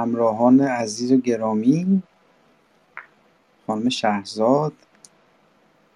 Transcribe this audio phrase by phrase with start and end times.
[0.00, 2.02] همراهان عزیز و گرامی
[3.66, 4.72] خانم شهرزاد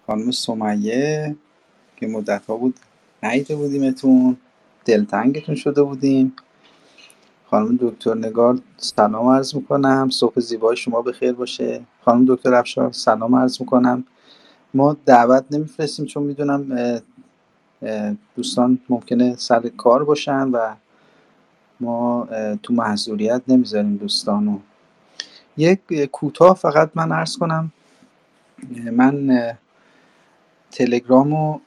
[0.07, 1.35] خانم سمیه
[1.97, 2.79] که مدت ها بود
[3.23, 4.37] نیده بودیمتون
[4.85, 6.35] دلتنگتون شده بودیم.
[7.45, 10.09] خانم دکتر نگار سلام عرض می‌کنم.
[10.09, 11.81] صبح زیبای شما به خیر باشه.
[12.01, 14.05] خانم دکتر افشار سلام عرض می‌کنم.
[14.73, 17.01] ما دعوت نمیفرستیم چون می‌دونم
[18.35, 20.75] دوستان ممکنه سر کار باشن و
[21.79, 22.27] ما
[22.63, 24.59] تو محذوریت نمی‌ذاریم دوستانو.
[25.57, 25.79] یک
[26.11, 27.71] کوتاه فقط من عرض کنم.
[28.91, 29.31] من
[30.71, 31.61] تلگرام رو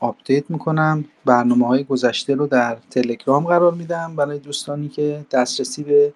[0.00, 1.04] update می‌کنم.
[1.24, 6.12] برنامه های گذشته رو در تلگرام قرار میدم برای دوستانی که دسترسی به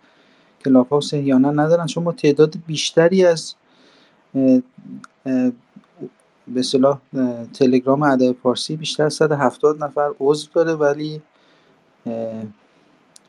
[0.64, 1.86] کلاب هاوس احیانا ندارن.
[1.86, 3.54] چون ما تعداد بیشتری از
[6.48, 6.98] به اصطلاح
[7.54, 11.22] تلگرام ادب پارسی بیشتر از 170 نفر عضو داره ولی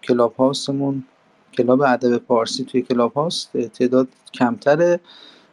[0.03, 1.03] کلاب هاوسمون
[1.53, 4.99] کلاب ادب پارسی توی کلاب هاوس تعداد کمتره.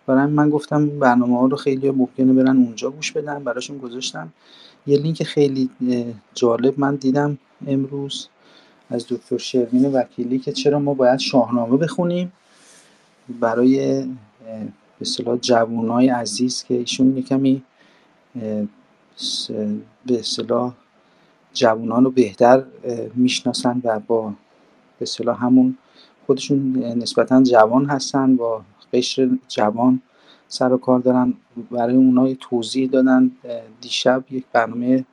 [0.06, 4.32] برای من گفتم برنامه ها رو خیلی ممکنه برن اونجا گوش بدن براشون گذاشتم.
[4.86, 5.70] یه لینک خیلی
[6.34, 8.28] جالب من دیدم امروز
[8.90, 12.32] از دکتر شروین وکیلی که چرا ما باید شاهنامه بخونیم.
[13.40, 17.62] برای به اصطلاح جوانای عزیز که ایشون کمی
[20.06, 20.74] به اصطلاح
[21.56, 22.64] جوانان رو بهتر
[23.14, 24.28] می‌شناسن و با
[24.98, 25.76] به اصطلاح همون
[26.26, 30.02] خودشون نسبتا جوان هستن با قشر جوان
[30.48, 31.34] سر و کار دارن.
[31.70, 33.30] برای اونها توضیح دادن
[33.80, 35.04] دیشب یک برنامه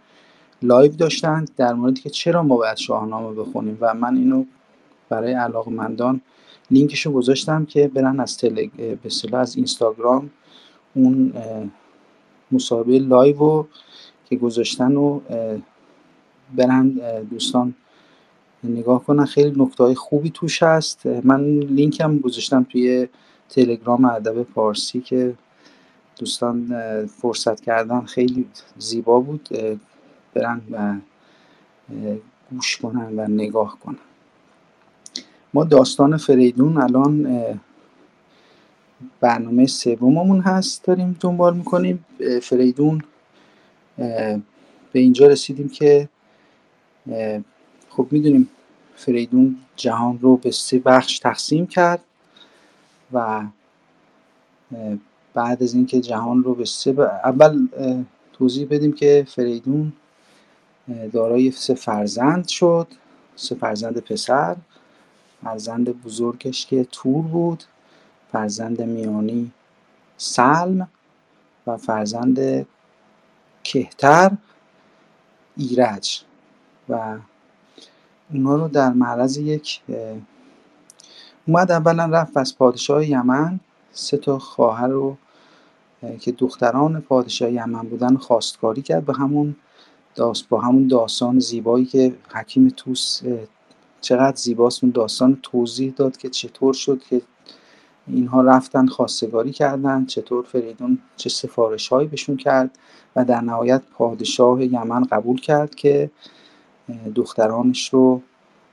[0.62, 4.46] live داشتن در موردی که چرا ما باید شاهنامه بخونیم و من اینو
[5.10, 6.22] برای علاقمندان
[6.72, 8.72] لینکشو گذاشتم که برن از تلگ
[9.30, 10.30] به از اینستاگرام
[10.94, 11.34] اون
[12.52, 13.66] مصاحبه live
[14.30, 15.20] که گذاشتن و
[16.56, 16.90] برن
[17.30, 17.74] دوستان
[18.64, 19.26] نگاه کنن.
[19.26, 21.06] خیلی نکته خوبی توش هست.
[21.06, 23.08] من لینکم گذاشتم توی
[23.50, 25.34] تلگرام ادب پارسی که
[26.20, 28.46] دوستان فرصت کردن خیلی
[28.78, 29.50] زیبا بود.
[30.34, 30.96] برن و
[32.52, 33.98] گوش کنن و نگاه کنن.
[35.54, 37.46] ما داستان فریدون الان
[39.20, 42.06] برنامه سوممون هست داریم دنبال می‌کنیم.
[42.42, 43.04] فریدون
[44.92, 46.10] به اینجا رسیدیم که
[47.90, 48.50] خب می‌دونیم
[48.96, 52.04] فریدون جهان رو به سه بخش تقسیم کرد
[53.14, 53.44] و
[55.34, 57.68] بعد از اینکه جهان رو به سه اول
[58.34, 59.94] توضیح بدیم که فریدون
[61.12, 62.88] دارای سه فرزند شد
[63.36, 64.56] سه فرزند پسر
[65.44, 67.64] فرزند بزرگش که تور بود
[68.32, 69.52] فرزند میانی
[70.18, 70.90] سلم
[71.68, 72.68] و فرزند
[73.64, 74.32] کهتر
[75.58, 76.24] ایرج.
[76.90, 77.18] و
[78.34, 79.82] اونا رو در معرض یک
[81.48, 83.60] اومد اولا رفت از پادشاه یمن.
[83.92, 85.18] سه تا خواهر رو
[86.20, 89.56] که دختران پادشاه یمن بودن خواستگاری کرد به همون
[90.16, 93.22] داست با همون داستان زیبایی که حکیم توس
[94.02, 97.22] چقدر زیباست اون داستان توضیح داد که چطور شد که
[98.08, 102.78] اینها رفتن خواستگاری کردن چطور فریدون چه سفارش هایی بهشون کرد
[103.16, 106.12] و در نهایت پادشاه یمن قبول کرد که
[107.16, 108.22] دخترانش رو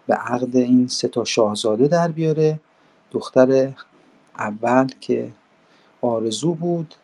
[0.06, 2.60] به عقد این سه تا شاهزاده در بیاره.
[3.10, 3.72] دختر
[4.38, 5.32] اول که
[6.00, 6.94] آرزو بود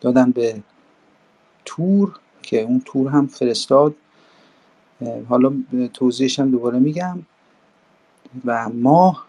[0.00, 0.62] دادن به
[1.64, 3.94] تور که اون تور هم فرستاد.
[5.28, 5.52] حالا
[5.92, 7.18] توضیحش هم دوباره میگم.
[8.44, 9.26] و ماه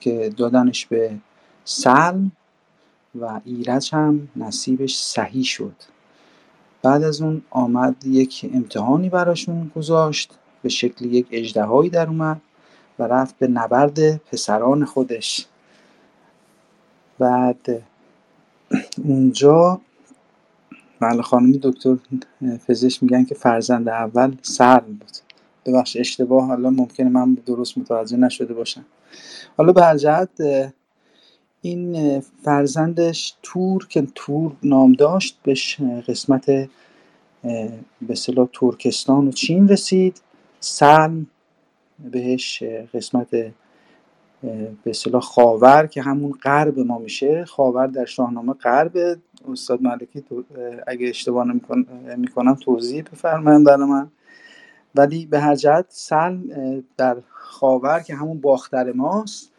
[0.00, 1.18] که دادنش به
[1.64, 2.32] سلم
[3.20, 5.74] و ایرج هم نصیبش صحیح شد.
[6.82, 12.40] بعد از اون آمد یک امتحانی براشون گذاشت به شکل یک اجدهایی در اومد
[12.98, 15.46] و رفت به نبرد پسران خودش.
[17.18, 17.82] بعد
[19.04, 19.80] اونجا
[21.00, 21.96] بله خانمی دکتر
[22.68, 25.16] پزشک میگن که فرزند اول سر بود.
[25.66, 28.84] ببخش اشتباه حالا ممکنه من درست متوجه نشده باشم.
[29.56, 30.30] حالا به هر جهت
[31.62, 35.54] این فرزندش تور که تور نام داشت به
[36.08, 36.46] قسمت
[38.02, 40.20] به صلاح ترکستان و چین رسید.
[40.60, 41.26] سلم
[42.10, 43.52] بهش قسمت به
[44.86, 47.44] اصطلاح خاور که همون غرب ما میشه.
[47.44, 49.18] خاور در شاهنامه غرب.
[49.52, 50.24] استاد ملکی
[50.86, 51.46] اگه اشتباه
[52.16, 54.10] می‌کنم توضیح بفرمایید برای من.
[54.94, 56.44] ولی به هر جهت سلم
[56.96, 59.50] در خاور که همون باختر ماست.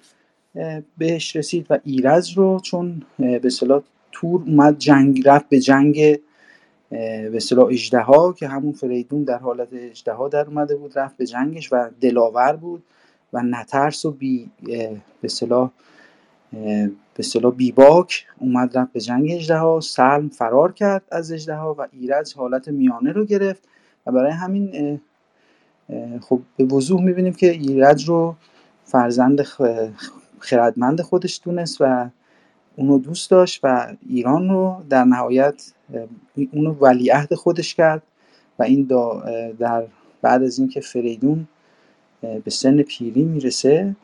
[0.98, 3.82] بهش رسید و ایرز رو چون به اصطلاح
[4.12, 6.20] تور اومد جنگ رفت به جنگ
[6.90, 11.74] به اصطلاح اجدها که همون فریدون در حالت اجدها در اومده بود رفت به جنگش
[11.74, 12.84] و دلاور بود
[13.34, 14.50] و نترس و بی
[15.22, 15.72] به صلاح
[17.14, 22.36] به صلاح بیباک اومد رفت به جنگ اجده سلم فرار کرد از اجده و ایرج
[22.36, 23.64] حالت میانه رو گرفت
[24.08, 25.00] و برای همین
[26.22, 28.36] خب به وضوح می‌بینیم که ایرج رو
[28.86, 29.42] فرزند
[30.42, 32.10] خردمند خودش دونست و
[32.76, 35.72] اونو دوست داشت و ایران رو در نهایت
[36.52, 38.04] اونو ولیعهد خودش کرد
[38.60, 38.84] و این
[39.60, 39.84] در
[40.22, 41.48] بعد از اینکه فریدون
[42.22, 43.96] به سن پیری می‌رسه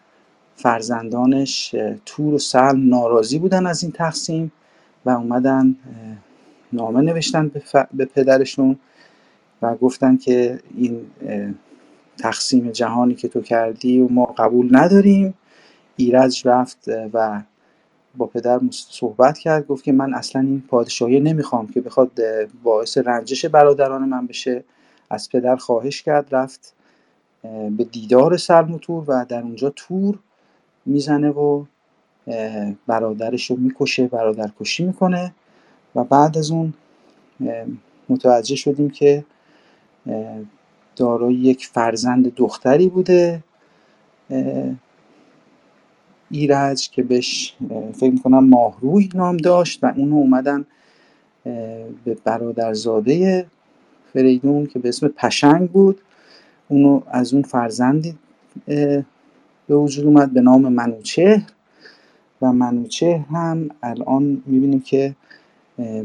[0.55, 1.75] فرزندانش
[2.05, 4.51] تور و سلم ناراضی بودن از این تقسیم
[5.05, 5.75] و اومدن
[6.73, 7.51] نامه نوشتن
[7.93, 8.79] به پدرشون
[9.61, 11.01] و گفتن که این
[12.17, 15.33] تقسیم جهانی که تو کردی و ما قبول نداریم.
[15.97, 17.41] ایرج رفت و
[18.17, 22.11] با پدر صحبت کرد گفت که من اصلا این پادشاهی نمی‌خوام که بخواد
[22.63, 24.63] باعث رنجش برادران من بشه.
[25.09, 26.73] از پدر خواهش کرد رفت
[27.77, 30.19] به دیدار سلموتور و در اونجا تور
[30.85, 31.65] می‌زنه و
[32.87, 35.33] برادرش رو می‌کشه برادرکشی می‌کنه.
[35.95, 36.73] و بعد از اون
[38.09, 39.23] متوجه شدیم که
[40.95, 43.43] دارای یک فرزند دختری بوده
[46.31, 47.55] ایرج که بهش
[47.93, 50.65] فکر می‌کنم ماهروی نام داشت و اونو اومدن
[52.03, 53.45] به برادرزاده
[54.13, 56.01] فریدون که به اسم پشنگ بود.
[56.67, 58.15] اونو از اون فرزندی
[59.67, 61.43] به وجود اومد به نام منوچه
[62.41, 65.15] و منوچه هم الان می‌بینیم که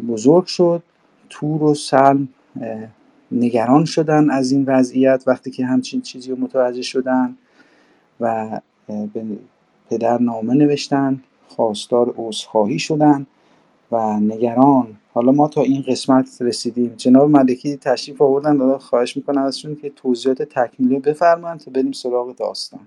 [0.08, 0.82] بزرگ شد.
[1.30, 2.28] تور و سلم
[3.32, 7.36] نگران شدن از این وضعیت وقتی که همچین چیزی رو متوجه شدن
[8.20, 9.24] و به
[9.92, 13.26] پدر نامه نوشتن خواستار عذرخواهی شدن
[13.92, 14.86] و نگران.
[15.14, 16.94] حالا ما تا این قسمت رسیدیم.
[16.96, 18.56] جناب ملکی تشریف آوردن.
[18.56, 22.80] دادا خواهش می‌کنم ازشون که توضیحات تکمیلی بفرمایند تا بریم سراغ داستان.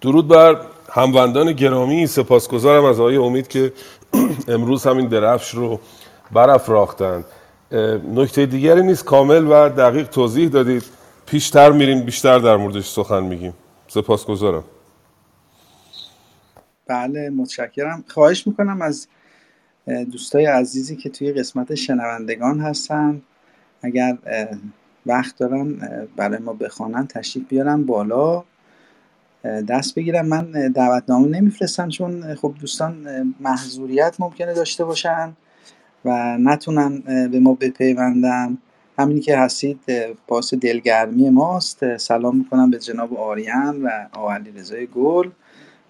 [0.00, 0.60] درود بر
[0.92, 2.06] هموندان گرامی.
[2.06, 3.72] سپاسگزارم از آقای امید که
[4.48, 5.80] امروز همین درفش رو
[6.32, 7.24] برافراختند.
[8.14, 9.04] نکته دیگری نیست.
[9.04, 11.03] کامل و دقیق توضیح دادید.
[11.26, 13.54] پیشتر میریم بیشتر در موردش سخن میگیم.
[13.88, 14.64] سپاسگزارم.
[16.86, 18.04] بله متشکرم.
[18.08, 19.06] خواهش می‌کنم از
[20.12, 23.22] دوستای عزیزی که توی قسمت شنوندگان هستن
[23.82, 24.18] اگر
[25.06, 25.78] وقت دارن
[26.16, 28.44] برای ما بخوانن تشریف بیارن بالا
[29.44, 35.36] دست بگیرم من دعوتنامه نمیفرستم چون خب دوستان محضوریت ممکنه داشته باشن
[36.04, 36.98] و نتونن
[37.28, 38.58] به ما بپیوندن.
[38.98, 39.80] همینی که هستید
[40.28, 41.96] باعث دلگرمی ماست.
[41.96, 45.30] سلام می‌کنم به جناب آریان و آقا رضای گل.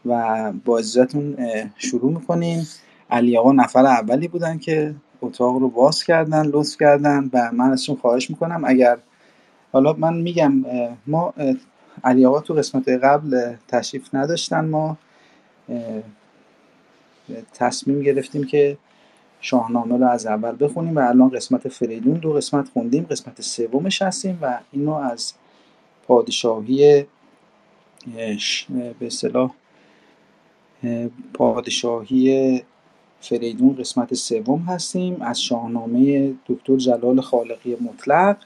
[0.06, 1.36] و با عزتون
[1.76, 2.66] شروع می‌کنیم.
[3.10, 7.96] علی آقا نفر اولی بودن که اتاق رو باز کردن لطف کردن و من ازشون
[7.96, 8.62] خواهش می‌کنم.
[8.64, 8.98] اگر
[9.72, 10.64] حالا من میگم
[11.06, 11.34] ما
[12.04, 14.96] علی آقا تو قسمت قبل تشریف نداشتن ما
[17.54, 18.76] تصمیم گرفتیم که
[19.44, 24.38] شاهنامه رو از اول بخونیم و الان قسمت فریدون دو قسمت خوندیم قسمت سومش هستیم
[24.42, 25.32] و اینو از
[26.06, 27.06] پادشاهی
[28.98, 29.50] به صلاح
[31.34, 32.62] پادشاهی
[33.20, 38.36] فریدون قسمت سوم هستیم از شاهنامه دکتر جلال خالقی مطلق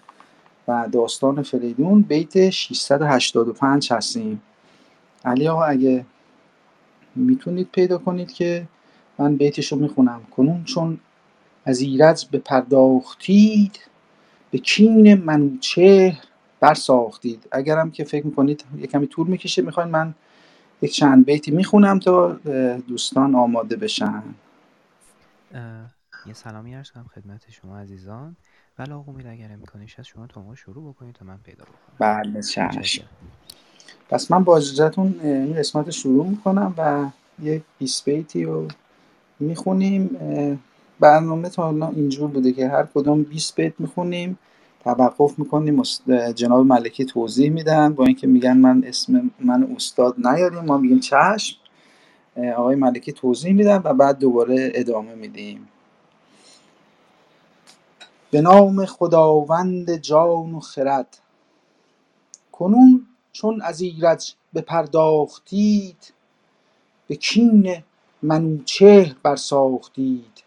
[0.68, 4.42] و داستان فریدون بیت 685 هستیم.
[5.24, 6.04] علی آقا اگه
[7.16, 8.66] می‌تونید پیدا کنید که
[9.18, 10.22] من بیتش رو می‌خونم.
[10.36, 11.00] کنون چون
[11.64, 13.78] از ایرج به پرداختید
[14.50, 16.24] به کین منوچهر
[16.60, 17.48] برساختید.
[17.52, 20.14] اگرم که فکر می‌کنید یه کمی طول می‌کشه می‌خواین من
[20.82, 22.32] یک چند بیتی می‌خونم تا
[22.88, 24.22] دوستان آماده بشن.
[26.26, 28.36] یه سلامی ارز کنم خدمت شما عزیزان.
[28.78, 31.96] ولی آقا امید اگر امکانش هست شما تا ما شروع بکنید تا من پیدا بکنم.
[31.98, 33.04] بله چشم.
[34.08, 37.08] پس من با اجازتون این قسمت شروع می‌کنم و
[37.42, 38.68] یک 20 بیتی رو
[39.40, 40.16] می‌خونیم
[41.00, 44.38] برنامه تا حالا اینجور بوده که هر کدام 20 بیت می‌خونیم
[44.84, 45.82] توقف می‌کنیم
[46.34, 47.94] جناب ملکی توضیح میدن.
[47.94, 51.56] با اینکه میگن من اسم من استاد نیاریم ما میگیم چشم.
[52.56, 55.68] آقای ملکی توضیح میدن و بعد دوباره ادامه میدیم.
[58.30, 61.18] به نام خداوند جان و خرد.
[62.52, 66.12] کنون چون از ایرج بپرداختید
[67.08, 67.76] به کین
[68.22, 70.42] منوچهر برساختید.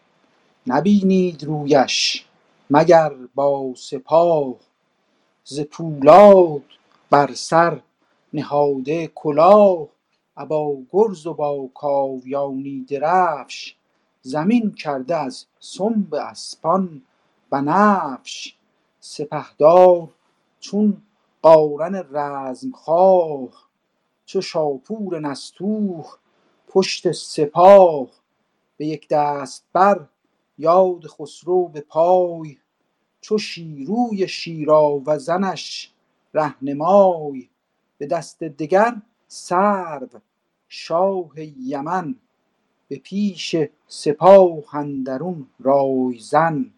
[0.68, 2.26] نبینید رویش
[2.70, 4.56] مگر با سپاه.
[5.44, 6.64] ز پولاد
[7.10, 7.82] بر سر
[8.34, 9.88] نهاده کلاه.
[10.38, 13.76] ابا گرز و با کاویانی درفش.
[14.22, 17.02] زمین کرده از سنب اسپان
[17.50, 18.56] بنفش
[19.00, 20.10] سپهدار
[20.60, 21.02] چون
[21.42, 23.50] قارن رزمخواه.
[24.26, 26.06] چو شاپور نستوه
[26.74, 28.08] پشت سپاه
[28.78, 30.08] به یک دست بر
[30.58, 32.58] یاد خسرو به پای.
[33.22, 34.28] چو شیروی
[35.18, 35.92] زنش
[36.34, 37.50] رهنمای
[37.98, 40.08] به دست دگر سرو
[40.68, 42.16] شاه یمن.
[42.88, 43.56] به پیش
[43.88, 46.74] سپاه اندرون رایزن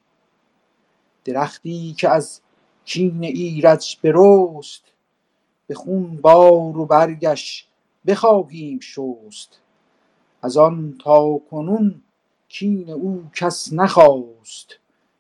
[1.26, 2.42] درختی که از
[2.86, 4.84] کین ایرج برست
[5.68, 7.68] به خون بار و برگش
[8.08, 9.62] بخواهیم شست.
[10.44, 12.02] از آن تا کنون
[12.50, 14.80] کین او کس نخواست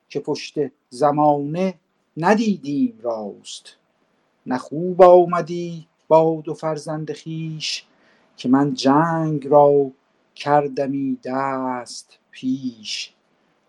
[0.09, 0.55] که پشت
[0.89, 1.73] زمانه
[2.17, 3.75] ندیدیم راست.
[4.45, 7.85] نه خوب آمدی با دو فرزند خویش
[8.37, 9.91] که من جنگ را
[10.35, 13.13] کردمی دست پیش.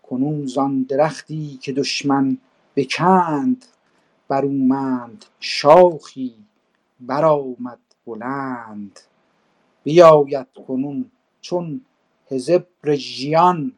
[0.03, 2.37] کنون زان درختی که دشمن
[2.75, 3.65] بکند
[4.27, 6.33] برومند شاخی
[6.99, 8.99] برآمد بلند.
[9.83, 11.11] بیاید کنون
[11.45, 11.81] چون
[12.31, 13.71] هزبر ژیان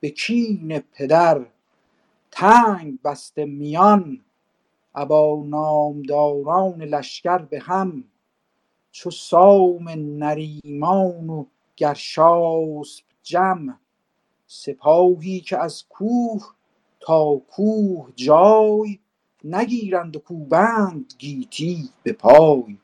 [0.00, 1.46] به کین پدر
[2.30, 4.20] تنگ بسته میان
[4.94, 8.04] ابا نامداران لشکر به هم
[8.90, 11.44] چو سام نریمان و
[11.76, 13.78] گرشاسپ جم
[14.46, 16.42] سپاهی که از کوه
[17.00, 18.98] تا کوه جای
[19.44, 22.78] نگیرند و کوبند گیتی به پای.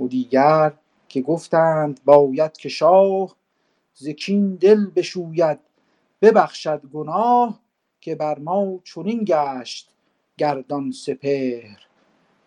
[0.00, 0.72] و دیگر
[1.10, 3.36] که گفتند باید که شاه
[3.94, 4.08] ز
[4.60, 5.58] دل بشوید
[6.22, 7.60] ببخشد گناه
[8.00, 9.90] که بر ما چنین گشت
[10.38, 11.78] گردان سپهر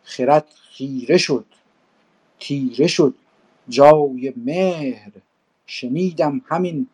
[0.03, 1.45] خرد خیره شد
[2.39, 3.15] تیره شد
[3.69, 5.11] جای مهر.
[5.65, 6.87] شنیدم همین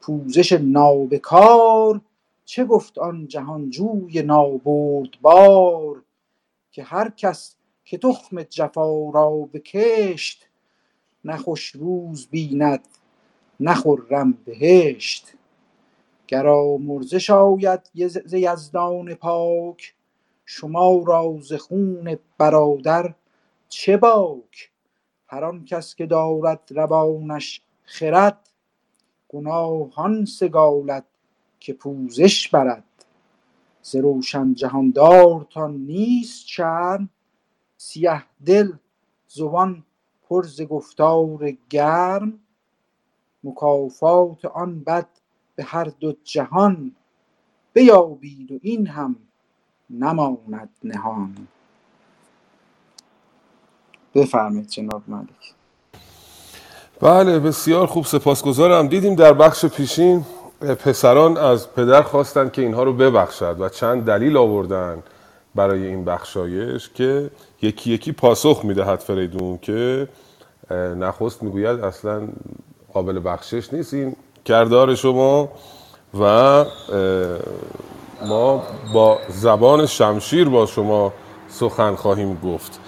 [0.00, 2.00] پوزش نابکار
[2.44, 6.02] چه گفت آن جهانجوی نابردبار
[6.72, 10.49] که هر کس که تخم جفا را بکشت
[11.24, 12.88] نه خوش روز بیند
[13.60, 15.32] نه خرم بهشت.
[16.26, 17.80] گر آمرزش آید
[18.24, 19.94] ز یزدان پاک
[20.44, 23.14] شما را ز خون برادر
[23.68, 24.70] چه باک؟
[25.26, 28.48] هر آن کس که دارد روانش خرد
[29.28, 31.04] گناه سگالد
[31.60, 32.84] که پوزش برد.
[33.82, 37.10] ز روشن جهاندارتان نیست شرم
[37.76, 38.72] سیه دل
[39.28, 39.84] زبان
[40.30, 42.32] پر ز گفتار گرم
[43.44, 45.08] مکافات آن بد
[45.56, 46.92] به هر دو جهان
[47.72, 49.16] بیابید و این هم
[49.90, 51.48] نماند نهان.
[54.14, 55.54] بفرمایید جناب ملک.
[57.00, 58.88] بله بسیار خوب سپاسگزارم.
[58.88, 60.24] دیدیم در بخش پیشین
[60.60, 65.02] پسران از پدر خواستند که اینها رو ببخشد و چند دلیل آوردن
[65.54, 67.30] برای این بخشایش که
[67.62, 70.08] یکی یکی پاسخ می‌دهد فریدون که
[70.96, 72.28] نخست می‌گوید اصلا
[72.92, 75.48] قابل بخشش نیست این کردار شما
[76.20, 76.64] و
[78.26, 78.62] ما
[78.94, 81.12] با زبان شمشیر با شما
[81.48, 82.80] سخن خواهیم گفت.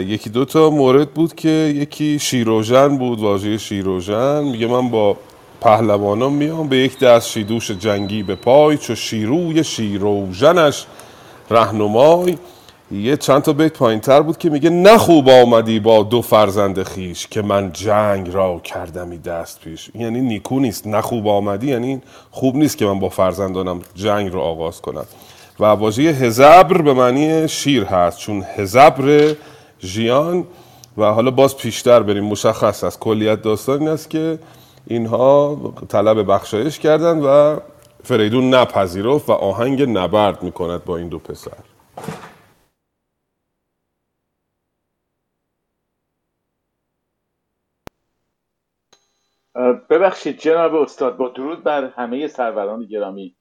[0.00, 4.44] یکی دو تا مورد بود که یکی شیروژن بود واژه شیروژن.
[4.44, 5.16] میگه من با
[5.60, 10.86] پهلوانان میام به یک دست شیدوش جنگی به پای چو شیروی شیروژنش
[11.50, 12.38] رهنمای.
[12.92, 16.82] یه چند تا بیت پایین تر بود که میگه نه خوب آمدی با دو فرزند
[16.82, 19.90] خیش که من جنگ را کردمی دست پیش.
[19.94, 20.86] یعنی نیکو نیست.
[20.86, 25.04] نه خوب آمدی یعنی خوب نیست که من با فرزندانم جنگ رو آغاز کنم.
[25.60, 29.34] و واژه هزبر به معنی شیر هست چون هزبر
[29.82, 30.44] ژیان.
[30.98, 32.24] و حالا باز پیشتر بریم.
[32.24, 32.98] مشخص است.
[32.98, 34.38] کلیت داستان این است که
[34.86, 35.56] اینها
[35.88, 37.60] طلب بخشایش کردن و
[38.04, 41.56] فریدون نپذیرفت و آهنگ نبرد می‌کند با این دو پسر.
[49.90, 53.36] ببخشید جناب استاد با درود بر همه سروران گرامی.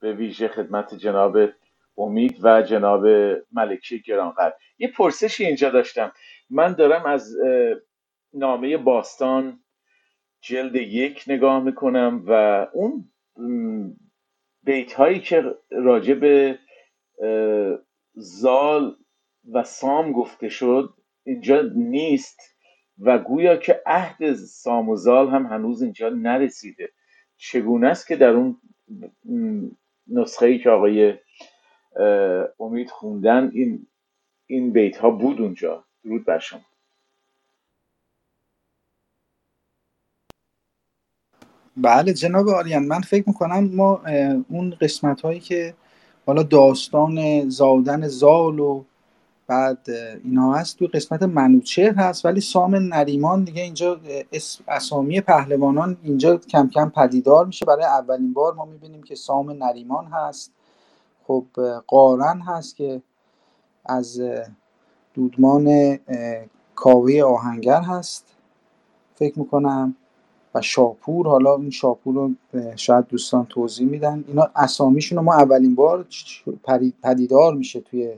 [0.00, 1.38] به ویژه خدمت جناب
[1.98, 3.06] امید و جناب
[3.52, 4.54] ملکی گرانقدر.
[4.78, 6.12] یه پرسشی اینجا داشتم.
[6.50, 7.36] من دارم از
[8.34, 9.60] نامه باستان
[10.40, 13.10] جلد یک نگاه می‌کنم و اون
[14.62, 16.58] بیت هایی که راجع به
[18.14, 18.96] زال
[19.52, 20.94] و سام گفته شد
[21.24, 22.40] اینجا نیست
[22.98, 26.88] و گویا که عهد سام و زال هم هنوز اینجا نرسیده.
[27.36, 28.56] چگونه است که در اون
[30.06, 31.14] نسخه ای که آقای
[32.60, 33.86] امید خوندن این
[34.46, 36.69] این بیت ها بود اونجا؟ درود بر شما.
[41.82, 44.00] بله جناب آریان من فکر می‌کنم ما
[44.48, 45.74] اون قسمت هایی که
[46.26, 48.84] حالا داستان زادن زال و
[49.46, 49.86] بعد
[50.24, 54.00] اینا هست تو قسمت منوچهر هست ولی سام نریمان دیگه اینجا
[54.68, 57.66] اسامی پهلوانان اینجا کم کم پدیدار میشه.
[57.66, 60.52] برای اولین بار ما می‌بینیم که سام نریمان هست.
[61.26, 61.44] خب
[61.86, 63.02] قارن هست که
[63.86, 64.22] از
[65.14, 65.98] دودمان
[66.74, 68.26] کاوه آهنگر هست.
[69.14, 69.96] فکر می‌کنم
[70.54, 72.30] و شاپور حالا این شاپور رو
[72.76, 74.24] شاید دوستان توضیح میدن.
[74.28, 76.06] اینا اسامیشون رو ما اولین بار
[77.02, 78.12] پدیدار میشه توی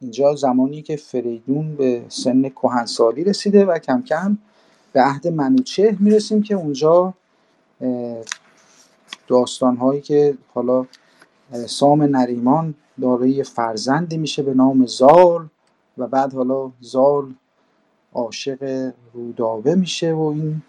[0.00, 0.34] اینجا.
[0.34, 4.38] زمانی که فریدون به سن کهنسالی رسیده و کم کم
[4.92, 7.14] به عهد منوچهر می‌رسیم که اونجا
[9.28, 10.86] داستان هایی که حالا
[11.66, 15.46] سام نریمان دارای فرزندی میشه به نام زال
[15.98, 17.34] و بعد حالا زال
[18.14, 20.62] عاشق رودابه میشه و این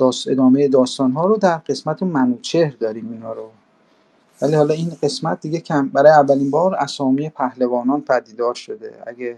[0.00, 3.50] داست ادامه داستان ها رو در قسمت منوچهر داریم اینا رو.
[4.42, 8.92] ولی حالا این قسمت دیگه کم برای اولین بار اسامی پهلوانان پدیدار شده.
[9.06, 9.36] اگه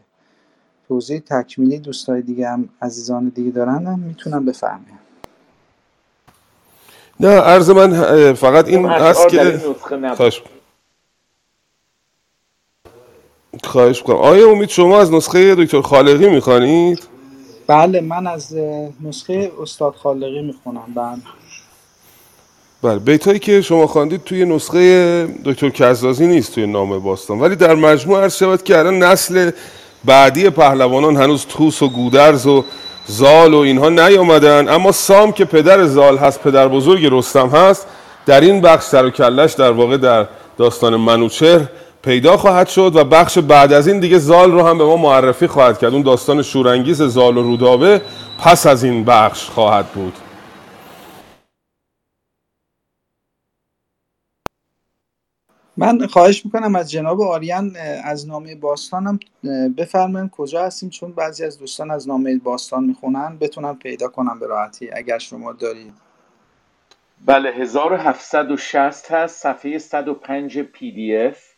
[0.88, 4.99] توضیح تکمیلی دوستای دیگه هم عزیزان دیگه دارن هم می‌تونم بفهمم
[7.21, 9.61] نه عرض من فقط این هست که
[10.16, 10.42] خواهش
[13.64, 17.12] خواهش کنم آیا امید شما از نسخه دکتر خالقی می‌خوانید؟
[17.66, 18.54] بله من از
[19.04, 21.23] نسخه استاد خالقی می‌خونم بله.
[22.83, 27.75] بله بیتایی که شما خواندید توی نسخه دکتر کزازی نیست توی نام باستان ولی در
[27.75, 29.50] مجموع عرض شود که الان نسل
[30.04, 32.64] بعدی پهلوانان هنوز توس و گودرز و
[33.07, 37.87] زال و اینها نیامدن اما سام که پدر زال هست پدر بزرگ رستم هست
[38.26, 40.26] در این بخش سر و کلش در واقع در
[40.59, 41.69] داستان منوچهر
[42.02, 45.47] پیدا خواهد شد و بخش بعد از این دیگه زال رو هم به ما معرفی
[45.47, 45.92] خواهد کرد.
[45.92, 48.02] اون داستان شورانگیز زال و رودابه
[48.38, 50.12] پس از این بخش خواهد بود.
[55.76, 59.18] من خواهش می‌کنم از جناب آریان از نامه باستانم
[59.76, 63.38] بفرمایید کجا هستیم چون بعضی از دوستان از نامه باستان می‌خونن.
[63.41, 65.95] بتونم پیدا کنم به راحتی اگر شما دارید.
[67.26, 71.51] بله 1760 هست صفحه 105 پی دی اف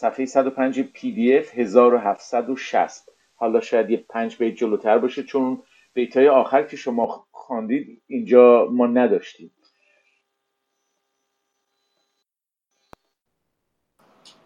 [0.00, 5.62] صفحه 105 پی دی اف 1760 حالا شاید یه پنج بیت جلوتر باشه چون
[5.94, 9.50] بیتای آخر که شما خواندید اینجا ما نداشتیم.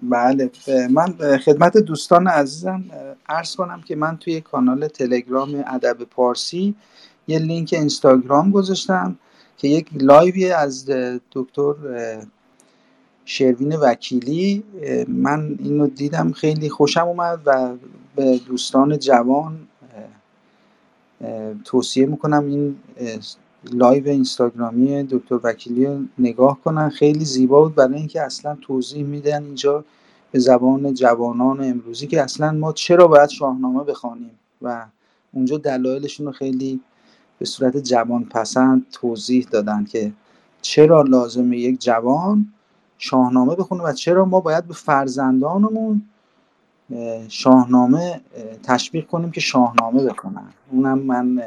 [0.03, 0.51] بله
[0.91, 2.85] من خدمت دوستان عزیزم
[3.29, 6.75] عرض کنم که من توی کانال تلگرام ادب پارسی
[7.27, 9.19] یه لینک اینستاگرام گذاشتم
[9.57, 10.91] که یک live ی از
[11.33, 11.75] دکتر
[13.25, 14.65] شروین وکیلی
[15.09, 17.77] من اینو دیدم خیلی خوشم اومد و
[18.17, 19.59] به دوستان جوان
[21.65, 22.77] توصیه می‌کنم این
[23.73, 26.89] live اینستاگرامی دکتر وکیلی نگاه کنن.
[26.89, 27.75] خیلی زیبا بود.
[27.75, 29.85] برای اینکه اصلا توضیح میدن اینجا
[30.33, 34.31] به زبان جوانان امروزی که اصلا ما چرا باید شاهنامه بخوانیم
[34.63, 34.87] و
[35.33, 36.81] اونجا دلایلشون رو خیلی
[37.39, 40.13] به صورت جوان پسند توضیح دادن که
[40.63, 42.54] چرا لازمه یک جوان
[42.99, 46.03] شاهنامه بخونه و چرا ما باید به فرزندانمون
[47.29, 48.21] شاهنامه
[48.63, 50.53] تشویق کنیم که شاهنامه بخونن.
[50.71, 51.43] اونم من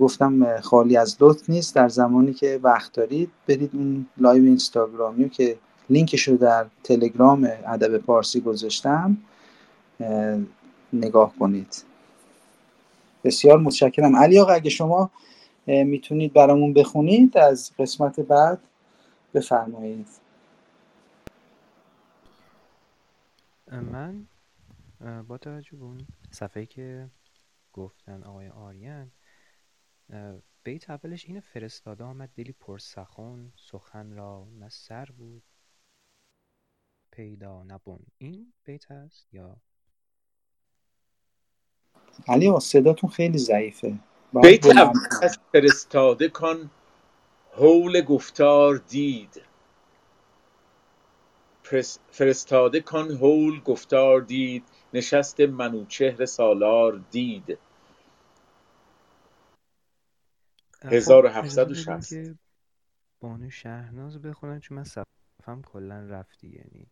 [0.00, 1.74] گفتم خالی از لطف نیست.
[1.74, 5.58] در زمانی که وقت دارید برید اون live اینستاگرامی که
[5.90, 9.16] لینکش رو در تلگرام ادب پارسی گذاشتم
[10.92, 11.84] نگاه کنید.
[13.24, 14.16] بسیار متشکرم.
[14.16, 15.10] علی آقا اگه شما
[15.66, 18.58] می‌تونید برامون بخونید از قسمت بعد
[19.34, 20.06] بفرمایید.
[23.80, 24.26] من
[25.28, 27.10] با توجه به اون صفحه که
[27.72, 29.12] گفتن آقای آریان
[30.64, 35.42] بیت اولش اینه فرستاده آمد دلی پرسخن سخن را نه سر بود
[37.10, 39.56] پیدا نبون این بیت هست یا؟
[42.28, 43.98] علی صداتون خیلی ضعیفه.
[44.42, 46.70] بیت اول فرستاده کن
[47.52, 49.42] حول گفتار دید.
[52.10, 57.58] فرستاده کن حول گفتار دید نشست منوچهر سالار دید.
[60.82, 62.34] 1760 خب،
[63.20, 66.90] بانو شهناز بخونن چون من صفم کلا رفتی یعنی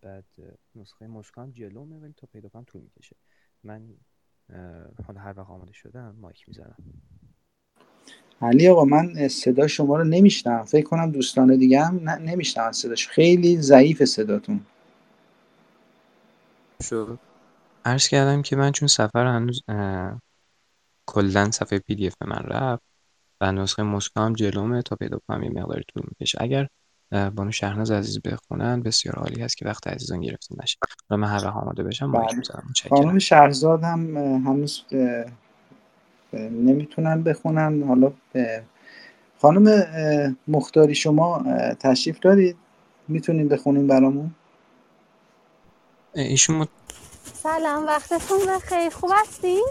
[0.00, 0.26] بعد
[0.74, 3.16] نسخه مسکان جلومه ولی تا پیدا کنم طول می‌کشه.
[3.64, 3.96] من
[5.06, 6.76] حالا هر وقت آماده شدم مایک می‌زنم.
[8.42, 13.08] علی آقا من صدا شما رو نمیشنم فکر کنم دوستان دیگه هم نمیشنم صداش.
[13.08, 14.60] خیلی ضعیف صداتون.
[16.82, 17.18] شد
[17.84, 19.62] عرض کردم که من چون سفر هنوز
[21.06, 22.82] کلا صفحه پی دی اف من رفت
[23.40, 26.38] و نسخه مسکو هم جلومه تا پیدا کنم یه مقداری طول می‌کشه.
[26.40, 26.68] اگر
[27.12, 30.78] بانو شهرناز عزیز بخونن بسیار عالی هست که وقت عزیزان گرفته نشه
[31.10, 32.88] و من هر وقت آماده بشم مایک بله.
[32.88, 34.82] خانم شهرزاد هم هنوز
[36.34, 37.82] نمی‌تونن بخونن.
[37.82, 38.12] حالا
[39.40, 39.86] خانم
[40.48, 41.44] مختاری شما
[41.80, 42.56] تشریف دارید؟
[43.08, 44.34] می‌تونید بخونین برامون؟
[46.14, 46.68] ایشون مت...
[47.34, 48.90] سلام وقتتون بخیر.
[48.90, 49.64] خوب هستین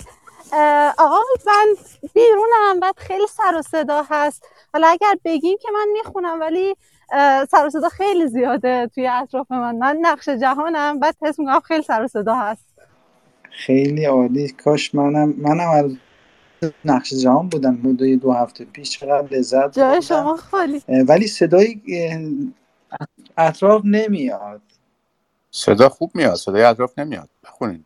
[0.97, 1.75] آقا من
[2.13, 4.45] بیرونم بعد خیلی سر و صدا هست.
[4.73, 6.75] حالا اگر بگین که من می‌خونم ولی
[7.51, 9.75] سر و صدا خیلی زیاده توی اطراف من.
[9.75, 12.65] من نقش جهانم بعد حس می‌کنم خیلی سر و صدا هست.
[13.51, 14.49] خیلی عالی.
[14.49, 15.91] کاش منم منم از
[16.85, 20.83] نقش جهان بودم حدود دو هفته پیش چقدر لذت جای شما خالی.
[21.07, 21.81] ولی صدای
[23.37, 24.61] اطراف نمیاد.
[25.51, 27.29] صدا خوب میاد صدای اطراف نمیاد.
[27.43, 27.85] بخونید.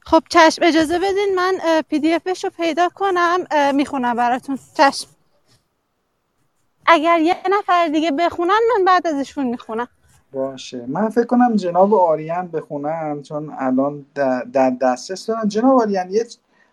[0.00, 3.38] خب چشم اجازه بدین من پی دی افش رو پیدا کنم.
[3.74, 4.58] می‌خونم براتون.
[4.76, 5.08] چشم.
[6.86, 9.88] اگر یه نفر دیگه بخونن من بعد ازشون می‌خونم.
[10.32, 10.86] باشه.
[10.86, 15.48] من فکر کنم جناب آریان بخونن چون الان در در دسترس دارن.
[15.48, 16.26] جناب آریان یه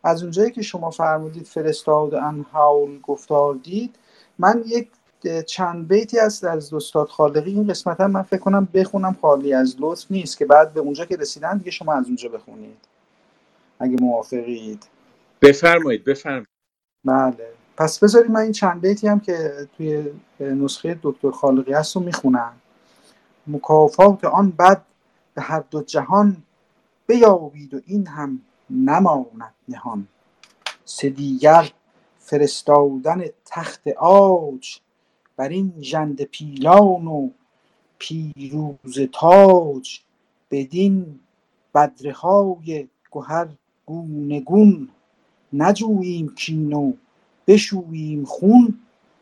[0.08, 3.96] از اونجایی که شما فرمودید فرستاد ان هاول گفتار دید
[4.39, 4.89] من یک
[5.46, 7.52] چند بیتی هست از استاد خالقی.
[7.52, 11.06] این قسمت هم من فکر کنم بخونم خالی از لطف نیست که بعد به اونجا
[11.06, 12.78] که رسیدن دیگه شما از اونجا بخونید.
[13.80, 14.88] اگه موافقید.
[15.41, 16.48] بفرمایید بفرمایید.
[17.06, 17.48] بله.
[17.78, 22.54] پس بذارید من این چند بیتی هم که توی نسخه دکتر خالقی هست رو می‌خونم.
[23.48, 24.82] مکافات آن بد
[25.36, 26.38] به هر دو جهان
[27.08, 30.08] بیابید و این هم نماند نهان.
[30.86, 31.71] سه دیگر
[32.19, 34.80] فرستادن تخت عاج
[35.36, 37.30] بر این ژنده پیلان و
[37.99, 39.99] پیروزه تاج
[40.51, 41.19] بدین
[41.75, 43.47] بدره های گهر
[43.86, 44.89] گونه گون
[45.53, 46.93] نجوییم کین و
[47.47, 48.80] بشوییم خون.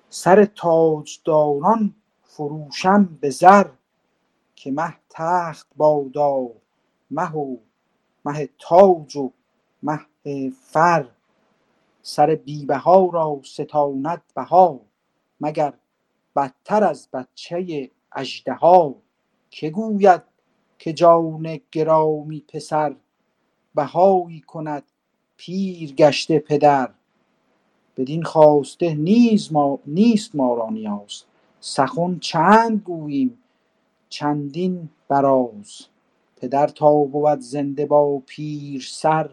[0.09, 3.67] سر تاجداران فروشم به زر.
[4.55, 6.49] که مه تخت بادا
[7.11, 7.57] مه و
[8.25, 9.31] مه تاج و
[9.83, 9.99] مه
[10.61, 11.07] فر.
[12.01, 14.79] سر بیبها را ستاند بها
[15.41, 15.73] مگر
[16.35, 18.95] بدتر از بچه اژدها.
[19.49, 20.21] که گوید
[20.79, 22.95] که جان گرامی پسر
[23.75, 24.83] بهایی کند
[25.37, 26.89] پیر گشته پدر.
[27.97, 31.23] بدین خواسته نیز ما نیست ما را نیاز.
[31.59, 33.37] سخن چند گوییم
[34.09, 35.87] چندین براز.
[36.45, 39.29] پدر تا بود زنده با پیر سر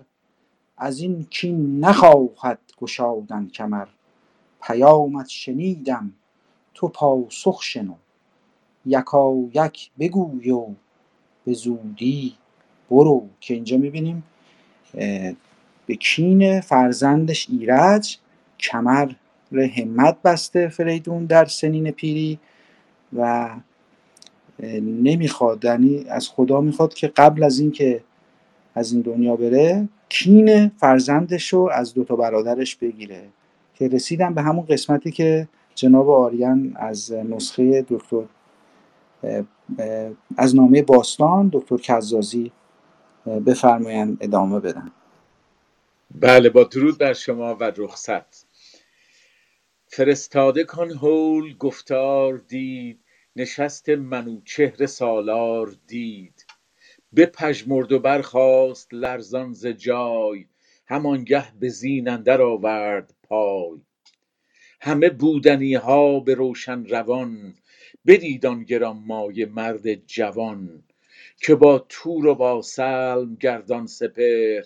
[0.77, 3.87] از این کین نخواهد گشادن کمر.
[4.62, 6.12] پیامت شنیدم
[6.75, 7.94] تو پاسخ شنو.
[8.87, 10.66] یکایک بگوی و
[11.44, 12.35] به زودی
[12.90, 13.29] برو.
[13.40, 14.25] که اینجا می‌بینیم
[15.87, 18.18] به کین فرزندش ایرج
[18.61, 19.12] کمر
[19.53, 22.38] همت بسته فریدون در سنین پیری
[23.16, 23.51] و
[24.62, 25.64] نمی‌خواد.
[25.64, 28.05] یعنی از خدا می‌خواد که قبل از اینکه
[28.75, 33.29] از این دنیا بره کین فرزندش رو از دوتا برادرش بگیره.
[33.75, 38.25] که رسیدم به همون قسمتی که جناب آریان از نسخه دکتر
[40.37, 42.53] از نامه باستان دکتر کزازی
[43.46, 44.90] بفرمایند ادامه بدن.
[46.14, 48.46] بله با درود بر شما و رخصت.
[49.87, 53.02] فرستاده کان هول گفتار دید
[53.37, 56.47] نشست منوچهر سالار دید.
[57.16, 60.47] بپژمرد و برخاست لرزان ز جای
[60.87, 63.81] همانگه به زین اندر آورد پای.
[64.81, 67.55] همه بودنی ها به روشن روان
[68.07, 70.83] بدید آن گرانمایه مرد جوان.
[71.37, 74.64] که با تور و با سلم گردان سپهر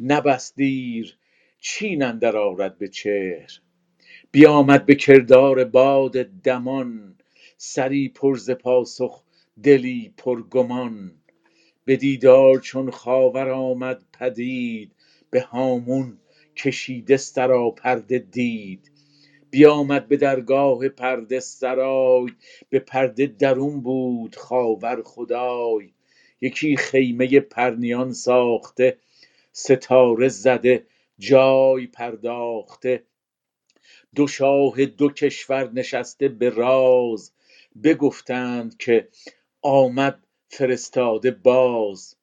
[0.00, 1.18] نبست دیر
[1.60, 3.60] چین اندر آرد به چهر.
[4.32, 7.16] بیامد به کردار باد دمان
[7.62, 9.22] سری پر ز پاسخ
[9.62, 11.12] دلی پر گمان.
[11.84, 14.92] به دیدار چون خاور آمد پدید
[15.30, 16.18] به هامون
[16.56, 18.90] کشیده سراپرده دید.
[19.50, 22.26] بیامد به درگاه پرده سرای
[22.68, 25.92] به پرده درون بود خاور خدای.
[26.40, 28.98] یکی خیمه پرنیان ساخته
[29.52, 30.86] ستاره زده
[31.18, 33.02] جای پرداخته.
[34.14, 37.32] دو شاه دو کشور نشسته به راز
[37.84, 39.08] بگفتند که
[39.62, 42.16] آمد فرستاده باز.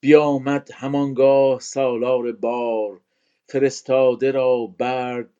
[0.00, 3.00] بیامد همانگاه سالار بار
[3.48, 5.30] فرستاده را برد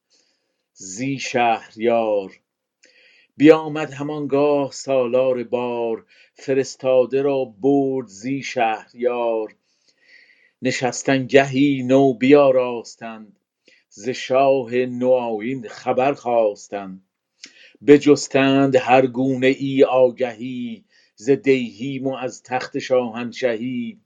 [0.72, 2.40] زی شهریار.
[3.37, 9.54] بیامد همانگاه سالار بار فرستاده را برد زی شهریار.
[10.62, 13.38] نشستن گهی نو بیاراستند
[13.88, 17.06] ز شاه نوآیین خبر خواستند.
[17.87, 20.85] بجستند هر گونه ای آگهی
[21.16, 24.01] ز دیهیم و از تخت شاهنشهی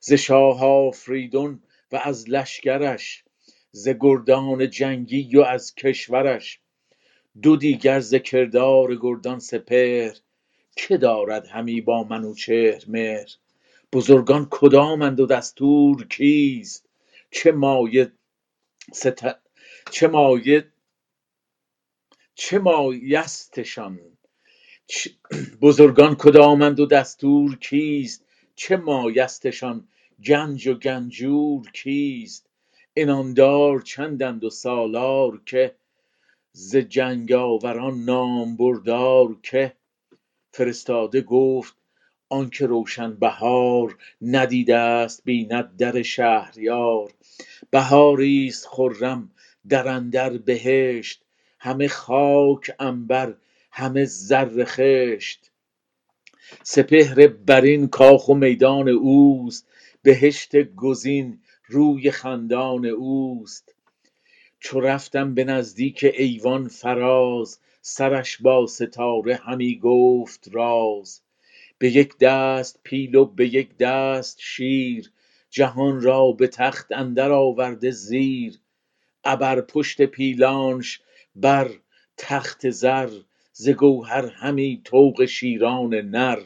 [0.00, 3.24] ز شاه آفریدون و از لشکرش
[3.72, 6.60] ز گردان جنگی و از کشورش
[7.42, 10.16] دو دیگر ز کردار گردان سپهر
[10.76, 13.28] که دارد همی با منوچهر مهر
[13.92, 16.88] بزرگان کدامند و دستور کیست
[17.30, 18.12] چه مایه.
[19.90, 20.64] چه مایه
[22.40, 24.00] چه مایستشان؟
[25.62, 28.24] بزرگان کدامند و دستور کیست؟
[28.54, 29.88] چه مایستشان؟
[30.24, 32.50] گنج و گنجور کیست؟
[32.96, 35.74] اناندار چندند و سالار که؟
[36.52, 39.76] ز جنگاوران نام بردار که؟
[40.52, 41.76] فرستاده گفت
[42.28, 47.12] آنکه روشن بهار ندیده است بیند در شهریار.
[47.70, 49.30] بهاری است خرم
[49.68, 51.24] در اندر بهشت
[51.58, 53.34] همه خاک عنبر
[53.70, 55.50] همه زر خشت.
[56.62, 59.68] سپهر برین کاخ و میدان اوست
[60.02, 63.74] بهشت گزین روی خندان اوست.
[64.60, 71.20] چو رفتم به نزدیک ایوان فراز سرش با ستاره همی گفت راز.
[71.78, 75.10] به یک دست پیل و به یک دست شیر
[75.50, 78.58] جهان را به تخت اندر آورده زیر.
[79.24, 81.00] ابر پشت پیلانش
[81.36, 81.70] بر
[82.16, 83.10] تخت زر
[83.52, 86.42] ز گوهر همی طوق شیران نر.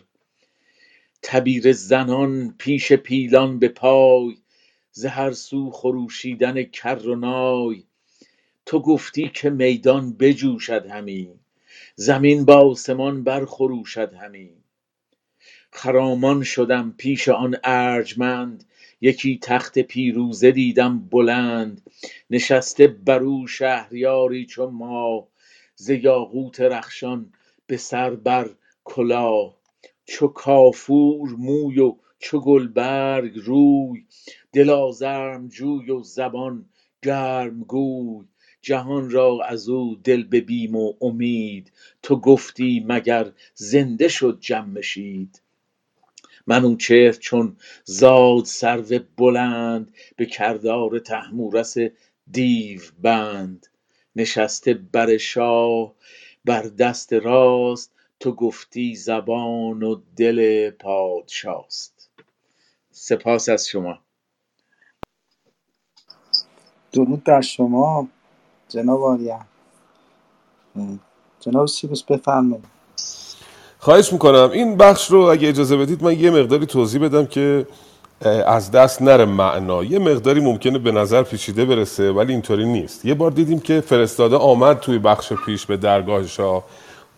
[1.22, 4.36] تبیره زنان پیش پیلان به پای
[4.92, 7.84] ز هر سو خروشیدن کر و نای.
[8.66, 11.30] تو گفتی که میدان بجوشد همی
[11.96, 14.50] زمین به آسمان برخروشد همی.
[15.72, 18.64] خرامان شدم پیش آن ارجمند
[19.02, 21.82] یکی تخت پیروزه دیدم بلند
[22.30, 25.28] نشسته برو شهریاری چو ماه
[25.76, 27.32] ز یاقوت رخشان
[27.68, 28.50] به سر بر
[28.84, 29.56] کلاه
[30.06, 34.06] چو کافور موی و چو گلبرگ روی
[34.54, 36.66] دل آزرم جوی و زبان
[37.02, 38.26] گرم گوی.
[38.62, 41.72] جهان را ازو دل به بیم و امید
[42.04, 45.41] تو گفتی مگر زنده شد جمشید
[46.46, 51.78] منوچهر چون زاد سرو بلند به کردار طهمورث
[52.32, 53.66] دیو بند.
[54.16, 55.94] نشسته بر شاه
[56.44, 62.10] بر دست راست تو گفتی زبان و دل پادشاست.
[62.90, 63.98] سپاس از شما.
[66.92, 68.08] درود در شما
[68.68, 69.46] جناب آریم
[71.40, 72.81] جناب سیروس بفرمایید.
[73.82, 74.50] خواهش می‌کنم.
[74.52, 77.66] این بخش رو اگه اجازه بدید من یه مقداری توضیح بدم که
[78.46, 79.84] از دست نره معنا.
[79.84, 83.04] یه مقداری ممکنه به نظر پیچیده برسه ولی اینطوری نیست.
[83.04, 86.64] یه بار دیدیم که فرستاده آمد توی بخش پیش به درگاه شاه.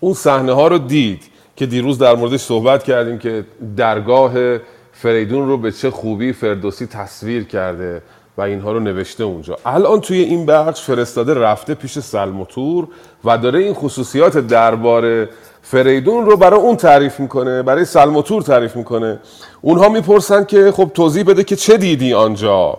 [0.00, 1.22] اون صحنه ها رو دید
[1.56, 3.44] که دیروز در موردش صحبت کردیم که
[3.76, 4.58] درگاه
[4.92, 8.02] فریدون رو به چه خوبی فردوسی تصویر کرده
[8.38, 9.58] و اینها رو نوشته اونجا.
[9.66, 12.88] الان توی این بخش فرستاده رفته پیش سلموتور
[13.24, 15.28] و داره این خصوصیات درباره
[15.66, 19.18] فریدون رو برای اون تعریف می‌کنه برای سلموتور تعریف می‌کنه.
[19.60, 22.78] اونها می‌پرسن که خب توضیح بده که چه دیدی آنجا.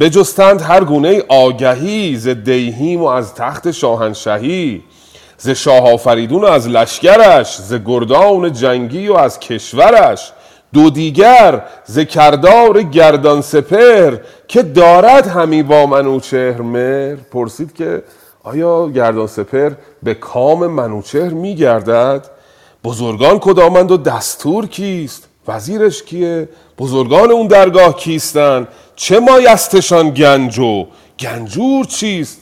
[0.00, 4.82] بجستند هر گونه آگهی ز دیهیم و از تخت شاهنشهی
[5.38, 10.32] ز شاه آفریدون و از لشکرش ز گردان جنگی و از کشورش.
[10.74, 14.16] دو دیگر ز کردار گردان سپر
[14.48, 17.16] که دارد همی با منوچهر مهر.
[17.32, 18.02] پرسید که
[18.42, 19.72] آیا گردان سپر
[20.02, 22.30] به کام منوچهر میگردد؟
[22.84, 26.48] بزرگان کدامند و دستور کیست؟ وزیرش کیه؟
[26.78, 30.86] بزرگان اون درگاه کیستن؟ چه مایستشان گنج و
[31.18, 32.40] گنجور چیست؟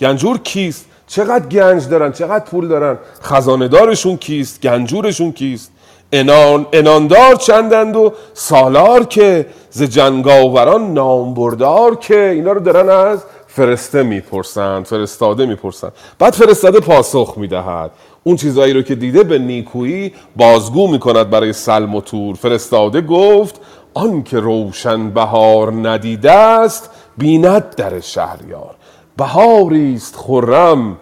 [0.00, 5.72] گنجور کیست؟ چقدر گنج دارن؟ چقدر پول دارن؟ خزانه دارشون کیست؟ گنجورشون کیست؟
[6.12, 13.24] انان اناندار چندند و سالار که؟ ز جنگاوران نامبردار که؟ اینا رو دارن از
[13.56, 17.90] فرسته می‌پرسند فرستاده می‌پرسند بعد فرستاده پاسخ می‌دهد.
[18.24, 22.34] اون چیزایی رو که دیده به نیکویی بازگو می‌کند برای سلم و تور.
[22.34, 23.60] فرستاده گفت
[23.94, 28.74] آن که روشن بهار ندیده است بیند در شهریار.
[29.16, 30.96] بهاری است خرم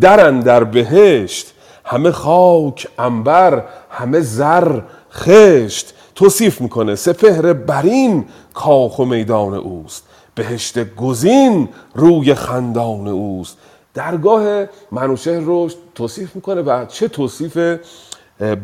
[0.00, 1.52] در اندر بهشت.
[1.84, 4.80] همه خاک انبر همه زر
[5.12, 5.94] خشت.
[6.14, 10.04] توصیف می‌کنه سپهر برین کاخ و میدان اوست.
[10.36, 13.58] بهشت گزین روی خندان اوست.
[13.94, 17.58] درگاه منوچهر رو توصیف می‌کنه و چه توصیف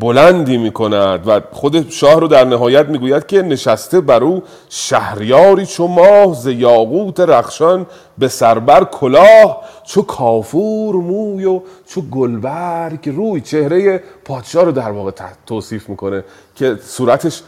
[0.00, 5.66] بلندی می کند و خود شاه رو در نهایت می‌گوید که نشسته بر او شهریاری
[5.66, 7.86] چو ماه ز یاقوت رخشان
[8.18, 13.08] به سربر کلاه چو کافور موی و چو گلبرگ.
[13.08, 15.10] روی چهره پادشاه رو در واقع
[15.46, 17.42] توصیف می‌کنه که صورتش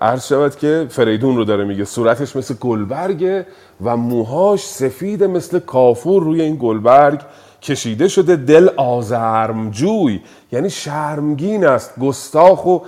[0.00, 1.84] عرض شود که فریدون رو داره میگه.
[1.84, 3.46] صورتش مثل گلبرگه
[3.84, 7.20] و موهاش سفید مثل کافور روی این گلبرگ.
[7.62, 10.20] کشیده شده دل آزرمجوی.
[10.52, 11.98] یعنی شرمگین است.
[12.00, 12.78] گستاخ و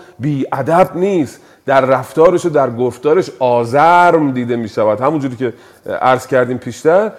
[0.52, 1.40] ادب نیست.
[1.66, 5.52] در رفتارش و در گفتارش آزرم دیده می شود همونجوری که
[6.00, 7.12] عرض کردیم پیشتر.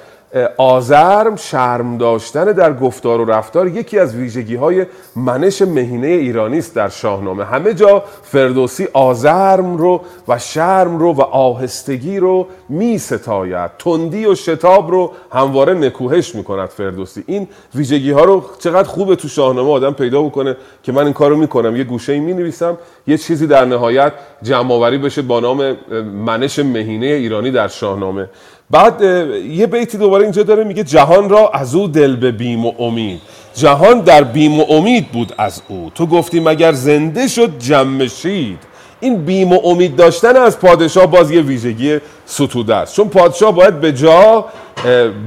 [0.58, 6.76] آزرم شرم داشتن در گفتار و رفتار یکی از ویژگی های منش مهینه ایرانی است
[6.76, 7.46] در شاهنامه.
[7.46, 14.36] همه جا فردوسی آزرم رو و شرم رو و آهستگی رو می ستاید تندی و
[14.36, 17.24] شتاب رو همواره نکوهش می کند فردوسی.
[17.28, 21.30] این ویژگی ها رو چقدر خوبه تو شاهنامه آدم پیدا بکنه که من این کار
[21.30, 25.78] رو می کنم یه گوشه می نویسم یه چیزی در نهایت جمعآوری بشه با نام
[26.26, 28.30] منش مهینه ایرانی در شاهنامه.
[28.72, 29.02] بعد
[29.46, 33.22] یه بیتی دوباره اینجا داره میگه جهان را از او دل به بیم و امید.
[33.56, 35.92] جهان در بیم و امید بود از او.
[35.96, 38.60] تو گفتی مگر زنده شد جمشید
[39.00, 42.96] این بیم و امید داشتن از پادشاه باز یه ویژگی ستوده است.
[42.96, 44.46] چون پادشاه باید به جا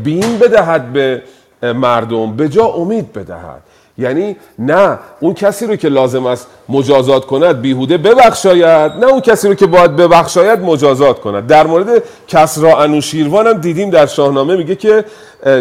[0.04, 1.22] بیم بدهد به
[1.62, 3.62] مردم به جا امید بدهد.
[4.02, 9.48] یعنی نه اون کسی رو که لازم است مجازات کند بیهوده ببخشاید نه اون کسی
[9.48, 11.46] رو که باید ببخشاید مجازات کند.
[11.46, 15.04] در مورد کسرا انوشیروان هم دیدیم در شاهنامه میگه که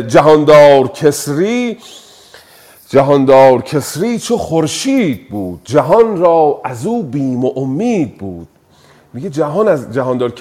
[0.07, 1.77] جهاندار کسری
[2.89, 8.47] جهاندار کسری چو خورشید بود جهان را از او بیم و امید بود.
[9.13, 10.33] میگه جهان از جهاندار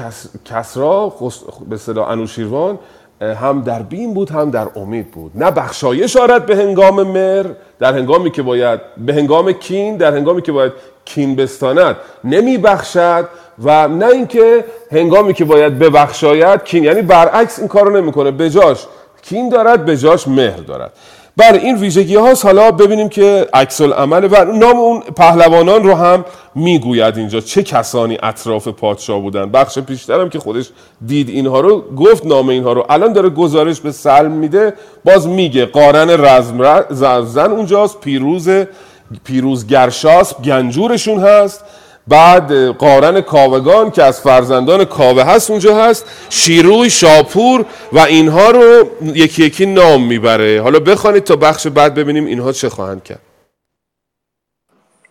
[0.44, 1.12] کسرا
[1.68, 2.78] به صدا انوشیروان
[3.20, 5.32] هم در بیم بود هم در امید بود.
[5.34, 7.46] نه بخشایش آرد به هنگام مر
[7.78, 10.72] در هنگامی که باید به هنگام کین در هنگامی که باید
[11.04, 13.28] کین بستاند نمی بخشد
[13.64, 16.84] و نه اینکه هنگامی که باید ببخشاید کین.
[16.84, 18.30] یعنی برعکس این کارو نمی‌کنه.
[18.30, 18.86] بجاش
[19.22, 20.92] کین دارد بجاش مهر دارد.
[21.36, 26.24] بله این ویژگی هاست حالا ببینیم که عکس العمل و نام اون پهلوانان رو هم
[26.54, 27.40] می‌گوید اینجا.
[27.40, 30.70] چه کسانی اطراف پادشاه بودن؟ بخش پیشترم که خودش
[31.06, 32.86] دید اینها رو گفت نام اینها رو.
[32.88, 38.48] الان داره گزارش به سلم میده باز میگه قارن رزم اونجاست پیروز
[39.24, 41.64] پیروز گرشاسب گنجورشون هست.
[42.08, 46.06] بعد قارن کاوگان که از فرزندان کاوه هست اونجا هست.
[46.30, 50.62] شیروی شاپور و اینها رو یکی یکی نام می‌بره.
[50.62, 53.20] حالا بخوانید تا بخش بعد ببینیم اینها چه خواهند کرد.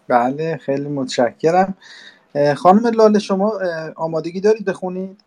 [0.07, 1.77] بله خیلی متشکرم.
[2.57, 3.53] خانم لاله شما
[3.95, 5.21] آمادگی دارید بخونید؟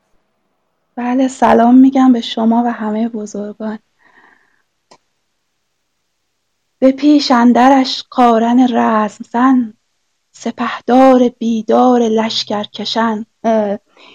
[0.96, 3.78] بله سلام میگم به شما و همه بزرگان.
[6.78, 9.74] به پیش اندرش قارن رزم زن
[10.32, 13.26] سپهدار بیدار لشکرکشن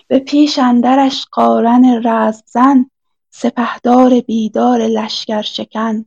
[0.07, 2.89] به پیش اندرش قارن رزم زن
[3.29, 6.05] سپهدار بیدار لشکرشکن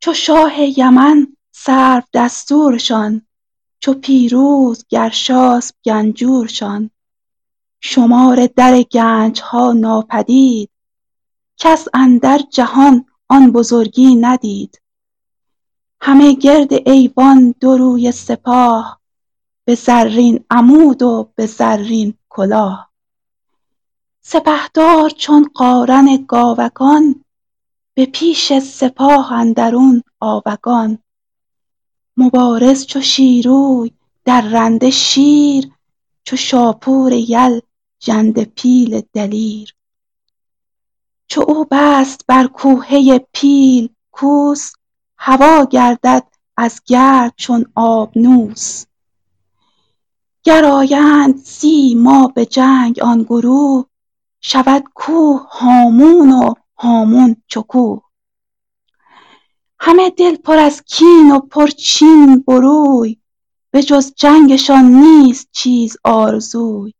[0.00, 3.22] چو شاه یمن سرو دستورشان
[3.80, 6.90] چو پیروز گرشاسب گنجورشان.
[7.80, 10.70] شمار در گنجها ناپدید
[11.56, 14.80] کس اندر جهان آن بزرگی ندید.
[16.06, 19.00] همه گرد ایوان دو روی سپاه
[19.64, 22.90] به زرین عمود و به زرین کلاه.
[24.20, 27.24] سپهدار چون قارن گاوگان
[27.94, 30.98] به پیش سپاه اندرون آوگان.
[32.16, 33.92] مبارز چو شیروی
[34.24, 35.70] درنده شیر
[36.24, 37.60] چو شاپور یل
[38.00, 39.74] ژنده پیل دلیر.
[41.26, 44.72] چو او بست بر کوهه پیل کوس
[45.26, 48.84] هوا گردد از گرد چون آبنوس
[50.42, 53.86] گر آیند سی ما به جنگ آن گروه
[54.40, 58.02] شود کوه هامون و هامون چو کوه.
[59.80, 63.16] همه دل پر از کین و پر چین بروی
[63.72, 66.94] بجز جنگشان نیست چیز آرزوی.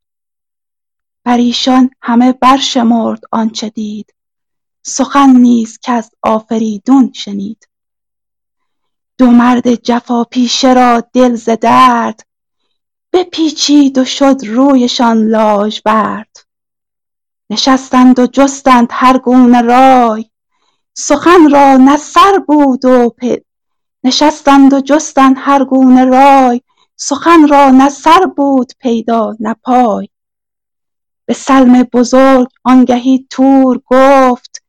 [1.24, 4.14] بر ایشان همه برشمرد آنچه دید
[4.82, 7.68] سخن نیز کز آفریدون شنید.
[9.18, 12.26] دو مرد جفاپیشه را دل ز درد
[13.12, 16.36] بپیچید و شد رویشان لاژورد
[17.50, 20.30] نشستند و جستند هر گونه رای.
[20.94, 23.14] سخن را نه سر بود و
[24.04, 26.60] نشستند و جستند هر گونه رای.
[26.96, 27.90] سخن را نه
[28.36, 30.08] بود پیدا نه پای.
[31.26, 34.64] به سلم بزرگ آنگهی تور گفت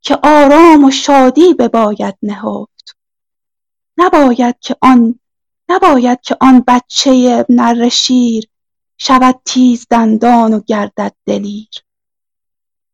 [0.00, 2.69] که آرام و شادی بباید نهفت
[4.00, 5.20] نباید که آن
[5.68, 8.48] نباید که آن بچه نره شیر
[8.98, 11.68] شود تیز دندان و گردد دلیر.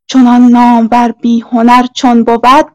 [0.07, 2.67] چنان نامور بی هنر چون بود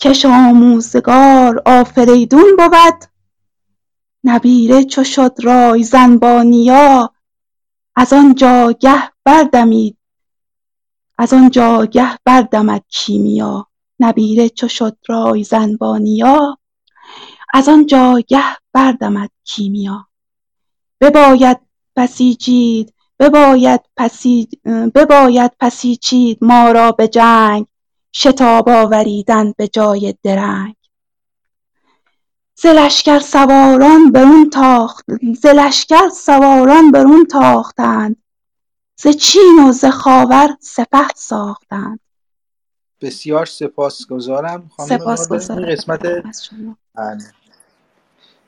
[0.00, 3.04] کش آموزگار آفریدون بود.
[4.24, 7.14] نبیره چو شد رایزن با نیا
[7.96, 9.98] از آن جاگه بردمید
[11.18, 13.66] از آن جاگه بردمد کیمیا.
[14.00, 16.58] نبیره چو شد رایزن با نیا
[17.52, 20.06] از آن جاگه بردمد کیمیا.
[21.00, 21.60] بباید
[21.96, 23.80] بسیجید بباید
[24.94, 27.66] بباید پسیچید ما را به جنگ
[28.14, 30.74] شتاب آوریدن به جای درنگ.
[32.54, 35.04] ز لشکر سواران برون تاخت
[35.42, 38.16] ز لشکر سواران برون تاختند.
[38.96, 42.00] ز چین و ز خاور سپه ساختند.
[43.00, 46.00] بسیار سپاسگزارم خانم این قسمت
[46.94, 47.32] بله.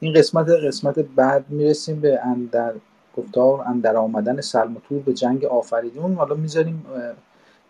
[0.04, 2.72] این قسمت قسمت بعد می‌رسیم به اندر
[3.16, 4.76] گفتار اندر آمدن سلم
[5.06, 6.14] به جنگ آفریدون.
[6.14, 6.84] حالا می‌ذاریم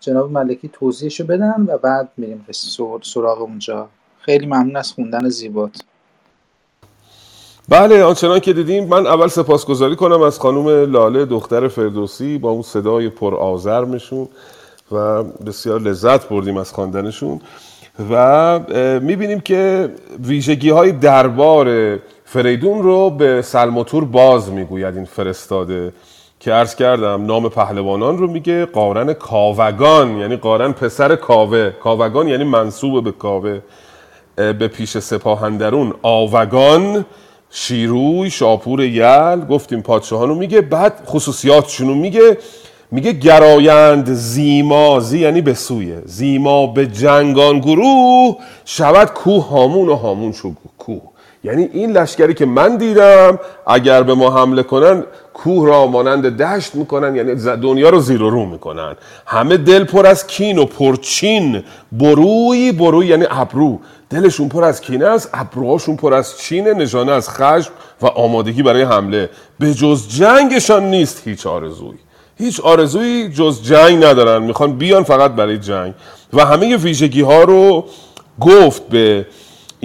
[0.00, 2.46] جناب ملکی توضیحشو بدن و بعد میریم
[3.02, 3.88] سراغ اونجا.
[4.20, 5.70] خیلی ممنون از خوندن زیبات.
[7.68, 12.62] بله آنچنان که دیدیم من اول سپاسگزاری کنم از خانم لاله دختر فردوسی با اون
[12.62, 14.28] صدای پر آزرمشون
[14.92, 17.40] و بسیار لذت بردیم از خواندنشون.
[18.10, 18.60] و
[19.00, 19.90] می‌بینیم که
[20.24, 21.98] ویژگی های دربار
[22.34, 25.92] فریدون رو به سلموتور باز می‌گوید این فرستاده
[26.40, 31.70] که عرض کردم نام پهلوانان رو میگه قارن کاوگان یعنی قارن پسر کاوه.
[31.70, 33.60] کاوگان یعنی منصوب به کاوه.
[34.36, 37.04] به پیش سپاهندرون آوگان
[37.50, 40.60] شیروی شاپور یل گفتیم پادشاهان رو میگه.
[40.60, 42.38] بعد خصوصیاتشون رو میگه.
[42.90, 45.94] میگه گرایند زیما زی یعنی به سوی.
[46.04, 51.13] زیما به جنگان گروه شود کوه هامون و هامون شو کوه.
[51.44, 56.74] یعنی این لشکری که من دیدم اگر به ما حمله کنن کوه را مانند دشت
[56.74, 58.96] می‌کنن یعنی دنیا رو زیر و رو می‌کنن.
[59.26, 63.80] همه دل پر از کین و پرچین بروی بروی یعنی ابرو.
[64.10, 67.72] دلشون پر از کینه است ابروهاشون پر از چینه نشانه از خشم
[68.02, 69.30] و آمادگی برای حمله.
[69.58, 71.96] به جز جنگشان نیست هیچ آرزوی
[72.38, 74.42] هیچ آرزویی جز جنگ ندارن.
[74.42, 75.94] می‌خوان بیان فقط برای جنگ.
[76.32, 77.84] و همه ویژگی ها رو
[78.40, 79.26] گفت به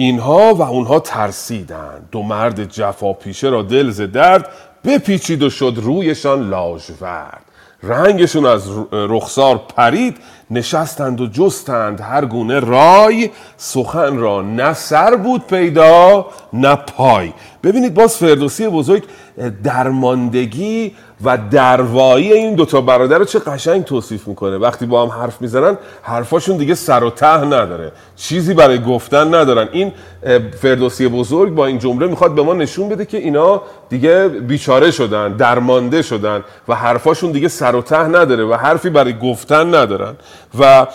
[0.00, 2.08] اینها و اونها ترسیدند.
[2.12, 4.48] دو مرد جفا پیشه را دل ز درد
[4.84, 7.42] بپیچید و شد رویشان لاژورد.
[7.82, 10.16] رنگشون از رخسار پرید
[10.50, 12.00] نشستند و جستند.
[12.00, 17.32] هر گونه رای سخن را نه سر بود پیدا نه پای.
[17.62, 19.02] ببینید باز فردوسی بزرگ
[19.64, 20.92] درماندگی
[21.24, 24.56] و دروایی این دوتا برادر رو چه قشنگ توصیف می‌کنه.
[24.56, 27.92] وقتی با هم حرف می‌زنن حرفاشون دیگه سر و ته نداره.
[28.16, 29.68] چیزی برای گفتن ندارن.
[29.72, 29.92] این
[30.60, 35.32] فردوسی بزرگ با این جمله می‌خواد به ما نشون بده که اینا دیگه بیچاره شدن
[35.32, 40.14] درمانده شدن و حرفاشون دیگه سر و ته نداره و حرفی برای گفتن ندارن.
[40.58, 40.86] و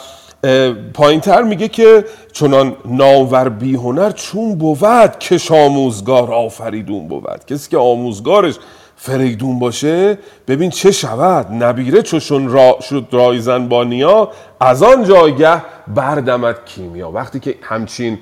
[0.93, 7.45] پایینتر میگه که چنان ناور بیهنر چون بود کش آموزگار آفریدون بود.
[7.47, 8.59] کسی که آموزگارش
[8.95, 10.17] فریدون باشه
[10.47, 17.11] ببین چه شود؟ نبیره چوشون را شد رایزن با نیا از آن جایگه بردمد کیمیا.
[17.11, 18.17] وقتی که همچین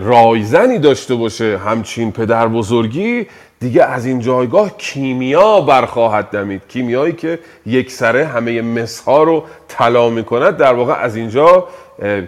[0.00, 3.26] رایزنی داشته باشه همچین پدر بزرگی
[3.60, 6.62] دیگه از این جایگاه کیمیا برخواهد دمید.
[6.68, 11.68] کیمیایی که یک سره همه مسها رو طلا می‌کند در واقع از اینجا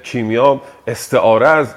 [0.04, 1.74] کیمیا استعاره از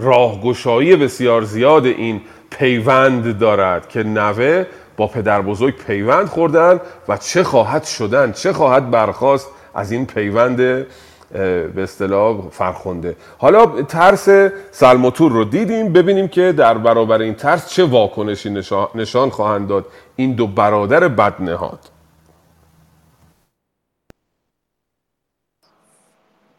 [0.00, 2.20] راهگشایی بسیار زیاد این
[2.50, 4.64] پیوند دارد که نوه
[4.96, 10.86] با پدر بزرگ پیوند خوردن و چه خواهد شدن چه خواهد برخواست از این پیوند
[11.32, 14.28] به اصطلاح فرخونده حالا ترس
[14.70, 18.50] سلموتور رو دیدیم ببینیم که در برابر این ترس چه واکنشی
[18.94, 19.86] نشان خواهند داد.
[20.16, 21.78] این دو برادر بدنهاد.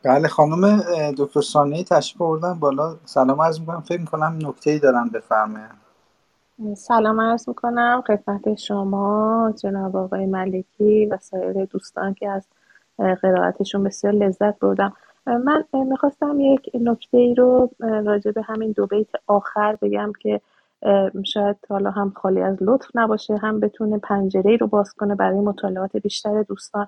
[0.03, 0.83] بله خانم
[1.17, 2.95] دکتر سانی تشریف آوردن بالا.
[3.05, 3.81] سلام عرض می‌کنم.
[3.81, 5.81] فکر می‌کنم نکته ای دارن بفرمایید
[6.77, 8.03] سلام عرض می‌کنم.
[8.07, 12.45] خدمت شما جناب آقای ملکی و سایر دوستان که از
[12.97, 14.93] قرائتشون بسیار لذت بردم.
[15.25, 20.41] من می‌خواستم یک نکته ای رو راجع به همین دو بیت آخر بگم که
[21.23, 25.97] شاید حالا هم خالی از لطف نباشه هم بتونه پنجره رو باز کنه برای مطالعات
[25.97, 26.87] بیشتر دوستان.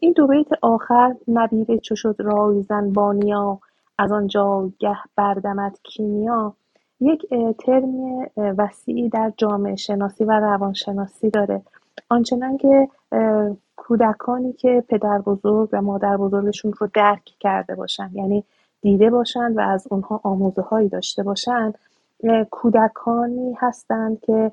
[0.00, 3.58] این دو بیت آخر نبیره چو شد رایزن بانیا
[3.98, 6.54] از آن جاگه بردمت کیمیا.
[7.00, 7.26] یک
[7.58, 7.94] ترم
[8.36, 11.62] وسیعی در جامعه شناسی و روانشناسی داره.
[12.08, 12.88] آنچنان که
[13.82, 18.44] کودکانی که پدر بزرگ و مادر بزرگشون رو درک کرده باشن یعنی
[18.80, 21.72] دیده باشن و از اونها آموزه هایی داشته باشن
[22.50, 24.52] کودکانی هستند که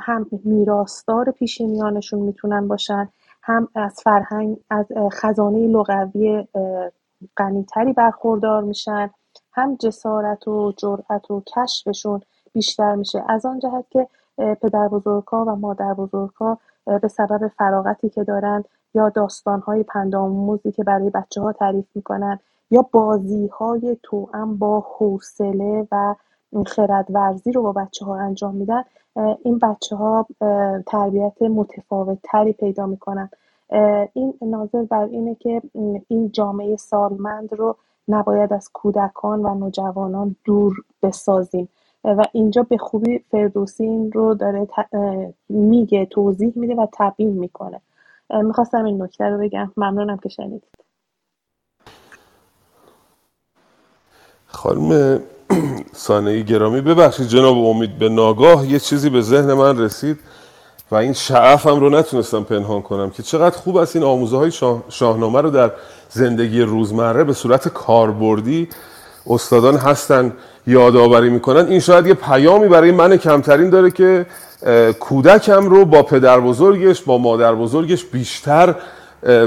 [0.00, 3.08] هم میراستار پیشینیانشون می‌تونن باشن
[3.42, 6.46] هم از فرهنگ از خزانه لغوی
[7.36, 9.10] غنیتری برخوردار میشن
[9.52, 12.20] هم جسارت و جرأت و کشفشون
[12.52, 13.24] بیشتر میشه.
[13.28, 14.08] از آن جهت که
[14.38, 14.88] پدر
[15.32, 18.64] و مادر بزرگها به سبب فراغتی که دارن
[18.94, 22.38] یا داستانهای پندآموزی که برای بچه ها تعریف می‌کنن
[22.70, 26.14] یا بازی های توأم با حوصله و
[26.66, 28.84] خردورزی رو با بچه ها انجام میدن
[29.42, 30.26] این بچه ها
[30.86, 33.30] تربیت متفاوت تری پیدا می‌کنن.
[34.12, 35.62] این ناظر بر اینه که
[36.08, 37.76] این جامعه سالمند رو
[38.08, 41.68] نباید از کودکان و نوجوانان دور بسازیم.
[42.04, 44.66] و اینجا به خوبی فردوسی این رو داره
[45.48, 47.80] میگه توضیح میده و تبیین می‌کنه.
[48.30, 49.72] می‌خواستم این نکته رو بگم.
[49.76, 50.74] ممنونم که شنیدید.
[54.46, 55.20] خانم
[55.92, 60.18] سانه گرامی ببخشید جناب امید به ناگاه یه چیزی به ذهن من رسید
[60.90, 64.50] و این شعفم رو نتونستم پنهان کنم که چقدر خوب است این آموزه های
[64.88, 65.72] شاهنامه رو در
[66.08, 68.68] زندگی روزمره به صورت کاربردی
[69.26, 70.32] استادان هستن.
[70.66, 71.66] یادآوری می‌کنن.
[71.66, 74.26] این شاید یه پیامی برای من کمترین داره که
[75.00, 78.74] کودکم رو با پدر بزرگش با مادر بزرگش بیشتر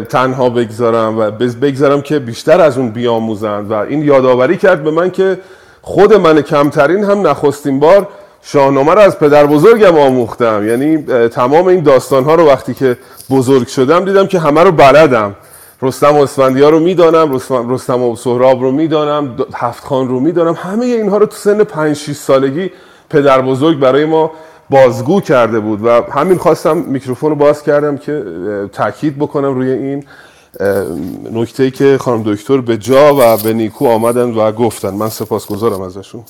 [0.10, 3.72] تنها بگذارم و بگذارم که بیشتر از اون بیاموزند.
[3.72, 5.40] و این یادآوری کرد به من که
[5.82, 8.08] خود من کمترین هم نخستین بار
[8.42, 10.68] شاهنامه رو از پدر بزرگم آموختم.
[10.68, 10.98] یعنی
[11.28, 12.98] تمام این داستان ها رو وقتی که
[13.30, 15.36] بزرگ شدم دیدم که همه رو بلدم.
[15.82, 17.34] رستم و اسفندیار رو می‌دانم
[17.70, 20.54] رستم و سهراب رو می‌دانم هفت خان رو می‌دانم.
[20.54, 22.72] همه اینها رو تو سن 5 6 سالگی
[23.10, 24.32] پدر بزرگ برای ما
[24.70, 28.24] بازگو کرده بود و همین خواستم میکروفون رو باز کردم که
[28.74, 30.04] تاکید بکنم روی این
[31.32, 34.90] نکته که خانم دکتر به جا و به نیکو آمدن و گفتن.
[34.90, 36.24] من سپاسگزارم ازشون.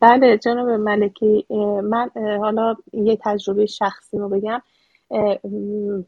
[0.00, 1.46] بله جناب ملکی
[1.82, 2.10] من
[2.40, 4.62] حالا یه تجربه شخصی رو بگم.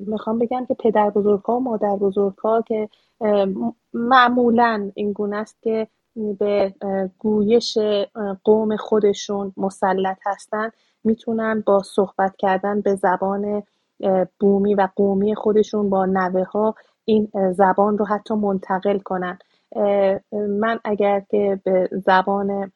[0.01, 2.89] می‌خوام بگم که پدر بزرگ ها و مادر بزرگ ها که
[3.95, 5.87] معمولا این گونه است که
[6.39, 6.75] به
[7.19, 7.79] گویش
[8.45, 10.71] قوم خودشون مسلط هستن.
[11.05, 13.63] می‌تونن با صحبت کردن به زبان
[14.41, 16.75] بومی و قومی خودشون با نوه ها
[17.05, 19.39] این زبان رو حتی منتقل کنن.
[20.33, 22.73] من اگر که به زبان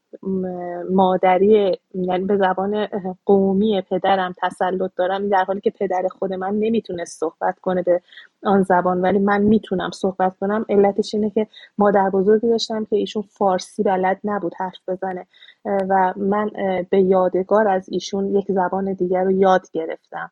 [0.91, 2.89] مادری یعنی به زبان
[3.27, 8.01] قومی پدرم تسلط دارم در حالی که پدر خود من نمی‌تونست صحبت کنه به
[8.43, 10.67] آن زبان ولی من می‌تونم صحبت کنم.
[10.69, 11.47] علتش اینه که
[11.79, 15.27] مادر بزرگی داشتم که ایشون فارسی بلد نبود حرف بزنه
[15.65, 16.51] و من
[16.91, 20.31] به یادگار از ایشون یک زبان دیگر رو یاد گرفتم.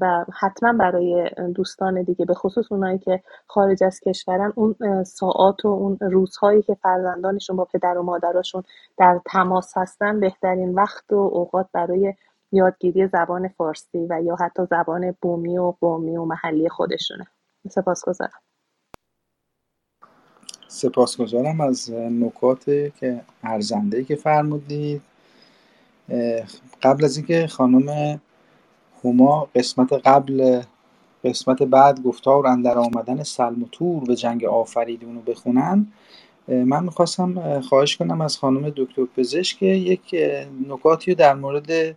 [0.00, 5.68] و حتما برای دوستان دیگه به خصوص اونایی که خارج از کشورن اون ساعات و
[5.68, 8.62] اون روزهایی که فرزندانشون با پدر و مادرشون
[8.98, 12.14] در تماس هستن بهترین وقت و اوقات برای
[12.52, 17.26] یادگیری زبان فارسی و یا حتی زبان بومی و قومی و محلی خودشونه.
[17.68, 18.40] سپاسگزارم.
[20.68, 22.64] سپاسگزارم از نکات
[23.00, 25.02] که ارزنده که فرمودید.
[26.82, 28.20] قبل از اینکه خانم
[29.04, 30.62] هما قسمت قبل
[31.24, 35.86] قسمت بعد گفتار اندر آمدن سلم و تور به جنگ آفریدون رو بخونن
[36.48, 40.14] من می‌خواستم خواهش کنم از خانم دکتر پزشک یک
[40.68, 41.96] نکاتی رو در مورد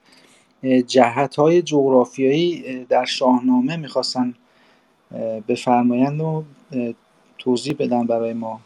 [0.87, 4.33] جهت های جغرافیایی در شاهنامه می‌خواستن
[5.47, 6.43] بفرمایند و
[7.37, 8.59] توضیح بدن برای ما.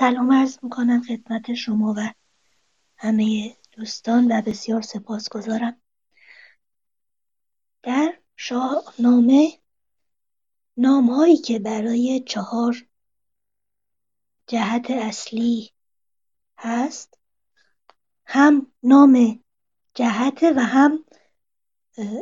[0.00, 2.14] سلام عرض می‌کنم خدمت شما و
[2.96, 5.82] همه دوستان و بسیار سپاسگزارم.
[7.82, 9.52] در شاهنامه
[10.76, 12.86] نامهایی که برای چهار
[14.46, 15.70] جهت اصلی
[16.58, 17.18] هست
[18.24, 19.44] هم نام
[19.94, 21.04] جهت و هم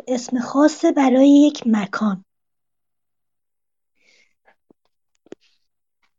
[0.08, 2.24] اسم خاص برای یک مکان.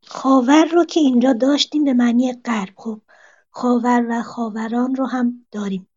[0.10, 3.02] خاور رو که اینجا داشتیم به معنی غرب خب
[3.52, 5.88] خاور و خاوران رو هم داریم.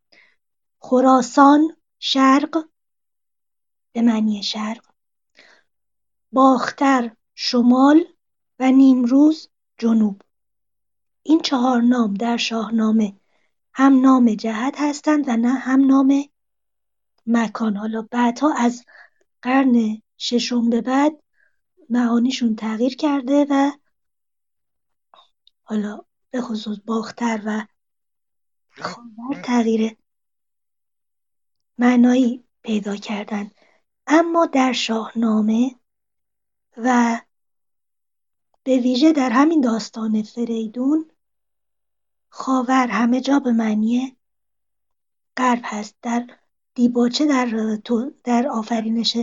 [0.79, 2.65] خراسان شرق
[3.93, 4.85] به معنی شرق
[6.33, 8.05] باختر شمال
[8.59, 9.49] و نیمروز
[9.79, 10.23] جنوب.
[11.23, 13.17] این چهار نام در شاهنامه
[13.73, 16.25] هم نام جهت هستند و نه هم نام
[17.27, 17.77] مکان.
[17.77, 18.85] حالا بعدها از
[19.43, 21.23] قرن ششم به بعد
[21.91, 23.73] معانیشون تغییر کرده و
[25.63, 26.01] حالا
[26.31, 27.67] به خصوص باختر و
[28.83, 29.97] خاور تغییر
[31.79, 33.51] معنایی پیدا کردن.
[34.07, 35.75] اما در شاهنامه
[36.77, 37.21] و
[38.65, 41.11] به ویژه در همین داستان فریدون
[42.29, 44.17] خاور همه جا به معنی
[45.37, 45.97] غرب هست.
[46.03, 46.27] در
[46.75, 47.79] دیباچه در,
[48.25, 49.17] در آفرینش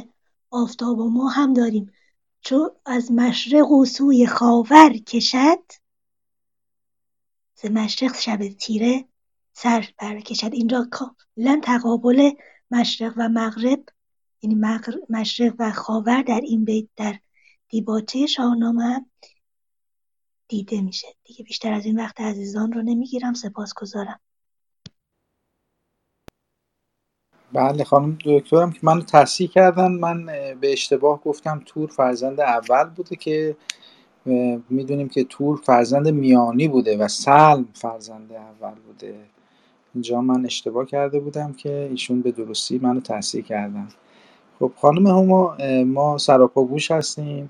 [0.50, 1.92] آفتاب و ما هم داریم.
[2.42, 5.64] چو از مشرق و سوی خاور کشد
[7.62, 9.06] ز مشرق شب تیره
[9.54, 10.54] سر برکشد.
[10.54, 12.32] اینجا کاملا تقابل
[12.72, 13.84] مشرق و مغرب
[14.42, 14.56] یعنی
[15.10, 17.20] مشرق و خاور در این بیت در
[17.70, 19.06] دیباچه شاهنامه
[20.48, 21.08] دیده میشه.
[21.24, 24.20] دیگه بیشتر از این وقت عزیزان رو نمی‌گیرم سپاسگزارم.
[27.54, 33.16] بله خانم دکترم که منو تصحیح کردن من به اشتباه گفتم تور فرزند اول بوده
[33.16, 33.58] که
[34.70, 39.16] می‌دونیم که تور فرزند میانی بوده و سلم فرزند اول بوده.
[39.94, 43.88] اینجا من اشتباه کرده بودم که ایشون به درستی منو تصحیح کردن.
[44.60, 47.50] خب خانم هما ما سراپا گوش هستیم.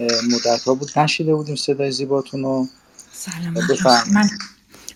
[0.00, 2.66] مدت ها بود نشیده بودیم صدای زیباتون رو.
[3.12, 3.54] سلام.
[4.12, 4.28] من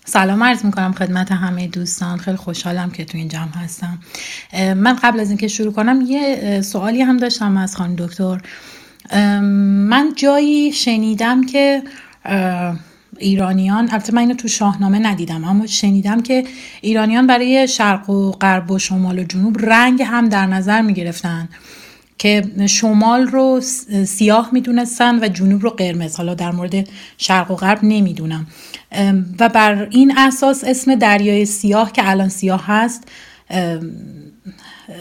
[0.05, 2.17] سلام عرض می‌کنم خدمت همه دوستان.
[2.17, 3.99] خیلی خوشحالم که تو این جمع هستم.
[4.53, 8.41] من قبل از اینکه شروع کنم یه سوالی هم داشتم از خانم دکتر.
[9.11, 11.83] من جایی شنیدم که
[13.17, 16.43] ایرانیان البته من اینو تو شاهنامه ندیدم اما شنیدم که
[16.81, 21.49] ایرانیان برای شرق و غرب و شمال و جنوب رنگ هم در نظر می گرفتن
[22.17, 23.61] که شمال رو
[24.05, 26.15] سیاه می‌دونستن و جنوب رو قرمز.
[26.15, 28.47] حالا در مورد شرق و غرب نمی‌دونم.
[29.39, 33.03] و بر این اساس اسم دریای سیاه که الان سیاه هست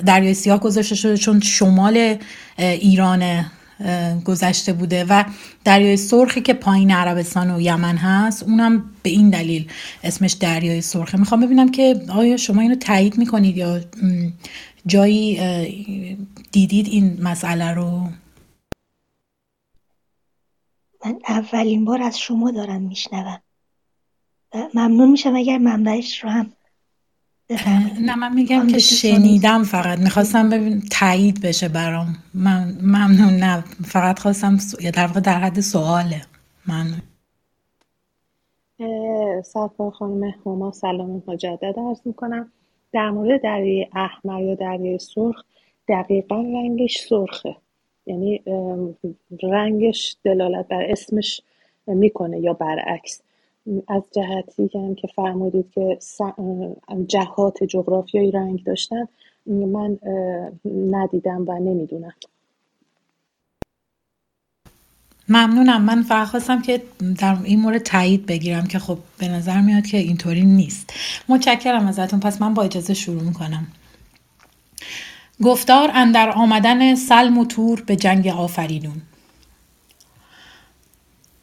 [0.07, 2.17] دریای سیاه گذاشته شده چون شمال
[2.59, 3.45] ایران
[4.25, 5.25] گذشته بوده و
[5.65, 9.71] دریای سرخی که پایین عربستان و یمن هست اونم به این دلیل
[10.05, 11.19] اسمش دریای سرخه.
[11.19, 13.81] می‌خوام ببینم که آیا شما اینو تایید می‌کنید یا
[14.87, 15.39] جایی
[16.53, 18.09] دیدید این مسئله رو؟
[21.05, 23.41] من اولین بار از شما دارم میشنوم.
[24.75, 26.53] ممنون میشم اگر منبعش رو هم
[28.01, 29.99] نه من میگم که شنیدم فقط.
[29.99, 32.17] می‌خواستم ببین تایید بشه برام.
[32.35, 33.37] من ممنون.
[33.37, 36.23] نه فقط خواستم یا در واقع در حد سواله.
[36.69, 37.03] ممنون.
[39.43, 42.53] سرکار خانم هما سلام مجدد ارز می‌کنم.
[42.93, 45.43] در مورد دریای احمر یا دریای سرخ
[45.89, 47.57] دقیقا رنگش سرخه.
[48.07, 48.43] یعنی
[49.43, 51.41] رنگش دلالت بر اسمش
[51.87, 53.23] می‌کنه یا برعکس.
[53.89, 55.99] از جهتی هم که فرمودید که
[57.07, 59.09] جهات جغرافیایی رنگ داشتن
[59.47, 59.99] من
[60.91, 62.13] ندیدم و نمی‌دونم.
[65.29, 65.83] ممنونم.
[65.83, 66.83] من فقط خواستم که
[67.19, 70.93] در این مورد تایید بگیرم که خب به نظر میاد که اینطوری نیست.
[71.29, 72.21] متشکرم ازتون.
[72.21, 73.67] پس من با اجازه شروع می‌کنم.
[75.43, 79.03] گفتار اندر آمدن سلم و تور به جنگ آفریدون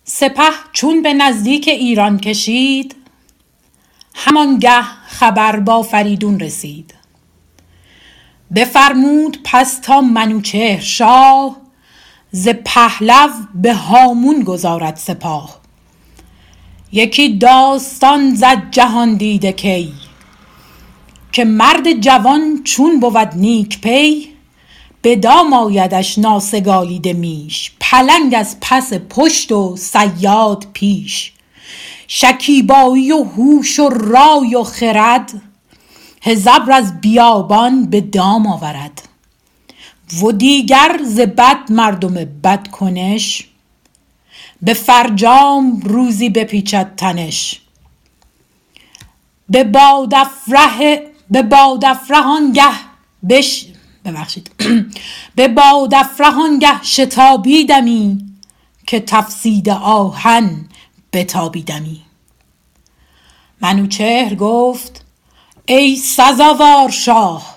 [0.05, 2.95] سپه چون به نزدیک ایران کشید
[4.15, 6.93] همانگه خبر با فریدون رسید.
[8.55, 11.57] بفرمود پس تا منوچهر شاه
[12.31, 15.59] ز پهلو به هامون گذارد سپاه.
[16.91, 19.93] یکی داستان زد جهان دیده کی
[21.31, 24.32] که مرد جوان چون بود نیک پی
[25.03, 27.71] به دام آیدش ناسگالیده میش.
[27.79, 31.33] پلنگ از پس پشت و صیاد پیش.
[32.07, 35.41] شکیبایی و هوش و رای و خرد.
[36.21, 39.01] هزبر از بیابان به دام آورد.
[40.23, 43.47] و دیگر ز بد مردم بد کنش.
[44.61, 47.61] به فرجام روزی بپیچد تنش.
[49.49, 52.73] به بادافره به بادافره آنگه
[53.29, 53.65] بش
[54.05, 54.51] ببخشید.
[55.35, 58.25] به بادافره آنگه شتابیدمی
[58.87, 60.65] که تفسید آهن
[61.13, 62.01] بتابیدمی.
[63.61, 65.05] منوچهر گفت
[65.65, 67.55] ای سزاوار شاه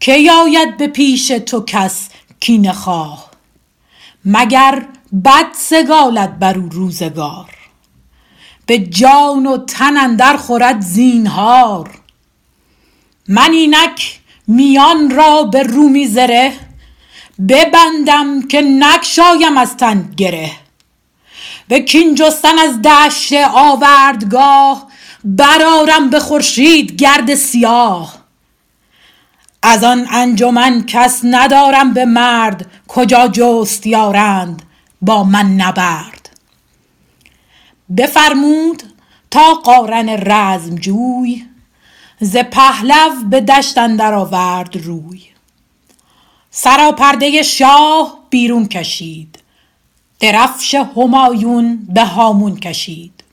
[0.00, 2.08] کی آید به پیش تو کس
[2.40, 3.30] کینه خواه
[4.24, 4.86] مگر
[5.24, 7.50] بد سگالد بر او روزگار.
[8.66, 11.90] به جان و تن اندر خورد زینهار.
[13.28, 16.52] من اینک میان را به رومی زره
[17.48, 20.52] ببندم که نگشایم از تن گره.
[21.68, 24.88] به کین جستن از دشت آوردگاه
[25.24, 28.14] برآرم به خورشید گرد سیاه.
[29.62, 34.62] از آن انجمن کس ندارم به مرد کجا جست یارند
[35.02, 36.30] با من نبرد.
[37.96, 38.82] بفرمود
[39.30, 41.44] تا قارن رزم جوی
[42.24, 45.22] ز پهلو به دشت اندر آورد روی.
[46.50, 49.38] سراپرده شاه بیرون کشید.
[50.20, 53.24] درفش همایون به هامون کشید.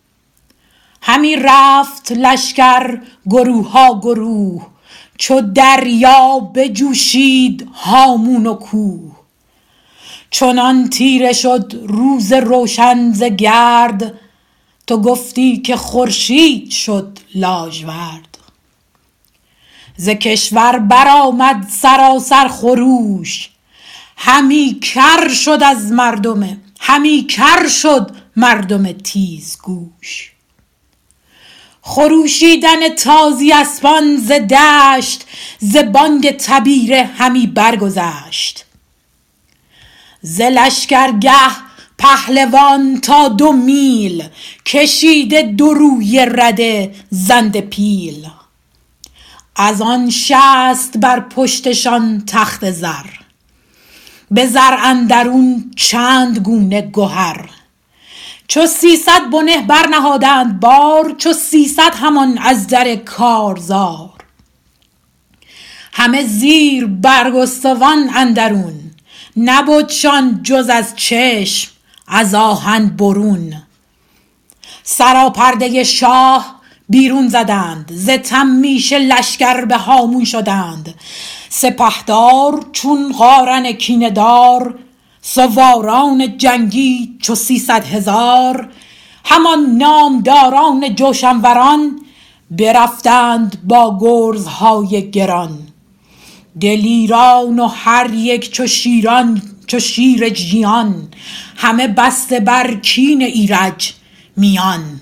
[1.02, 4.68] همی رفت لشکر گروها گروه.
[5.18, 9.12] چو دریا بجوشید هامون و کوه.
[10.32, 14.14] چنان تیره شد روز روشن ز گرد.
[14.88, 18.31] تو گفتی که خورشید شد لاژورد
[20.02, 23.50] ز کشور برآمد سراسر خروش.
[24.18, 30.32] همی کر شد از مردم همی کر شد مردم تیزگوش.
[31.82, 35.26] خروشیدن تازی اسپان ز دشت
[35.60, 38.66] ز بانگ تبیره همی برگذشت.
[40.22, 41.52] ز لشکرگه
[41.98, 44.24] پهلوان تا دو میل
[44.66, 48.28] کشیده دو رویه رده زنده پیل.
[49.56, 53.06] از آن شست بر پشتشان تخت زر.
[54.32, 57.50] به زر اندرون چند گونه گهر.
[58.48, 64.10] چو سیصد بنه برنهادند بار چو سیصد همان از در کارزار.
[65.94, 68.92] همه زیر برگستوان اندرون
[69.38, 71.72] نبدشان جز از چشم
[72.08, 73.64] از آهن برون.
[74.84, 76.61] سراپرده شاه
[76.92, 80.96] بیرون زدند ز تمیشه لشکر به هامون شدند.
[81.50, 84.76] سپهدار چون قارن کینه دار
[85.22, 88.70] سواران جنگی چو سیصد هزار.
[89.26, 92.00] همان نامداران جوشن وران
[92.52, 95.60] برفتند با گرزهای گران.
[96.62, 101.08] دلیران و هر یک چو شیران چو شیر ژیان
[101.56, 103.94] همه بسته بر کین ایرج
[104.38, 105.01] میان.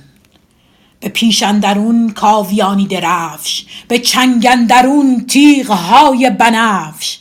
[1.00, 7.20] به پیش اندرون کاویانی درفش به چنگ اندرون تیغ های بنفش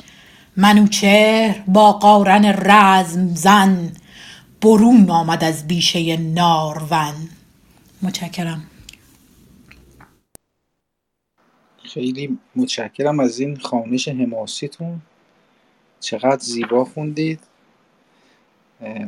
[0.56, 3.92] منوچهر با قارن رزم زن
[4.60, 7.28] برون آمد از بیشه نارون
[8.02, 8.70] متشکرم.
[11.84, 15.00] خیلی متشکرم از این خوانش حماسیتون.
[16.00, 17.40] چقدر زیبا خوندید.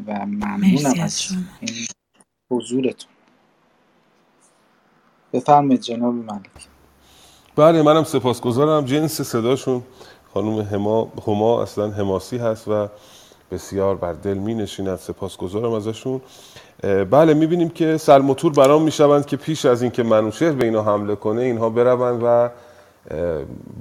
[0.06, 1.28] و ممنونم از
[1.60, 1.86] این
[2.50, 3.10] حضورتون.
[5.32, 6.68] بفرمایید جناب ملک.
[7.56, 8.84] بله منم سپاسگزارم.
[8.84, 9.82] جنس صداشون
[10.34, 12.88] خانم هما هما اصلا حماسی هست و
[13.50, 14.96] بسیار بر دل می نشیند.
[14.98, 16.20] سپاسگزارم ازشون.
[17.10, 20.82] بله می بینیم که سلموتور برام می شوند که پیش از اینکه منوچهر به اینا
[20.82, 22.50] حمله کنه اینها بروند و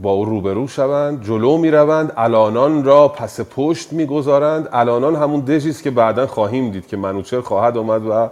[0.02, 5.40] با او روبرو شوند جلو می روند الانان را پس پشت می گذارند الانان همون
[5.40, 8.30] دژی است که بعدا خواهیم دید که منوچهر خواهد آمد و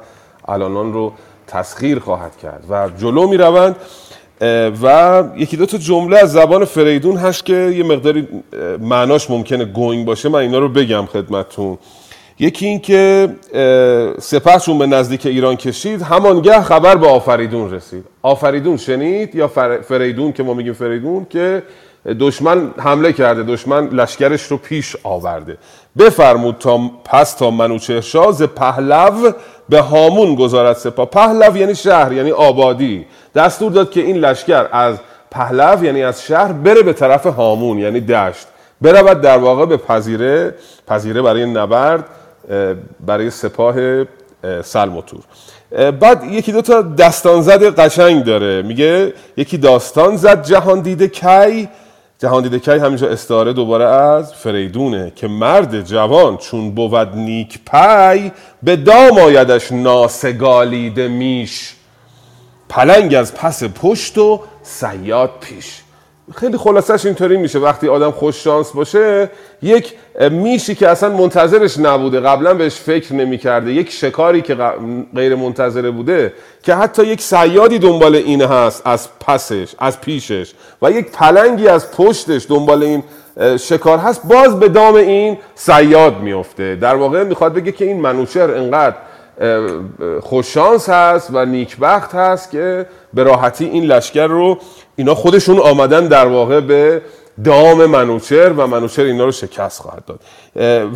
[0.47, 1.13] الانان رو
[1.47, 3.75] تسخیر خواهد کرد و جلو می روند
[4.83, 8.27] و یکی دو تا جمله از زبان فریدون هست که یه مقداری
[8.79, 10.29] معناش ممکنه گنگ باشه.
[10.29, 11.77] من اینا رو بگم خدمتتون.
[12.39, 13.29] یکی این که
[14.19, 16.01] سپهشون به نزدیک ایران کشید.
[16.01, 18.05] همانگه خبر به آفریدون رسید.
[18.21, 21.63] آفریدون شنید یا فر- فریدون که ما میگیم فریدون که
[22.19, 25.57] دشمن حمله کرده دشمن لشکرش رو پیش آورده.
[25.97, 29.31] بفرمود تا پس تا منوچهر شاه ز پهلو
[29.69, 31.05] به هامون گذارد سپاه.
[31.05, 33.05] پهلو یعنی شهر یعنی آبادی.
[33.35, 34.97] دستور داد که این لشکر از
[35.31, 38.47] پهلو یعنی از شهر بره به طرف هامون یعنی دشت.
[38.81, 40.53] برود در واقع به پذیره
[40.87, 42.05] پذیره برای نبرد
[43.05, 43.75] برای سپاه
[44.43, 45.19] اه، سلموتور.
[45.71, 48.61] اه، بعد یکی دو تا داستان زد قشنگ داره.
[48.61, 51.69] میگه یکی داستان زد جهان دیده کی
[52.19, 58.31] جهان دیده کی همینجا استعاره دوباره از فریدونه که مرد جوان چون بود نیک پی
[58.63, 61.75] به دام آیدش ناسگالیده میش.
[62.69, 65.81] پلنگ از پس پشت و سیاد پیش.
[66.35, 67.59] خیلی خلاصش اینطوری میشه.
[67.59, 69.29] وقتی آدم خوش شانس باشه
[69.61, 69.93] یک
[70.31, 72.19] میشی که اصلا منتظرش نبوده.
[72.19, 73.71] قبلا بهش فکر نمی‌کرده.
[73.71, 74.57] یک شکاری که
[75.15, 80.91] غیر منتظره بوده که حتی یک سیادی دنبال این هست از پسش از پیشش و
[80.91, 83.03] یک پلنگی از پشتش دنبال این
[83.59, 84.21] شکار هست.
[84.27, 88.95] باز به دام این سیاد میفته در واقع می‌خواد بگه که این منوچهر انقدر
[90.21, 94.57] خوششانس هست و نیکبخت هست که به راحتی این لشکر رو
[94.97, 97.01] اینا خودشون آمدن در واقع به
[97.43, 100.19] دام منوچهر و منوچهر اینا رو شکست خواهد داد.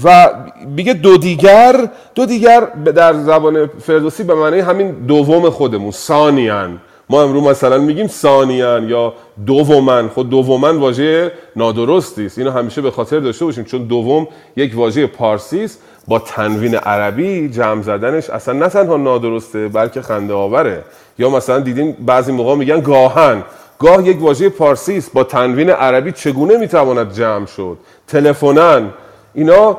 [0.04, 0.30] و
[0.76, 2.60] میگه دو دیگر دو دیگر
[2.96, 6.80] در زبان فردوسی به معنی همین دوم خودمون ثانیان.
[7.10, 9.14] ما امروز مثلا میگیم ثانیان یا
[9.46, 10.08] دومن.
[10.08, 12.38] خود دومن واژه نادرستی است.
[12.38, 15.80] اینو همیشه به خاطر داشته باشیم چون دوم یک واژه پارسی است.
[16.08, 20.84] با تنوین عربی جمع زدنش اصلا نه تنها نادرسته بلکه خنده آوره
[21.20, 23.44] یا مثلا دیدین بعضی موقع میگن گاهن.
[23.82, 25.14] گاه یک واژه پارسی است.
[25.14, 27.78] با تنوین عربی چگونه می‌تواند جمع شد؟
[28.08, 28.90] تلفنن
[29.34, 29.78] اینا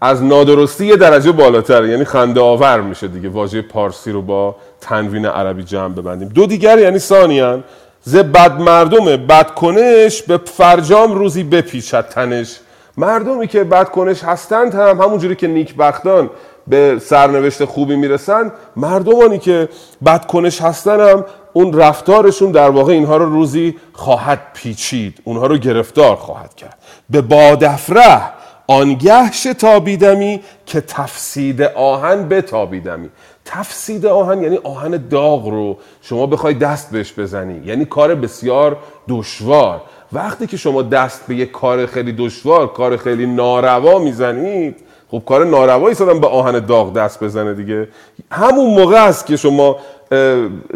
[0.00, 3.28] از نادرستی یه درجه بالاتر یعنی خنده آور میشه دیگه.
[3.28, 6.28] واژه پارسی رو با تنوین عربی جمع ببندیم.
[6.28, 7.64] دو دیگر یعنی ثانیان
[8.02, 12.60] ز بد مردم بد کنش به فرجام روزی بپیچد تنش.
[12.96, 16.30] مردمی که بد کنش هستند هم همونجوری که نیکبختان
[16.66, 19.68] به سرنوشت خوبی می‌رسن مردمانی که
[20.06, 25.58] بد کنش هستن هم اون رفتارشون در واقع اینها رو روزی خواهد پیچید اونها رو
[25.58, 26.78] گرفتار خواهد کرد.
[27.10, 28.20] به بادفره
[28.66, 33.08] آنگه شتابیدمی که تفسید آهن بتابیدمی.
[33.44, 38.76] تفسید آهن یعنی آهن داغ رو شما بخوای دست بهش بزنی یعنی کار بسیار
[39.08, 39.80] دشوار.
[40.12, 44.76] وقتی که شما دست به یک کار خیلی دشوار کار خیلی ناروا می‌زنید
[45.10, 47.88] خب کار ناروایی به آهن داغ دست بزنه دیگه.
[48.32, 49.76] همون موقع است که شما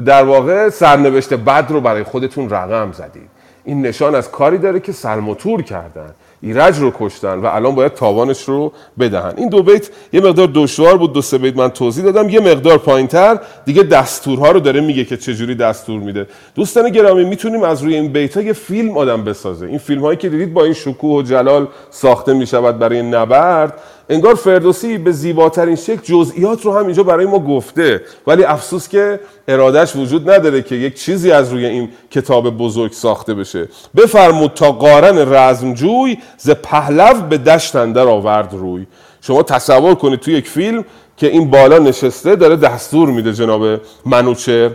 [0.07, 3.35] در واقع سرنوشت بد رو برای خودتون رقم زدید.
[3.65, 6.15] این نشان از کاری داره که سلموتور کردن.
[6.41, 9.33] ایرج رو کشتن و الان باید تاوانش رو بدهن.
[9.37, 12.29] این دو بیت یه مقدار دشوار بود دو سه بیت من توضیح دادم.
[12.29, 16.27] یه مقدار پایینتر دیگه دستورها رو داره میگه که چجوری دستور میده.
[16.55, 19.67] دوستان گرامی می‌تونیم از روی این بیت ها یه فیلم آدم بسازه.
[19.67, 23.73] این فیلم هایی که دیدید با این شکوه و جلال ساخته می‌شود برای نبرد.
[24.09, 28.03] انگار فردوسی به زیباترین شکل جزئیات رو هم اینجا برای ما گفته.
[28.27, 33.35] ولی افسوس که ارادش وجود نداره که یک چیزی از روی این کتاب بزرگ ساخته
[33.35, 33.69] بشه.
[33.97, 38.87] بفرمود تا قارن رزمجوی ز پهلو به دشت اندر آورد روی.
[39.21, 40.85] شما تصور کنید توی یک فیلم
[41.17, 44.71] که این بالا نشسته داره دستور میده جناب منوچر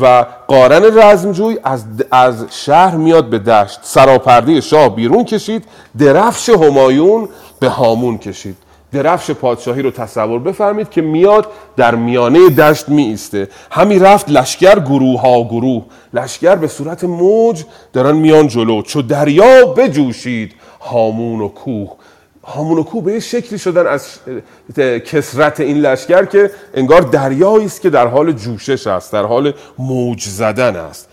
[0.00, 3.78] و قارن رزمجوی از, از شهر میاد به دشت.
[3.82, 5.64] سراپرده شاه بیرون کشید
[5.98, 7.28] درفش همایون
[7.64, 8.56] به هامون کشید.
[8.92, 11.46] درفش پادشاهی رو تصور بفرمید که میاد
[11.76, 15.84] در میانه دشت می ایسته همی رفت لشکر گروه ها گروه.
[16.14, 18.82] لشکر به صورت موج دارن میان جلو.
[18.82, 21.90] چو دریا بجوشید هامون و کوه.
[22.44, 24.08] هامون و کوه به شکلی شدن از
[25.06, 30.22] کسرت این لشکر که انگار دریایی است که در حال جوشش است در حال موج
[30.22, 31.08] زدن است.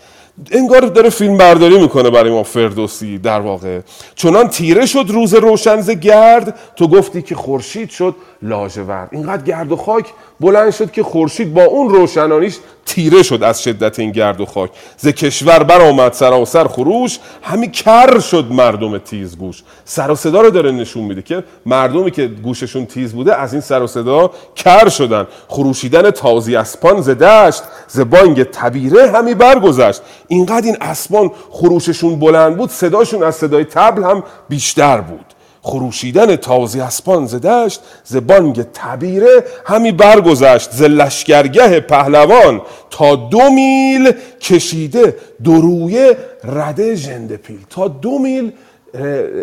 [0.50, 3.80] انگار داره فیلم برداری می‌کنه برای ما فردوسی در واقع.
[4.14, 8.14] چنان تیره شد روز روشنز گرد تو گفتی که خورشید شد.
[8.42, 10.06] لاجورد اینقدر گرد و خاک
[10.40, 14.70] بلند شد که خورشید با اون روشنانیش تیره شد از شدت این گرد و خاک.
[14.96, 19.62] ز کشور برآمد سراسر خروش همین کر شد مردم تیز گوش.
[19.84, 23.60] سر و صدا رو داره نشون میده که مردمی که گوششون تیز بوده از این
[23.60, 25.26] سر و صدا کر شدن.
[25.48, 30.02] خروشیدن تازی اسپان ز دشت ز بانگ تبیره همی برگذشت.
[30.28, 35.31] اینقدر این اسپان خروششون بلند بود صداشون از صدای تبل هم بیشتر بود.
[35.62, 42.60] خروشیدن تازی اسپان ز دشت ز بانگ تبیره همی برگذشت ز لشکرگه پهلوان
[42.90, 47.58] تا دو میل کشیده درویه رده ژنده پیل.
[47.70, 48.52] تا دو میل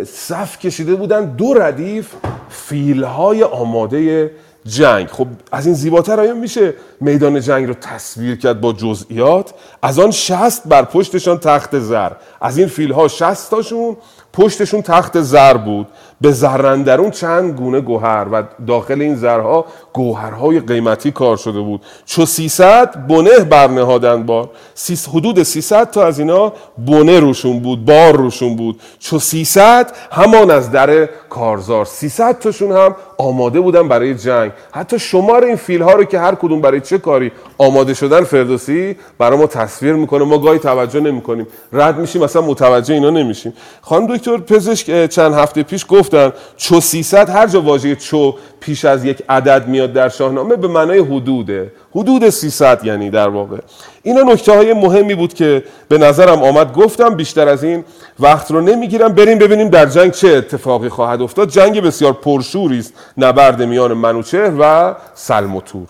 [0.06, 2.14] صف کشیده بودن دو ردیف
[2.50, 4.32] فیلهای آماده
[4.66, 5.08] جنگ.
[5.08, 10.12] خب از این زیباتر آیا میشه میدان جنگ رو تصویر کرد با جزئیات؟ از آن
[10.12, 12.12] شست بر پشتشان تخت زر.
[12.42, 13.98] از این فیلها شست تاشون
[14.34, 15.88] پشتشون تخت زر بود.
[16.22, 21.82] به زرندرون چند گونه گوهر و داخل این زرها گوهرهای قیمتی کار شده بود.
[22.06, 24.50] چو سیصد بنه برنهادن بار.
[24.74, 28.82] سیس حدود 300 تا از اینا بنه روشون بود بار روشون بود.
[29.00, 31.86] چو سیصد همان از در کارزار.
[31.86, 34.52] 300 تاشون هم آماده بودن برای جنگ.
[34.72, 38.96] حتی شمار این فیل ها رو که هر کدوم برای چه کاری آماده شدن فردوسی
[39.18, 40.26] برای ما تصویر می‌کنه.
[40.26, 41.48] ما گاهی توجه نمی‌کنیم.
[41.74, 43.54] رد میشیم مثلا متوجه اینا نمیشیم.
[43.82, 49.06] خانم دکتر پزشک چند هفته پیش گفتن چو 300 هر جا واژه چو پیش از
[49.06, 51.72] یک عدد میاد در شاهنامه به معنای حدوده.
[51.92, 53.60] حدود 300 یعنی در واقع.
[54.04, 56.74] اینا نکته های مهمی بود که به نظرم آمد.
[56.74, 57.84] گفتم بیشتر از این
[58.20, 59.14] وقت رو نمی‌گیرم.
[59.14, 61.50] بریم ببینیم در جنگ چه اتفاقی خواهد افتاد.
[61.50, 65.88] جنگ بسیار پرشوری است نبرد میان منوچهر و سلموتور.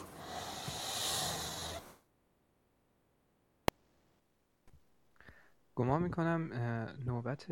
[5.75, 6.49] گمان می‌کنم
[7.05, 7.45] نوبت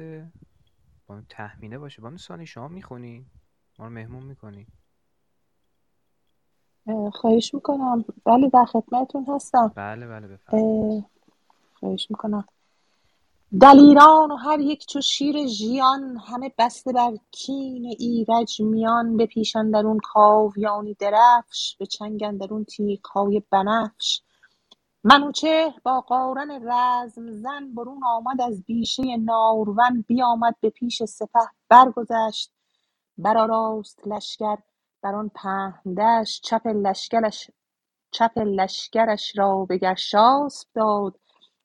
[1.08, 2.02] با تحمینه باشه.
[2.02, 3.26] با سانی شما می‌خونی؟
[3.80, 4.68] ما رو مهمون می‌کنی.
[7.14, 8.06] خواهش می‌کنم.
[8.26, 9.72] بله در خدمتتون هستم.
[9.76, 11.06] بله بله بفرمایید.
[11.80, 12.46] خواهش می‌کنم.
[13.62, 19.26] دلیران و هر یک چو شیر ژیان همه بسته بر کین ایرج میان.
[19.26, 24.22] پیش اندرون کاویانی درفش به چنگ اندرون تیغهای بنفش.
[25.04, 31.40] منوچهر با قارن رزم زن برون آمد از بیشه نارون بیامد به پیش سپه
[31.70, 32.52] برگذشت.
[33.18, 34.58] برآراست لشکر
[35.04, 37.52] بر آن پهن دشت چپ لشکرش
[38.12, 41.20] چپ لشکرش را به گرشاسپ داد.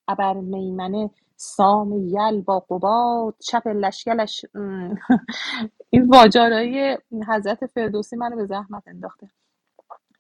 [0.09, 3.37] ابر میمنه سام یل با قباد.
[3.41, 4.47] چپ لشکرش
[5.91, 9.31] این واجارای حضرت فردوسی منو به زحمت انداخته.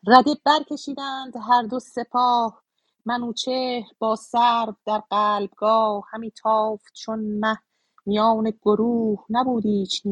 [0.08, 2.61] رده برکشیدند هر دو سپاه.
[3.06, 7.58] منوچهر با سرو در قلبگاه همی تافت چون مه
[8.06, 10.02] میان گروه نبود ایچ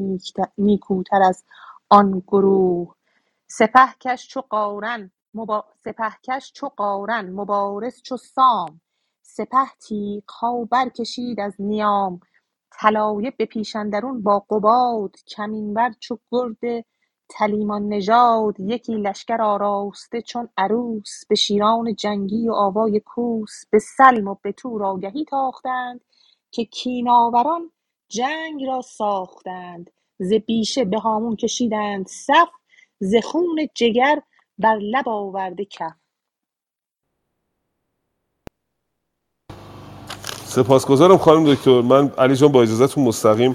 [0.59, 1.45] نیکوتر از
[1.91, 2.95] آن گروه.
[3.49, 5.65] سپهکش چو قارن مبا...
[5.85, 8.81] سپهکش چو قارن مبارز چو سام.
[9.23, 12.21] سپه تیغها برکشید از نیام.
[12.73, 16.87] طلایه به پیش اندرون با قباد کمین بر چو گرد
[17.31, 24.29] تلیمان نژاد یکی لشکر آراسته چون عروس به شیران جنگی و آوای کوس به سلم
[24.29, 26.01] و به تور آگهی تاختند
[26.53, 27.71] که کین آوران
[28.09, 29.91] جنگ را ساختند.
[30.19, 32.49] ز بیشه به هامون کشیدند صف
[33.01, 34.23] ز خون جگر
[34.59, 35.93] بر لب آورده کف.
[40.45, 41.81] سپاسگزارم خانم دکتر.
[41.83, 43.55] من علی جان با اجازهتون مستقیم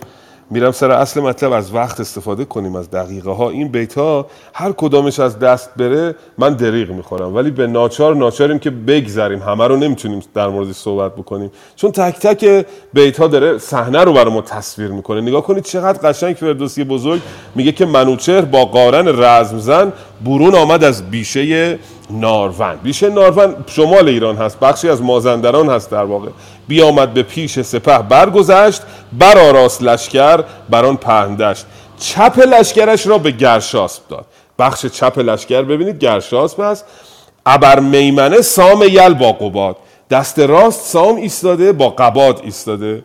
[0.49, 4.71] میرم سر اصل مطلب از وقت استفاده کنیم از دقیقه ها این بیت ها هر
[4.71, 7.35] کدامش از دست بره من دریغ می‌خورم.
[7.35, 9.39] ولی به ناچار ناچاریم که بگذریم.
[9.39, 11.51] همه رو نمی‌تونیم در موردش صحبت بکنیم.
[11.75, 15.21] چون تک تک بیت ها داره صحنه رو برای ما تصویر می‌کنه.
[15.21, 17.21] نگاه کنید چقدر قشنگ فردوسی بزرگ.
[17.55, 19.93] میگه که منوچهر با قارن رزمزن
[20.25, 21.79] برون آمد از بیشه
[22.09, 24.59] ناروند بیشه ناروند شمال ایران هست.
[24.59, 26.29] بخشی از مازندران هست در واقع.
[26.67, 28.81] بیامد به پیش سپه برگذشت
[29.19, 31.65] بر آراست لشکر بر آن پهندشت
[31.99, 34.25] چپ لشکرش را به گرشاسب داد.
[34.59, 36.85] بخش چپ لشکر ببینید گرشاسب هست.
[37.45, 39.77] ابر میمنه سام یل با قباد.
[40.09, 43.03] دست راست سام ایستاده با قباد ایستاده.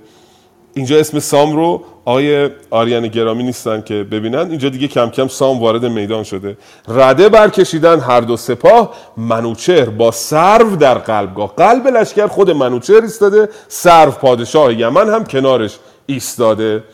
[0.74, 4.50] اینجا اسم سام رو آقای آریان گرامی نیستن که ببینن.
[4.50, 6.56] اینجا دیگه کم کم سام وارد میدان شده.
[6.88, 8.94] رده برکشیدن هر دو سپاه.
[9.16, 11.54] منوچهر با سرو در قلبگاه.
[11.56, 13.48] قلب لشکر خود منوچهر ایستاده.
[13.68, 16.84] سرو پادشاه یمن هم کنارش ایستاده.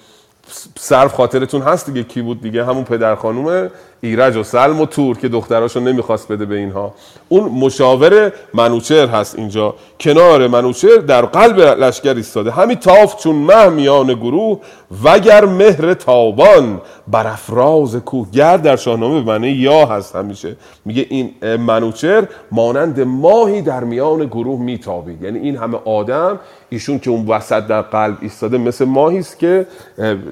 [0.78, 2.02] سرو خاطرتون هست دیگه.
[2.02, 3.70] کی بود دیگه؟ همون پدر خانوم
[4.06, 6.94] ایرج و سلم و تور که دختراشو نمی‌خواست بده به اینها.
[7.28, 9.74] اون مشاور منوچهر هست اینجا.
[10.00, 12.50] کنار منوچهر در قلب لشکر ایستاده.
[12.50, 14.60] همین تاف چون مه میان گروه
[15.04, 20.56] وگر مهر تابان بر افراز کوه گرد در شاهنامه به معنی یا هست همیشه.
[20.84, 25.22] میگه این منوچهر مانند ماهی در میان گروه میتابید.
[25.22, 26.38] یعنی این همه آدم
[26.68, 29.66] ایشون که اون وسط در قلب ایستاده مثل ماهی است که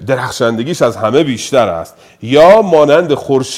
[0.07, 1.95] درخشندگیش از همه بیشتر است.
[2.23, 3.15] یا مانند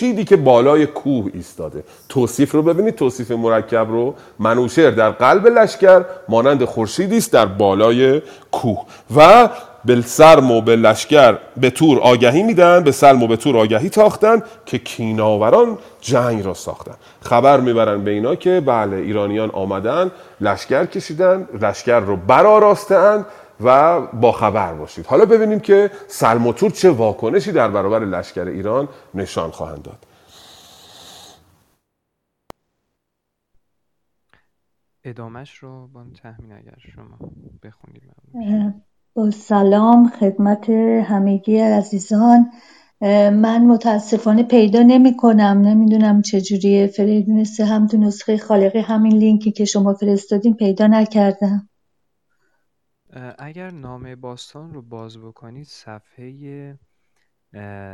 [0.07, 1.84] خورشیدی که بالای کوه ایستاده.
[2.09, 4.14] توصیف رو ببینید توصیف مرکب رو.
[4.38, 8.86] منوشر در قلب لشکر مانند خورشیدی است در بالای کوه.
[9.16, 9.48] و
[9.84, 13.88] به سرم و به لشکر به تور آگهی میدن به سلم و به تور آگهی
[13.88, 16.94] تاختن که کیناوران جنگ را ساختن.
[17.20, 23.26] خبر می‌برن به اینا که بله ایرانیان آمدن لشکر کشیدن لشکر رو برآراستند
[23.61, 25.07] و با خبر باشید.
[25.07, 30.07] حالا ببینیم که سلم و تور چه واکنشی در برابر لشکر ایران نشان خواهند داد.
[35.04, 37.18] ادامش رو با تحمین اگر شما
[37.62, 38.02] بخونید
[39.14, 40.70] با سلام خدمت
[41.04, 42.50] همگی عزیزان.
[43.30, 49.52] من متاسفانه پیدا نمی کنم نمی‌دونم چجوریه فریدون سه هم تو نسخه خالقی همین لینکی
[49.52, 51.68] که شما فرستادین پیدا نکردم.
[53.39, 56.79] اگر نامه باستان رو باز بکنید صفحه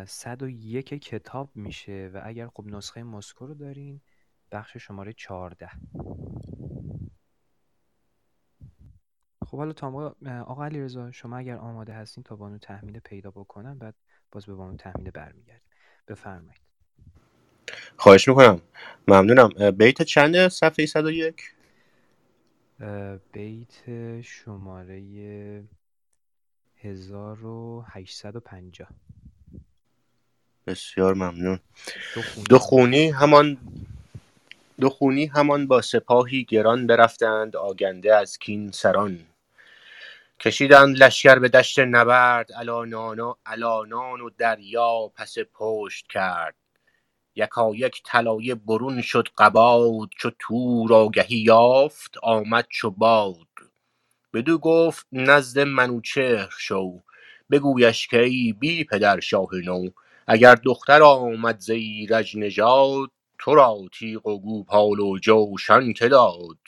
[0.07, 4.01] 101 کتاب میشه و اگر خب نسخه مسکو رو دارین
[4.53, 5.69] بخش شماره 14
[9.47, 10.15] خب حالا تا
[10.47, 13.95] آقا علیرضا شما اگر آماده هستین تا بانو تحمیل پیدا بکنم بعد
[14.33, 15.71] باز به بانو تحمیل برمیگردیم.
[16.09, 16.63] بفرمایید.
[17.97, 18.61] خواهش می‌کنم.
[19.09, 19.71] ممنونم.
[19.71, 21.55] بیت چند صفحه 101
[23.33, 23.75] بیت
[24.23, 25.65] شماره
[26.79, 28.89] 1850
[30.67, 31.61] بسیار ممنون.
[32.51, 33.11] دو خونی.
[33.11, 33.59] همان
[34.81, 39.27] دو خونی همان با سپاهی گران برفتند آگنده از کین سران.
[40.41, 42.53] کشیدند لشکر به دشت نبرد
[43.47, 46.55] علانان و دریا پس پشت کرد.
[47.37, 53.37] یکایک طلایه برون شد قباد چو تور آگهی یافت آمد چو باد.
[54.35, 57.01] بدو گفت نزد منوچهر شو
[57.51, 59.89] بگویش که ای بی پدر شاه نو
[60.27, 66.59] اگر دختر آمد ز ایرج نژاد تو را تیغ و گوپال و جوشن که داد.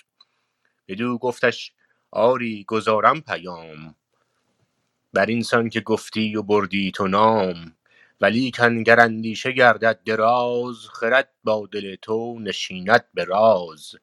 [0.88, 1.72] بدو گفتش
[2.10, 3.94] آری گزارم پیام
[5.12, 7.72] بر این سان که گفتی و بردی تو نام.
[8.20, 13.94] ولیکن گر اندیشه گردد دراز خرد با دل تو نشیند به راز.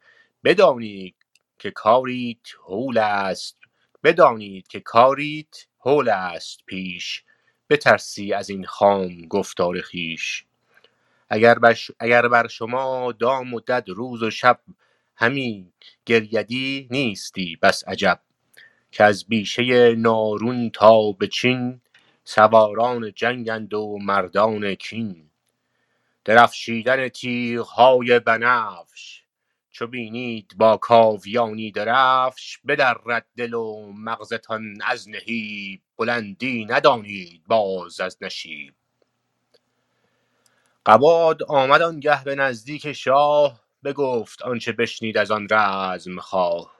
[0.43, 1.15] بدانی
[1.59, 3.57] که کاریت هول است
[4.03, 7.23] بدانید که کاریت هول است پیش.
[7.69, 10.45] بترسی از این خام گفتار خیش
[11.29, 14.59] اگر بر, اگر بر شما دام و دد روز و شب
[15.15, 15.73] همی
[16.05, 18.19] گریدی نیستی بس عجب.
[18.91, 21.81] که از بیشه نارون تا به چین
[22.23, 25.29] سواران جنگند و مردان کین.
[26.25, 29.23] درفشیدن تیغهای بنفش
[29.71, 35.81] چو بینید با کاویانی درفش بدرد دل و مغزتان از نهیب.
[35.97, 38.73] بلندی ندانید باز از نشیب.
[40.85, 46.75] قباد آمد آنگه به نزدیک شاه بگفت آنچه بشنید از آن رزم خواه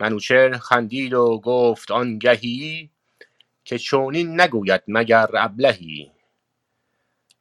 [0.00, 2.90] منوچهر خندید و گفت آنگهی
[3.70, 6.12] که چونین نگوید مگر ابلهی.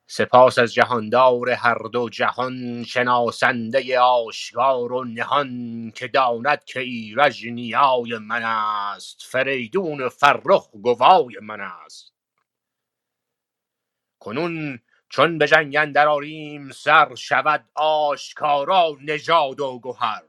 [0.08, 8.18] سپاس از جهاندار هر دو جهان شناسنده آشکار و نهان که داند که ایرج نیای
[8.18, 12.14] من است فریدون فرخ گوای من است.
[14.20, 16.08] کنون چون به جنگ اندر
[16.76, 20.29] سر شود آشکارا نژاد و گهر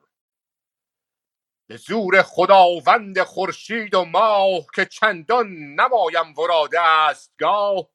[1.71, 7.91] به زور خداوند خورشید و ماه که چندان نمایم ورا دستگاه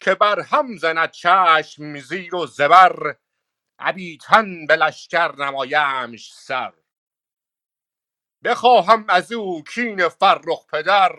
[0.00, 3.16] که بر هم زند چشم زیر و زبر
[3.78, 6.72] ابیتن به لشکر نمایمش سر.
[8.44, 11.16] بخواهم از او کین فرخ پدر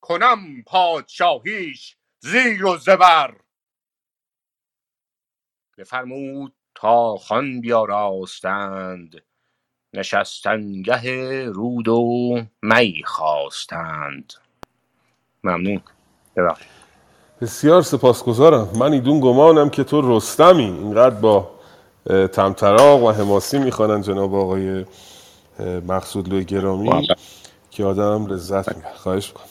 [0.00, 3.40] کنم پادشاهیش زیر و زبر.
[5.78, 9.33] بفرمود تا خوان بیاراستند.
[9.94, 14.32] نشستنگه رود و می خواستند.
[15.44, 15.80] ممنون.
[16.36, 16.66] ببخشید.
[17.40, 18.68] بسیار سپاسگزارم.
[18.78, 20.64] من ایدون گمانم که تو رستمی.
[20.64, 21.50] اینقدر با
[22.32, 24.84] تمتراغ و حماسی می‌خوانن جناب آقای
[25.88, 27.08] مقصود لوی گرامی
[27.70, 28.94] که آدم لذت می‌بره.
[28.94, 29.46] خواهش می‌کنم.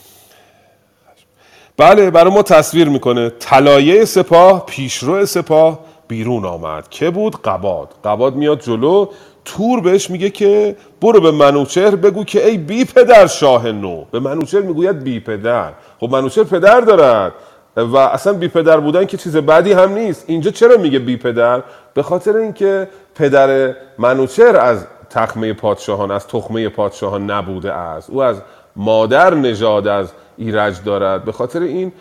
[1.77, 3.29] بله برای ما تصویر می‌کنه.
[3.29, 6.89] طلایه سپاه پیشرو سپاه بیرون آمد.
[6.89, 7.93] که بود؟ قباد.
[8.03, 9.07] قباد میاد جلو.
[9.45, 14.05] تور بهش میگه که برو به منوچهر بگو که ای بی پدر شاه نو.
[14.11, 15.69] به منوچهر می‌گوید بی پدر.
[15.99, 17.33] خب منوچهر پدر دارد.
[17.77, 20.25] و اصلا بی پدر بودن که چیز بدی هم نیست.
[20.27, 21.63] اینجا چرا میگه بی پدر؟
[21.93, 28.09] به خاطر اینکه پدر منوچهر از تخمه پادشاهان از تخمه پادشاهان نبوده است.
[28.09, 28.41] او از
[28.75, 31.25] مادر نژاد از ایرج دارد.
[31.25, 31.91] به خاطر این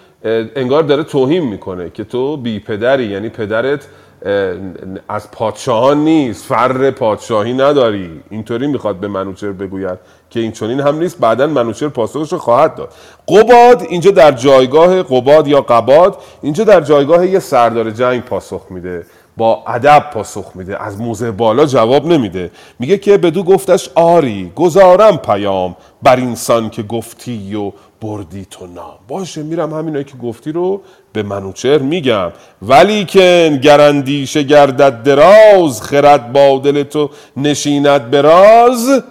[0.57, 3.89] انگار داره توهین می‌کنه که تو بی پدری یعنی پدرت
[5.09, 6.45] از پادشاهان نیست.
[6.45, 8.21] فر پادشاهی نداری.
[8.31, 9.99] اینطوری می‌خواد به منوچر بگوید
[10.31, 11.19] که این چنین هم نیست.
[11.19, 12.93] بعدا منوچر پاسخش خواهد داد.
[13.29, 19.07] قباد اینجا در جایگاه قباد یا قباد اینجا در جایگاه یه سردار جنگ پاسخ میده.
[19.37, 22.51] با ادب پاسخ میده از موزه بالا جواب نمیده.
[22.79, 28.99] میگه که بدو گفتش آری گزارم پیام بر اینسان که گفتی و بردی تو نام.
[29.09, 32.33] باشه میرم همینایی که گفتی رو به منوچهر میگم.
[32.63, 39.03] ولی که گرندیشه گردد دراز خرد با دل تو نشیند براز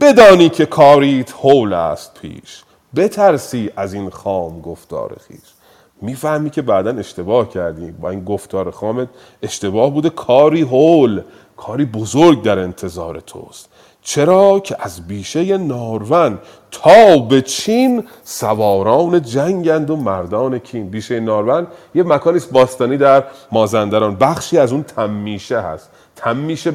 [0.00, 2.62] بدانی که کاریت هول است پیش.
[2.96, 5.55] بترسی از این خام گفتار خیش.
[6.02, 7.90] می‌فهمی که بعدا اشتباه کردی.
[7.90, 9.08] با این گفتار خامت
[9.42, 10.10] اشتباه بوده.
[10.10, 11.22] کاری هول
[11.56, 13.68] کاری بزرگ در انتظار توست.
[14.02, 16.38] چرا که از بیشه نارون
[16.70, 20.90] تا به چین سواران جنگند و مردان کین.
[20.90, 24.16] بیشه نارون یه مکانی باستانی در مازندران.
[24.16, 25.90] بخشی از اون تمیشه هست.
[26.16, 26.70] تمیشه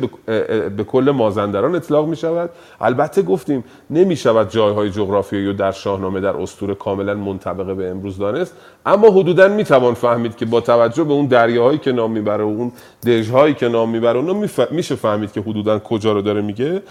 [0.77, 2.49] به کل مازندران اطلاق می شود
[2.81, 8.18] البته گفتیم نمی شود جایهای جغرافیایی و در شاهنامه در استور کاملا منطبقه به امروز
[8.18, 8.55] دانست.
[8.85, 12.47] اما حدودا می توان فهمید که با توجه به اون دریاهایی که نام می‌بره و
[12.47, 12.72] اون
[13.05, 16.81] دژهایی که نام می‌بره اونو میشه فهمید که حدودا کجا رو داره میگه.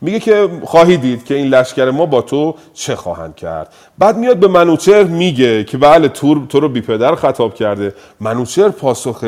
[0.00, 3.72] میگه که خواهی دید که این لشکر ما با تو چه خواهند کرد.
[3.98, 7.94] بعد میاد به منوچر میگه که بله تور تو رو بی پدر خطاب کرده.
[8.20, 9.24] منوچر پاسخ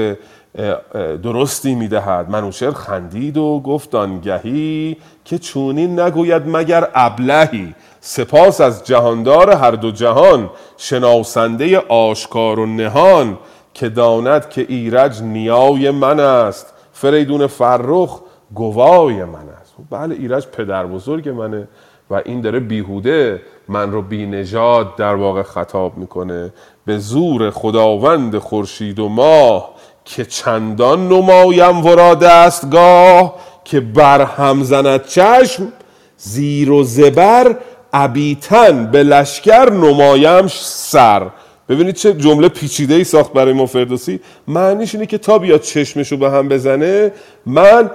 [1.23, 2.31] درستی می‌دهد.
[2.31, 7.75] منوچر خندید و گفت آنگهی که چونین نگوید مگر ابلهی.
[8.01, 13.39] سپاس از جهاندار هر دو جهان شناسنده آشکار و نهان
[13.75, 16.75] که داند که ایرج نیای من است.
[16.93, 18.21] فریدون فرخ
[18.55, 19.75] گوای من است.
[19.91, 21.69] بله ایرج پدر بزرگ منه
[22.11, 26.53] و این داره بیهوده من رو بی نجات در واقع خطاب می‌کنه.
[26.85, 29.75] به زور خداوند خورشید و ماه
[30.09, 35.73] که چندان نمایم ورا دستگاه که بر هم زند چشم
[36.17, 37.57] زیر و زبر
[37.93, 41.27] ابیتن به لشکر نمایمش سر.
[41.69, 44.21] ببینید چه جمله پیچیده ای ساخت برای ما فردوسی.
[44.49, 47.13] معنیش اینه که تا بیاد چشمشو به هم بزنه
[47.47, 47.91] من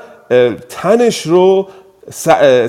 [0.70, 1.68] تنش رو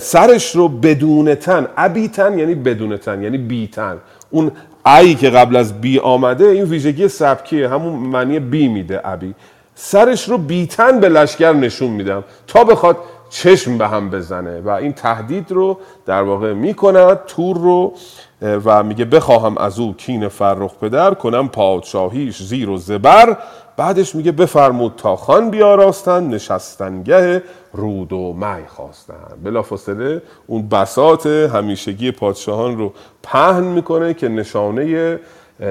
[0.01, 3.99] سرش رو بدون تن ابیتن یعنی بدون تن یعنی بیتن.
[4.31, 4.53] اون
[4.87, 7.69] ای که قبل از بی آمده این ویژگی سبکیه.
[7.69, 9.35] همون معنی بی میده ابی.
[9.75, 12.25] سرش رو بیتن به لشکر نشون میدم.
[12.47, 12.97] تا بخواد
[13.35, 17.95] چشم به هم بزنه و این تهدید رو در واقع می‌کند تور رو
[18.43, 23.37] و میگه بخواهم از او کین فرخ پدر کنم پادشاهیش زیر و زبر.
[23.77, 27.43] بعدش میگه بفرمود تا خان بیاراستن نشستنگه
[27.73, 29.15] رود و می خواستن.
[29.45, 32.93] بلافاصله اون بساط همیشگی پادشاهان رو
[33.23, 35.19] پهن می‌کنه که نشانه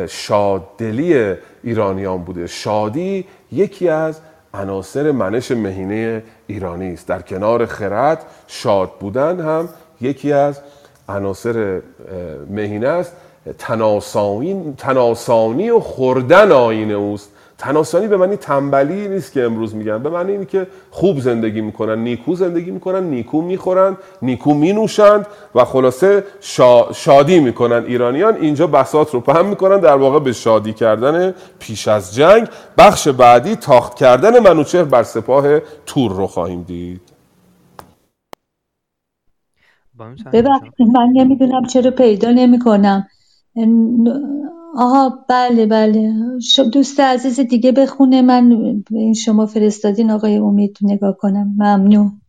[0.10, 1.34] شاددلی
[1.64, 2.48] ایرانیان بوده.
[2.48, 4.20] شادی یکی از
[4.54, 7.08] عناصر منش مهینه ایرانی است.
[7.08, 9.70] در کنار خرد شاد بودن هم
[10.02, 10.60] یکی از
[11.10, 11.82] عناصر
[12.50, 13.16] مهینه است.
[14.78, 17.30] تناسانی, و خوردن آین اوست.
[17.64, 20.04] تناسانی به معنی تنبلی نیست که امروز میگن.
[20.04, 25.26] به معنی اینه که خوب زندگی می‌کنن نیکو زندگی می‌کنن نیکو می‌خورن نیکو مینوشند
[25.56, 26.24] و خلاصه
[26.94, 27.84] شادی می‌کنن.
[27.86, 32.48] ایرانیان اینجا بسات رو پهم می‌کنن در واقع به شادی کردن پیش از جنگ.
[32.78, 37.02] بخش بعدی تاخت کردن منوچهر بر سپاه تور رو خواهیم دید.
[40.34, 43.08] ببخشید من نمی‌دونم چرا پیدا نمی‌کنم.
[44.78, 46.14] آها بله بله.
[46.74, 48.22] دوست عزیز دیگه بخونه.
[48.22, 48.52] من
[48.92, 51.56] این شما فرستادین آقای امید نگاه کنم.
[51.58, 52.22] ممنون.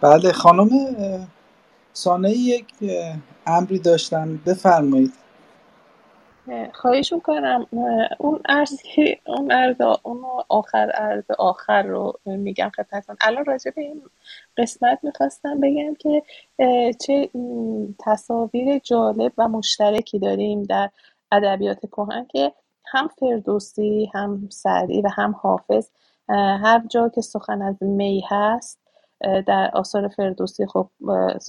[0.00, 0.70] بله خانم
[1.92, 2.66] سانه یک
[3.46, 4.40] امری داشتن.
[4.46, 5.12] بفرمایید.
[6.74, 7.66] خواهش می‌کنم.
[8.18, 13.16] اون ارزی اون ارز اون آخر ارز آخر رو میگم خدمتتون.
[13.20, 14.02] الان راجع به این
[14.58, 16.22] قسمت می‌خواستم بگم که
[17.06, 17.30] چه
[17.98, 20.90] تصاویر جالب و مشترکی داریم در
[21.32, 22.52] ادبیات کهن که
[22.86, 25.90] هم فردوسی هم سعدی و هم حافظ
[26.28, 28.80] هر جا که سخن از می هست
[29.46, 30.88] در آثار فردوسی خب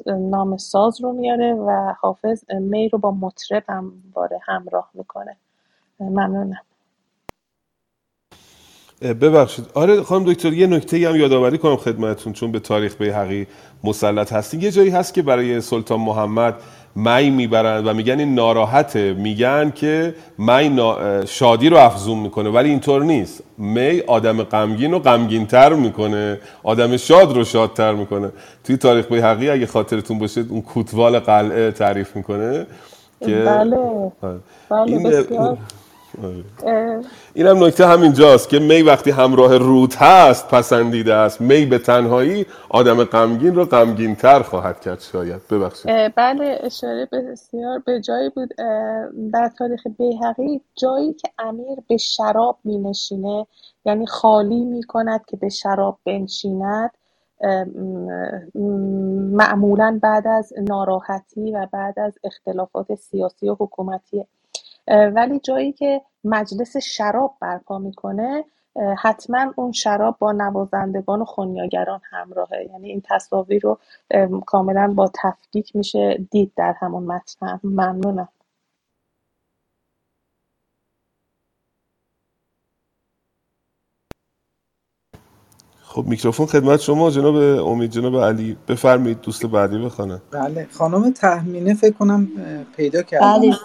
[0.08, 3.94] نام ساز رو میاره و حافظ می رو با مطرب هم
[4.44, 5.38] همراه می‌کنه.
[6.00, 6.67] ممنونم.
[9.02, 9.66] ببخشید.
[9.74, 13.48] آره خانم دکتر یه نکته هم یادآوری کنم خدمتتون چون به تاریخ حقی
[13.84, 16.56] مسلط هستین یه جایی هست که برای سلطان محمد
[16.96, 19.14] می می‌برند و میگن این ناراحته.
[19.14, 20.82] میگن که می
[21.28, 23.44] شادی رو افزون می‌کنه ولی اینطور نیست.
[23.58, 26.40] می آدم غمگین رو غمگینتر می‌کنه.
[26.64, 28.32] آدم شاد رو شادتر می‌کنه.
[28.64, 32.68] توی تاریخ حقی اگه خاطرتون باشه اون کوتوال قلعه تعریف می‌کنه
[33.20, 33.78] که بله.
[34.70, 35.58] بله آره.
[37.34, 42.46] این هم نکته همینجاست که می وقتی همراه رود هست پسندیده است می به تنهایی
[42.70, 45.42] آدم غمگین رو غمگین تر خواهد کرد شاید.
[45.52, 46.14] ببخشید.
[46.16, 48.54] بله اشاره بسیار به جایی بود.
[49.34, 53.48] در تاریخ بیهقی جایی که امیر به شراب می نشینه
[53.86, 56.92] یعنی خالی می کند که به شراب بنشیند
[59.32, 64.26] معمولا بعد از ناراحتی و بعد از اختلافات سیاسی و حکومتی
[64.88, 68.46] ولی جایی که مجلس شراب برپا می‌کنه
[69.00, 72.68] حتما اون شراب با نوازندگان و خونیاگران همراهه.
[72.72, 73.80] یعنی این تصاویر رو
[74.48, 77.60] کاملا با تفکیک میشه دید در همون متن.
[77.64, 78.30] ممنونم.
[85.98, 87.36] خب میکروفون خدمت شما جناب
[87.68, 88.58] امید جناب علی.
[88.68, 92.28] بفرمایید دوست بعدی بخونه بله خانم تحمینه فکر کنم
[92.76, 93.56] پیدا کردن بله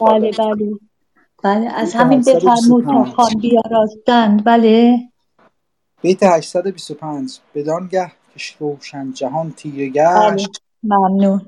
[0.00, 0.72] بله بله.
[1.44, 4.44] بله از همین بفرمود تا خان بیاراستند.
[4.44, 4.98] بله.
[6.02, 10.62] بیت 825 بدانگه که روشن جهان تیره گشت.
[10.82, 10.98] بله.
[10.98, 11.40] ممنون.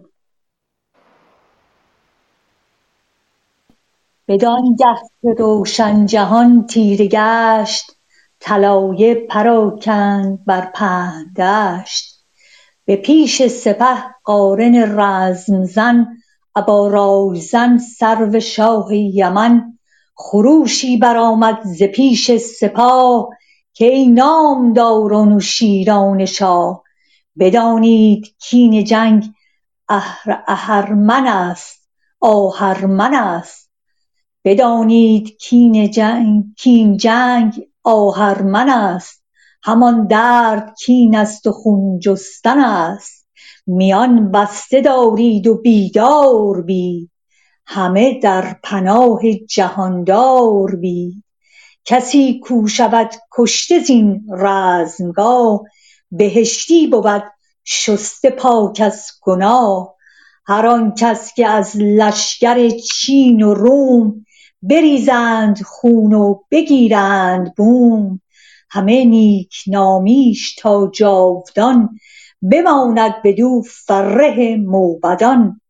[4.29, 7.97] بدانگه که روشن جهان تیره گشت.
[8.45, 12.25] طلایه پراکند بر پهن دشت.
[12.85, 16.07] به پیش سپه قارن رزم زن
[16.57, 19.79] ابا رایزن سرو شاه یمن.
[20.15, 23.29] خروشی برآمد ز پیش سپاه
[23.73, 26.83] که ای نامداران و شیران شاه.
[27.39, 29.33] بدانید کین جنگ
[30.49, 31.89] اهرمن است
[32.21, 33.71] آهرمن است.
[34.45, 39.25] بدانید کین جنگ کین جنگ آهرمن است.
[39.63, 43.27] همان درد کین است و خون جستن است.
[43.67, 47.11] میان بسته دارید و بیدار بید.
[47.67, 51.25] همه در پناه جهاندار بید.
[51.85, 55.63] کسی کو شود کشته زین رزمگاه
[56.11, 57.23] بهشتی بود
[57.65, 59.95] شسته پاک از گناه.
[60.47, 64.27] هر آن کس که از لشکر چین و روم
[64.69, 68.21] بریزند خون و بگیرند بوم.
[68.71, 71.99] همه نیک نامیش تا جاودان
[72.43, 75.61] بماند بدو فره موبدان.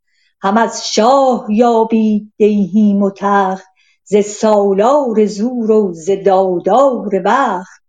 [0.43, 3.67] هم از شاه یابید دیهیم و تخت
[4.05, 7.83] ز سالار زور و ز دادار بخت.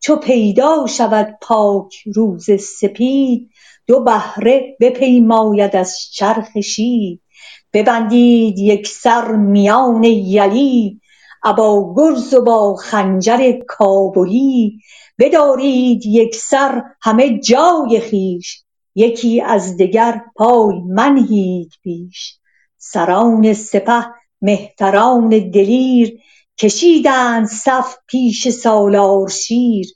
[0.00, 3.50] چو پیدا شود پاک روز سپید
[3.86, 7.22] دو بهره بپیماید از چرخ شید.
[7.72, 11.00] ببندید یکسر میان یلی
[11.44, 14.80] ابا گرز و با خنجر کابلی.
[15.18, 18.64] بدارید یکسر همه جای خویش
[18.94, 22.38] یکی از دگر پای منهید پیش.
[22.76, 24.06] سران سپه
[24.42, 26.18] مهتران دلیر
[26.58, 29.86] کشیدند صف پیش سالار شیر.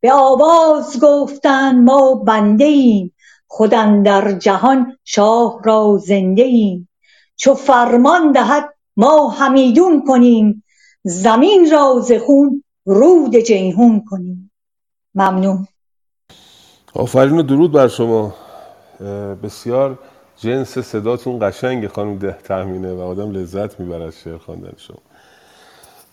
[0.00, 3.14] به آواز گفتند ما بنده ایم
[3.46, 6.89] خود اندر جهان شاه را زنده ایم.
[7.40, 10.64] چو فرمان دهد ما همیدون کنیم
[11.04, 14.50] زمین را ز خون رود جیحون کنیم.
[15.14, 15.66] ممنون.
[16.94, 18.34] آفرین و درود بر شما.
[19.42, 19.98] بسیار
[20.36, 24.98] جنس صداتون قشنگه خانم ده تهمینه و آدم لذت می‌بره از شعر خواندن شما.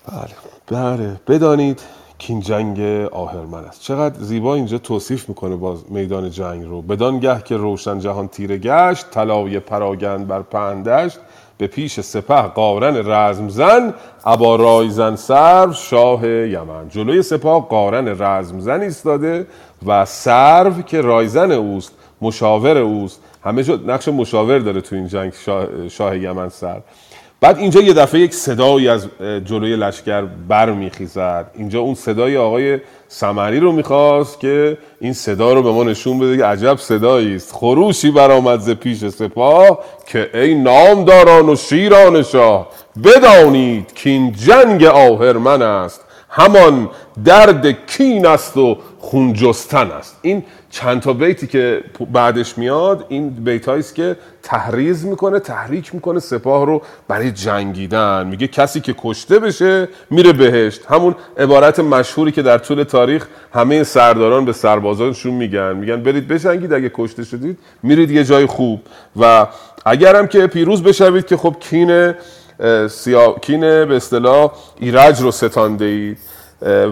[0.07, 0.35] بله
[0.67, 1.81] بله بدانید
[2.19, 2.79] که این جنگ
[3.11, 3.81] آهرمن است.
[3.81, 6.81] چقدر زیبا اینجا توصیف می‌کنه باز میدان جنگ رو.
[6.81, 11.19] بدان گه که روشن جهان تیره گشت طلایه پراگند بر پهندشت
[11.57, 13.93] به پیش سپه قارن رزمزن
[14.25, 16.89] ابا رایزن سرو شاه یمن.
[16.89, 19.47] جلوی سپاه قارن رزمزن ایستاده
[19.85, 21.91] و سرو که رایزن اوست
[22.21, 23.21] مشاور اوست.
[23.43, 26.81] همه نقش مشاور داره تو این جنگ شاه, شاه یمن سر
[27.41, 29.07] بعد اینجا یه دفعه یک صدایی از
[29.45, 35.61] جلوی لشکر بر میخیزد اینجا اون صدای آقای سمری رو می‌خواست که این صدا رو
[35.63, 37.53] به ما نشون بده که عجب صدایی است.
[37.53, 42.67] خروشی برآمد ز پیش سپاه که ای نامداران و شیران شاه
[43.03, 46.01] بدانید که این جنگ آهرمن است.
[46.29, 46.89] همان
[47.25, 50.19] درد کین است و خون جستن است.
[50.21, 50.43] این
[50.77, 56.65] چند تا بیتی که بعدش میاد این بیت است که تحریز می‌کنه تحریک می‌کنه سپاه
[56.65, 58.27] رو برای جنگیدن.
[58.27, 60.81] میگه کسی که کشته بشه میره بهشت.
[60.89, 65.75] همون عبارت مشهوری که در طول تاریخ همه سرداران به سربازانشون میگن.
[65.75, 68.81] میگن برید بجنگید اگه کشته شدید میرید یه جای خوب.
[69.19, 69.47] و
[69.85, 72.13] اگرم که پیروز بشوید که خب کین
[72.87, 73.35] سیا...
[73.41, 76.17] کین به اصطلاح ایرج رو ستانده اید.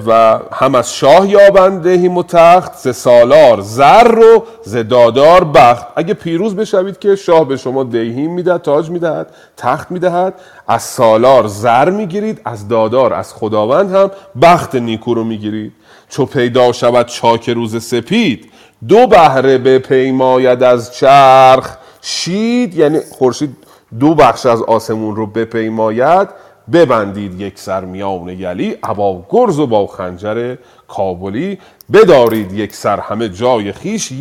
[0.07, 5.87] و هم از شاه یابنده و تخت ز سالار زر و ز دادار بخت.
[5.95, 10.33] اگه پیروز بشوید که شاه به شما دهیم می‌دهد تاج می‌دهد تخت می‌دهد
[10.67, 14.11] از سالار زر می‌گیرید از دادار از خداوند هم
[14.41, 15.73] بخت نیکو رو می‌گیرید.
[16.09, 18.51] چو پیدا شود چاک روز سپید
[18.87, 21.77] دو بهره به پیماید از چرخ.
[22.01, 23.57] شید یعنی خورشید
[23.99, 26.27] دو بخش از آسمون رو بپیماید.
[26.73, 30.55] ببندید یک سر میان یلی ابا گرز و با خنجر
[30.87, 31.59] کابلی.
[31.93, 34.11] بدارید یک سر همه جای خیش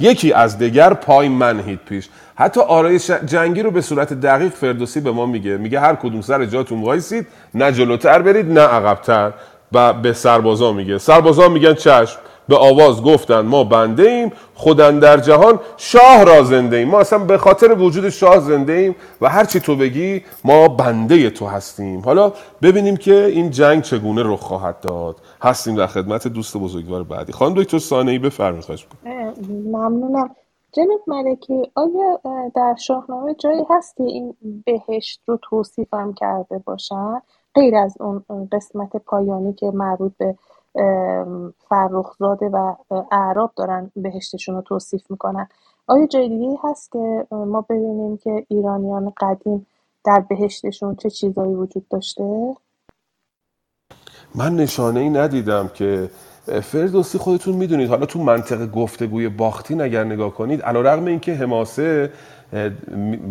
[0.00, 2.08] یکی از دیگر پای منهید پیش.
[2.34, 5.56] حتی آرایش جنگی رو به صورت دقیق فردوسی به ما میگه.
[5.56, 9.32] میگه هر کدوم سر جاتون وایسید نه جلوتر برید نه عقبتر.
[9.72, 10.98] و به سربازا میگه.
[10.98, 12.18] سربازا میگن چشم.
[12.50, 16.88] به آواز گفتند ما بنده ایم خودن در جهان شاه را زنده ایم.
[16.88, 21.46] ما اصلا به خاطر وجود شاه زنده ایم و هرچی تو بگی ما بنده تو
[21.46, 22.00] هستیم.
[22.00, 22.32] حالا
[22.62, 25.16] ببینیم که این جنگ چگونه رخ خواهد داد.
[25.42, 27.32] هستیم در خدمت دوست بزرگوار بعدی.
[27.32, 28.64] خانم دکتر سانه‌ای بفرمایید.
[28.64, 28.86] خواهش
[29.48, 30.30] ممنونم.
[30.72, 32.20] جناب ملکی آیا
[32.54, 34.34] در شاهنامه جایی هستی این
[34.66, 37.22] بهشت رو توصیفم کرده باشن؟
[37.54, 40.34] غیر از اون قسمت پایانی که مربوط به
[41.68, 42.74] فرخزاده و
[43.12, 45.48] اعراب دارن بهشتشون رو توصیف می‌کنن.
[45.86, 49.66] آیا جای دیگه هست که ما ببینیم که ایرانیان قدیم
[50.04, 52.54] در بهشتشون چه چیزایی وجود داشته؟
[54.34, 56.10] من نشانه ای ندیدم که
[56.62, 57.88] فردوسی خودتون می‌دونید.
[57.88, 62.12] حالا تو منطق گفتگوی باختین اگر نگاه کنید علا رقم این که حماسه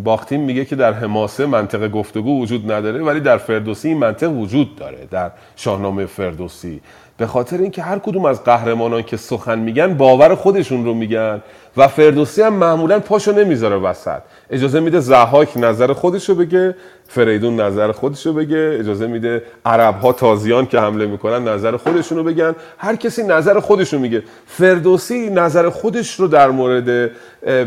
[0.04, 4.76] باختین میگه که در حماسه منطق گفتگو وجود نداره ولی در فردوسی این منطق وجود
[4.76, 6.80] داره در شاهنامه فردوسی.
[7.20, 11.42] به خاطر اینکه هر کدوم از قهرمانان که سخن میگن باور خودشون رو میگن.
[11.80, 14.20] و فردوسی هم معمولا پاشو نمی‌ذاره وسط.
[14.50, 16.76] اجازه میده زحاک نظر خودشو بگه
[17.08, 22.24] فریدون نظر خودشو بگه اجازه میده عرب ها تازیان که حمله می‌کنن نظر خودشون رو
[22.24, 22.54] بگن.
[22.78, 24.22] هر کسی نظر خودشو میگه.
[24.46, 27.10] فردوسی نظر خودش رو در مورد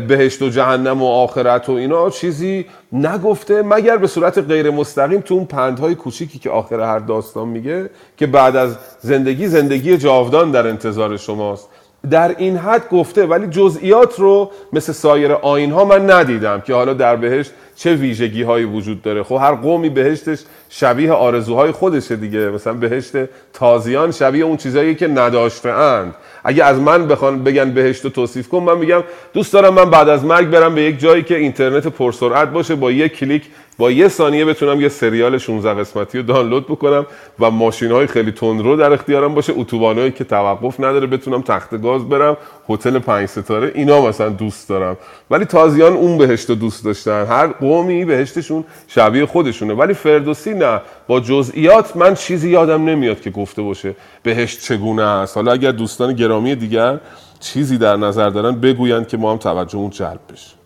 [0.08, 5.34] بهشت و جهنم و آخرت و اینا چیزی نگفته مگر به صورت غیر مستقیم تو
[5.34, 10.66] اون پندهای کوچیکی که آخر هر داستان میگه که بعد از زندگی زندگی جاودان در
[10.66, 11.68] انتظار شماست.
[12.10, 16.94] در این حد گفته ولی جزئیات رو مثل سایر آین ها من ندیدم که حالا
[16.94, 19.22] در بهشت چه ویژگی هایی وجود داره.
[19.22, 22.38] خب هر قومی بهشتش شبیه آرزوهای خودشه دیگه.
[22.38, 23.12] مثلا بهشت
[23.52, 26.14] تازیان شبیه اون چیزایی که نداشته اند
[26.44, 30.08] اگه از من بخوان بگن بهشت رو توصیف کن من میگم دوست دارم من بعد
[30.08, 33.42] از مرگ برم به یک جایی که اینترنت پرسرعت باشه با یک کلیک
[33.78, 37.06] با یه ثانیه بتونم یه سریال 16 قسمتی رو دانلود بکنم
[37.40, 42.08] و ماشین های خیلی تندرو در اختیارم باشه اتوبانایی که توقف نداره بتونم تخت گاز
[42.08, 42.36] برم
[42.68, 44.96] هتل پنج ستاره اینا مثلا دوست دارم.
[45.30, 47.26] ولی تازیان اون بهشت رو دوست داشتن.
[47.26, 49.74] هر قومی بهشتشون شبیه خودشونه.
[49.74, 50.80] ولی فردوسی نه.
[51.06, 55.36] با جزئیات من چیزی یادم نمیاد که گفته باشه بهشت چگونه است.
[55.36, 57.00] حالا اگر دوستان گرامی دیگر
[57.40, 60.63] چیزی در نظر دارن بگویند که ما هم توجه اون جلب بشه.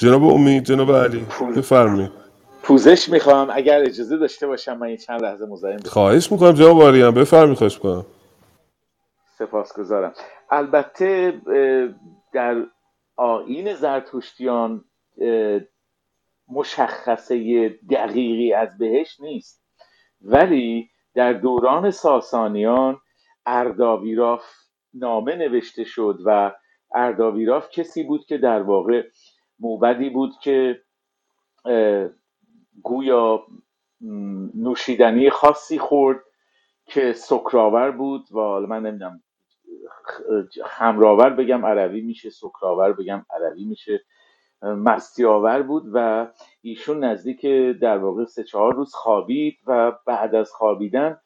[0.00, 2.10] جناب امید جناب علی بفرمایید.
[2.62, 3.48] پوزش می‌خوام.
[3.52, 7.74] اگر اجازه داشته باشم من یه چند لحظه مزاحم خواهش می‌کنم جناب آریان بفرمایید خواهش
[7.74, 8.06] می‌کنم.
[9.38, 10.12] سپاسگزارم.
[10.50, 11.40] البته
[12.32, 12.66] در
[13.16, 14.84] آیین زرتشتیان
[16.48, 19.62] مشخصه دقیقی از بهش نیست.
[20.22, 23.00] ولی در دوران ساسانیان
[23.46, 24.44] ارداویراف
[24.94, 26.52] نامه نوشته شد و
[26.94, 29.02] ارداویراف کسی بود که در واقع
[29.60, 30.82] موبدی بود که
[32.82, 33.46] گویا
[34.54, 36.20] نوشیدنی خاصی خورد
[36.86, 39.22] که سکراور بود و حالا من نمی‌دونم
[40.64, 44.04] خمراور بگم عربی میشه سکراور بگم عربی میشه.
[44.62, 46.28] مستی آور بود و
[46.62, 47.46] ایشون نزدیک
[47.80, 51.20] در واقع سه چهار روز خوابید و بعد از خوابیدن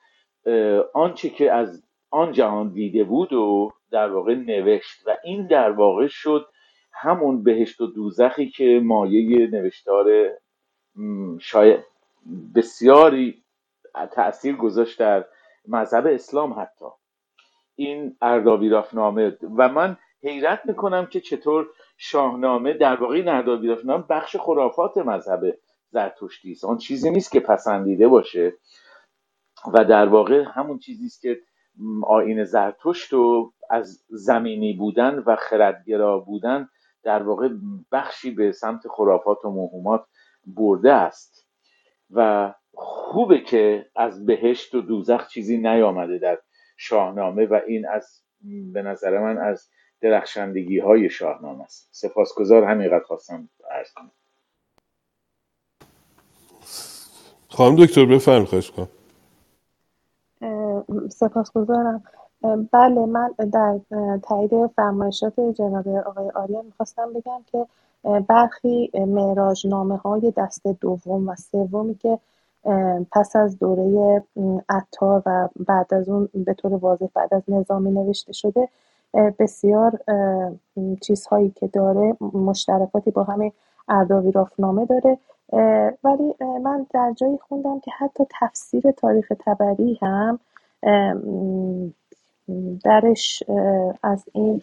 [0.94, 6.06] آنچه که از آن جهان دیده بود و در واقع نوشت و این در واقع
[6.06, 6.46] شد
[6.94, 10.06] همون بهشت و دوزخی که مایه نوشتار
[11.40, 11.80] شاید
[12.54, 13.44] بسیاری
[14.12, 15.24] تاثیر گذاشت در
[15.68, 16.84] مذهب اسلام حتی.
[17.76, 21.66] این ارداویراف نامه و من حیرت می‌کنم که چطور
[21.96, 25.58] شاهنامه در واقع این ارداویراف نامه بخش خرافات مذهب
[25.90, 26.64] زرتشتی است.
[26.64, 28.52] آن چیزی نیست که پسندیده باشه
[29.74, 31.40] و در واقع همون چیزی است که
[32.06, 36.68] آین زرتشت و از زمینی بودن و خردگرا بودن
[37.04, 37.48] در واقع
[37.92, 40.04] بخشی به سمت خرافات و موهومات
[40.46, 41.46] برده است.
[42.10, 46.38] و خوبه که از بهشت و دوزخ چیزی نیامده در
[46.76, 48.22] شاهنامه و این از
[48.72, 49.68] به نظر من از
[50.00, 51.88] درخشندگی های شاهنامه است.
[51.92, 54.10] سپاسگزار همینقدر خواستم عرض کنم.
[57.48, 58.88] خانم دکتر بفرم خواهش کنم
[61.08, 62.02] سپاسگزارم.
[62.72, 63.80] بله من در
[64.22, 67.66] تایید فرمایشات جناب آقای آریان می‌خواستم بگم که
[68.20, 72.18] برخی معراج نامه های دست دوم و سومی که
[73.12, 74.22] پس از دوره
[74.68, 78.68] عطار و بعد از اون به طور واضح بعد از نظامی نوشته شده
[79.38, 79.98] بسیار
[81.00, 83.52] چیزهایی که داره مشترکاتی با همین
[83.88, 85.18] ارداوی رافنامه داره.
[86.04, 90.38] ولی من در جایی خوندم که حتی تفسیر تاریخ تبری هم
[92.84, 93.42] درش
[94.02, 94.62] از این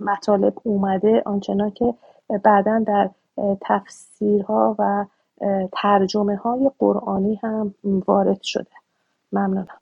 [0.00, 1.94] مطالب اومده آنچنان که
[2.44, 3.10] بعدا در
[3.60, 5.04] تفسیرها و
[5.72, 7.74] ترجمه های قرآنی هم
[8.06, 8.70] وارد شده.
[9.32, 9.80] ممنونم.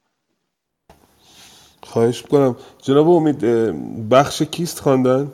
[1.82, 2.56] خواهش می‌کنم.
[2.82, 3.40] جناب امید
[4.08, 5.32] بخش کیست خواندن؟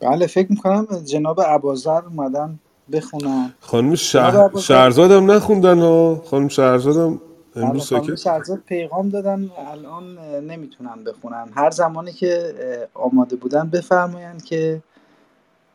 [0.00, 2.58] بله فکر می‌کنم جناب عبازر اومدن
[2.92, 3.54] بخونن.
[3.60, 4.58] خانم شهر...
[4.58, 7.20] شهرزادم نخوندن ها؟ خانم شهرزادم
[7.62, 11.48] امروز خانم شهرزاد پیغام دادن الان نمی‌تونن بخونن.
[11.54, 12.54] هر زمانی که
[12.94, 14.82] آماده بودن بفرمایند که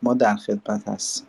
[0.01, 1.27] ما در خدمت هستیم.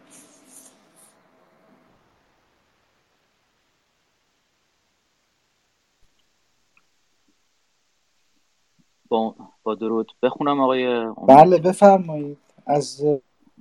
[9.08, 10.12] با, با درود.
[10.22, 11.16] بخونم آقای امید.
[11.28, 12.38] بله بفرمایید.
[12.66, 13.04] از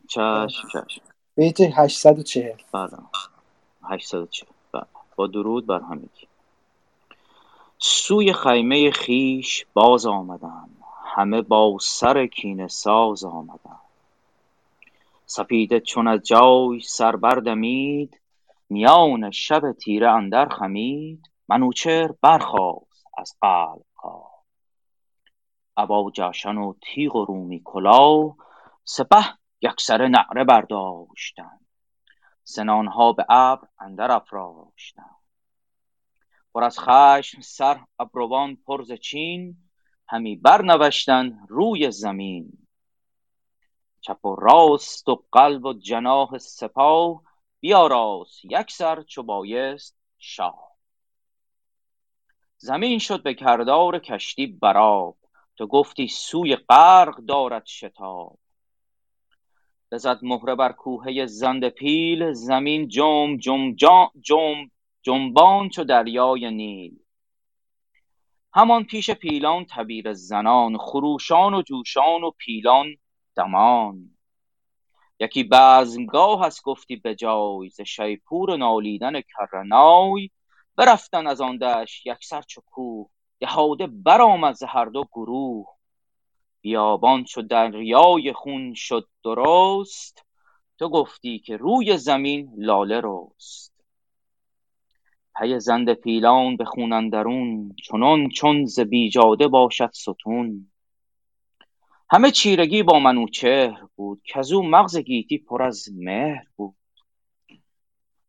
[0.08, 1.02] چشم چشم.
[1.36, 2.90] بیت 840 بله.
[3.84, 4.84] 840 بله.
[5.16, 6.28] با درود بر همگی.
[7.86, 10.70] سوی خیمه خیش باز آمدم.
[11.06, 13.80] همه با سر کینه ساز آمدم.
[15.26, 18.20] سپیده چون از جای سر بردمید
[18.70, 24.30] میان شب تیره اندر خمید منوچهر برخاست از قلب کار.
[25.78, 28.36] ابا جشن و تیغ و رومی کلاه
[28.84, 29.26] سپه
[29.62, 31.66] یکسره نعره برداشتند
[32.44, 35.23] سنانها به ابر اندر افراشتند
[36.54, 39.58] پر از خشم سر ابروان پر ز چین
[40.08, 42.68] همی برنوشتند روی زمین.
[44.02, 47.24] چپ و راست و قلب و جناح سپاه
[47.60, 50.74] بیاراست یک سر چو بایست شاه.
[52.58, 55.18] زمین شد به کردار کشتی براب
[55.56, 58.40] تو گفتی سوی غرق دارد شتاب.
[59.92, 63.76] بزد مهره بر کوهه زند پیل زمین جم جم
[64.22, 64.72] جم
[65.04, 67.00] جنبان چو دریای نیل.
[68.54, 72.96] همان پیش پیلان تبیر زنان خروشان و جوشان و پیلان
[73.36, 74.18] دمان.
[75.20, 80.30] یکی بزمگاه است گفتی به جای ز شیپور نالیدن کرنای.
[80.76, 83.10] برفتن از آن دشت یکسر چو کوه
[83.40, 85.68] دهاده برآمد ز هر دو گروه.
[86.62, 90.26] بیابان چو دریای خون شد درست
[90.78, 93.73] تو گفتی که روی زمین لاله رست.
[95.40, 100.72] پی زند پیلان به خون اندرون چنان چون ز بیجاده باشد ستون.
[102.10, 106.76] همه چیرگی با منوچهر بود کزو مغز گیتی پر از مهر بود.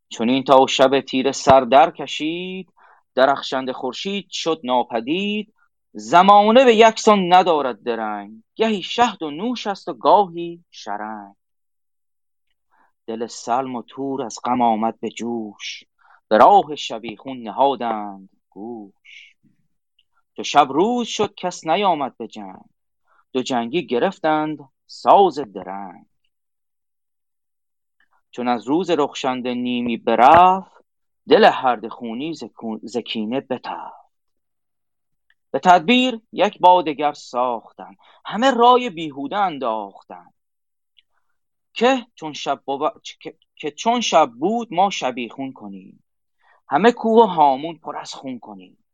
[0.08, 2.72] چنین تا شب تیره سر در کشید
[3.14, 5.54] درخشنده خورشید شد ناپدید.
[5.92, 11.34] زمانه به یکسان ندارد درنگ گهی شهد و نوش است و گاهی شرنگ.
[13.06, 15.84] دل سلم و تور از غم آمد به جوش
[16.34, 18.28] به راه شبیخون نهادند.
[18.50, 19.36] گوش.
[20.36, 22.64] چو شب روز شد کس نیامد به جنگ.
[23.32, 26.06] دو جنگی گرفتند ساز درنگ.
[28.30, 30.84] چون از روز رخشنده نیمی برفت
[31.28, 32.34] دل هرده خونی
[32.82, 34.12] ز کینه بتفت.
[35.50, 37.96] به تدبیر یک با دگر ساختند.
[38.24, 40.34] همه رای بیهوده انداختند.
[41.72, 42.62] که چون شب,
[43.56, 46.03] که چون شب بود ما شبیخون کنیم.
[46.74, 48.84] همه کوه هامون پر از خون کنیم.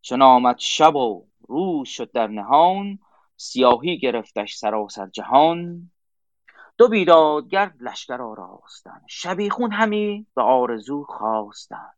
[0.00, 2.98] چون آمد شب و روز شد در نهان
[3.36, 5.90] سیاهی گرفتش سراسر جهان.
[6.78, 9.04] دو بیدادگر لشکر آراستند.
[9.08, 11.96] شبیخون همی به آرزو خواستند.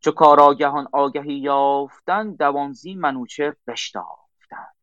[0.00, 4.74] چو کارآگهان آگهی یافتند دوانزی منوچهر بشتافتند.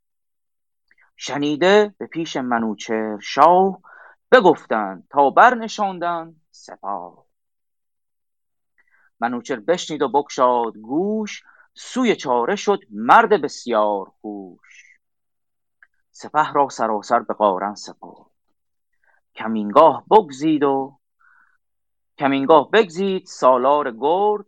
[1.15, 3.79] شنیده به پیش منوچهر شاه
[4.31, 7.20] بگفتند تا برنشاندند سپاه
[9.21, 11.43] منوچهر بشنید و بگشاد گوش
[11.73, 14.91] سوی چاره شد مرد بسیار هوش
[16.11, 18.31] سپه را سراسر به قارن سپرد.
[19.35, 20.97] کمینگاه بگزید و
[22.17, 24.45] کمینگاه بگزید سالار گرد.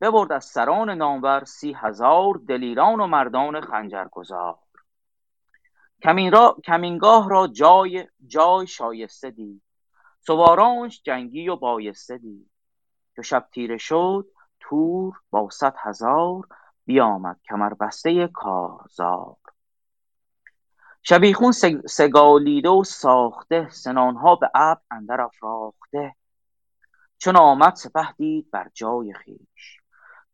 [0.00, 4.58] ببرد از سران نامور سی هزار دلیران و مردان خنجرگزار.
[6.02, 9.62] کمین را کمینگاه را جای جای شایسته دید.
[10.20, 12.51] سوارانش جنگی و بایسته دید.
[13.16, 14.26] چو شب تیره شد
[14.60, 16.46] تور با صد هزار
[16.84, 19.36] بیامد کمر بسته کارزار.
[21.02, 21.52] شبیخون
[21.86, 26.14] سگالیده و ساخته سنانها به ابر اندر افراخته.
[27.18, 29.80] چون آمد سپه دید بر جای خویش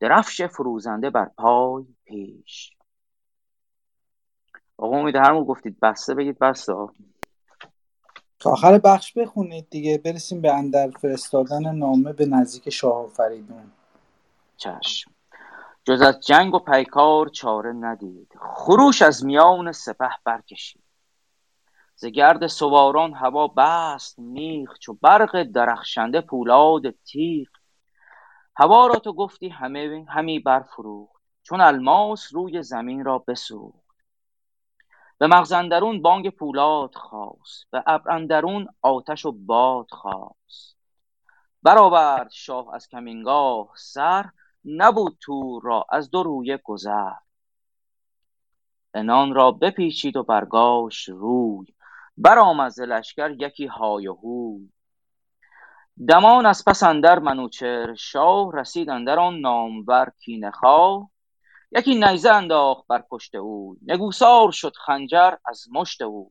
[0.01, 2.77] درفش فروزنده بر پای پیش.
[4.77, 6.73] آقا امید هرمون گفتید بسته بگید بسته.
[8.41, 13.73] تا آخر بخش بخونید دیگه برسیم به اندر فرستادن نامه به نزدیک شاه فریدون.
[14.57, 15.11] چشم.
[15.85, 18.33] جز از جنگ و پیکار چاره ندید.
[18.55, 20.83] خروش از میان سپه برکشید.
[21.97, 27.49] ز گرد سواران هوا بست میخ چو برق درخشنده پولاد تیغ.
[28.57, 31.23] هوا را تو گفتی همه همی برفروخت.
[31.43, 33.88] چون الماس روی زمین را بسوخت.
[35.19, 40.77] به مغز اندرون بانگ پولاد خاست به ابر اندرون آتش و باد خاست
[41.63, 44.31] برآورد شاه از کمینگاه سر
[44.65, 47.13] نبود تور را از دو رویه گذر.
[48.95, 51.67] عنان را بپیچید و برگاشت روی
[52.17, 54.59] برآمد ز لشکر یکی های و
[56.09, 61.11] دمان از پس اندر منوچهر شاه رسید اندر آن نامور کینه خواه.
[61.73, 66.31] یکی نیزه انداخت بر پشت اوی نگوسار شد خنجر از مشت اوی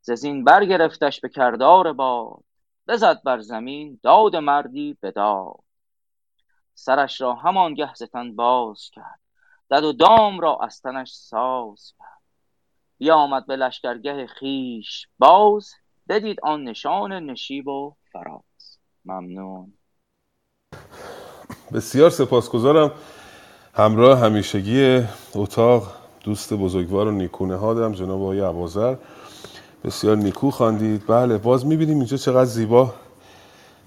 [0.00, 2.44] ز زین برگرفتش به کردار باد.
[2.88, 5.64] بزد بر زمین داد مردی بداد
[6.74, 9.20] سرش را همانگه ز تن باز کرد.
[9.70, 12.20] دد و دام را از تنش ساز کرد.
[12.98, 15.08] بیامد به لشکرگه خویش.
[15.18, 15.70] باز
[16.08, 18.78] بدید آن نشان نشیب و فراز.
[19.04, 19.72] ممنون.
[21.72, 22.92] بسیار سپاسگزارم.
[23.74, 25.02] همراه همیشگی
[25.34, 25.92] اتاق
[26.24, 28.94] دوست بزرگوار و نیکونه ها دارم جناب آقای عوازر
[29.84, 31.02] بسیار نیکو خواندید.
[31.06, 32.94] بله باز می‌بینیم اینجا چقدر زیبا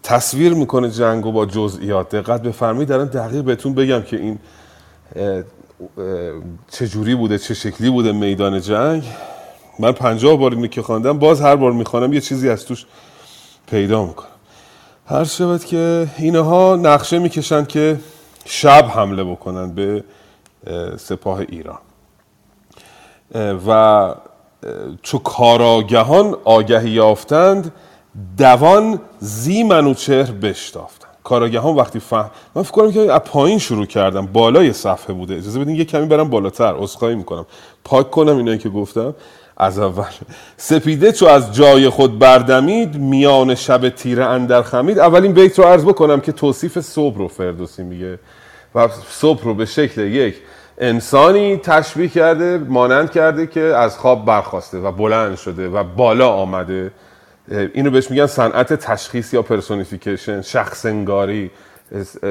[0.04, 2.16] تصویر می‌کنه جنگ با جزئیات.
[2.16, 2.90] دقت بفرمایید.
[2.90, 4.40] دارم دقیق بهتون بگم که این
[6.72, 9.04] چه جوری بوده چه شکلی بوده میدان جنگ.
[9.80, 12.86] من پنجاه بار اینو که خواندم باز هر بار می‌خوانم یه چیزی از توش
[13.68, 14.28] پیدا می‌کنم.
[15.06, 18.00] هر شود که اینها نقشه می‌کشند که
[18.46, 20.04] شب حمله بکنن به
[20.98, 21.80] سپاه ایران.
[23.68, 24.16] و
[25.02, 27.74] چو کاراگهان آگهی یافتند
[28.38, 31.12] دوان زی منوچهر بشتافتند.
[31.24, 34.26] کاراگهان وقتی فهم من فکر کنم که از پایین شروع کردم.
[34.26, 35.36] بالای صفحه بوده.
[35.36, 37.46] اجازه بدین یه کمی برم بالاتر عذرخواهی می‌کنم.
[37.84, 39.16] پاک کنم اینایی که گفتم.
[39.62, 40.06] از اول.
[40.58, 45.00] سپیده چو از جای خود بردمید میان شب تیره اندر خمید.
[45.00, 48.20] اولین بیت رو عرض بکنم که توصیف صبح رو فردوسی میگه
[48.76, 50.36] و صبح رو به شکل یک.
[50.78, 56.92] انسانی تشبیه کرده مانند کرده که از خواب برخاسته و بلند شده و بالا آمده.
[57.74, 61.52] اینو بهش میگن صنعت تشخیص یا personification شخص انگاری.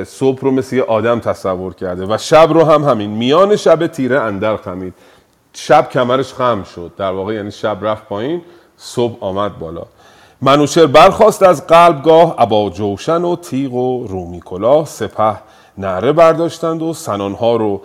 [0.07, 3.11] صبح رو مثل یه آدم تصور کرده و شب رو هم همین.
[3.11, 4.95] میان شب تیره اندر خمید.
[5.53, 6.93] شب کمرش خم شد.
[6.97, 8.43] در واقع یعنی شب رفت پایین
[8.77, 9.83] صبح آمد بالا.
[10.43, 15.37] منوچر برخواست از قلبگاه ابا جوشن و تیغ و رومی کلاه سپه
[15.79, 17.83] نعره برداشتند و سنانها رو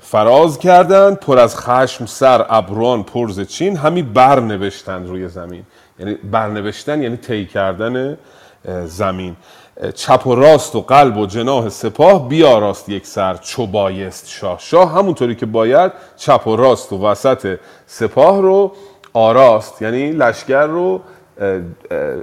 [0.00, 1.16] فراز کردند.
[1.16, 5.62] پر از خشم سر ابروان پرز چین همی برنوشتند روی زمین.
[5.98, 8.18] یعنی برنوشتن یعنی طی کردن
[8.84, 9.36] زمین.
[9.94, 14.92] چپ و راست و قلب و جناه سپاه بیاراست یک سر چو بایست شاه شاه
[14.92, 18.72] همونطوری که باید چپ و راست و وسط سپاه رو
[19.12, 21.00] آراست یعنی لشکر رو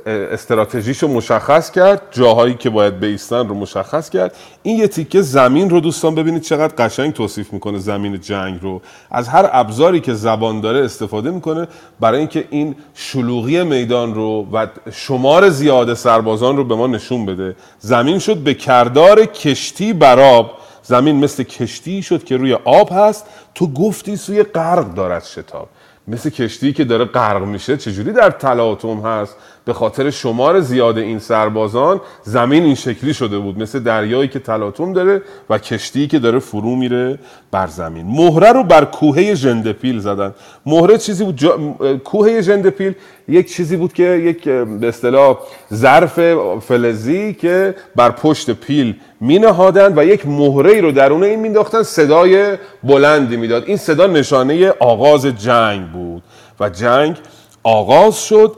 [0.06, 4.36] استراتژیشو مشخص کرد جاهایی که باید بیستن رو مشخص کرد.
[4.64, 8.82] این یه تیکه زمین رو دوستان ببینید چقدر قشنگ توصیف می‌کنه زمین جنگ رو.
[9.12, 11.68] از هر ابزاری که زبان داره استفاده می‌کنه
[12.00, 17.56] برای اینکه این شلوغی میدان رو و شمار زیاد سربازان رو به ما نشون بده.
[17.80, 20.52] زمین شد به کردار کشتی براب.
[20.84, 23.26] زمین مثل کشتی شد که روی آب هست.
[23.56, 25.70] تو گفتی سوی غرق دارد شتاب.
[26.10, 31.20] مثل کشتی که داره غرق میشه چجوری در تلاطم هست؟ به خاطر شمار زیاد این
[31.20, 36.40] سربازان زمین این شکلی شده بود مثل دریایی که تلاطم داره و کشتی که داره
[36.40, 37.20] فرو میره
[37.52, 38.06] بر زمین.
[38.06, 40.34] مهره رو بر کوهه ژندپیل زدن.
[40.66, 41.58] مهره چیزی بود جا...
[42.04, 42.94] کوهه ژندپیل
[43.28, 45.38] یک چیزی بود که یک به اصطلاح
[45.74, 46.20] ظرف
[46.60, 52.58] فلزی که بر پشت پیل می نهادن و یک مهره رو درون این مینداختن صدای
[52.84, 53.64] بلندی می‌داد.
[53.68, 56.24] این صدا نشانه آغاز جنگ بود
[56.60, 57.16] و جنگ
[57.64, 58.56] آغاز شد.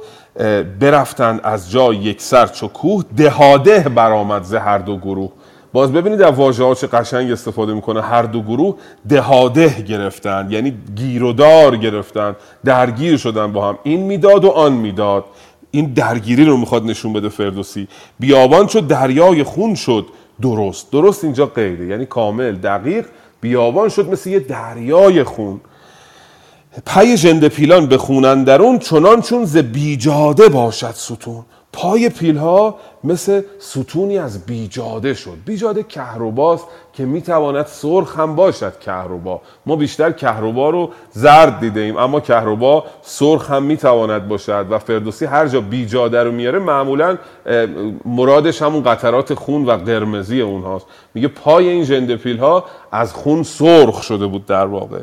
[0.79, 5.31] برفتند از جای یک سر چو کوه دهاده برآمد ز هر دو گروه.
[5.73, 8.01] باز ببینید در واژه ها چه قشنگ استفاده می‌کنه.
[8.01, 8.75] هر دو گروه
[9.09, 12.35] دهاده گرفتن یعنی گیرودار گرفتن
[12.65, 13.77] درگیر شدن با هم.
[13.83, 15.25] این می‌داد و آن می‌داد.
[15.71, 17.87] این درگیری رو می‌خواد نشون بده فردوسی.
[18.19, 20.05] بیابان شد دریای خون شد
[20.41, 20.91] درست.
[20.91, 21.85] درست اینجا غیره.
[21.85, 23.05] یعنی کامل دقیق.
[23.41, 25.61] بیابان شد مثل یه دریای خون.
[26.85, 31.45] پای ژنده پیلان به خونن درون چنان چون ز بیجاده باشد ستون.
[31.73, 35.38] پای پیل ها مثل ستونی از بیجاده شد.
[35.45, 39.41] بیجاده کهرباست که می‌تواند سرخ هم باشد کهربا.
[39.65, 45.26] ما بیشتر کهربا رو زرد دیده ایم اما کهربا سرخ هم می‌تواند باشد و فردوسی
[45.26, 47.18] هر جا بیجاده رو میاره معمولا
[48.06, 50.85] مرادش همون قطرات خون و قرمزی اونهاست.
[51.14, 54.99] میگه پای این ژندپیل ها از خون سرخ شده بود در واقع.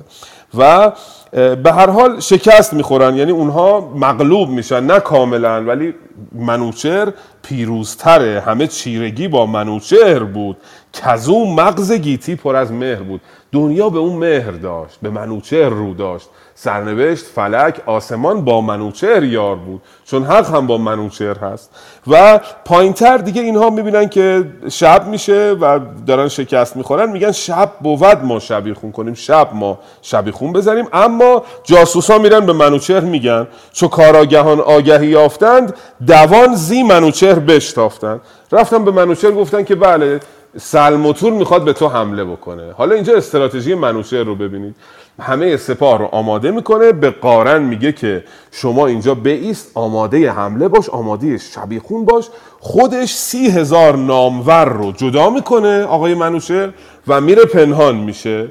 [0.59, 0.93] و
[1.33, 3.17] به هر حال شکست می‌خورن.
[3.17, 5.65] یعنی اونها مغلوب میشن نه کاملا.
[5.65, 5.95] ولی
[6.33, 8.41] منوچر پیروزتره.
[8.41, 10.57] همه چیرگی با منوچهر بود.
[10.93, 13.21] کزو مغز گیتی پر از مهر بود.
[13.53, 16.29] دنیا به اون مهر داشت به منوچهر رو داشت.
[16.55, 21.71] سرنوشت فلک آسمان با منوچهر یار بود چون حق هم با منوچهر هست.
[22.07, 28.25] و پایینتر دیگه اینها می‌بینن که شب میشه و دارن شکست می‌خورن میگن شب بود
[28.25, 30.89] ما شبیخون کنیم شب ما شبیخون بزنیم.
[30.93, 35.75] اما جاسوسا میرن به منوچهر میگن چو کاراگهان آگهی یافتند
[36.07, 38.21] دوان زی منوچهر بشتافتند.
[38.53, 40.21] رفتن به منوچهر گفتن که بله
[40.61, 42.73] سلموتور می‌خواد به تو حمله بکنه.
[42.73, 44.75] حالا اینجا استراتژی منوچهر رو ببینید.
[45.21, 46.93] همه سپاه رو آماده می‌کنه.
[46.93, 52.29] به قارن میگه که شما اینجا بیست آماده حمله باش آماده شبیخون باش.
[52.61, 56.69] خودش سی هزار نامور رو جدا می‌کنه آقای منوچهر
[57.09, 58.49] و میره پنهان میشه.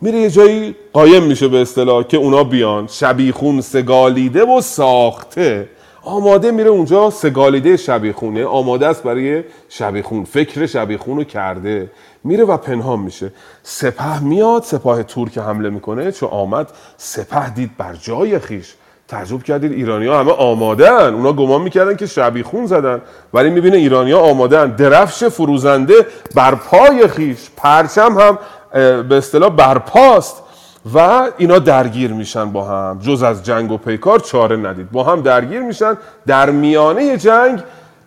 [0.00, 2.86] میره یه جایی قایم میشه به اصطلاح که اونا بیان.
[2.86, 5.68] شبیخون سگالیده و ساخته.
[6.08, 11.90] آماده میره اونجا سگالیده شبیخونه آماده است برای شبیخون فکر شبیخون رو کرده.
[12.24, 13.32] میره و پنهان میشه.
[13.62, 18.74] سپه میاد سپاه ترک حمله می‌کنه چون آمد سپه دید بر جای خیش.
[19.08, 23.00] تعجب کردید ایرانی ها همه آمادن اونا گمان می‌کردن که شبیخون زدن
[23.34, 28.38] ولی می‌بینه ایرانی ها آمادن درفش فروزنده بر پای خیش پرچم هم
[29.02, 30.42] به اصطلاح برپاست.
[30.94, 32.98] و اینا درگیر میشن با هم.
[32.98, 34.90] جز از جنگ و پیکار چاره ندید.
[34.90, 35.96] با هم درگیر میشن.
[36.26, 37.62] در میانه جنگ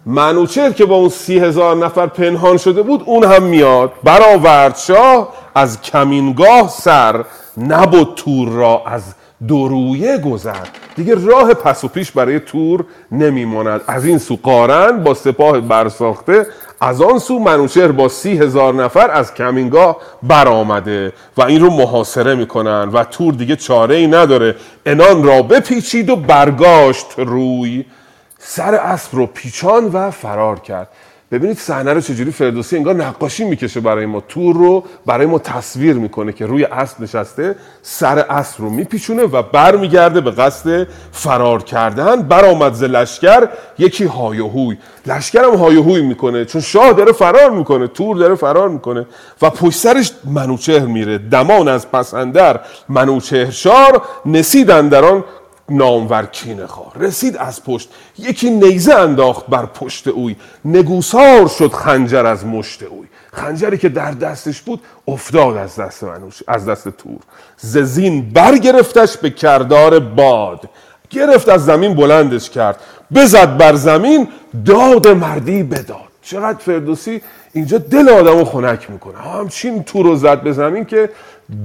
[0.06, 3.92] منوچهر که با اون سی هزار نفر پنهان شده بود اون هم میاد.
[4.04, 7.26] برآورد شاه از کمینگاه سر
[7.58, 9.04] نبود تور را از
[9.48, 10.66] درویه گذر.
[10.96, 13.82] دیگه راه پس و پیش برای تور نمیماند.
[13.88, 16.46] از این سو قارن با سپاه برساخته
[16.84, 22.36] از آن سو منوچهر با سی هزار نفر از کمینگاه برآمده و این رو محاصره
[22.36, 24.56] می‌کنن و تور دیگه چاره ای نداره.
[24.86, 27.86] انان را بپیچید و برگاشت روی.
[28.40, 30.88] سر اسب رو پیچان و فرار کرد.
[31.32, 34.24] ببینید صحنه رو چجوری فردوسی انگار نقاشی می‌کشه برای ما.
[34.28, 39.42] تور رو برای ما تصویر می‌کنه که روی اسب نشسته سر اسب رو میپیچونه و
[39.42, 42.22] برمیگرده به قصد فرار کردن.
[42.22, 46.94] برآمد ز لشکر یکی های و هوی لشکر هم های و هوی می‌کنه چون شاه
[46.94, 49.06] داره فرار می‌کنه تور داره فرار می‌کنه
[49.42, 51.18] و پشت سرش منوچهر میره.
[51.18, 52.60] دمان از پسندر
[52.90, 55.24] منوچهر شار نسیدن در آن
[55.70, 56.92] نامور کینه خواه.
[56.96, 57.90] رسید از پشت.
[58.20, 60.36] یکی نیزه انداخت بر پشت اوی.
[60.66, 63.08] نگوسار شد خنجر از مشت اوی.
[63.34, 67.20] خنجری که در دستش بود افتاد از دست منوش از دست تور.
[67.58, 70.70] ززین برگرفتش به کردار باد.
[71.10, 72.80] گرفت از زمین بلندش کرد.
[73.16, 74.28] بزد بر زمین
[74.66, 76.12] داد مردی بداد.
[76.22, 77.22] چقدر فردوسی؟
[77.54, 79.18] اینجا دل آدم رو خنک می‌کنه.
[79.18, 81.10] همچین تور رو زد به زمین که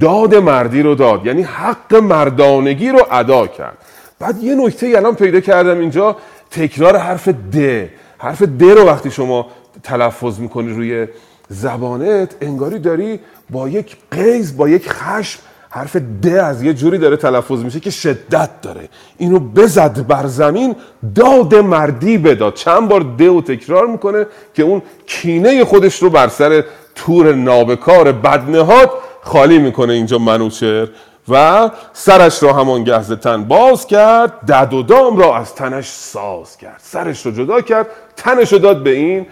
[0.00, 1.26] داد مردی رو داد.
[1.26, 3.78] یعنی حق مردانگی رو ادا کرد.
[4.18, 6.16] بعد یه نکته الان پیدا کردم اینجا.
[6.50, 7.88] تکرار حرف د.
[8.18, 9.46] حرف د رو وقتی شما
[9.82, 11.06] تلفظ می‌کنی روی
[11.48, 15.40] زبانت انگاری داری با یک قیز با یک خشم
[15.70, 18.88] حرف د از یه جوری داره تلفظ میشه که شدت داره.
[19.18, 20.76] اینو بزد بر زمین
[21.14, 26.28] داد مردی بداد چند بار د و تکرار می‌کنه که اون کینه خودش رو بر
[26.28, 26.64] سر
[26.94, 28.90] تور نابکار بدنهاد
[29.26, 30.88] خالی می‌کنه اینجا منوچر
[31.28, 36.56] و سرش را همان گهز تن باز کرد دد و دام را از تنش ساز
[36.56, 36.80] کرد.
[36.82, 37.86] سرش رو جدا کرد
[38.16, 39.26] تنش رو داد به این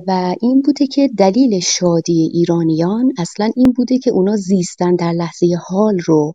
[0.07, 5.47] و این بوده که دلیل شادی ایرانیان اصلا این بوده که اونا زیستن در لحظه
[5.67, 6.33] حال رو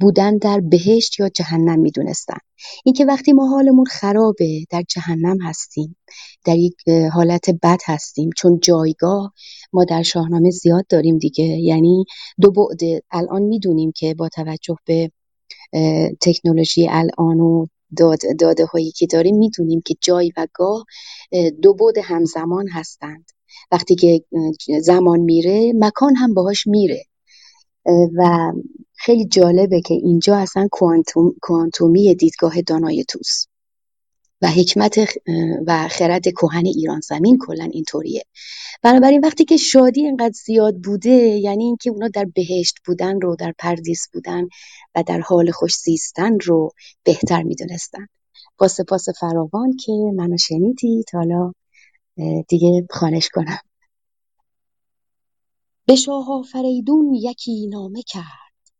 [0.00, 2.38] بودن در بهشت یا جهنم می‌دونستن.
[2.84, 5.96] اینکه وقتی ما حالمون خرابه در جهنم هستیم
[6.44, 6.74] در یک
[7.12, 8.30] حالت بد هستیم.
[8.36, 9.32] چون جایگاه
[9.72, 11.44] ما در شاهنامه زیاد داریم دیگه.
[11.44, 12.04] یعنی
[12.40, 12.80] دو بعد
[13.10, 15.10] الان می‌دونیم که با توجه به
[16.20, 17.66] تکنولوژی الان و
[18.38, 20.84] داده هایی که داریم می‌دونیم که جای و گاه
[21.62, 23.24] دو بود همزمان هستند.
[23.72, 24.24] وقتی که
[24.80, 27.04] زمان میره مکان هم باهاش میره.
[28.16, 28.52] و
[28.94, 33.46] خیلی جالبه که اینجا اصلا کوانتوم، کوانتومی دیدگاه دانای توس
[34.42, 34.98] و حکمت
[35.66, 38.22] و خرد کهن ایران زمین کلا اینطوریه.
[38.82, 43.54] بنابراین وقتی که شادی اینقدر زیاد بوده یعنی اینکه اونا در بهشت بودن رو در
[43.58, 44.48] پردیس بودن
[44.94, 46.70] و در حال خوش زیستن رو
[47.04, 48.06] بهتر می‌دونستن.
[48.58, 51.06] با سپاس فراوان که منو شنیدید.
[51.12, 51.52] حالا
[52.48, 53.58] دیگه خانش کنم.
[55.86, 58.24] به شاه آفریدون یکی نامه کرد.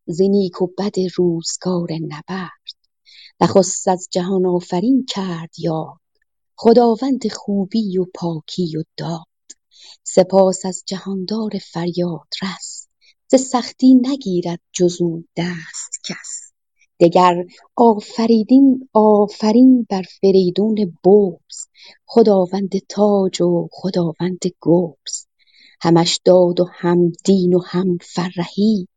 [0.05, 2.80] ز نیک و بد روزگار نبرد.
[3.41, 5.99] نخست از جهان آفرین کرد یاد.
[6.55, 9.25] خداوند خوبی و پاکی و داد.
[10.03, 12.87] سپاس از جهاندار فریاد رس.
[13.27, 16.51] ز سختی نگیرد جز او دست کس.
[17.01, 21.67] دگر آفریدین آفرین بر فریدون برز
[22.05, 25.25] خداوند تاج و خداوند گرز
[25.81, 28.87] همش داد و هم دین و هم فرهی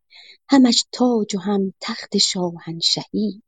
[0.49, 3.43] همش تاج و هم تخت شاهنشهی.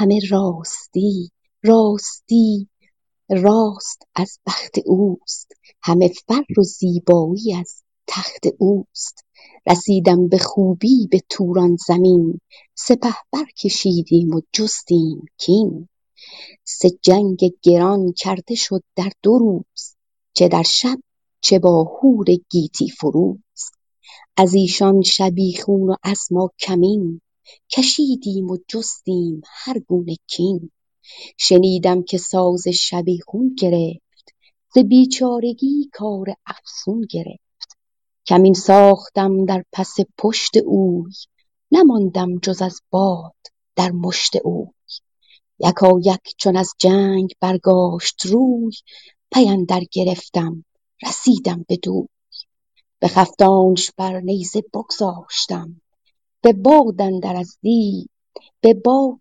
[0.00, 1.30] همه راستی
[1.62, 2.68] راستی
[3.30, 5.52] راست از بخت اوست.
[5.82, 9.24] همه فر و زیبایی از تخت اوست.
[9.66, 12.40] رسیدم به خوبی به توران زمین.
[12.74, 15.88] سپهبر کشیدیم و جستیم کین.
[16.64, 19.96] سه جنگ گران کرده شد در دو روز.
[20.34, 20.98] چه در شب
[21.40, 23.70] چه با هور گیتی فروز.
[24.36, 27.20] از ایشان شبیخون و از ما کمین.
[27.70, 30.70] کشیدیم و جستیم هر گونه کین.
[31.38, 34.34] شنیدم که ساز شبیخون گرفت
[34.74, 37.78] ز بیچارگی کار افسون گرفت.
[38.26, 41.12] کمین ساختم در پس پشت اوی
[41.72, 43.34] نماندم جز از باد
[43.76, 44.66] در مشت اوی.
[45.60, 48.72] یکایک چون از جنگ برگاشت روی
[49.32, 50.64] پی اندر گرفتم
[51.02, 52.08] رسیدم بدوی
[53.02, 55.80] بخفتانش بر نیزه بگذاشتم
[56.42, 57.00] به باد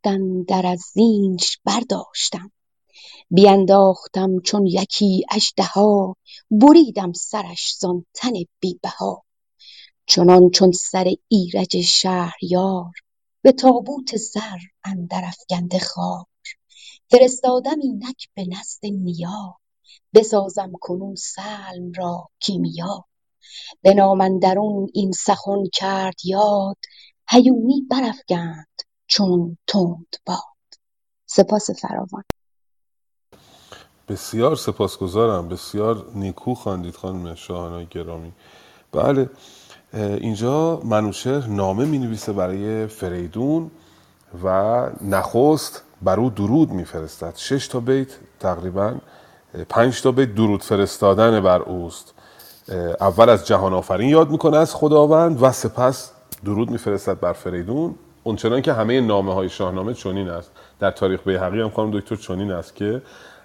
[0.08, 2.52] اندر از زینش برداشتم.
[3.32, 6.16] بینداختم چون یکی اژدها
[6.52, 9.24] بریدم سرش زان تن بی بها
[10.08, 12.92] چنان چون سر ایرج شهریار
[13.42, 16.26] به تابوت زر اندر افگنده خوار.
[17.12, 19.56] فرستادم اینک به نزد نیا
[20.14, 23.06] بسازم کنون سلم را کیمیا.
[23.82, 26.78] به نام اندرون این سخن کرد یاد
[27.30, 28.68] هیونی برافگند
[29.08, 29.58] چون
[30.26, 30.38] باد.
[31.26, 32.24] سپاس فراوان.
[34.08, 35.50] بسیار سپاسگزارم.
[35.50, 38.32] بسیار نیکو خواندید خانم شاهنای گرامی.
[38.92, 39.30] بله
[39.94, 43.72] اینجا منوشهر نامه می نویسه برای فریدون
[44.44, 47.36] و نخست بر او درود میفرستد.
[47.36, 48.08] شش تا بیت
[48.40, 48.96] تقریبا
[49.70, 52.14] پنج تا بیت درود فرستادن بر اوست.
[53.02, 56.12] اول از جهان آفرین یاد می‌کنه از خداوند و سپس
[56.46, 57.96] درود میفرستد بر فریدون.
[58.24, 60.52] اونچنان که همه نامه های شاهنامه چنین است.
[60.80, 63.02] در تاریخ بیهقی هم خانم دکتر چنین است که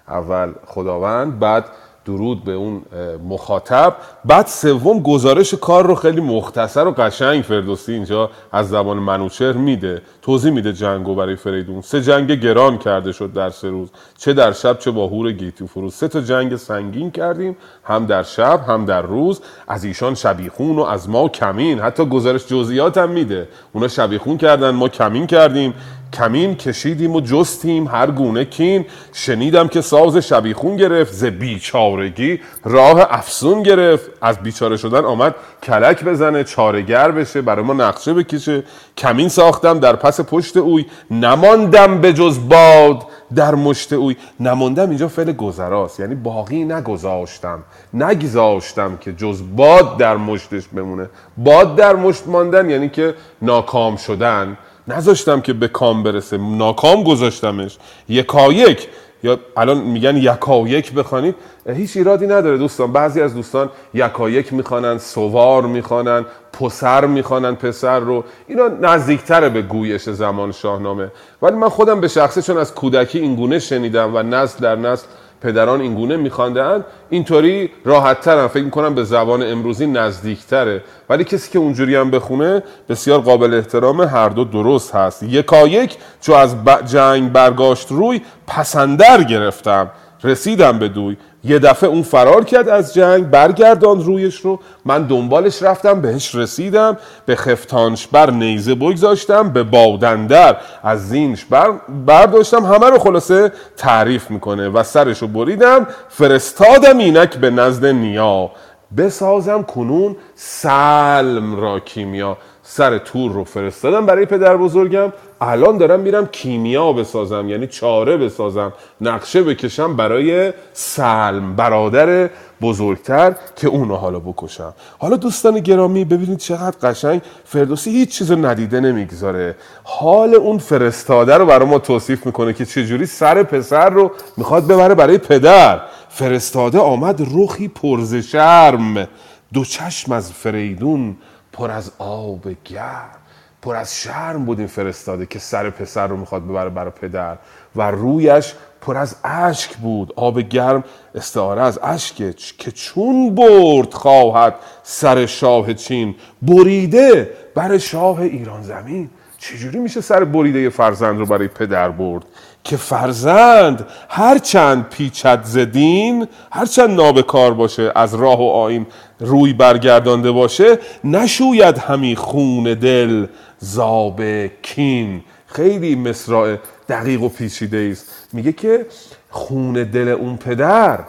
[0.07, 1.65] اول خداوند بعد
[2.05, 2.81] درود به اون
[3.29, 3.95] مخاطب.
[4.25, 10.01] بعد سوم گزارش کار رو خیلی مختصر و قشنگ فردوسی اینجا از زبان منوچهر میده.
[10.21, 11.81] توضیح میده جنگو برای فریدون.
[11.81, 13.89] سه جنگ گران کرده شد در سه روز.
[14.17, 15.93] چه در شب چه با هور گیتی فروز.
[15.93, 19.41] سه تا جنگ سنگین کردیم هم در شب هم در روز.
[19.67, 21.79] از ایشان شبیخون و از ما کمین.
[21.79, 23.47] حتی گزارش جزئیات هم میده.
[23.73, 25.73] اونا شبیخون کردن ما کمین کردیم.
[26.13, 28.85] کمین کشیدیم و جستیم هر گونه کین.
[29.13, 34.09] شنیدم که ساز شبیخون گرفت ز بیچارگی راه افسون گرفت.
[34.21, 38.63] از بیچاره شدن آمد کلک بزنه چارگر بشه برای ما نقشه بکشه.
[38.97, 43.03] کمین ساختم در پس پشت اوی نماندم به جز باد
[43.35, 44.15] در مشت اوی.
[44.39, 47.63] نماندم اینجا فعل گذراست یعنی باقی نگذاشتم.
[47.93, 51.09] نگذاشتم که جز باد در مشتش بمونه.
[51.37, 54.57] باد در مشت ماندن یعنی که ناکام شدن.
[54.87, 56.37] نذاشتم که به کام برسه.
[56.37, 57.77] ناکام گذاشتمش.
[58.09, 58.87] یکایک.
[59.23, 61.35] یا الان میگن یکایک بخوانید.
[61.67, 62.91] هیچ ایرادی نداره دوستان.
[62.91, 68.23] بعضی از دوستان یکایک می‌خوانن سوار می‌خوانن پسر می‌خوانن پسر رو.
[68.47, 71.11] اینا نزدیکتره به گویش زمان شاهنامه.
[71.41, 75.05] ولی من خودم به شخصه چون از کودکی اینگونه شنیدم و نسل در نسل
[75.43, 80.83] پدران اینگونه میخواندن اینطوری راحت ترن فکر می‌کنم به زبان امروزی نزدیکتره.
[81.09, 85.23] ولی کسی که اونجوری هم بخونه بسیار قابل احترام هر دو درست هست.
[85.23, 86.55] یکایک چو از
[86.85, 89.91] جنگ برگاشت روی پسندر گرفتم.
[90.23, 91.17] رسیدم به دوی.
[91.43, 94.59] یه دفعه اون فرار کرد از جنگ برگرداند رویش رو.
[94.85, 101.71] من دنبالش رفتم بهش رسیدم به خفتانش بر نیزه بگذاشتم به بادندر از زینش بر
[102.05, 102.65] برداشتم.
[102.65, 105.87] همه رو خلاصه تعریف می‌کنه و سرش رو بریدم.
[106.09, 108.51] فرستادم اینک به نزد نیا.
[108.97, 112.37] بسازم کنون سلم را کیمیا.
[112.63, 115.13] سر تور رو فرستادم برای پدر بزرگم.
[115.49, 122.29] الان دارم میرم کیمیا بسازم یعنی چاره بسازم نقشه بکشم برای سلم برادر
[122.61, 124.73] بزرگتر که اونو حالا بکشم.
[124.97, 129.55] حالا دوستان گرامی ببینید چقدر قشنگ فردوسی هیچ چیز رو ندیده نمی‌گذاره.
[129.83, 134.95] حال اون فرستاده رو برای ما توصیف می‌کنه که چجوری سر پسر رو می‌خواد ببره
[134.95, 135.81] برای پدر.
[136.09, 139.07] فرستاده آمد روخی پرز شرم
[139.53, 141.17] دو چشم از فریدون
[141.53, 143.22] پر از آب گرم.
[143.63, 147.37] پر از شرم بود این فرستاده که سر پسر رو می‌خواد ببره برای پدر
[147.75, 150.83] و رویش پر از اشک بود آب گرم
[151.15, 152.15] استعاره از اشک
[152.57, 156.15] که چون برد خواهد سر شاه چین.
[156.41, 159.09] بریده بر شاه ایران زمین.
[159.37, 162.23] چجوری میشه سر بریده فرزند رو برای پدر برد؟
[162.63, 168.85] که فرزند هرچند پیچد زدین هرچند نابکار باشه از راه و آین
[169.19, 173.25] روی برگردانده باشه نشوید همی خون دل.
[173.63, 174.21] زاب
[174.61, 175.23] کین.
[175.47, 176.57] خیلی مصرع
[176.89, 178.85] دقیق و پیچیده است میگه که
[179.29, 180.99] خون دل اون پدر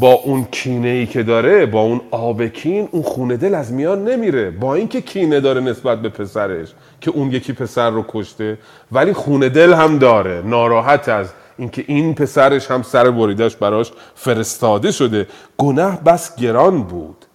[0.00, 4.04] با اون کینه ای که داره با اون آب کین اون خونه دل از میان
[4.04, 4.50] نمیره.
[4.50, 6.68] با اینکه کینه داره نسبت به پسرش
[7.00, 8.58] که اون یکی پسر رو کشته
[8.92, 10.42] ولی خونه دل هم داره.
[10.44, 15.26] ناراحت از اینکه این پسرش هم سر بریدش براش فرستاده شده.
[15.58, 17.26] گناه بس گران بود.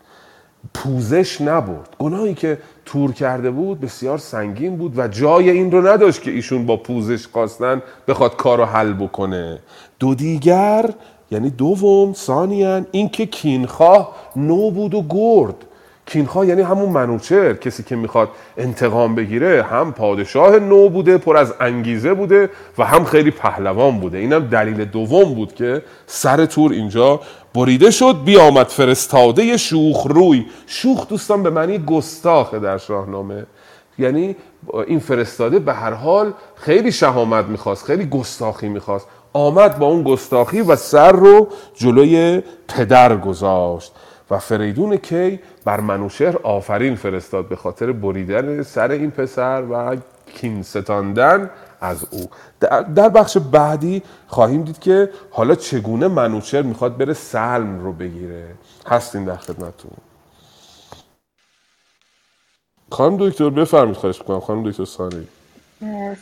[0.76, 1.96] پوزش نبرد.
[2.00, 6.66] گناهی که تور کرده بود بسیار سنگین بود و جای این رو نداشت که ایشون
[6.66, 9.60] با پوزش خواستن بخواد کار رو حل بکنه.
[10.00, 10.90] دو دیگر
[11.32, 15.56] یعنی دوم ثانیان اینکه کینخواه نو بود و گرد.
[16.06, 21.54] کینخواه یعنی همون منوچر کسی که می‌خواد انتقام بگیره هم پادشاه نو بوده پر از
[21.60, 24.18] انگیزه بوده و هم خیلی پهلوان بوده.
[24.18, 27.20] اینم دلیل دوم بود که سر تور اینجا
[27.54, 30.46] بریده شد بیامد فرستاده شوخ روی.
[30.68, 33.46] شوخ دوستان به معنی گستاخه در شاهنامه.
[34.00, 34.36] یعنی
[34.88, 39.08] این فرستاده به هر حال خیلی شهامت می‌خواست خیلی گستاخی می‌خواست.
[39.34, 43.92] آمد با اون گستاخی و سر رو جلوی پدر گذاشت.
[44.30, 49.98] و فریدون کی بر منوشهر آفرین فرستاد به خاطر بریدن سر این پسر و
[50.36, 51.50] کین ستاندن
[51.82, 52.30] از او.
[52.96, 58.56] در بخش بعدی خواهیم دید که حالا چگونه منوچهر می‌خواد بره سلم رو بگیره.
[58.88, 59.92] هستیم در خدمتتون.
[62.92, 64.40] خانم دکتر بفرمید خواهش می‌کنم.
[64.40, 65.28] خانم دکتر سانی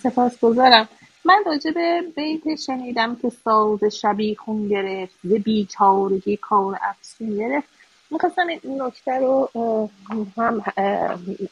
[0.03, 0.89] سپاس گذارم
[1.25, 7.72] من راجع به بیت شنیدم که ساز شبی خون گرفت ز بیچارگی کار افسون گرفت.
[8.13, 9.49] می‌خواستم این نکته رو
[10.37, 10.63] هم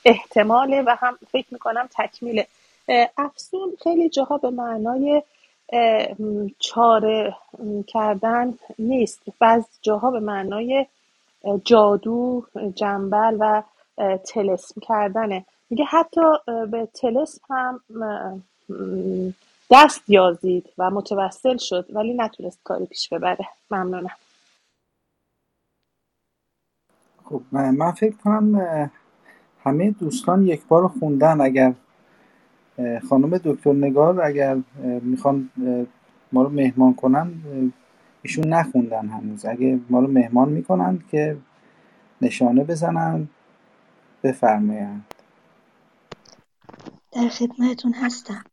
[0.06, 2.48] احتماله و هم فکر می‌کنم تکمیله.
[3.18, 5.24] افسون خیلی جاها به معنای
[6.60, 7.36] چاره
[7.88, 9.22] کردن نیست.
[9.40, 10.86] بعض جاها به معنای
[11.66, 13.64] جادو جنبل و
[14.18, 15.46] تلسم کردنه.
[15.70, 16.22] میگه حتی
[16.72, 17.82] به تلسم هم
[19.72, 23.48] دست یازید و متوسل شد ولی نتونست کاری پیش ببره.
[23.72, 24.16] ممنونم.
[27.32, 28.92] خب من فکر کنم
[29.64, 31.74] همه دوستان یک بار خوندن اگر
[33.10, 34.58] خانم دکتر نگار اگر
[35.02, 35.50] می‌خوان
[36.32, 37.34] ما رو مهمان کنن
[38.22, 39.46] ایشون نخوندن هنوز.
[39.46, 41.38] اگه ما رو مهمان می‌کنن که
[42.22, 43.28] نشانه بزنن
[44.24, 45.06] بفرمایند.
[47.12, 48.44] در خدمتون هستم.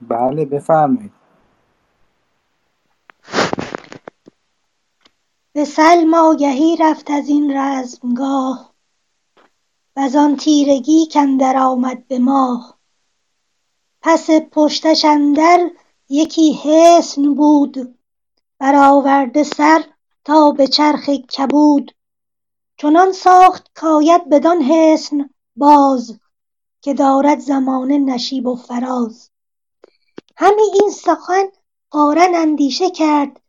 [0.00, 1.19] بله بفرمایید.
[5.52, 8.74] به سلم آگهی رفت از این رزمگاه
[9.96, 12.78] وزان تیرگی کاندر آمد به ماه.
[14.02, 15.70] پس پشتش اندر
[16.08, 17.98] یکی حصن بود
[18.58, 19.84] برآورده سر
[20.24, 21.94] تا به چرخ کبود.
[22.76, 26.20] چنان ساخت کآید بدان حصن باز
[26.80, 29.30] که دارد زمانه نشیب و فراز.
[30.36, 31.44] همی این سخن
[31.90, 33.39] قارن اندیشه کرد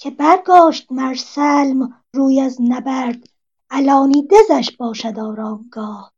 [0.00, 3.28] که برگاشت مر سلم روی از نبرد
[3.70, 6.12] علانی دزش باشد آرامگاه.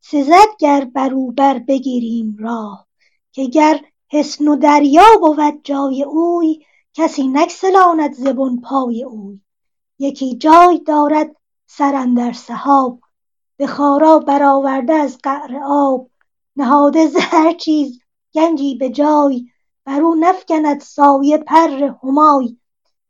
[0.00, 2.86] سزد گر بر بر بگیریم راه
[3.32, 3.80] که گر
[4.10, 6.60] حصن و دریا بود جای اوی
[6.94, 9.40] کسی نگسلاند ز بن پای اوی.
[9.98, 11.36] یکی جای دارد
[11.66, 13.00] سر اندر سحاب
[13.56, 16.10] به خارا برآورده از قعر آب.
[16.56, 18.00] نهاده ز هر چیز
[18.34, 19.46] گنجی به جای
[19.84, 22.56] بر او نفگند سایه پر همای.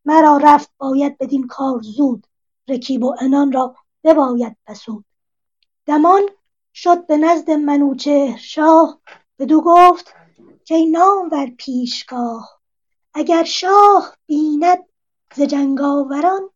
[0.05, 2.27] مرا رفت باید بدین کار زود.
[2.69, 5.05] رکیب و عنان را بباید بسود.
[5.87, 6.23] دمان
[6.75, 9.01] شد به نزد منوچهر شاه.
[9.39, 10.15] بدو گفت
[10.69, 12.61] کای نامور پیشگاه.
[13.15, 14.85] اگر شاه بیند
[15.35, 16.51] ز جنگاوران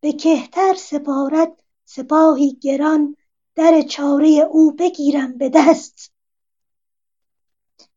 [0.00, 3.16] به کهتر سپارد سپاهی گران.
[3.54, 6.12] در چاره او بگیرم به دست.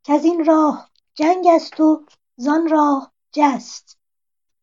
[0.03, 2.06] کز این راه جنگ است و
[2.38, 3.98] زان راه جست.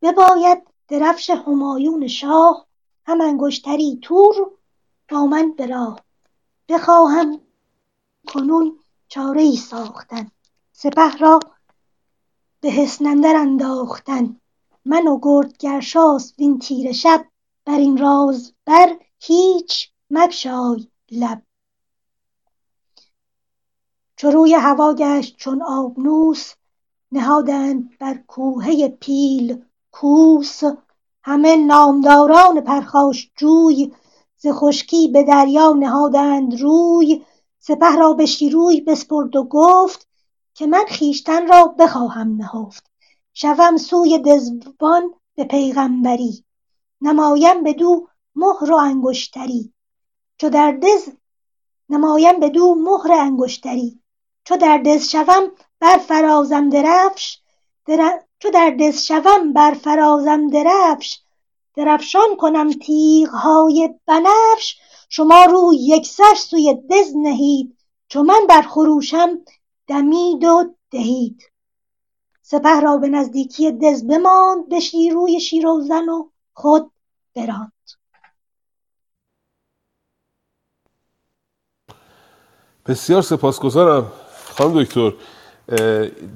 [0.02, 2.66] بباید درفش همایون شاه
[3.06, 4.51] هم انگشتری تور
[5.09, 6.01] با من به راه.
[6.68, 7.40] بخواهم
[8.28, 8.78] کنون
[9.09, 10.31] چاره ای ساختن.
[10.72, 11.40] سپه را
[12.60, 14.40] به حصن اندر انداختن.
[14.85, 17.27] من و گردگرشاسپ وین تیره شب
[17.64, 21.43] بر این راز بر هیچ مگشای لب.
[24.16, 26.52] چو روی هوا گشت چون آبنوس
[27.12, 30.60] نهادند بر کوهه پیل کوس.
[31.22, 32.60] همه نامداران
[33.36, 33.92] جوی
[34.36, 37.24] ز خشکی به دریا نهادند روی.
[37.58, 40.08] سپه را به شیروی بسپرد و گفت
[40.54, 42.90] که من خویشتن را بخواهم نهفت.
[43.34, 46.44] شوم سوی دزبان به پیغمبری.
[47.00, 49.72] نمایم بدو مهر و انگشتری.
[50.38, 51.08] چو در دز
[51.88, 54.00] نمایم بدو مهر انگشتری.
[54.44, 55.50] چو در دز شوم
[55.80, 57.38] برفرازم درفش
[58.40, 61.20] چو در دز شوم برفرازم درفش
[61.76, 64.76] درفشان کنم تیغهای بنفش.
[65.08, 67.76] شما روی یکسر سوی دز نهید
[68.08, 69.38] چو من برخروشم
[69.86, 71.42] دمید و دهید.
[72.42, 76.90] سپه را به نزدیکی دز بماند به شیروی شیراوزن و خود
[77.36, 77.72] براند.
[82.86, 84.12] بسیار سپاسگزارم
[84.56, 85.12] خانم دکتر.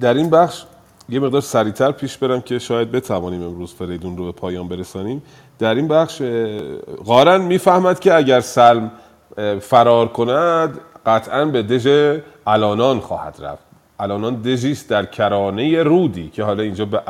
[0.00, 0.64] در این بخش
[1.08, 5.22] یه مقدار سریعتر پیش برم که شاید بتوانیم امروز فریدون رو به پایان برسانیم.
[5.58, 6.22] در این بخش
[7.04, 8.90] قارن می‌فهمد که اگر سلم
[9.60, 13.62] فرار کند قطعا به دژ الانان خواهد رفت.
[13.98, 17.00] الانان دژی در کرانه رودی که حالا اینجا به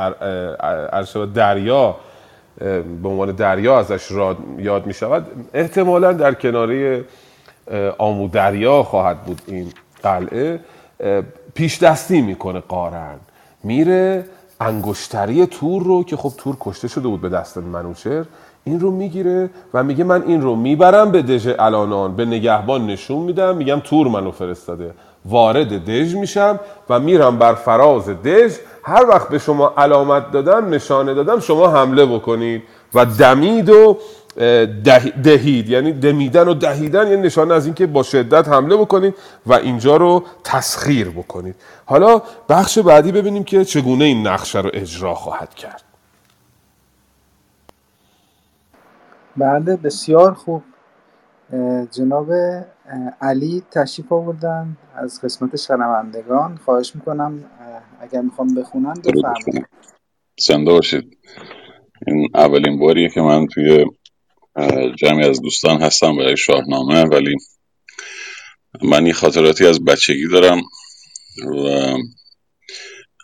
[1.35, 1.97] دریا
[3.03, 4.11] به عنوان دریا ازش
[4.59, 7.05] یاد می شود احتمالا در کناره
[7.99, 9.73] آمو دریا خواهد بود این
[10.03, 10.61] قلعه.
[11.55, 13.17] پیش دستی می‌کنه قارن
[13.65, 14.25] میره
[14.61, 18.25] انگشتری تور رو که خب تور کشته شده بود به دست منوچر
[18.65, 23.19] این رو می‌گیره و میگه من این رو می‌برم به دژ الانان به نگهبان نشون
[23.19, 24.95] میدم میگم تور منو فرستاده.
[25.25, 26.61] وارد دژ میشم
[26.91, 28.57] و میرم بر فراز دژ.
[28.83, 32.63] هر وقت به شما علامت دادم نشانه دادم شما حمله بکنید.
[32.95, 33.99] و دمید و
[35.25, 35.69] دهید.
[35.69, 39.15] یعنی دمیدن و دهیدن یعنی نشانه از اینکه با شدت حمله بکنید
[39.47, 41.55] و اینجا رو تسخیر بکنید.
[41.85, 45.83] حالا بخش بعدی ببینیم که چگونه این نقشه رو اجرا خواهد کرد.
[49.37, 50.63] بله بسیار خوب.
[51.91, 52.33] جناب
[53.21, 56.59] علی تشریف آوردن از قسمت شنوندگان.
[56.65, 57.45] خواهش می‌کنم
[58.01, 59.67] اگر می‌خوام بخونن بفرمایید.
[60.39, 61.19] زنده باشید.
[62.07, 63.85] این اولین باریه که من توی
[64.99, 67.35] جمعی از دوستان هستم برای شاهنامه ولی
[68.83, 70.63] من یه خاطراتی از بچگی دارم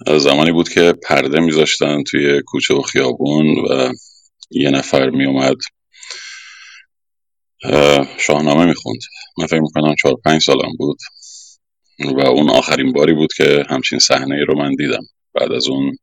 [0.07, 3.93] و زمانی بود که پرده میذاشتن توی کوچه و خیابون و
[4.51, 5.57] یه نفر میومد
[8.19, 8.99] شاهنامه می‌خوند.
[9.39, 10.99] من فکر می‌کنم چهار پنج سالم بود
[12.01, 15.03] و اون آخرین باری بود که همچین صحنه رو من دیدم.
[15.35, 15.97] بعد از اون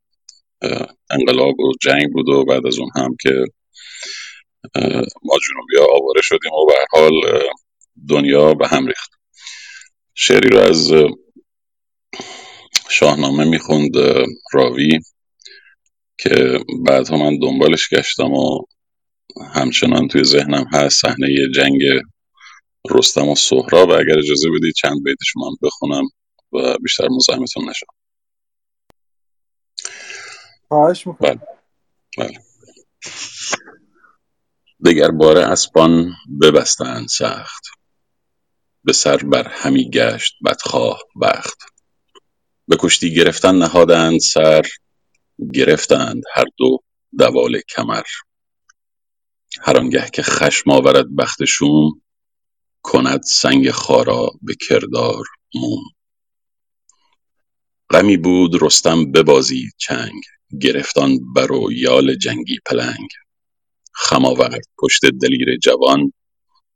[1.10, 3.44] انقلاب و جنگ بود و بعد از اون هم که
[5.22, 7.12] ما جنوبی ها آواره شدیم و به حال
[8.08, 9.10] دنیا به هم ریخت
[10.14, 10.92] شعری رو از
[12.90, 13.90] شاهنامه می‌خوند
[14.52, 15.00] راوی
[16.18, 18.64] که بعدها من دنبالش گشتم و
[19.54, 21.82] همچنان توی ذهنم هست صحنه جنگ
[22.90, 26.04] رستم و سهراب و اگر اجازه بدید چند بیتش من بخونم
[26.52, 27.86] و بیشتر مزاحمتون نشم
[30.68, 31.40] خواهش می‌کنم بله.
[32.18, 32.38] بله.
[34.84, 37.64] دگر باره اسبان ببستند سخت
[38.84, 41.58] به سر بر همی گشت بدخواه بخت.
[42.68, 44.62] به کشتی گرفتن نهادند سر
[45.54, 46.78] گرفتند هر دو
[47.18, 48.02] دوال کمر.
[49.60, 52.02] هر آنگه که خشم آورد بخت شوم
[52.82, 55.24] کند سنگ خارا به کردار
[55.54, 55.82] موم.
[57.90, 60.22] غمی بود رستم ببازید چنگ
[60.60, 63.08] گرفتان بر و یال جنگی پلنگ.
[63.98, 66.12] خم آورد پشت دلیر جوان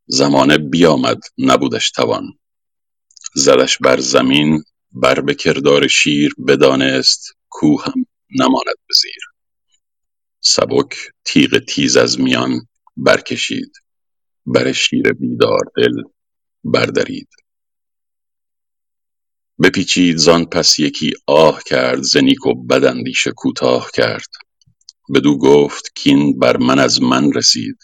[0.06, 2.24] زمانه بیامد نبودش توان.
[3.34, 8.06] زدش بر زمین بر به کردار شیر بدانست کو هم
[8.40, 9.22] نماند به زیر.
[10.40, 13.72] سبک تیغ تیز از میان برکشید
[14.46, 16.02] بر شیر بیدار دل
[16.64, 17.28] بردرید.
[19.62, 22.16] بپیچید زان پس یکی آه کرد ز
[22.46, 24.28] و بد اندیشه کوتاه کرد.
[25.14, 27.78] بدو گفت کین بر من از من رسید.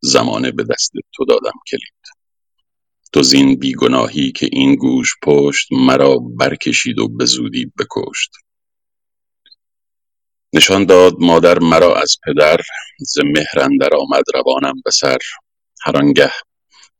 [0.00, 1.94] زمانه به دست تو دادم کلید.
[3.12, 8.30] تو زین بیگناهی که این گوش پشت مرا برکشید و به زودی بکشت.
[10.52, 12.60] نشان داد مادر مرا از پدر
[12.98, 13.66] ز مهر
[14.00, 15.18] آمد روانم به سر.
[15.82, 16.32] هر آنگه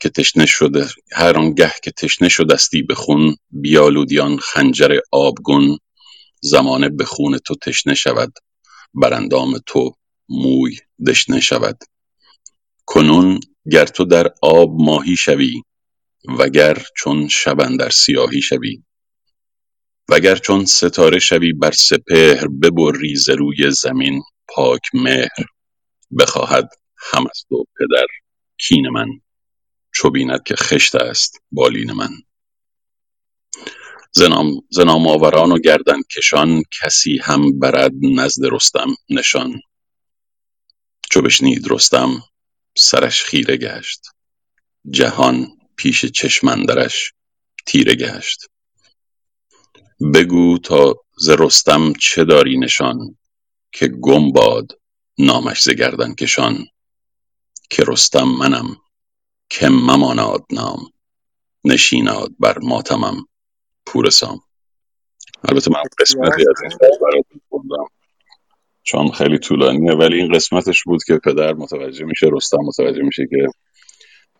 [0.01, 5.79] که تشنه شده هر آنگه که تشنه شدستی به خون بیالودیان خنجر آبگون.
[6.41, 8.33] زمانه به خون تو تشنه شود.
[8.95, 9.95] بر اندام تو
[10.29, 11.79] موی دشنه شود
[12.87, 13.41] کنون
[13.73, 15.63] گر تو در آب ماهی شوی
[16.29, 18.83] وگر چون شب در سیاهی شوی.
[20.09, 25.45] وگر چون ستاره شوی بر سپهر ببری ز روی زمین پاک مهر.
[26.19, 28.07] بخواهد هم از تو پدر
[28.59, 29.09] کین من
[29.95, 32.11] چو بیند که خشت است بالین من.
[34.17, 39.61] ز نام آوران و گردن کشان کسی هم برد نزد رستم نشان.
[41.11, 42.23] چو بشنید رستم
[42.77, 44.01] سرش خیره گشت.
[44.91, 45.47] جهان
[45.77, 47.13] پیش چشم اندرش
[47.67, 48.47] تیره گشت.
[50.15, 53.19] بگو تا ز رستم چه داری نشان
[53.73, 54.79] که گم باد
[55.19, 56.67] نامش ز گردن کشان
[57.71, 58.77] که رستم منم
[59.51, 60.91] که مماناد نام
[61.65, 63.27] نشیناد بر ماتمم.
[63.87, 64.41] پور سام.
[65.49, 67.85] البته من قسمتی از این براتون خوندم.
[68.83, 73.47] چون خیلی طولانیه ولی این قسمتش بود که پدر متوجه میشه رستم متوجه میشه که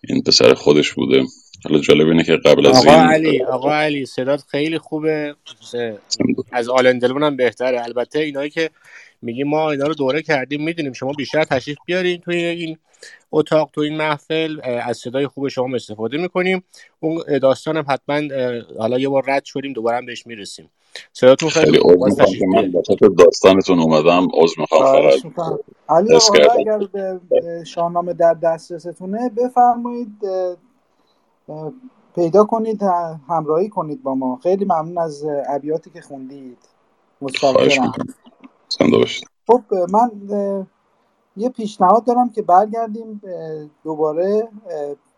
[0.09, 1.25] این پسر خودش بوده.
[1.65, 5.37] حالا جالب اینه که قبل از آقا این علی آقا علی صدات خیلی خوبه.
[6.53, 7.85] از آلندلون هم بهتره.
[7.85, 8.71] البته اینایی که
[9.25, 12.79] میگیم ما اینا رو دوره کردیم می‌دونیم شما بیشتر تشریف بیارین توی این
[13.33, 16.65] اتاق تو این محفل از صدای خوب شما استفاده می‌کنیم.
[17.01, 18.21] اون داستان هم حتما
[18.79, 20.71] حالا یه بار رد شدیم دوباره هم بهش می‌رسیم.
[21.13, 21.79] صداتون خیلی
[22.55, 22.73] من
[23.19, 24.29] داستانتون اومدم.
[24.35, 26.19] عذر می‌خوام علی
[26.59, 26.81] اگر
[27.65, 30.19] شاهنامه در دسترستونه بفرمایید
[32.15, 32.83] پیدا کنید
[33.29, 34.41] همراهی کنید با ما.
[34.43, 36.59] خیلی ممنون از ابیاتی که خوندید.
[37.21, 37.93] متشکرم
[39.47, 40.11] خب من
[41.37, 43.23] یه پیشنهاد دارم که برگردیم
[43.85, 44.49] دوباره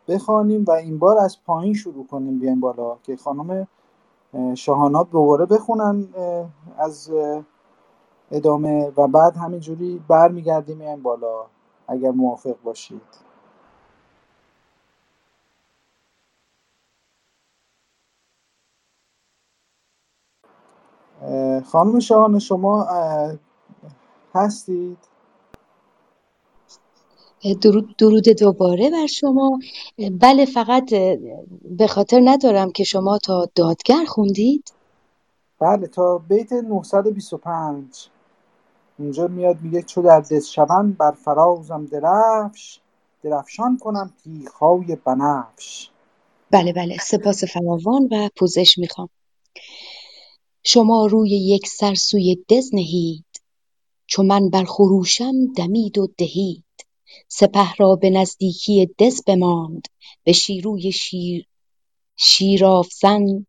[0.09, 3.69] بخوانیم و این بار از پایین شروع کنیم بیایم بالا که خانم
[4.35, 6.09] اه، شاهانا دوباره بخونن
[6.79, 7.11] از
[8.31, 11.47] ادامه و بعد همینجوری برمیگردیم میایم بالا
[11.89, 13.03] اگر موافق باشید.
[21.67, 22.87] خانم شاهانا شما
[24.37, 24.99] هستید؟
[27.63, 29.59] درود درود دوباره بر شما.
[30.21, 30.95] بله فقط
[31.79, 34.73] به خاطر ندارم که شما تا دادگر خوندید.
[35.61, 38.09] بله تا بیت 925
[38.99, 42.81] اونجا میاد میگه چو در دس شوم بر فرازم درفش
[43.23, 45.91] درفشان کنم تیغهای بنفش.
[46.51, 49.09] بله بله سپاس فراوان و پوزش می‌خوام.
[50.65, 53.26] شما روی یک سر سوی دز نهید
[54.07, 56.65] چو من بر خروشم دمید و دهید.
[57.29, 59.89] سپه را به نزدیکی دز بماند
[60.25, 61.47] به شیروی شیر
[62.17, 63.47] شیرافزن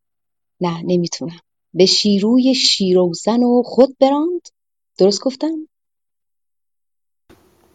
[0.61, 1.39] نه نمی‌تونم.
[1.73, 4.47] به شیروی شیروزن و خود براند.
[4.97, 5.67] درست گفتم؟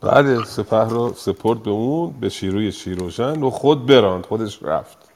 [0.01, 5.12] بعد سپه رو سپرد به اون به شیروی شیروژن و خود براند خودش رفت.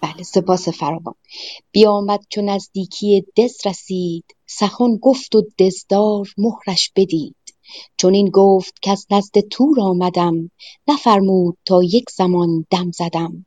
[0.00, 1.14] بله سپاس فراوان.
[1.72, 7.36] بیامد چو نزدیکی دز رسید سخن گفت و دزدار مهرش بدید.
[7.96, 10.50] چنین گفت کز نزد تور آمدم
[10.88, 13.46] نفرمود تا یک زمان دم زدم.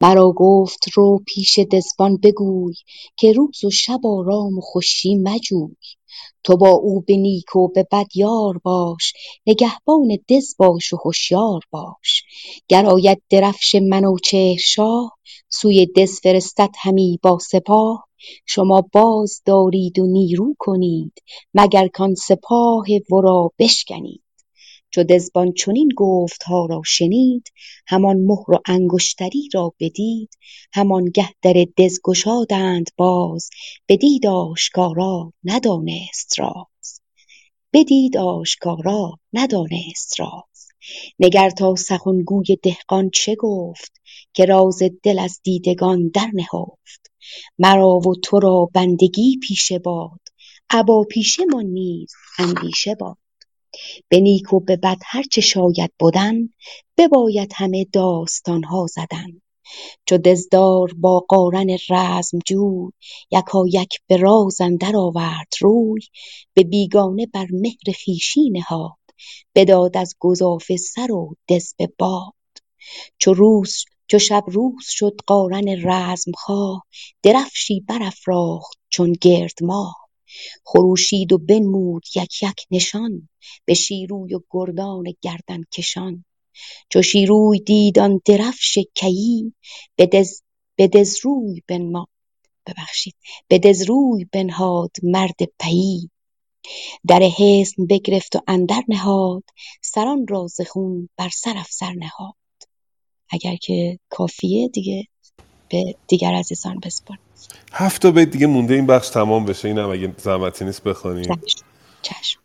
[0.00, 2.74] مرا گفت رو پیش دزبان بگوی
[3.16, 5.76] که روز و شب آرام و خشی مجوی.
[6.44, 9.12] تو با او به نیک و به بد یار باش
[9.46, 12.22] نگهبان دز باش و هشیار باش.
[12.68, 15.18] گر آید درفش منوچهر شاه
[15.48, 18.08] سوی دز فرستد همی با سپاه.
[18.46, 21.12] شما باز دارید و نیرو کنید
[21.54, 24.22] مگر کان سپاه ورا بشکنید.
[24.90, 27.52] چو دزبان چنین گفتها را شنید
[27.86, 30.38] همان مهر و انگشتری را بدید
[30.72, 33.50] همانگه در دز گشادند باز
[33.88, 37.00] بدید آشکارا ندانست راز.
[37.72, 40.68] بدید آشکارا ندانست راز.
[41.18, 43.92] نگر تا سخنگوی دهقان چه گفت؟
[44.32, 47.10] که راز دل از دیدگان در نهفت.
[47.58, 50.20] مرا و تو را بندگی پیشه باد
[50.70, 53.16] ابا پیشه مان نیز اندیشه باد.
[54.08, 56.48] به نیک و به بد هر چه شاید بدن
[56.98, 59.40] بباید همه داستانها زدن.
[60.06, 62.90] چو دزدار با قارن رزمجوی
[63.30, 66.00] یکایک به راز اندر آورد روی
[66.54, 68.92] به بیگانه بر مهر خویشی نهاد
[69.54, 72.34] بداد از گزافه سر و دز به باد.
[73.18, 76.82] چو روز چو شب روز شد قارن رزمخواه
[77.22, 79.96] درفشی برافراخت چون گرد ماه
[80.64, 83.28] خروشید و بنمود یک یک نشان
[83.64, 86.24] به شیروی و گردان گردنکشان
[86.90, 89.54] چو شیروی دید آن درفش کیی
[90.76, 92.08] به دز روی بنما
[92.66, 93.14] ببخشید
[93.48, 96.10] به دز روی بنهاد مرد پیی
[97.06, 99.44] در حصن بگرفت و اندر نهاد
[99.82, 102.34] سران را خون بر سر افسر نهاد.
[103.30, 105.04] اگر که کافیه دیگه.
[105.70, 107.20] به دیگر عزیزان بسپارم
[107.72, 109.68] هفت تا بیت دیگه مونده این بخش تمام بشه.
[109.68, 111.64] اینم اگه زحمتی نیست بخونی چشم
[112.02, 112.40] چشم.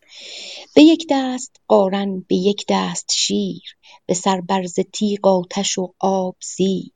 [0.74, 3.62] به یک دست قارن به یک دست شیر
[4.06, 6.92] به سر برز تیغ آتش و آب زیر.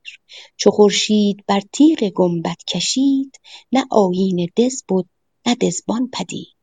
[0.57, 3.41] چو خورشید بر تیغ گنبد کشید
[3.73, 5.09] نه آیین دز بود
[5.47, 6.57] نه دزبان پدید.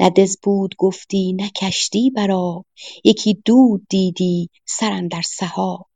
[0.00, 2.66] نه دز بود گفتی نه کشتی بر آب
[3.04, 5.89] یکی دود دیدی سر اندر سحاب.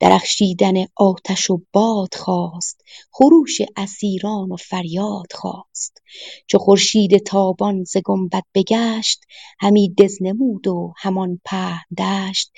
[0.00, 2.80] درخشیدن آتش و باد خاست
[3.10, 6.02] خروش اسیران و فریاد خاست
[6.46, 9.24] چو خورشید تابان ز گنبد بگشت
[9.60, 12.52] همی دز نمود و همان پهن دشت.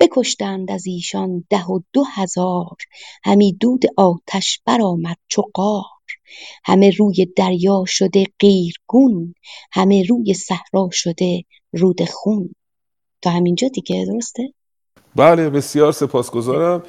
[0.00, 2.76] بکشتند از ایشان ده و دو هزار
[3.24, 5.84] همی دود آتش برآمد چو قار
[6.64, 9.34] همه روی دریا شده قیرگون
[9.72, 11.42] همه روی صحرا شده
[11.72, 12.54] رود خون.
[13.22, 14.54] تا همینجا دیگه درسته؟
[15.16, 16.82] بله بسیار سپاسگزارم.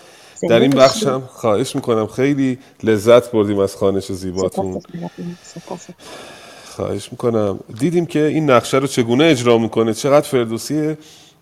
[0.49, 1.07] در این زنده بخش باشید.
[1.07, 2.07] هم خواهش می‌کنم.
[2.07, 4.81] خیلی لذت بردیم از خانش زیباتون.
[6.65, 7.59] خواهش می‌کنم.
[7.79, 9.93] دیدیم که این نقشه رو چگونه اجرا می‌کنه.
[9.93, 10.97] چقدر فردوسی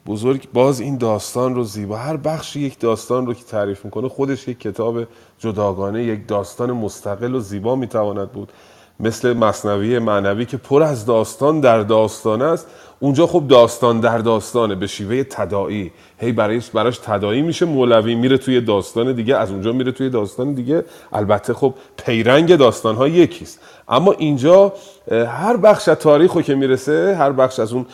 [0.07, 0.47] بزرگ.
[0.53, 4.59] باز این داستان رو زیبا هر بخش یک داستان رو که تعریف می‌کنه خودش یک
[4.59, 5.03] کتاب
[5.39, 8.51] جداگانه یک داستان مستقل و زیبا می‌تواند بود.
[8.99, 12.67] مثل مصنوی معنوی که پر از داستان در داستان است.
[13.03, 18.37] اونجا خب داستان در داستانه به شیوه تداعی هی برایش براش تداعی میشه مولوی میره
[18.37, 20.83] توی داستان دیگه از اونجا میره توی داستان دیگه.
[21.13, 21.73] البته خب
[22.05, 23.59] پیرنگ داستان ها یکیست.
[23.89, 24.73] اما اینجا
[25.11, 27.85] هر بخش از تاریخ رو که می‌رسه هر بخش از اون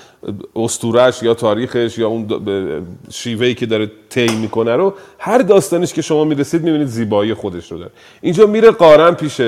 [0.56, 2.28] استورش یا تاریخش یا اون
[3.12, 7.78] شیوهی که داره طی می‌کنه رو هر داستانش که شما می‌رسید می‌بینید زیبایی خودش رو
[7.78, 7.92] داره.
[8.22, 9.42] اینجا میره قارن پیش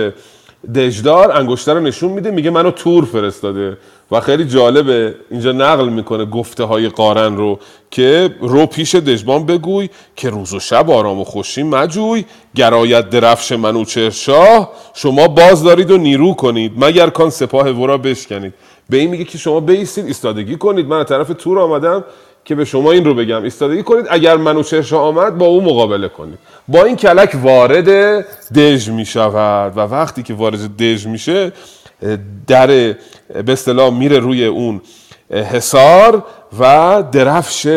[0.75, 3.77] دژدار انگشتر رو نشون میده میگه منو تور فرستاده.
[4.11, 7.59] و خیلی جالبه اینجا نقل می‌کنه گفته های قارن رو
[7.91, 12.25] که رو پیش دژبان بگوی که روز و شب آرام و خوشی مجوی
[12.55, 18.53] گرایت درفش منوچهر شاه شما باز دارید و نیرو کنید مگر کان سپاه ورا بشکنید.
[18.89, 20.88] به این میگه که شما بیستید ایستادگی کنید.
[20.88, 22.03] من از طرف تور آمدم
[22.45, 23.43] که به شما این رو بگم.
[23.43, 26.39] ایستادگی کنید اگر منوچهر آمد با او مقابله کنید.
[26.67, 28.21] با این کلک وارد
[28.55, 31.51] دژ می شود و وقتی که وارد دژ میشه
[32.47, 32.95] در
[33.33, 34.81] به اصطلاح میره روی اون
[35.29, 36.25] حصار
[36.59, 37.67] و درفش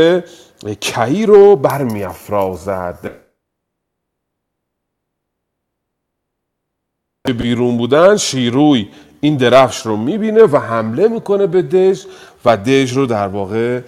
[0.81, 3.11] کی رو برمیافرازد.
[7.39, 8.89] بیرون بودن شیروی
[9.21, 12.05] این درفش رو می‌بینه و حمله می‌کنه به دژ
[12.45, 13.81] و دژ رو در واقع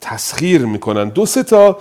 [0.00, 1.08] تسخیر می‌کنن.
[1.08, 1.78] دو سه تا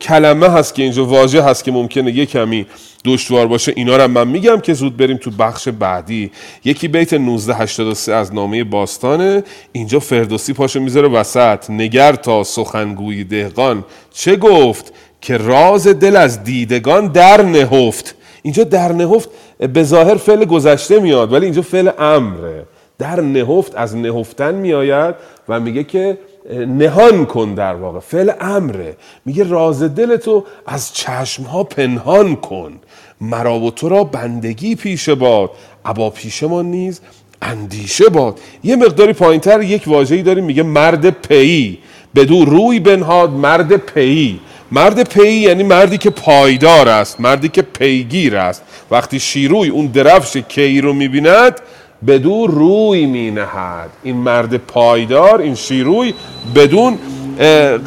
[0.00, 2.66] کلمه هست که اینجا واژه هست که ممکنه یه کمی
[3.04, 6.30] دشوار باشه اینا رو من میگم که زود بریم تو بخش بعدی.
[6.64, 9.42] یکی بیت 1983 از نامه باستانه.
[9.72, 11.70] اینجا فردوسی پاشو می‌ذاره وسط.
[11.70, 13.84] نگر تا سخنگوی دهقان.
[14.10, 18.14] چه گفت؟ که راز دل از دیدگان در نهفت.
[18.42, 19.28] اینجا در نهفت
[19.72, 22.64] به ظاهر فعل گذشته میاد ولی اینجا فعل امره.
[22.98, 25.14] در نهفت از نهفتن میآید
[25.48, 26.18] و میگه که
[26.50, 28.00] نهان کن در واقع.
[28.00, 28.96] فعل امره.
[29.24, 32.72] میگه راز دل تو از چشم ها پنهان کن.
[33.20, 35.50] مرا و تو را بندگی پیشه باد.
[35.84, 37.00] ابا پیش ما نیز
[37.42, 38.40] اندیشه باد.
[38.64, 41.78] یه مقداری پایینتر یک واژه‌ای داریم میگه مرد پی.
[42.14, 44.40] بدو روی بنهاد مرد پی.
[44.72, 48.62] مرد پی یعنی مردی که پایدار است مردی که پیگیر است.
[48.90, 51.60] وقتی شیروی اون درفش کی رو می‌بیند
[52.06, 56.14] بدو روی مینهد این مرد پایدار این شیروی
[56.54, 56.98] بدون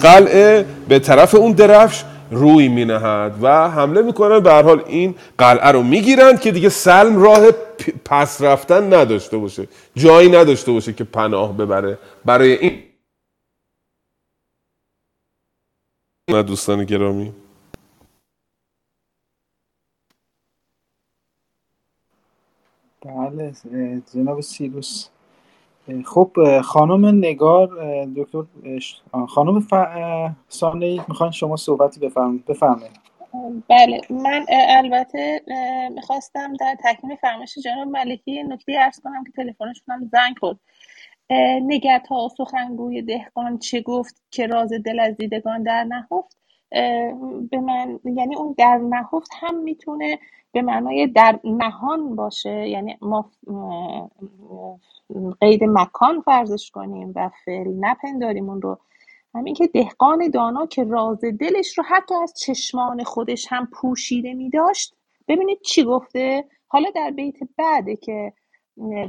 [0.01, 5.71] قلعه به طرف اون درفش روی مینهد و حمله می‌کنن به هر حال این قلعه
[5.71, 7.41] رو می‌گیرن که دیگه سلم راه
[8.05, 9.67] پس رفتن نداشته باشه.
[9.95, 11.97] جایی نداشته باشه که پناه ببره.
[12.25, 12.83] برای این.
[16.41, 17.33] دوستان گرامی.
[23.05, 23.53] بله
[24.13, 25.09] جناب سیروس
[26.05, 27.69] خب خانم نگار
[28.15, 28.43] دکتر
[29.29, 29.73] خانم ف...
[29.73, 32.99] اه، سانهی می‌خواین شما صحبتی بفرم بفرمایید.
[33.69, 35.41] بله من البته
[35.95, 40.59] می‌خواستم در تکمیل فرمایش جناب ملکی نکته ارز کنم که تلفنشون هم زنگ خورد.
[41.61, 46.37] نگر تا سخنگوی دهقان چه گفت که راز دل از دیدگان در نهفت؟
[47.51, 50.19] به من یعنی اون در نهفت هم می‌تونه
[50.51, 52.69] به معنای در نهان باشه.
[52.69, 53.31] یعنی ما
[55.41, 58.79] قید مکان فرضش کنیم و فعل نپنداریم اون رو.
[59.35, 64.49] همین که دهقان دانا که راز دلش رو حتی از چشمان خودش هم پوشیده می
[64.49, 64.95] داشت
[65.27, 68.33] ببینید چی گفته؟ حالا در بیت بعده که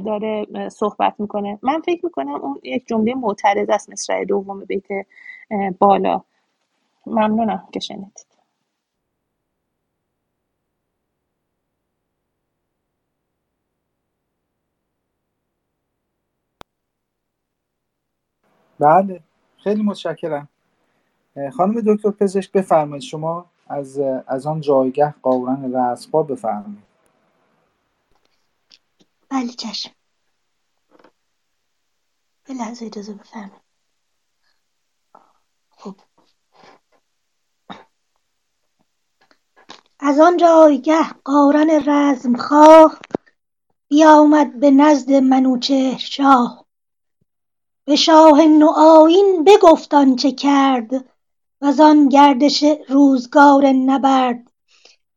[0.05, 1.59] داره صحبت می‌کنه.
[1.61, 4.85] من فکر می‌کنم اون یک جمله معترض است مصرع دوم بیت
[5.79, 6.21] بالا.
[7.07, 8.27] ممنونم که شنیدید.
[18.79, 19.23] بله
[19.57, 20.49] خیلی متشکرم.
[21.57, 26.83] خانم دکتر پزشک بفرمایید شما از از آن جایگاه جایگه و رسپا بفرمایید.
[29.29, 29.91] بله چشم.
[32.49, 33.66] بله از اجازه بفرمایید.
[39.99, 42.99] از آن جایگه قارن رزمخواه
[43.87, 46.65] بیامد به نزد منوچهر شاه.
[47.85, 51.05] به شاه نوآیین بگفت آنچه کرد
[51.61, 54.51] وزان گردش روزگار نبرد.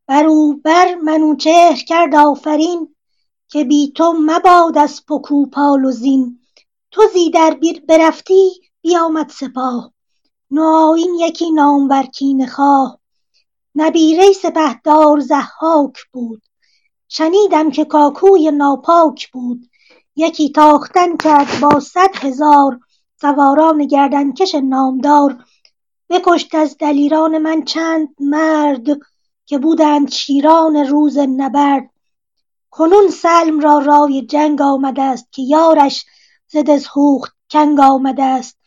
[0.07, 2.94] بر او بر منوچهر کرد آفرین
[3.48, 6.40] که بی تو مباد اسپ و کوپال و زین.
[6.90, 7.59] تو زی در
[7.89, 8.51] برفتی
[8.82, 9.93] بیامد سپاه.
[10.51, 12.99] نوآیین یکی نامور کینه خواه.
[13.74, 16.42] نبیره سپهدار ضحاک بود.
[17.09, 19.70] شنیدم که کاکوی ناپاک بود.
[20.16, 22.80] یکی تاختن کرد با صد هزار.
[23.20, 25.44] سواران گردنکش نامدار.
[26.10, 28.86] بکشت از دلیران من چند مرد
[29.47, 31.90] که بودند شیران روز نبرد.
[32.70, 36.05] کنون سلم را رای جنگ آمدست که یارش
[36.47, 38.59] ز دژهوخت کنگ آمدست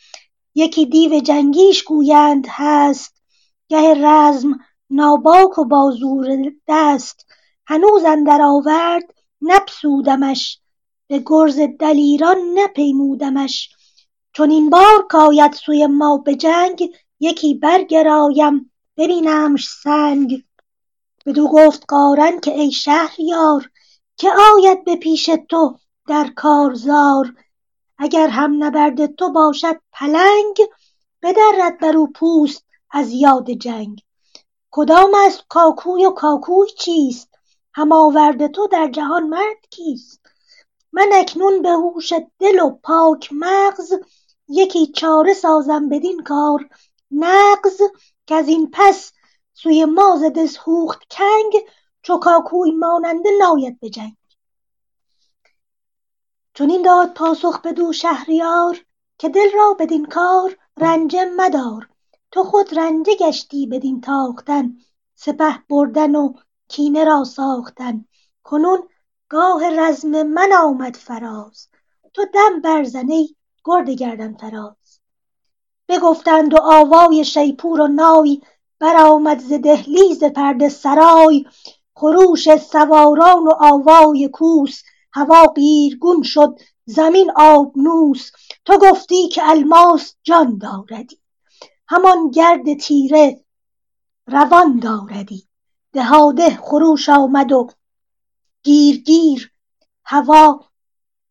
[0.55, 3.21] یکی دیو جنگیش گویند هست.
[3.69, 4.59] گه رزم
[4.95, 7.26] ناباک و با زور دست.
[7.65, 10.60] هنوز اندر آورد نپسودمش.
[11.07, 13.70] به گرز دلیران نپیمودمش.
[14.34, 18.72] چنین بار کاید سوی ما به جنگ یکی برگرایم.
[18.98, 20.44] ببینمش سنگ.
[21.26, 23.70] بدو گفت قارن که ای شهریار
[24.18, 27.36] که آید به پیش تو در کارزار؟
[27.98, 30.57] اگر هم نبرد تو باشد پلنگ
[31.22, 34.02] بدرد بر او پوست از یاد جنگ.
[34.75, 37.29] کدام است کاکوی و کاکوی چیست؟
[37.73, 40.21] هم آورد تو در جهان مرد کیست؟
[40.91, 43.93] من اکنون به هوش دل و پاک مغز
[44.47, 46.69] یکی چاره سازم بدین کار.
[47.11, 47.81] نغز
[48.27, 49.11] کزین پس
[49.53, 51.53] سوی ما ز دژهوخت کنگ
[52.01, 54.15] چو کاکوی ماننده ناید به جنگ.
[56.53, 58.85] چنین داد پاسخ بدو شهریار
[59.17, 61.93] که دل را بدین کار رنجه مدار.
[62.34, 64.77] تو خود رنجه گشتی بدین تاختن
[65.15, 66.34] سپه بردن و
[66.68, 68.05] کینه را ساختن.
[68.43, 68.88] کنون
[69.30, 71.68] گاه رزم من آمد فراز
[72.14, 73.35] تو دم برزن ای
[73.65, 74.99] گرد گردنفراز
[75.88, 78.41] بگفتند و آوای شیپور و نای
[78.80, 81.45] برآمد ز دهلیز پرده سرای.
[81.95, 84.81] خروش سواران و آوای کوس
[85.11, 88.31] هوا قیرگون شد زمین آبنوس.
[88.65, 91.22] تو گفتی که الماس جان داردی.
[91.94, 93.44] همان گرد تیره
[94.28, 95.48] روان داردی.
[95.94, 97.70] دهاده خروش آمد و
[98.64, 99.52] گیرگیر
[100.06, 100.65] هوا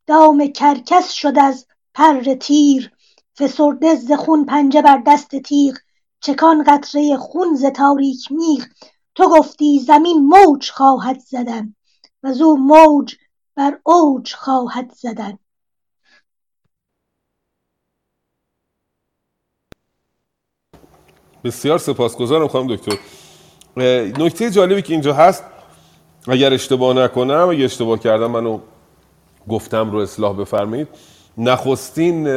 [0.07, 2.93] دام کرکس شد از پر تیر.
[3.39, 5.79] فسرده ز خون پنجه بر دست تیغ.
[6.21, 8.65] چکان قطره خون ز تاریک میغ.
[9.15, 11.75] تو گفتی زمین موج خواهد زدن.
[12.23, 13.15] وزو موج
[13.55, 15.39] بر اوج خواهد زدن.
[21.45, 22.97] بسیار سپاسگزارم خانم دکتر.
[24.19, 25.45] نکته جالبی که اینجا هست
[26.29, 28.59] اگر اشتباه نکنم اگر اشتباه کردم منو
[29.49, 30.89] گفتم رو اصلاح بفرمایید.
[31.39, 32.29] نخستین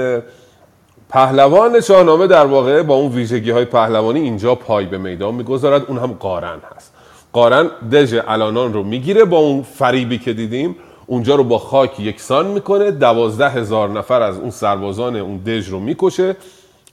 [1.10, 5.86] پهلوان شاهنامه در واقع با اون ویژگی های پهلوانی اینجا پای به میدان می‌گذارد.
[5.88, 6.94] اون هم قارن هست.
[7.34, 10.76] قارن دژ الانان رو می‌گیره با اون فریبی که دیدیم.
[11.06, 12.91] اونجا رو با خاک یکسان می‌کنه.
[12.91, 16.36] دوازده هزار نفر از اون سربازان اون دژ رو می‌کشه.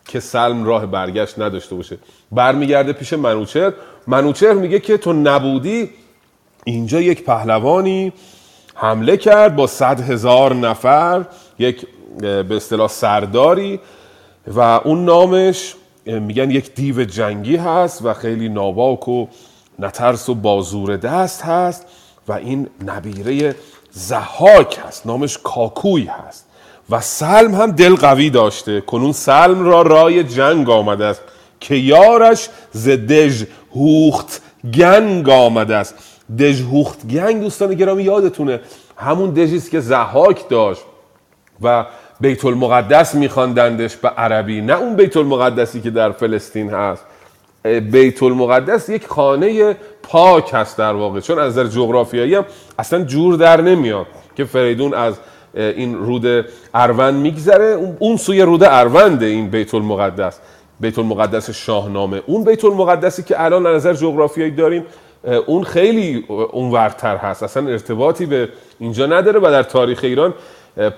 [0.05, 1.99] که سلم راه برگشت نداشته باشه.
[2.33, 3.73] برمیگرده پیش منوچهر.
[4.07, 5.91] منوچهر میگه که تو نبودی
[6.65, 8.13] اینجا یک پهلوانی
[8.75, 11.25] حمله کرد با صد هزار نفر
[11.59, 11.87] یک
[12.19, 13.81] به اصطلاح سرداری
[14.47, 15.75] و اون نامش
[16.07, 19.27] میگن یک دیو جنگی هست و خیلی ناباک و
[19.79, 21.87] نترس و بازور دست هست
[22.29, 23.55] و این نبیره
[23.91, 26.47] زحاک هست نامش کاکوی هست.
[26.91, 28.81] و سلم هم دل قوی داشته.
[28.81, 31.23] کنون سلم را رای جنگ آمده است.
[31.61, 33.45] که یارش ز دژ
[33.75, 34.43] هوخت
[34.75, 35.95] گنگ آمده است.
[36.39, 38.61] دژ هوخت گنگ دوستان گرامی یادتونه.
[38.97, 40.83] همون دژی است که زحاک داشت
[41.63, 41.87] و
[42.21, 44.61] بیت المقدس میخواندندش به عربی.
[44.61, 47.05] نه اون بیت المقدسی که در فلسطین هست.
[47.91, 51.21] بیت المقدس یک خانه پاک هست در واقع.
[51.21, 52.45] چون از نظر جغرافیایی هم
[52.79, 54.07] اصلا جور در نمیاد
[54.37, 55.15] که فریدون از
[55.55, 57.95] این رود اروند میگذره.
[57.99, 60.39] اون سوی رود ارونده این بیت المقدس
[60.81, 62.23] بیت المقدس شاهنامه.
[62.27, 64.85] اون بیت المقدسی که الان نظر جغرافیایی داریم
[65.47, 67.43] اون خیلی اونورتر هست.
[67.43, 68.49] اصلا ارتباطی به
[68.79, 70.35] اینجا نداره و در تاریخ ایران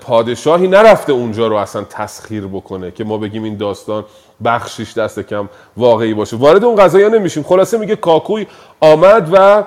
[0.01, 4.05] پادشاهی نرفته اونجا رو اصلا تسخیر بکنه که ما بگیم این داستان
[4.45, 6.37] بخشیش دست کم واقعی باشه.
[6.37, 7.43] وارد اون قضايا نمیشیم.
[7.43, 8.47] خلاصه میگه کاکوی
[8.79, 9.63] آمد و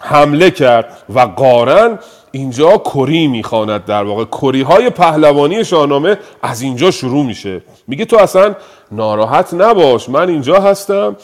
[0.00, 1.98] حمله کرد و قارن
[2.32, 4.24] اینجا کری می‌خواند در واقع.
[4.24, 7.62] کری های پهلوانی شاهنامه از اینجا شروع میشه.
[7.86, 8.54] میگه تو اصلا
[8.92, 11.16] ناراحت نباش من اینجا هستم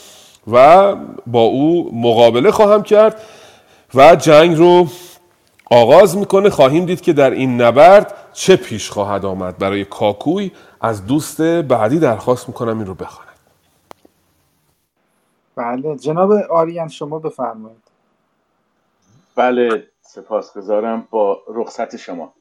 [0.52, 0.94] و
[1.26, 3.22] با او مقابله خواهم کرد
[3.94, 4.86] و جنگ رو
[5.70, 6.50] آغاز می‌کنه.
[6.50, 9.58] خواهیم دید که در این نبرد چه پیش خواهد آمد.
[9.58, 13.28] برای کاکوی از دوست بعدی درخواست می‌کنم این رو بخواند.
[15.56, 17.82] بله جناب آریان شما بفرمایید.
[19.36, 22.34] بله سپاسگزارم با رخصت شما.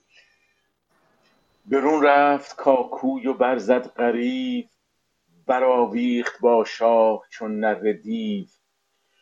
[1.66, 4.66] برون رفت کاکوی و برزد غریو
[5.48, 8.46] برآویخت با شاه چون نره دیو.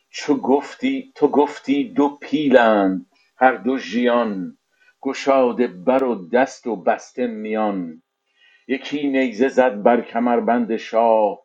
[0.09, 3.05] چو گفتی تو گفتی دو پیلند
[3.37, 4.57] هر دو ژیان.
[5.01, 8.03] گشاده بر و دست و بسته میان.
[8.67, 11.39] یکی نیزه زد بر کمربند شاه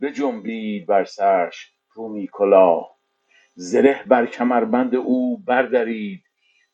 [0.00, 2.98] بجنبید بر سرش رومی کلاه.
[3.54, 6.21] زره بر کمربند او بردرید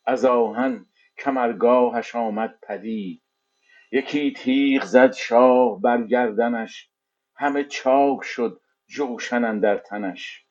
[0.09, 0.87] از آهن
[1.19, 3.23] کمرگاهش آمد پدید.
[3.93, 6.89] یکی تیغ زد شاه بر گردنش
[7.35, 10.45] همه چاک شد جوشن اندر تنش.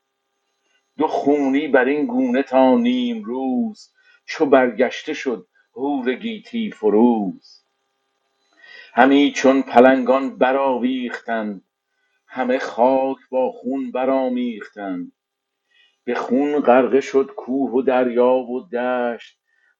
[0.97, 3.93] دو خونی بر این گونه تا نیمروز
[4.25, 7.63] چو برگشته شد هور گیتی فروز.
[8.93, 11.61] همی چون پلنگان برآویختند
[12.27, 15.11] همه خاک با خون برآمیختند.
[16.03, 19.36] به خون غرقه شد کوه و دریا و دشت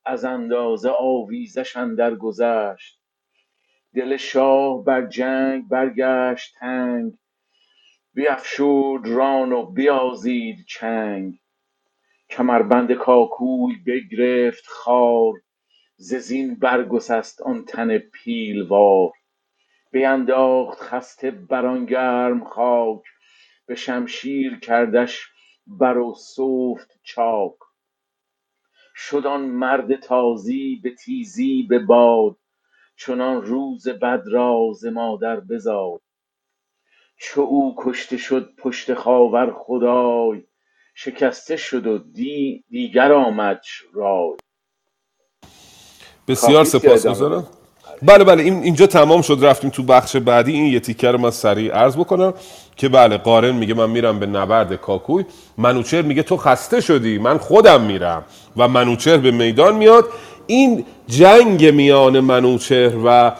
[0.07, 2.99] از اندازه آویزش اندر گذشت.
[3.95, 7.13] دل شاه بر جنگ برگشت تنگ
[8.13, 11.39] بیفشرد ران و بیازید چنگ.
[12.29, 15.33] کمربند کاکوی بگرفت خار
[15.97, 19.11] ز زین برگسست آن تن پیلوار.
[19.91, 23.01] بینداخت خسته بر آن گرم خاک
[23.65, 25.27] به شمشیر کردش
[25.67, 27.66] بر و سفت چاک.
[28.97, 32.37] شد آن مرد تازی به تیزی به باد
[32.97, 36.01] چنان روز بد را ز مادر بزاد.
[37.17, 40.43] چو او کشته شد پشت خاور خدای
[40.95, 44.37] شکسته شد و دی دیگر آمدش رای.
[46.27, 47.56] بسیار سپاسگزارم
[48.01, 50.51] بله بله این اینجا تمام شد رفتیم تو بخش بعدی.
[50.51, 52.33] این یه تیکر رو من سریع عرض بکنم
[52.75, 55.25] که بله قارن میگه من میرم به نبرد کاکوی.
[55.57, 58.23] منوچهر میگه تو خسته شدی من خودم میرم.
[58.57, 60.05] و منوچهر به میدان میاد.
[60.47, 63.31] این جنگ میان منوچهر و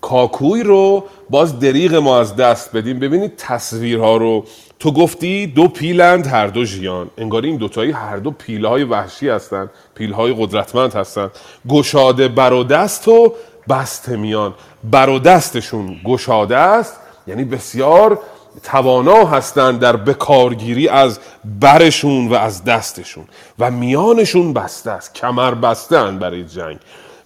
[0.00, 2.98] کاکوی رو باز دریغ ما از دست بدیم.
[2.98, 4.44] ببینید تصویرها رو.
[4.78, 7.10] تو گفتی دو پیلند هر دو ژیان.
[7.18, 11.30] انگار این دوتایی هر دو پیلهای وحشی هستند پیلهای قدرتمند هستند
[11.68, 13.34] گشاده بر دست و
[13.68, 14.54] بسته میان.
[14.90, 16.96] بر و دستشون گشاده است.
[17.26, 18.18] یعنی بسیار
[18.62, 21.18] توانا هستند در بکارگیری از
[21.60, 23.24] برشون و از دستشون.
[23.58, 25.14] و میانشون بسته است.
[25.14, 26.78] کمر بسته برای جنگ.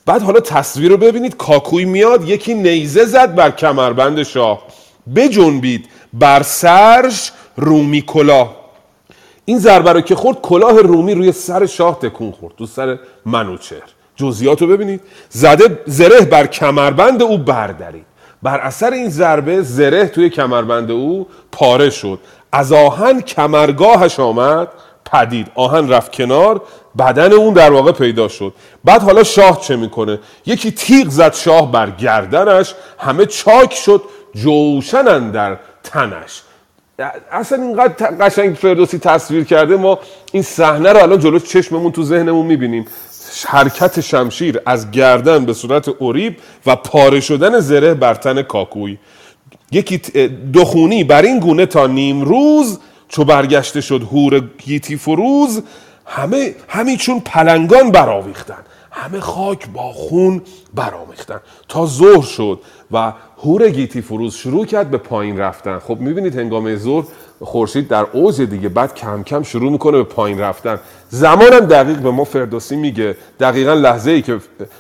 [0.07, 1.37] بعد حالا تصویر رو ببینید.
[1.37, 4.63] کاکوی میاد یکی نیزه زد بر کمربند شاه.
[5.15, 8.57] بجنبید بر سرش رومی کلاه.
[9.45, 12.55] این ضربه رو که خورد کلاه رومی روی سر شاه تکون خورد.
[12.57, 13.96] تو سر منوچهر.
[14.17, 15.01] جزئیات رو ببینید.
[15.29, 18.07] زده زره بر کمربند او بردارید
[18.43, 22.19] بر اثر این ضربه زره توی کمربند او پاره شد.
[22.53, 24.69] از آهن کمرگاهش آمد
[25.13, 25.47] پدید.
[25.55, 26.63] آهن رفت کنار
[26.99, 28.53] بدن اون در واقع پیدا شد.
[28.85, 34.03] بعد حالا شاه چه می‌کنه؟ یکی تیغ زد شاه بر گردنش همه چاک شد
[34.35, 36.43] جوشن در تنش.
[37.33, 39.99] اصلا اینقدر قشنگ فردوسی تصویر کرده ما
[40.33, 42.87] این صحنه رو الان جلو چشممون تو ذهنمون می‌بینیم.
[43.45, 46.37] حرکت شمشیر از گردن به صورت اوریب
[46.67, 48.99] و پاره شدن زره بر تن کاکوی.
[49.73, 49.99] یکی
[50.55, 55.63] دخونی بر این گونه تا نیم روز چو برگشته شد هور گیتی فروز
[56.07, 60.43] همه همین چون پلنگان برآویختن همه خاک با خون
[60.75, 61.41] برآمیختن.
[61.69, 62.61] تا ظهر شد
[62.93, 65.79] و هور گیتی فروز شروع کرد به پایین رفتن.
[65.79, 67.05] خب می‌بینید هنگام ظهر
[67.45, 70.79] خورشید در اوج دیگه بعد کم کم شروع می‌کنه به پایین رفتن.
[71.09, 73.17] زمانم دقیق به ما فردوسی میگه.
[73.41, 74.39] دقیقا لحظه ای که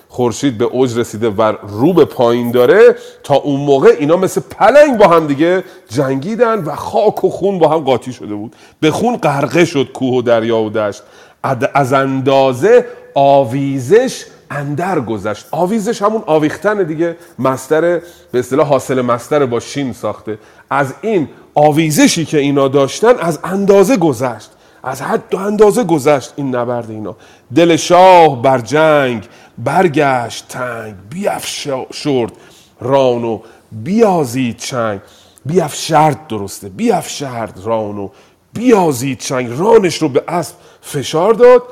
[0.08, 4.98] خورشید به اوج رسیده و رو به پایین داره تا اون موقع اینا مثل پلنگ
[4.98, 8.56] با هم دیگه جنگیدن و خاک و خون با هم قاطی شده بود.
[8.80, 11.02] به خون غرقه شد کوه و دریا و دشت.
[11.74, 15.46] از اندازه آویزش اندر گذشت.
[15.50, 17.16] آویزش همون آویختن دیگه.
[17.38, 17.80] مستر
[18.32, 20.38] به اصطلاح حاصل مستر با شین ساخته.
[20.70, 21.28] از این
[21.58, 24.50] آویزشی که اینا داشتن از اندازه گذشت.
[24.82, 27.16] از حد و اندازه گذشت این نبرد اینا.
[27.54, 29.28] دل شاه بر جنگ
[29.58, 32.32] برگشت تنگ بیافشرد
[32.80, 33.40] ران و
[33.72, 35.00] بیازید چنگ.
[35.46, 38.08] بیافشرد درسته بیافشرد ران و
[38.52, 39.58] بیازید چنگ.
[39.58, 41.62] رانش رو به اسب فشار داد.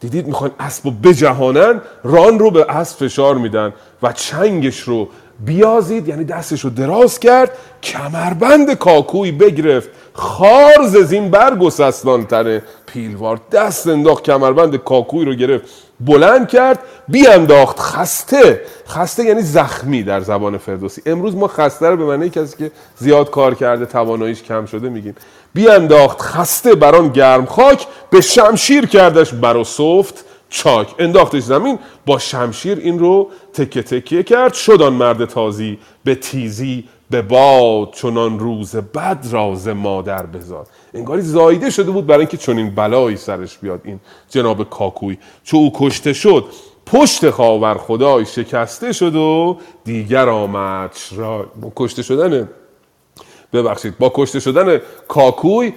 [0.00, 3.72] دیدید می‌خوان اسب رو بجهانن ران رو به اسب فشار میدن
[4.02, 5.08] و چنگش رو
[5.44, 7.50] بیازید یعنی دستش رو دراز کرد
[7.82, 9.88] کمربند کاکوی بگرفت.
[10.12, 15.64] خار زین برگسستان تره پیلوار دست انداخت کمربند کاکوی رو گرفت.
[16.00, 17.80] بلند کرد بیانداخت.
[17.80, 18.60] خسته.
[18.88, 21.02] خسته یعنی زخمی در زبان فردوسی.
[21.06, 25.14] امروز ما خسته رو به معنی کسی که زیاد کار کرده تواناییش کم شده میگیم.
[25.54, 30.94] بیانداخت خسته بران گرم خاک به شمشیر کردش بر و صفت چاک.
[30.98, 34.54] انداختش زمین با شمشیر این رو تکه تکیه کرد.
[34.54, 40.68] شدان مرد تازی به تیزی به باد چنان روز بد راز مادر بزاد.
[40.94, 43.80] انگاری زایده شده بود برای اینکه چنین بلایی سرش بیاد.
[43.84, 46.44] این جناب کاکوی چو او کشته شد
[46.86, 51.46] پشت خاور خدای شکسته شد و دیگر آمد را
[51.76, 52.48] کشته شدن
[53.52, 55.72] ببخشید با کشته شدن کاکوی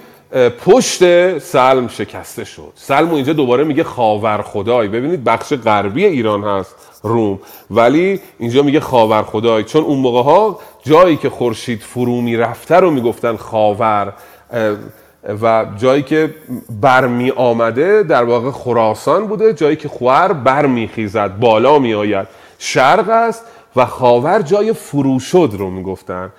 [0.64, 2.72] پشت سلم شکسته شد.
[2.74, 4.88] سلم اینجا دوباره میگه خاور خدای.
[4.88, 7.38] ببینید بخش غربی ایران هست روم.
[7.70, 9.64] ولی اینجا میگه خاور خدای.
[9.64, 14.12] چون اون موقع ها جایی که خورشید فرو می‌رفته رو می‌گفتن خاور.
[15.42, 16.34] و جایی که
[16.80, 19.52] برمی آمده در واقع خراسان بوده.
[19.52, 22.26] جایی که خور برمیخیزد بالا میآید
[22.58, 23.44] شرق است
[23.76, 26.32] و خاور جای فرو شد رو می‌گفتن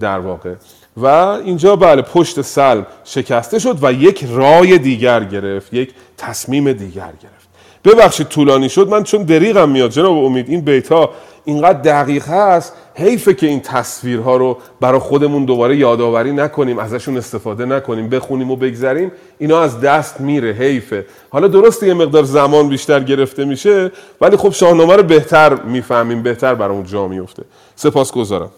[0.00, 0.54] در واقع.
[0.96, 7.12] و اینجا بله پشت سلم شکسته شد و یک رای دیگر گرفت یک تصمیم دیگر
[7.22, 7.44] گرفت.
[7.84, 9.90] ببخشید طولانی شد من چون دریغم میاد.
[9.90, 11.10] جناب امید این بیت ها
[11.44, 17.64] اینقدر دقیق هست حیفه که این تصویرها رو برای خودمون دوباره یادآوری نکنیم ازشون استفاده
[17.64, 21.06] نکنیم بخونیم و بگذریم اینا از دست میره حیفه.
[21.30, 26.54] حالا درسته یه مقدار زمان بیشتر گرفته میشه ولی خب شاهنامه رو بهتر می‌فهمیم بهتر
[26.54, 27.42] برامون جا میفته
[27.76, 28.50] سپاس گذارم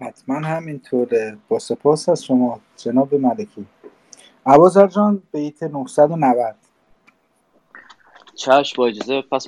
[0.00, 1.38] حتما همینطوره.
[1.48, 3.66] با سپاس از شما جناب ملکی.
[4.46, 6.56] عبازر جان بیت 990
[8.34, 9.46] چشم با اجازه پس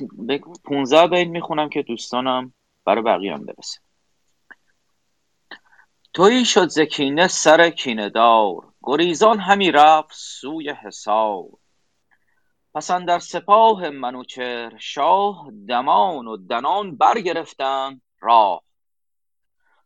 [0.65, 2.53] 15 بیت می‌خونم که دوستانم
[2.85, 3.79] برای بقیه هم برسه.
[6.13, 8.73] تویی شد زکینه سر کینه دار.
[8.83, 11.45] گریزان همی رفت سوی حصار.
[12.75, 18.63] پس در سپاه منوچهر شاه دمان و دنان برگرفتند راه.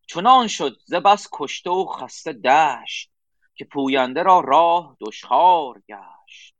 [0.07, 3.11] چنان شد ز بس کشته و خسته دشت
[3.55, 6.55] که پوینده را راه دشخوار گشت.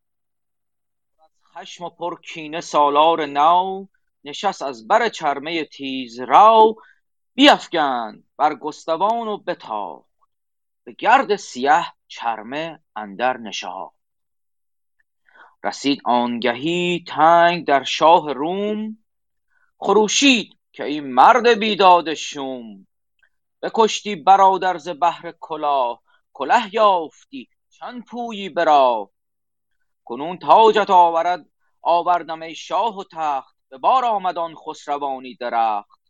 [1.55, 3.87] خشم و پر کینه سالار نو
[4.25, 6.83] نشست از بر چرمه تیز رو
[7.35, 10.09] بیفگند بر گستوان و بتاخت
[10.85, 13.97] به گرد سیه چرمه اندر نشاخت
[15.65, 18.99] رسید آنگهی تنگ در شاه روم
[19.79, 22.87] خروشید که این مرد بیداد شوم.
[23.65, 26.03] بکشتی برادر ز بهر کلاه
[26.33, 29.11] کله یافتی چند پویی به راه.
[30.05, 31.47] کنون تاجت آورد
[31.83, 36.01] آوردم ای شاه و تخت به بار آمد آن خسروانی درخت.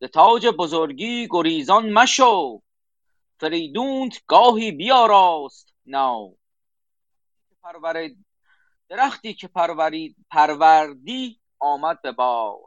[0.00, 2.62] ز تاج بزرگی گریزان مشو
[3.40, 6.34] فریدونت گاهی بیاراست نو
[8.88, 9.48] درختی که
[10.30, 12.60] پروردی آمد به بار.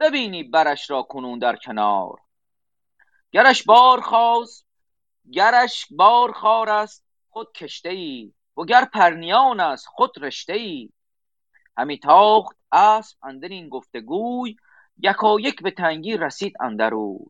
[0.00, 2.18] ببینی برش را کنون در کنار.
[3.32, 4.66] گرش بار خواست
[5.32, 10.90] گرش بار خار است خود کشته ای وگر پرنیان است خود رشته ای
[11.76, 14.56] همی تاخت اسب اندر این گفتگوی
[14.98, 17.26] یکایک به تنگی رسید اندر اوی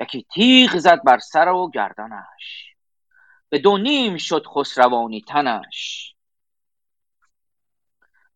[0.00, 2.74] یکی تیغ زد بر سر و گردنش.
[3.48, 6.14] به دو نیم شد خسروانی تنش.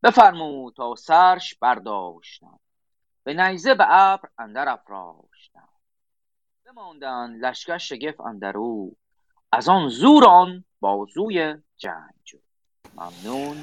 [0.03, 2.61] بفرمود تا سرش برداشتند.
[3.25, 5.34] به نیزه به ابر اندر افراشتند
[6.77, 8.97] بماندند لشکر شگفت اندر او.
[9.53, 12.41] از آن زور آن بازوی جنگ
[12.97, 13.57] ممنون.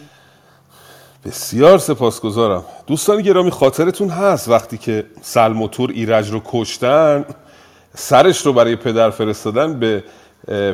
[1.25, 2.63] بسیار سپاسگزارم.
[2.87, 7.25] دوستان گرامی خاطرتون هست وقتی که سلم و تور ایرج رو کشتن
[7.95, 10.03] سرش رو برای پدر فرستادن به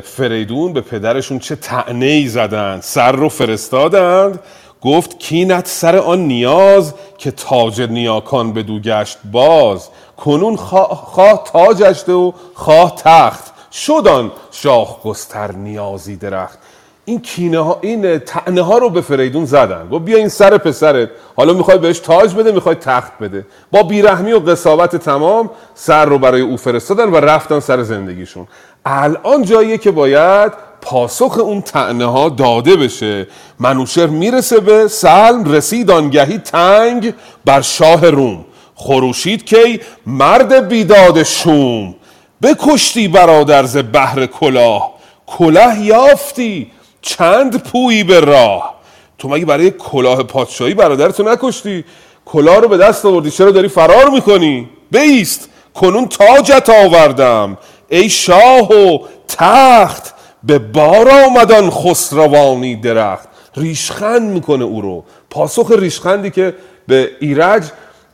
[0.02, 4.40] فریدون به پدرشون چه تعنه ای زدن سر رو فرستادند.
[4.80, 9.90] گفت کینت سر آن نیاز که تاج نیاکان به دو گشت باز.
[10.24, 13.52] کنون خواه تاجشته و خواه تخت.
[13.72, 16.58] شدان شاخ گستر نیازی درخت.
[17.04, 19.88] این کینه ها این تعنه ها رو به فریدون زدن.
[19.88, 21.08] گفت بیا این سر پسرت.
[21.36, 23.46] حالا می‌خوای بهش تاج بده می‌خوای تخت بده.
[23.70, 28.46] با بیرحمی و قصاوت تمام سر رو برای او فرستادن و رفتن سر زندگیشون.
[28.84, 33.26] الان جاییه که باید پاسخ اون تعنه ها داده بشه.
[33.58, 37.14] منوشر می‌رسه به سلم رسید آنگهی تنگ
[37.44, 38.44] بر شاه روم.
[38.78, 41.94] خروشید کی؟ مرد بیداد شوم.
[42.42, 44.94] بکشتی برادر ز بهر کلاه.
[45.26, 46.70] کله یافتی.
[47.02, 48.74] چند پویی به راه.
[49.18, 51.84] تو مگه برای کلاه پادشاهی برادرتو نکشتی؟
[52.24, 53.30] کلاه رو به دست آوردی.
[53.30, 55.48] چرا داری فرار می‌کنی؟ بیست.
[55.74, 57.58] کنون تاجت آوردم.
[57.88, 58.98] ای شاه و
[59.28, 63.28] تخت به بار آمدان خسروانی درخت.
[63.56, 65.04] ریشخند می‌کنه او رو.
[65.30, 66.54] پاسخ ریشخندی که
[66.88, 67.62] به ایرج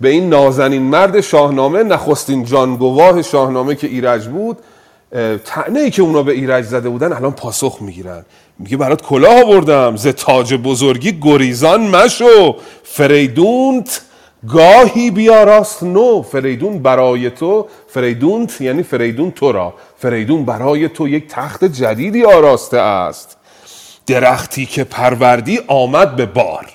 [0.00, 4.58] به این نازنین مرد شاهنامه نخستین جانگواه شاهنامه که ایرج بود
[5.44, 8.24] تعنه ای که اونا به ایرج زده بودن الان پاسخ می‌گیرن.
[8.58, 9.96] میگه برات کلاه آوردم.
[9.96, 12.56] ز تاج بزرگی گریزان مشو.
[12.82, 14.00] فریدونت
[14.48, 16.22] گاهی بیاراست نو.
[16.22, 17.66] فریدون برای تو.
[17.88, 19.74] فریدونت یعنی فریدون تو را.
[19.98, 23.36] فریدون برای تو یک تخت جدیدی آراسته است.
[24.06, 26.73] درختی که پروردی آمد به بار.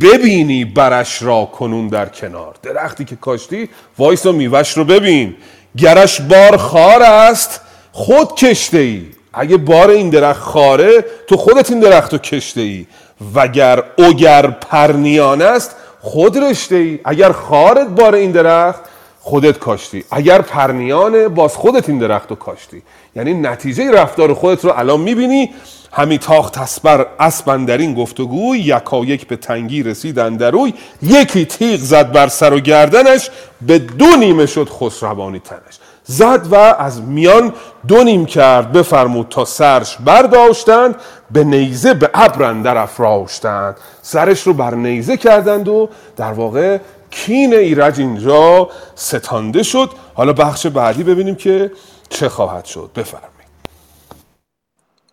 [0.00, 2.54] ببینی برش را کنون در کنار.
[2.62, 5.36] درختی که کاشتی وایسا و میوش رو ببین.
[5.76, 7.60] گرش بار خار است
[7.92, 12.86] خود کشته ای اگه بار این درخت خاره تو خودت این درخت رو کشته ای
[13.34, 18.80] وگر اوگر پرنیان است خود رشته ای اگر خارت بار این درخت
[19.20, 20.04] خودت کاشتی.
[20.10, 22.82] اگر پرنیانه باز خودت این درخت رو کاشتی.
[23.16, 25.50] یعنی نتیجه رفتار خودت رو الان می‌بینی.
[25.92, 30.74] همی تاخت اسبر اسبن در این گفتگوی یکا یک به تنگی رسید اندروی.
[31.02, 33.30] یکی تیغ زد بر سر و گردنش
[33.66, 35.78] به دو نیمه شد خسروانی تنش.
[36.04, 37.52] زد و از میان
[37.88, 40.94] دو نیم کرد بفرمود تا سرش برداشتند
[41.30, 43.76] به نیزه به ابر در افراشتند.
[44.02, 46.78] سرش رو بر نیزه کردند و در واقع
[47.10, 49.90] کین ایرج اینجا ستانده شد.
[50.14, 51.72] حالا بخش بعدی ببینیم که
[52.08, 52.90] چه خواهد شد.
[52.96, 53.30] بفرمایید.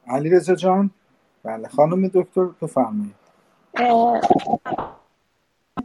[0.08, 0.92] علی رزا جان.
[1.44, 3.16] بله خانم دکتر بفرمایید.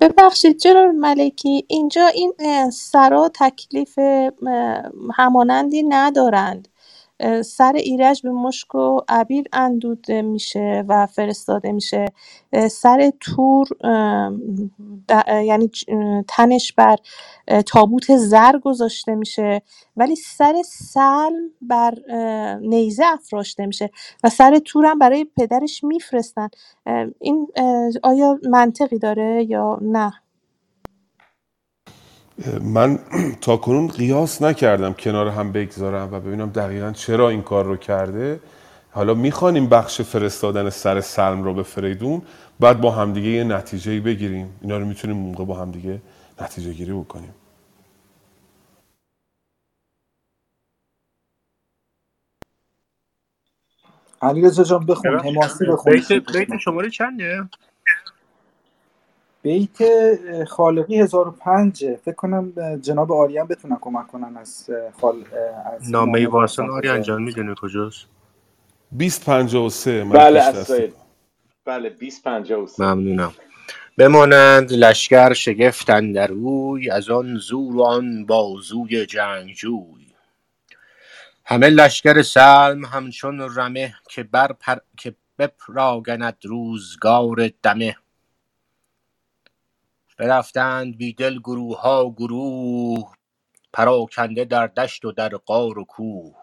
[0.01, 2.35] ببخشید جناب ملکی اینجا این
[2.71, 3.99] سرا تکلیف
[5.15, 6.69] همانندی ندارند.
[7.45, 12.07] سر ایرج به مشک و عبیر اندوده میشه و فرستاده میشه.
[12.71, 13.69] سر تور
[15.45, 15.71] یعنی
[16.29, 16.97] تنش بر
[17.67, 19.63] تابوت زر گذاشته میشه.
[19.97, 21.95] ولی سر سلم بر
[22.63, 23.91] نیزه افراشته میشه
[24.25, 26.49] و سر تور هم برای پدرش میفرستن.
[27.21, 27.49] این
[28.03, 30.22] آیا منطقی داره یا نه؟
[32.63, 32.99] من
[33.41, 38.41] تا کنون قیاس نکردم کنار هم بگذارم و ببینم دقیقا چرا این کار رو کرده.
[38.93, 42.23] حالا می‌خوانیم بخش فرستادن سر سلم رو به فریدون
[42.61, 44.51] بعد با همدیگه یه نتیجه بگیریم.
[44.63, 46.03] اینا رو می‌تونیم موقع با همدیگه
[46.43, 47.35] نتیجه گیری بکنیم.
[54.23, 55.21] علی رزا جان بخون.
[55.21, 57.49] حماسی بخون بیت, بیت شماره چنده؟
[59.43, 59.79] بیت
[60.45, 65.25] خالقی 1005 فکر کنم جناب آریان بتونن کمک کنن از خال
[65.75, 68.07] از نامه واسن آریان جان می‌دونی کجاست؟
[68.99, 70.93] 2053 بله اسرائیل
[71.65, 73.33] بله 2053 ممنونم.
[73.99, 80.07] بمانند لشکر شگفتن در روی از آن زور و آن بازوی جنگجوی.
[81.45, 84.77] همه لشکر سلم همچون رمه که بر پر...
[84.97, 87.97] که بپراگند روزگار دمه.
[90.19, 93.13] برفتند بیدل گروه ها گروه
[93.73, 96.35] پراکنده در دشت و در قار و کوه.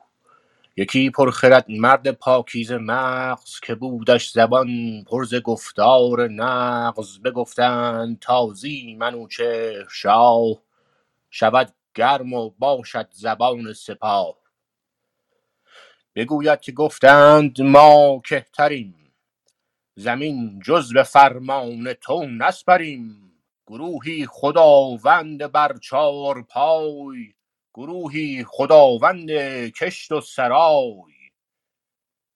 [0.77, 7.19] یکی پرخرد مرد پاکیز مغز که بودش زبان پرز گفتار نغز.
[7.19, 10.57] بگفتند تازی منوچهر شاه
[11.29, 14.35] شود گرم و باشد زبان سپاه.
[16.15, 19.13] بگوید که گفتند ما کهتریم
[19.95, 23.28] زمین جز به فرمان تو نسپریم.
[23.69, 27.33] گروهی خداوند بر چار پای
[27.73, 29.31] گروهی خداوند
[29.71, 31.13] کشت و سرای.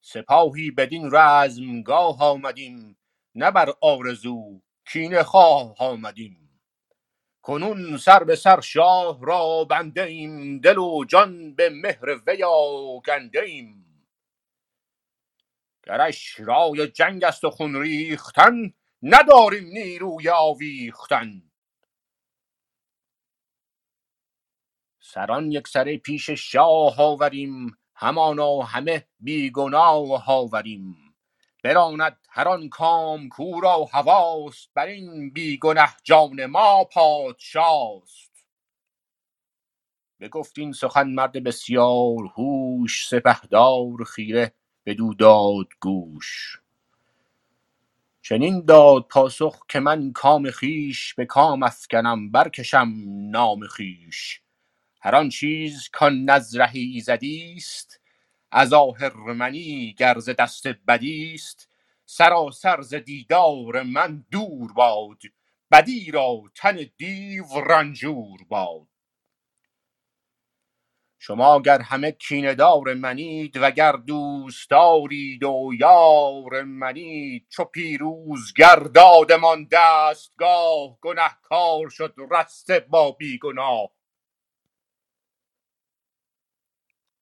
[0.01, 2.97] سپاهی بدین رزمگاه آمدیم
[3.35, 6.61] نه بر آرزو کینه خواه آمدیم.
[7.41, 13.41] کنون سر به سر شاه را بنده ایم دل و جان به مهر وی آگنده
[13.41, 13.85] ایم
[15.83, 21.43] گرش رای جنگ است و خون ریختن نداریم نیروی آویختن.
[25.01, 30.95] سران یک سره پیش شاه آوریم همانا همه بیگناه آوریم.
[31.63, 38.45] براند هر آن کام کو را هواست بر این بیگنه جان ما پادشاست.
[40.21, 44.55] بگفت این سخن مرد بسیار هوش سپهدار خیره
[44.87, 46.62] بدو داد گوش.
[48.23, 52.93] چنین داد پاسخ که من کام خویش به کام افکنم برکشم
[53.31, 54.41] نام خویش.
[55.01, 58.01] هر آن چیز کان نزره ایزدی است
[58.51, 61.69] از آهرمنی گر ز دست بدی است
[62.05, 65.21] سراسر ز دیدار من دور باد
[65.71, 68.87] بدی را تن دیو رنجور باد.
[71.25, 79.67] شما گر همه کینه دار منید وگر دوست دارید و یار منید چو پیروزگر دادمان
[79.71, 83.89] دستگاه گنهکار شد رسته با بیگناه.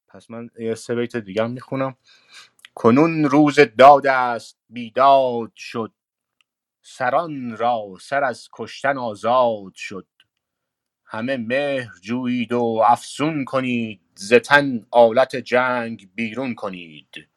[0.07, 1.97] پس من یه سه بیت دیگه هم می‌خونم.
[2.75, 5.93] کنون روز داد است بیداد شد.
[6.81, 10.07] سران را سر از کشتن آزاد شد.
[11.13, 17.27] همه مهر جویید و افسون کنید ز تن آلت جنگ بیرون کنید.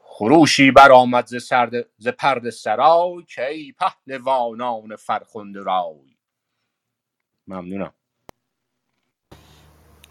[0.00, 6.16] خروشی برآمد ز سرد ز پرده سرای که ای پهلوانان فرخنده رای.
[7.48, 7.92] ممنونم.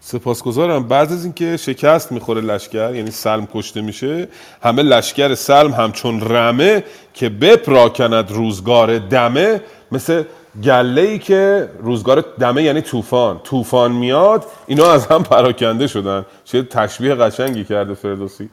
[0.00, 0.88] سپاسگزارم.
[0.88, 4.28] بعد از اینکه شکست می‌خوره لشکر یعنی سلم کشته میشه
[4.62, 6.84] همه لشکر سلم همچون رمه
[7.14, 9.60] که بپراکند روزگار دمه
[9.92, 10.24] مثل
[10.62, 16.26] گله ای که روزگار دمه یعنی طوفان طوفان میاد اینا از هم پراکنده شدن.
[16.44, 18.50] چه تشبیه قشنگی کرده فردوسی.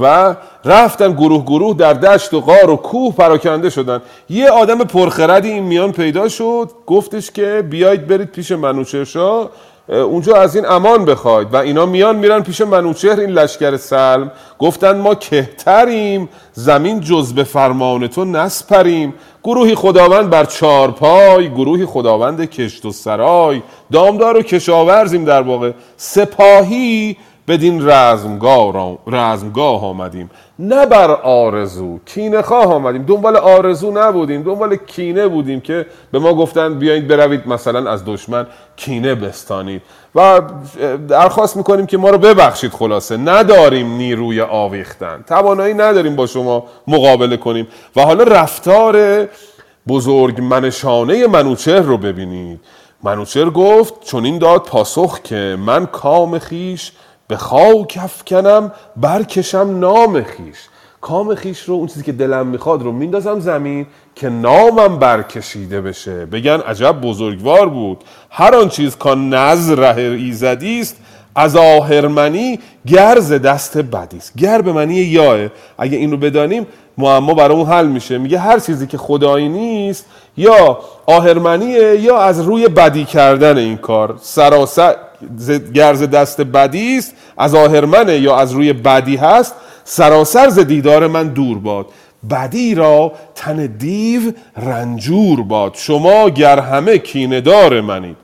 [0.00, 4.02] و رفتن گروه گروه در دشت و غار و کوه پراکنده شدن.
[4.28, 6.70] یه آدم پرخردی این میان پیدا شد.
[6.86, 9.50] گفتش که بیایید برید پیش منوچهرشاه.
[9.88, 11.54] اونجا از این امان بخواید.
[11.54, 14.32] و اینا میان میرن پیش منوچهر این لشکر سلم.
[14.58, 16.28] گفتن ما کهتریم.
[16.52, 19.14] زمین جز به فرمان تو نسپریم.
[19.44, 23.62] گروهی خداوند بر چارپای گروهی خداوند کشت و سرای.
[23.92, 25.72] دامدار و کشاورزیم در واقع.
[25.96, 27.16] سپاهی
[27.48, 30.30] بدین رزمگاه, رزمگاه آمدیم.
[30.58, 33.02] نه بر آرزو کینه خواه آمدیم.
[33.02, 38.46] دنبال آرزو نبودیم دنبال کینه بودیم که به ما گفتن بیایید بروید مثلا از دشمن
[38.76, 39.82] کینه بستانید.
[40.14, 40.40] و
[41.08, 43.16] درخواست می‌کنیم که ما رو ببخشید خلاصه.
[43.16, 45.24] نداریم نیروی آویختن.
[45.28, 47.68] توانایی نداریم با شما مقابله کنیم.
[47.96, 49.26] و حالا رفتار
[49.88, 52.60] بزرگ منشانه منوچهر رو ببینید.
[53.02, 56.92] منوچهر گفت چون این داد پاسخ که من کام خیش
[57.28, 60.58] به خاک افکنم برکشم نام خیش.
[61.00, 66.26] کام خیش رو اون چیزی که دلم می‌خواد رو میندازم زمین که نامم برکشیده بشه.
[66.26, 68.04] بگن عجب بزرگوار بود.
[68.30, 70.96] هر آن چیز که نظره ایزدی است.
[71.34, 74.36] از آهرمنی گرز دست بدی است.
[74.36, 75.48] گر به معنی یاه
[75.78, 76.66] اگه این رو بدانیم
[76.98, 78.18] معما برای اون حل میشه.
[78.18, 84.14] میگه هر چیزی که خدایی نیست یا آهرمنیه یا از روی بدی کردن این کار.
[84.20, 84.96] سراسر
[85.74, 89.54] گرز دست بدی است از آهرمنه یا از روی بدی هست.
[89.84, 91.86] سراسر ز دیدار من دور باد.
[92.30, 94.20] بدی را تن دیو
[94.56, 95.74] رنجور باد.
[95.74, 98.16] شما گر همه کیندار منید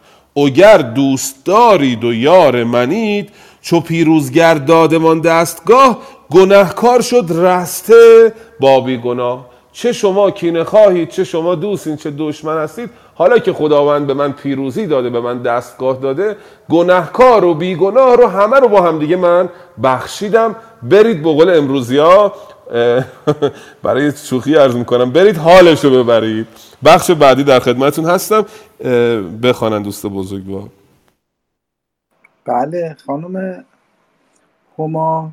[0.56, 3.30] گر دوست دارید و یار منید
[3.62, 5.98] چو پیروزگر دادمان دستگاه
[6.30, 8.32] گنهکار شد رسته.
[8.60, 14.06] بابی گناه چه شما کینه خواهید چه شما دوستین چه دشمن هستید حالا که خداوند
[14.06, 16.36] به من پیروزی داده به من دستگاه داده
[16.70, 19.48] گناهکار و بیگناه رو همه رو با هم دیگه من
[19.82, 20.56] بخشیدم.
[20.82, 22.34] برید به قول امروزی ها
[23.82, 26.46] برای شوخی عرض می‌کنم برید حالش رو ببرید.
[26.84, 28.46] بخش بعدی در خدمتون هستم.
[29.42, 30.68] بخوانن دوست بزرگوار.
[32.46, 33.64] بله خانم
[34.78, 35.30] هما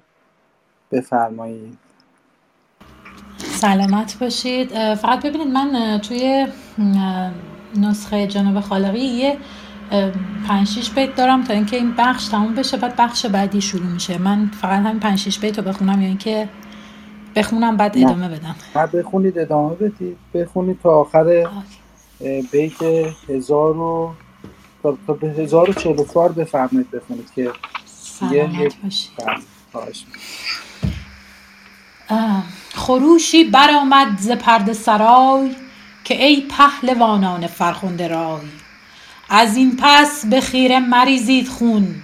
[0.91, 1.77] بفرمایید.
[3.39, 4.95] سلامت باشید.
[4.95, 6.47] فقط ببینید من توی
[7.75, 9.37] نسخه جناب خالقی یه
[10.47, 14.17] پنج شیش بیت دارم تا اینکه این بخش تموم بشه بعد بخش بعدی شروع میشه.
[14.17, 16.49] من فقط همین پنج شیش بیت رو بخونم یا اینکه
[17.35, 18.55] بخونم بعد ادامه بدم.
[18.75, 20.17] نه بخونید ادامه بدید.
[20.33, 21.47] بخونید تا آخر
[22.51, 22.81] بیت
[23.29, 24.13] هزار و
[24.83, 27.51] تا به هزار و چهل و بفرمایید بخونید که
[27.85, 28.75] سلامت
[29.73, 30.07] باشید
[32.75, 35.55] خروشی برآمد ز پرده سرای
[36.03, 38.41] که ای پهلوانان فرخنده رای
[39.29, 41.95] از این پس به خیره مریزید خون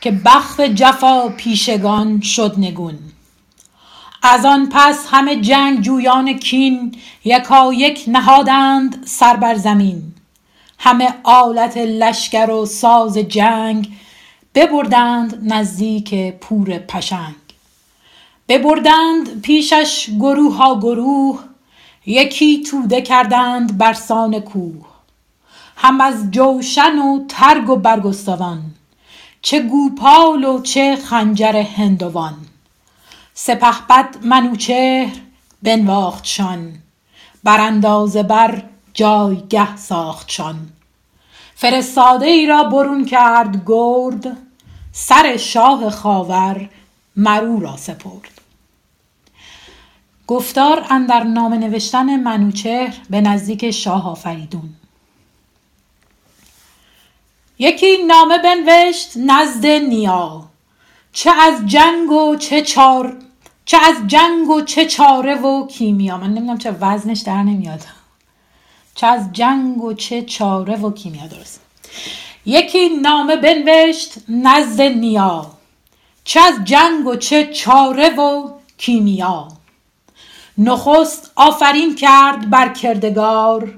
[0.00, 2.98] که بخت جفا پیشگان شد نگون.
[4.22, 10.02] از آن پس همه جنگ جویان کین یکایک نهادند سر بر زمین.
[10.78, 13.92] همه آلت لشکر و ساز جنگ
[14.54, 17.34] ببردند نزدیک پور پشنگ.
[18.48, 21.40] ببردند پیشش گروه ها گروه
[22.06, 24.86] یکی توده کردند برسان کوه
[25.76, 28.62] هم از جوشن و ترگ و برگستوان
[29.42, 32.34] چه گوپال و چه خنجر هندوان.
[33.34, 35.16] سپهبد منوچهر
[35.62, 36.72] بنواختشان
[37.44, 38.62] براندازه بر
[38.94, 40.56] جایگه ساختشان
[41.54, 44.36] فرستاده ای را برون کرد گرد
[44.92, 46.68] سر شاه خاور
[47.16, 48.31] مر او را سپرد.
[50.26, 54.74] گفتار اندر نامه نوشتن منوچهر به نزدیک شاه آفریدون.
[57.58, 60.44] یکی نامه بنوشت نزد نیا
[61.12, 63.16] چه از جنگ و چه چار
[63.64, 66.16] چه از جنگ و چه چاره و کیمیا.
[66.16, 67.80] من نمی‌دونم چه وزنش در نمیاد.
[68.94, 71.60] چه از جنگ و چه چاره و کیمیا درست.
[72.46, 75.50] یکی نامه بنوشت نزد نیا
[76.24, 79.48] چه از جنگ و چه چاره و کیمیا.
[80.58, 83.74] نخست آفرین کرد بر کردگار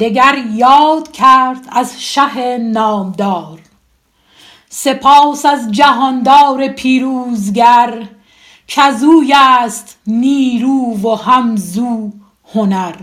[0.00, 3.58] دگر یاد کرد از شه نامدار.
[4.68, 8.08] سپاس از جهاندار پیروزگر
[8.68, 12.12] کزوی است نیرو و هم زو
[12.54, 12.94] هنر.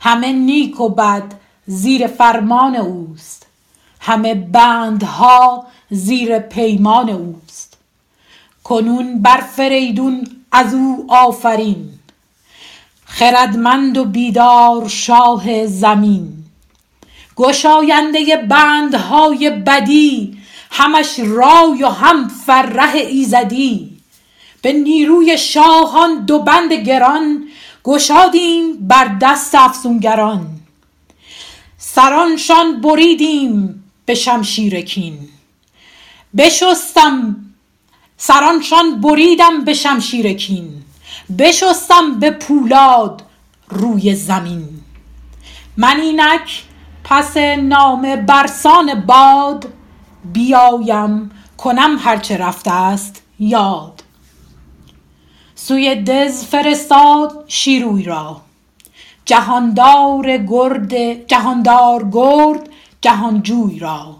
[0.00, 1.34] همه نیک و بد
[1.66, 3.46] زیر فرمان اوست
[4.00, 7.78] همه بندها زیر پیمان اوست.
[8.64, 11.88] کنون بر فریدون از او آفرین.
[13.04, 16.32] خردمند و بیدار شاه زمین.
[17.36, 20.38] گشاینده بندهای بدی
[20.70, 23.90] همش رای و هم فرح ایزدی.
[24.62, 27.44] به نیروی شاهان دو بند گران
[27.84, 30.46] گشادیم بر دست افسونگران.
[31.78, 35.28] سرانشان بریدیم به شمشیر کین.
[36.36, 37.36] بشستم
[38.22, 40.82] سرانشان بریدم به شمشیر کین
[41.38, 43.22] بشستم به پولاد
[43.68, 44.68] روی زمین.
[45.76, 46.62] من اینک
[47.04, 49.72] پس نامه برسان باد
[50.32, 54.02] بیایم کنم هرچه رفته ست یاد.
[55.54, 58.40] سوی دژ فرستاد شیروی را.
[59.24, 62.68] جهاندار گرد جهاندار گرد
[63.00, 64.16] جهانجوی را.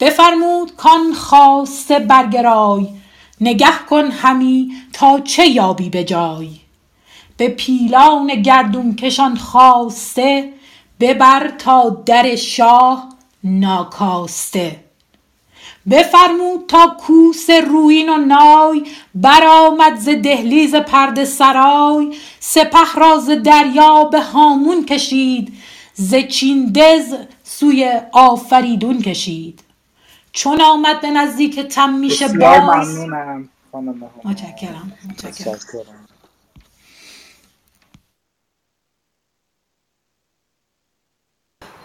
[0.00, 3.01] بفرمود کان خواسته برگرای
[3.42, 6.48] نگه کن همی تا چه یابی به جای؟
[7.36, 10.52] به پیلان گردون کشان خواسته
[11.00, 13.08] ببر تا در شاه
[13.44, 14.80] ناکاسته.
[15.90, 18.82] بفرمود تا کوس رویین و نای
[19.14, 22.16] برآمد ز دهلیز پرده سرای.
[22.40, 25.52] سپه را ز دریا به هامون کشید
[25.94, 27.14] ز چین دژ
[27.44, 29.71] سوی آفریدون کشید.
[30.32, 32.88] چون آمد به نزدیک تمیشه بسیار باز.
[32.88, 36.06] ممنونم خانم متشکرم متشکرم.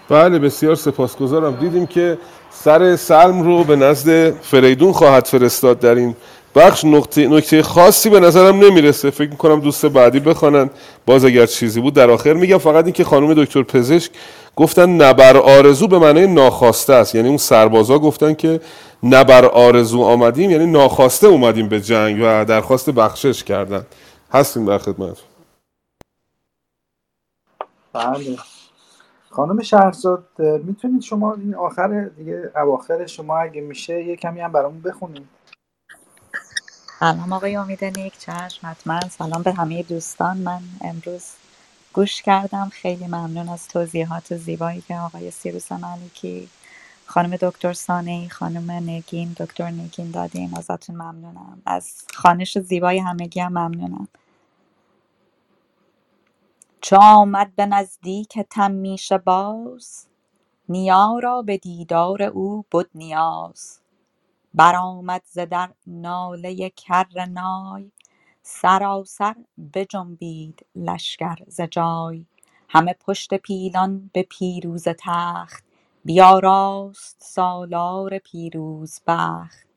[0.09, 1.55] بله بسیار سپاسگزارم.
[1.55, 2.17] دیدیم که
[2.51, 6.15] سر سلم رو به نزد فریدون خواهد فرستاد در این
[6.57, 9.09] بخش نکته, نکته خاصی به نظرم نمی‌رسه.
[9.09, 10.69] فکر می‌کنم دوست بعدی بخوانن.
[11.05, 14.11] باز اگر چیزی بود در آخر میگم فقط این که خانم دکتر پزشک
[14.55, 17.15] گفتن نبر آرزو به معنی ناخواسته است.
[17.15, 18.61] یعنی اون سربازا گفتن که
[19.03, 23.85] نبر آرزو آمدیم یعنی ناخواسته اومدیم به جنگ و درخواست بخشش کردن.
[24.33, 25.17] هستیم در خدمت.
[27.93, 28.37] بله.
[29.29, 30.23] خانم شهرزاد
[30.63, 35.36] می‌تونید شما این آخر دیگه اواخر شما اگه میشه یه کمی هم برامون بخونید.
[36.99, 38.99] سلام آقای امید نیک چشم حتما.
[39.01, 40.37] سلام به همه دوستان.
[40.37, 41.23] من امروز
[41.93, 42.69] گوش کردم.
[42.69, 46.49] خیلی ممنون از توضیحات زیبایی که آقای سیروس ملکی
[47.05, 51.61] خانم دکتر سانه خانم نگین دکتر نگین دادین ازتون ممنونم.
[51.65, 54.07] از خانش زیبای همگی هم ممنونم.
[56.81, 60.05] چو آمد به نزدیک تمیشه باز؟
[60.69, 63.79] نیا را به دیدار او بد نیاز.
[64.57, 67.91] برآمد ز در ناله کر نای
[68.43, 69.35] سراسر
[69.75, 72.25] بجنبید لشکر ز جای.
[72.69, 75.65] همه پشت پیلان به پیروزه تخت
[76.05, 79.67] بیاراست سالار پیروزبخت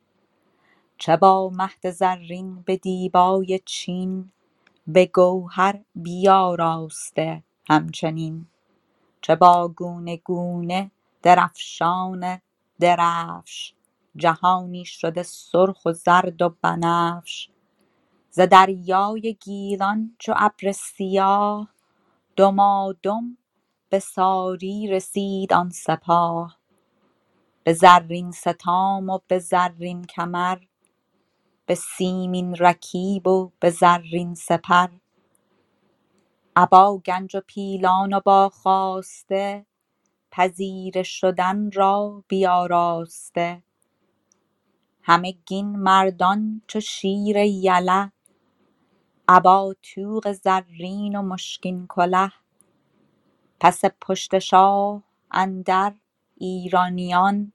[0.98, 4.32] چه با مهد زرین به دیبای چین
[4.88, 8.46] به گوهر بیاراسته همچنین.
[9.22, 10.90] چه با گونه گونه
[11.22, 12.40] درفشان
[12.80, 13.74] درفش
[14.16, 17.48] جهانی شده سرخ و زرد و بنفش.
[18.30, 21.68] ز دریای گیلان چو ابر سیاه
[22.36, 23.38] دمادم
[23.88, 26.58] به ساری رسید آن سپاه.
[27.64, 30.58] به زرین ستام و به زرین کمر
[31.66, 34.88] به سیمین رکیب و به زرین سپر.
[36.56, 39.66] ابا گنج و پیلان و با خواسته
[40.30, 43.62] پذیره شدن را بیاراسته.
[45.02, 48.12] همگین مردان چو شیر یله
[49.28, 52.32] ابا طوق زرین و مشکین کله.
[53.60, 55.94] پس پشت شاه اندر
[56.36, 57.52] ایرانیان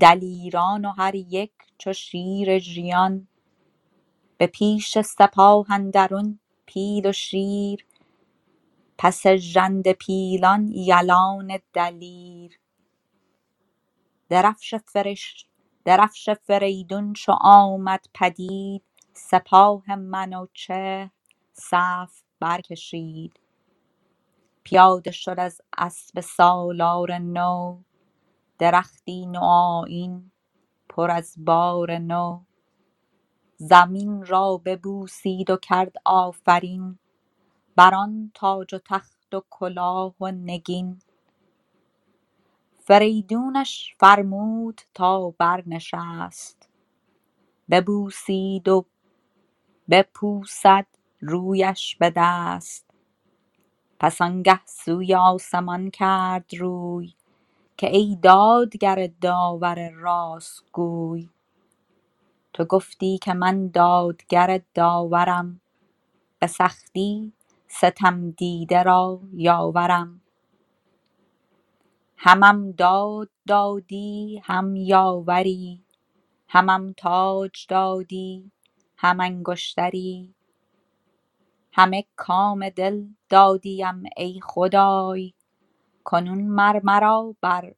[0.00, 3.28] دلیران و هر یک چو شیر ژیان.
[4.38, 7.86] به پیش سپاه اندرون پیل و شیر
[8.98, 12.60] پس ژنده پیلان یلان دلیر.
[14.30, 15.46] درفش فرش
[15.86, 21.10] درفش فریدون چو آمد پدید سپاه منوچهر
[21.52, 23.40] صف برکشید.
[24.64, 27.82] پیاده شد از اسپ سالار نو
[28.58, 30.32] درختی نوآیین
[30.90, 32.44] پر از بار نو.
[33.56, 36.98] زمین را ببوسید و کرد آفرین
[37.76, 41.02] بران تاج و تخت و کلاه و نگین.
[42.86, 46.70] فریدونش فرمود تا برنشست.
[47.70, 48.86] ببوسید و
[49.90, 50.86] بپوسد
[51.20, 52.94] رویش به دست.
[54.00, 57.14] پس آنگه سوی آسمان کرد روی
[57.78, 61.30] که ای دادگر داور راست گوی
[62.54, 65.62] تو گفتی که من دادگر داورم
[66.40, 67.34] به سختی
[67.68, 70.21] ستم دیده را یاورم.
[72.22, 75.86] همم داد دادی هم یاوری
[76.48, 78.52] همم تاج دادی
[78.98, 80.34] هم انگشتری.
[81.72, 85.34] همه کام دل دادیم ای خدای
[86.04, 87.74] کنون مر مرا بر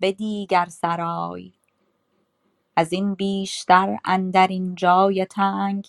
[0.00, 1.52] به دیگر سرای.
[2.76, 5.88] ازین بیشتر اندرین جای تنگ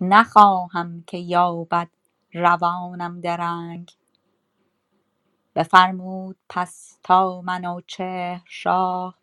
[0.00, 1.90] نخواهم که یابد
[2.34, 3.92] روانم درنگ.
[5.56, 9.18] بفرمود پس تا منوچهر شاه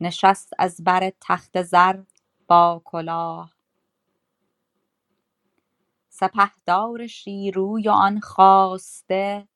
[0.00, 2.02] نشست از بر تخت زر
[2.48, 3.52] با کلاه.
[6.10, 9.48] سپهدار شیروی و آن خواسته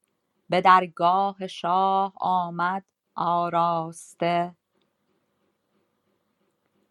[0.50, 2.84] به درگاه شاه آمد
[3.16, 4.56] آراسته.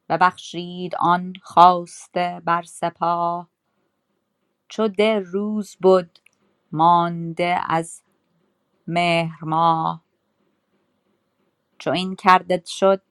[0.10, 3.50] ببخشید آن خواسته بر سپاه
[4.70, 6.12] چو ده روز بد
[6.74, 8.04] مانده از
[8.88, 10.04] مهر ماه.
[11.78, 13.02] چو این کرده شد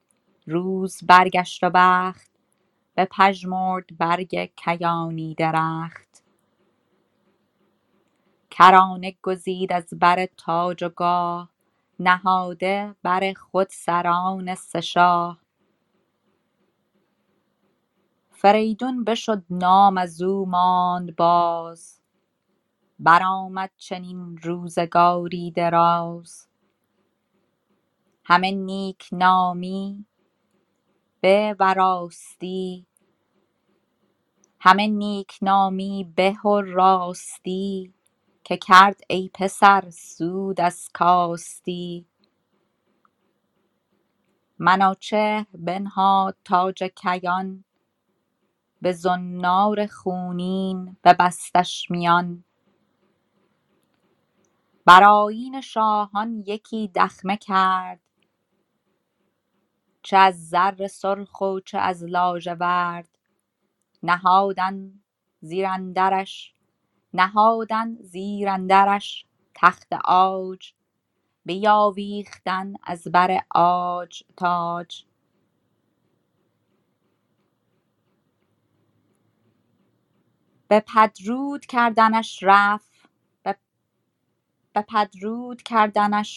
[0.47, 2.31] روز برگشت و بخت.
[2.97, 6.25] بپژمرد برگ کیانی درخت.
[8.51, 11.51] کرانه گزید از بر تاج و گاه.
[12.01, 15.41] نهاده بر خود سران سه شاه.
[18.31, 21.94] فریدون بشد نام ازو ماند باز.
[22.99, 26.49] برآمد چنین روزگاری دراز.
[28.25, 30.07] همه نیک نامی
[31.21, 32.87] به و راستی
[34.61, 37.95] همه نیک نامی به و راستی
[38.45, 42.07] که کرد ای پسر سود از کاستی.
[44.59, 47.65] منوچهر بنهاد تاج کیان
[48.83, 52.45] به زنار خونین ببستش میان.
[54.87, 58.01] بر آیین شاهان یکی دخمه کرد
[60.03, 63.19] چه از زر سرخ و چه از لاژورد
[64.03, 64.93] نهادن
[65.41, 66.55] زیر اندرش
[67.15, 70.73] نهادن زیر اندرش تخت عاج.
[71.45, 75.05] بیاویختن از بر عاج تاج.
[80.71, 82.43] بپدرود کردنش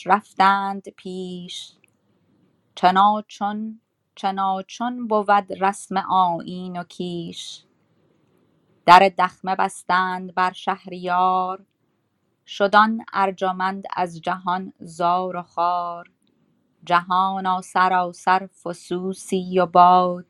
[0.08, 1.74] رفتند پیش.
[2.76, 3.82] چنانچون
[4.16, 7.64] چنانچون بود رسم آیین و کیش.
[8.86, 11.66] در دخمه بستند بر شهریار.
[12.48, 16.12] شد آن ارجمند از جهان زار و خوار
[16.86, 20.26] جهانا سراسر فسوسی و باد.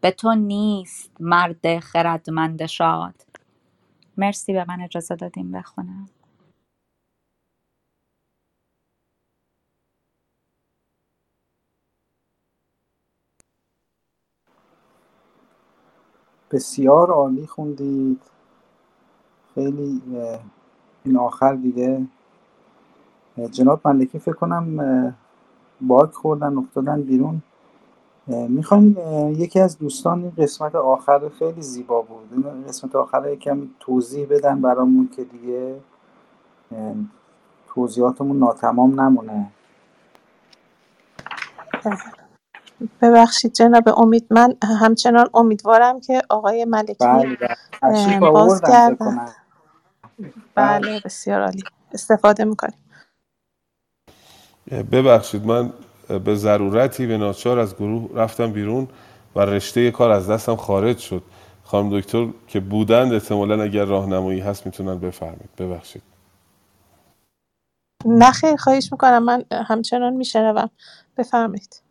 [0.00, 3.22] به تو نیست مرد خردمند شاد.
[4.16, 6.08] مرسی به من اجازه دادین بخونم.
[16.52, 18.20] بسیار عالی خوندید
[19.54, 20.02] خیلی
[21.04, 22.06] این آخر دیگه.
[23.50, 25.16] جناب ملکی فکر کنم
[25.80, 27.42] باگ خوردن افتادن بیرون.
[28.26, 28.96] می‌خوایم
[29.36, 32.28] یکی از دوستان این قسمت آخر خیلی زیبا بود.
[32.32, 35.80] این قسمت آخر یکم توضیح بدن برامون که دیگه
[37.66, 39.50] توضیحاتمون ناتمام نمونه.
[43.02, 47.56] ببخشید جناب امید من همچنان امیدوارم که آقای ملکی بله بله.
[47.82, 48.96] تشریف فکر بازگردن.
[48.96, 49.36] کنم.
[50.56, 51.64] بله بسیار عالی.
[51.94, 52.78] استفاده می‌کنیم.
[54.92, 55.72] ببخشید من
[56.24, 58.88] به ضرورتی به ناچار از گروه رفتم بیرون
[59.36, 61.22] و رشته کار از دستم خارج شد.
[61.64, 66.02] خانم دکتر که بودند احتمالا اگر راهنمایی هست می‌تونن بفرمید ببخشید.
[68.06, 69.24] نه خیر خواهش می‌کنم.
[69.24, 70.70] من همچنان میشنوم.
[71.18, 71.82] بفرمایید.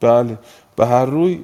[0.00, 0.38] بله.
[0.76, 1.38] به هر روی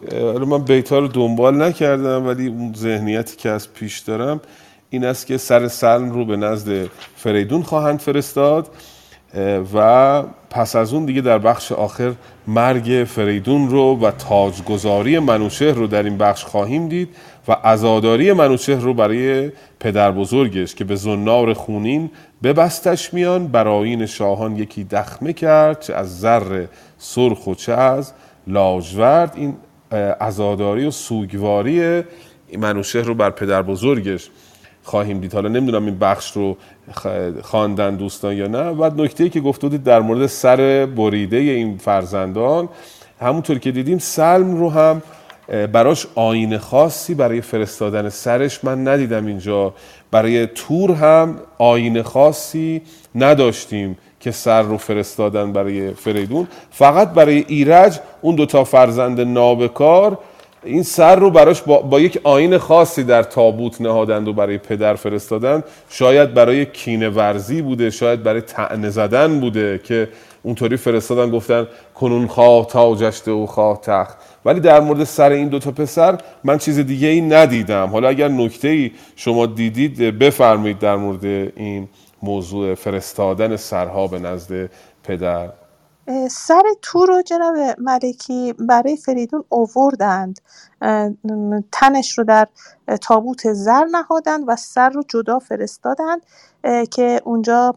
[0.46, 4.40] من بیتا رو دنبال نکردم ولی اون ذهنیتی که از پیش دارم
[4.90, 8.68] این است که سر سلم رو به نزد فریدون خواهند فرستاد
[9.74, 12.12] و پس از اون دیگه در بخش آخر
[12.46, 17.08] مرگ فریدون رو و تاجگذاری منوچهر رو در این بخش خواهیم دید
[17.48, 19.50] و عزاداری منوچهر رو برای
[19.80, 22.10] پدر بزرگش که به زنار خونین
[22.42, 23.48] ببستش میان.
[23.48, 26.64] براین شاهان یکی دخمه کرد چه از زر
[26.98, 28.12] سرخ و چه از
[28.46, 29.56] لاجورد این
[30.20, 32.02] عزاداری و سوگواری
[32.58, 34.30] منوچهر رو بر پدر بزرگش
[34.82, 35.34] خواهیم دید.
[35.34, 36.56] حالا نمی‌دونم این بخش رو
[37.42, 38.62] خواندن دوستان یا نه.
[38.62, 42.68] و نکته که گفته بودید در مورد سر بریده این فرزندان
[43.20, 45.02] همونطور که دیدیم سلم رو هم
[45.72, 49.74] براش آین خاصی برای فرستادن سرش من ندیدم اینجا.
[50.10, 52.82] برای تور هم آین خاصی
[53.14, 53.98] نداشتیم.
[54.22, 56.48] که سر رو فرستادن برای فریدون.
[56.70, 60.18] فقط برای ایرج اون دوتا فرزند نابکار
[60.64, 64.94] این سر رو براش با, با یک آین خاصی در تابوت نهادند و برای پدر
[64.94, 70.08] فرستادن شاید برای کینه ورزی بوده شاید برای تعنه زدن بوده که
[70.42, 74.16] اونطوری فرستادن گفتن کنون خواه تاجشته و خواه تخت.
[74.44, 77.86] ولی در مورد سر این دوتا پسر من چیز دیگه ای ندیدم.
[77.86, 81.24] حالا اگر نکته ای شما دیدید بفرمایید در مورد
[81.56, 81.88] این
[82.22, 84.70] موضوع فرستادن سرها به نزد
[85.02, 85.52] پدر.
[86.30, 90.40] سر تو رو جناب ملکی برای فریدون اووردند.
[91.72, 92.48] تنش رو در
[93.00, 96.22] تابوت زر نهادند و سر رو جدا فرستادند
[96.90, 97.74] که اونجا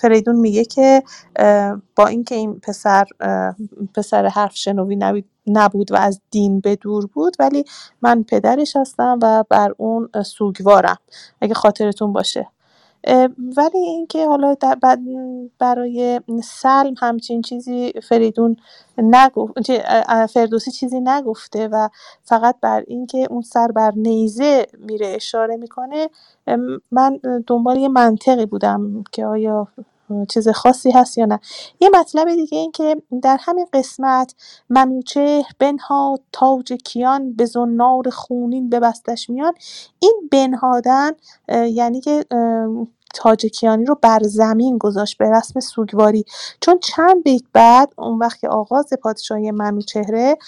[0.00, 1.02] فریدون میگه که
[1.96, 3.04] با اینکه این پسر
[3.94, 7.64] پسر حرف شنوی نبود و از دین به دور بود ولی
[8.02, 10.98] من پدرش هستم و بر اون سوگوارم.
[11.40, 12.48] اگه خاطرتون باشه.
[13.56, 14.78] ولی اینکه حالا در
[15.58, 18.56] برای سلم همچین چیزی فریدون
[18.98, 19.72] نگفت
[20.26, 21.88] فردوسی چیزی نگفته و
[22.22, 26.08] فقط بر اینکه اون سر بر نیزه میره اشاره می‌کنه
[26.90, 29.68] من دنبال یه منطقی بودم که آیا
[30.28, 31.40] چیز خاصی هست یا نه.
[31.80, 34.34] یه مطلب دیگه این که در همین قسمت
[34.68, 39.54] منوچهر بنهاد تاج کیان به زنار خونین ببستش میان.
[40.00, 41.10] این بنهادن
[41.48, 42.24] یعنی که
[43.14, 46.24] تاج کیانی رو بر زمین گذاشت به رسم سوگواری.
[46.60, 50.38] چون چند بیت بعد اون وقت که آغاز پادشاهی منوچهره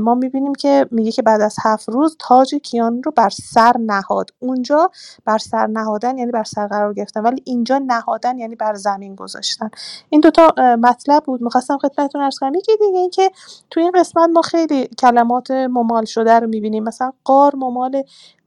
[0.00, 4.30] ما می‌بینیم که میگه که بعد از هفت روز تاج کیانی رو بر سر نهاد.
[4.38, 4.90] اونجا
[5.24, 9.70] بر سر نهادن یعنی بر سر قرار گرفتن ولی اینجا نهادن یعنی بر زمین گذاشتن.
[10.10, 11.42] این دوتا مطلب بود.
[11.42, 12.54] می‌خواستم خدمتتون ارز کنم.
[12.54, 13.30] یکی دیگه این که
[13.70, 16.84] توی این قسمت ما خیلی کلمات ممال شده رو می‌بینیم.
[16.84, 18.02] مثلا قار ممال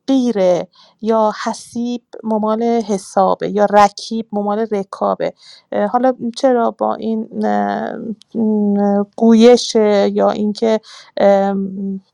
[0.07, 0.67] غیره
[1.01, 5.33] یا حسیب ممال حسابه یا رکیب ممال رکابه.
[5.91, 7.29] حالا چرا با این
[9.15, 9.75] گویش
[10.11, 10.79] یا اینکه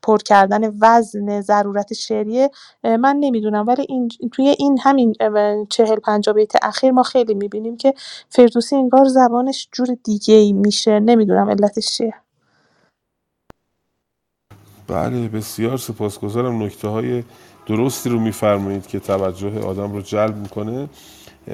[0.01, 2.49] پر کردن وزن ضرورت شعریه
[2.83, 3.67] من نمی‌دونم.
[3.67, 5.15] ولی این توی این همین
[5.69, 7.93] چهل پنجاه بیت اخیر ما خیلی می‌بینیم که
[8.29, 10.99] فردوسی انگار زبانش جور دیگه ای میشه.
[10.99, 12.13] نمی‌دونم علتش چیه.
[14.87, 16.63] بله بسیار سپاسگزارم.
[16.63, 17.23] نکته های
[17.69, 20.89] درستی رو میفرمایید که توجه آدم رو جلب می‌کنه.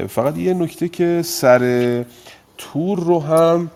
[0.10, 2.03] فقط یه نکته که سر
[2.58, 3.72] تور رو هم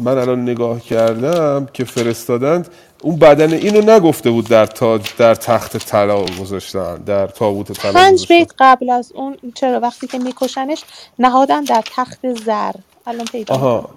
[0.00, 2.68] من الان نگاه کردم که فرستادند
[3.02, 8.28] اون بدن اینو نگفته بود در تاج در تخت طلا گذاشتن در تابوت طلا پنج
[8.28, 10.84] بیت قبل از اون چرا وقتی که میکشنش
[11.18, 12.72] نهادن در تخت زر.
[13.06, 13.90] الان پیدا آها.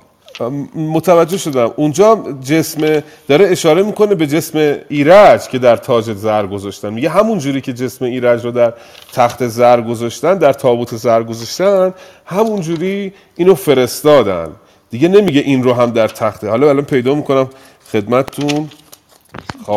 [0.76, 1.72] متوجه شدم.
[1.76, 6.90] اونجا جسم داره اشاره می‌کنه به جسم ایرج که در تاج زر گذاشتن.
[6.90, 8.74] میگه همون جوری که جسم ایرج رو در
[9.14, 11.94] تخت زر گذاشتن در تابوت زر گذاشتن
[12.26, 14.48] همون جوری اینو فرستادن.
[14.90, 17.50] دیگه نمیگه این رو هم در تخته حالا الان پیدا می‌کنم
[17.92, 18.70] خدمتتون.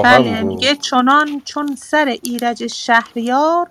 [0.05, 3.67] بله میگه چنان چون سر ایرج شهریار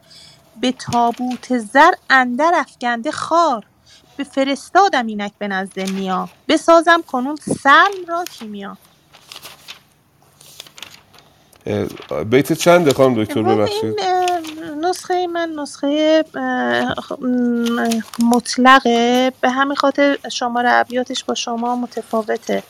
[0.62, 3.64] به تابوت زر اندر افگنده خار.
[4.20, 8.78] بفرستادم اینک به نزد نیا بسازم کنون سلم را کیمیا
[12.26, 13.96] بیت چنده خانم دکتر؟ ببخشید.
[14.82, 16.24] نسخه من نسخه
[18.20, 19.34] مطلقه.
[19.42, 22.64] به همین خاطر شماره ابیاتش با شما متفاوته.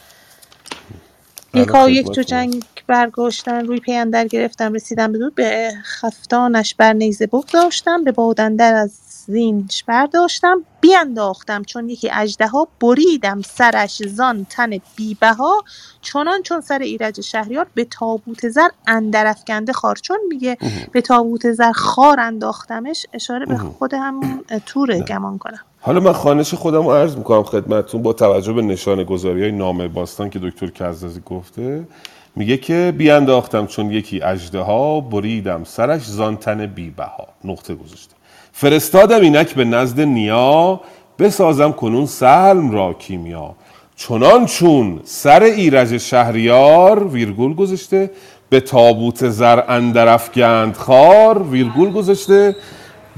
[1.53, 7.27] یکا یک جو جنگ برگاشتن روی پیندر گرفتم رسیدم به دود به خفتانش بر نیزه
[7.27, 8.91] بگذاشتم به بادندر از
[9.27, 15.63] زینش برداشتم بیانداختم چون یکی اژدها بریدم سرش زان تن بیبها
[16.01, 19.95] چنان چون سر ایرج شهریار به تابوت زر اندر افکنده خار.
[19.95, 20.57] چون میگه
[20.91, 25.59] به تابوت زر خار انداختمش اشاره به خود همون توره گمان کنم.
[25.79, 29.87] حالا من خانش خودم رو عرض می‌کنم خدمتتون با توجه به نشانه گذاری های نام
[29.87, 31.87] باستان که دکتر کزازی گفته.
[32.35, 37.27] میگه که بیانداختم چون یکی اجده ها بریدم سرش زانتن بیبها.
[37.43, 38.16] نقطه گذاشته.
[38.59, 40.81] فرستادم اینک به نزد نیا
[41.19, 43.55] بسازم کنون سلم را کیمیا.
[43.95, 48.11] چنان چون سر ایرج شهریار ویرگول گذاشته
[48.49, 52.55] به تابوت زر اندرف گند خار ویرگول گذاشته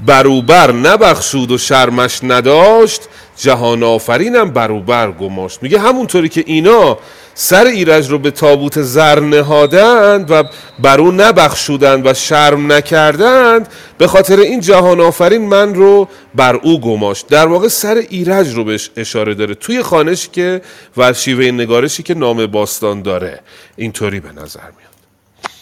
[0.06, 3.02] بروبر نبخشود و شرمش نداشت
[3.36, 5.62] جهان آفرینم بروبر گماشت.
[5.62, 6.98] میگه همونطوری که اینا
[7.34, 10.44] سر ایرج رو به تابوت زر نهادند و
[10.78, 17.26] برو نبخشودند و شرم نکردند به خاطر این جهان آفرین من رو بر او گماشت.
[17.28, 19.54] در واقع سر ایرج رو بهش اشاره داره.
[19.54, 20.62] توی خانشی که
[20.96, 23.40] و شیوه نگارشی که نام باستان داره.
[23.76, 24.89] اینطوری به نظر میاد.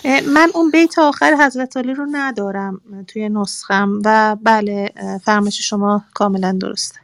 [0.04, 4.92] من اون بیت آخر حضرت علی رو ندارم توی نسخم و بله
[5.24, 6.98] فرمایش شما کاملا درسته.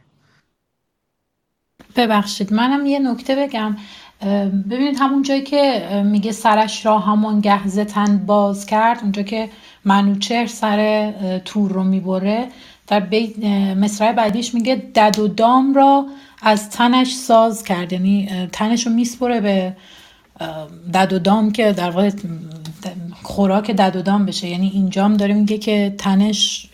[1.95, 3.77] ببخشید منم یه نکته بگم.
[4.69, 9.49] ببینید همون جایی که میگه سرش را همان گهزه تن باز کرد اونجا که
[9.85, 11.11] منوچهر سر
[11.45, 12.47] تور رو می‌بره
[12.87, 13.39] در بیت
[13.77, 16.05] مصرع بعدیش میگه دد و دام را
[16.41, 17.93] از تنش ساز کرد.
[17.93, 19.75] یعنی تنش رو میسپره به
[20.93, 22.11] دد و دام که در واقع
[23.23, 24.47] خوراک دد و دام بشه.
[24.47, 26.69] یعنی اینجام داره میگه که تنش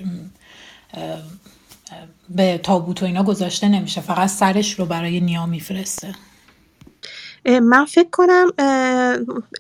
[2.30, 4.01] به تابوت و اینا گذاشته نمیشه.
[4.01, 6.15] فقط سرش رو برای نیا میفرسته.
[7.45, 8.48] من فکر کنم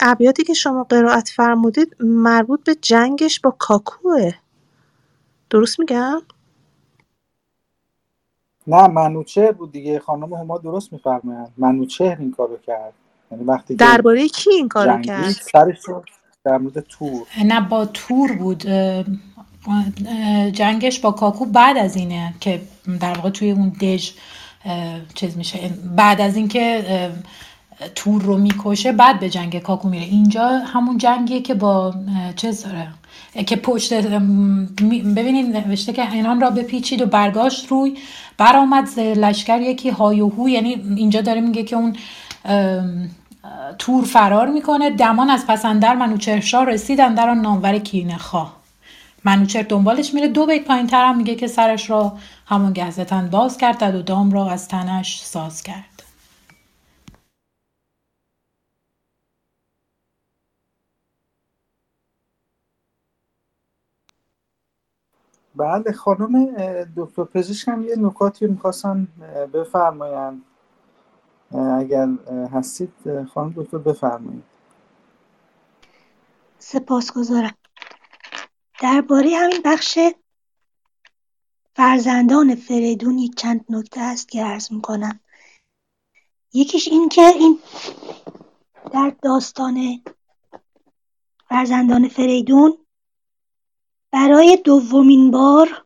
[0.01, 4.31] ابیاتی که شما قرائت فرمودید مربوط به جنگش با کاکوه.
[5.49, 6.21] درست میگم؟
[8.67, 9.99] نه منوچهر بود دیگه.
[9.99, 12.93] خانم هما درست میفرمایند منوچهر این کارو کرد.
[13.31, 16.03] یعنی وقتی درباره کی این کارو کرد؟ سرش رو
[16.45, 17.27] در مورد تور.
[17.43, 18.63] نه با تور بود.
[20.53, 22.61] جنگش با کاکو بعد از اینه که
[22.99, 24.11] در واقع توی اون دژ
[25.13, 25.59] چیز میشه
[25.95, 26.83] بعد از اینکه
[27.95, 30.05] تور رو می‌کشه بعد به جنگ کاکو میره.
[30.05, 31.93] اینجا همون جنگیه که با
[32.35, 32.87] چیز داره
[33.45, 33.93] که پشت
[35.15, 37.97] ببینید نوشته که اینان را بپیچید و برگاشت روی.
[38.37, 41.95] برآمد لشکر یکی های و هو یعنی اینجا داره میگه که اون
[43.77, 44.89] تور فرار می‌کنه.
[44.89, 48.57] دمان از پسندر منوچهرشاه رسیدن در آن نامور کینه خواه.
[49.25, 50.27] منوچهر دنبالش میره.
[50.27, 54.49] دو بیت پایین هم میگه که سرش را همون گهزتن باز کرد و دام را
[54.49, 56.03] از تنش ساز کرد.
[65.55, 66.51] بله خانم
[66.97, 69.07] دکتر پزشک هم یه نکاتی می‌خواستن
[69.53, 70.41] بفرمایند.
[71.53, 72.07] اگر
[72.53, 74.43] هستید خانم دکتر بفرمایید.
[76.59, 77.57] سپاسگزارم.
[78.81, 79.99] درباره همین بخش
[81.75, 85.19] فرزندان فریدون یک چند نکته هست که عرض می‌کنم.
[86.53, 87.59] یکیش این که این
[88.93, 90.03] در داستان
[91.49, 92.77] فرزندان فریدون
[94.11, 95.85] برای دومین بار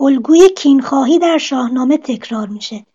[0.00, 2.86] الگوی کینخواهی در شاهنامه تکرار میشه.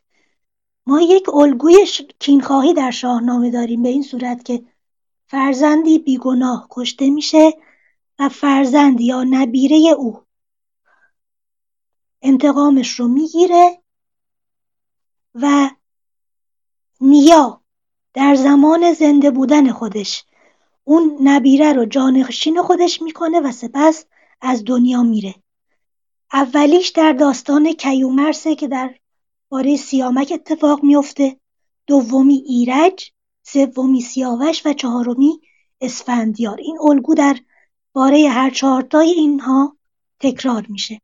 [0.86, 1.88] ما یک الگوی
[2.19, 4.64] کینخواهی در شاهنامه داریم به این صورت که
[5.28, 7.53] فرزندی بیگناه کشته میشه
[8.19, 10.22] و فرزند یا نبیره او
[12.22, 13.82] انتقامش رو می‌گیره
[15.36, 15.69] و
[17.02, 17.61] نیا
[18.14, 20.26] در زمان زنده بودن خودش
[20.84, 24.06] اون نبیره رو جانشین خودش می‌کنه و سپس
[24.42, 25.36] از دنیا میره.
[26.33, 28.95] اولیش در داستان کیومرسه که در
[29.49, 31.40] باره سیامک اتفاق میفته.
[31.88, 33.11] دومی ایرج
[33.43, 35.41] سومی سیاوش و چهارمی
[35.82, 36.58] اسفندیار.
[36.58, 37.38] این الگو در
[37.93, 39.77] باره هر چهارتای اینها
[40.19, 41.01] تکرار میشه.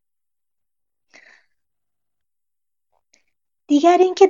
[3.67, 4.29] دیگر اینکه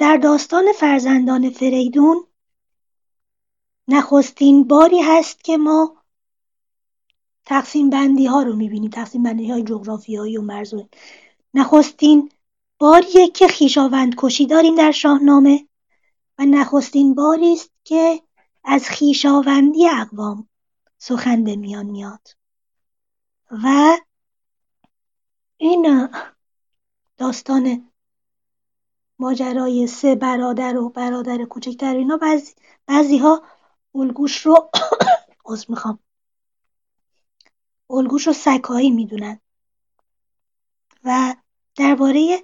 [0.00, 2.26] در داستان فرزندان فریدون
[3.88, 6.03] نخستین باری هست که ما
[7.44, 10.86] تقسیم بندی ها رو می‌بینیم تقسیم بندی های جغرافیایی و مرزوی
[11.54, 12.30] نخستین
[12.78, 15.68] باریه که خیشاوند کشی داریم در شاهنامه
[16.38, 18.22] و نخستین باری است که
[18.64, 20.48] از خیشاوندی اقوام
[20.98, 22.28] سخن به میان میاد.
[23.50, 23.96] و
[25.56, 26.08] این
[27.16, 27.90] داستان
[29.18, 32.52] ماجرای سه برادر و برادر کوچکتر اینا بعضی
[32.86, 33.42] بعضی ها
[33.94, 34.70] الگوش رو
[35.46, 35.98] عذر می‌خوام.
[37.94, 39.40] الگوش رو سکایی می‌دونن.
[41.04, 41.34] و
[41.76, 42.42] درباره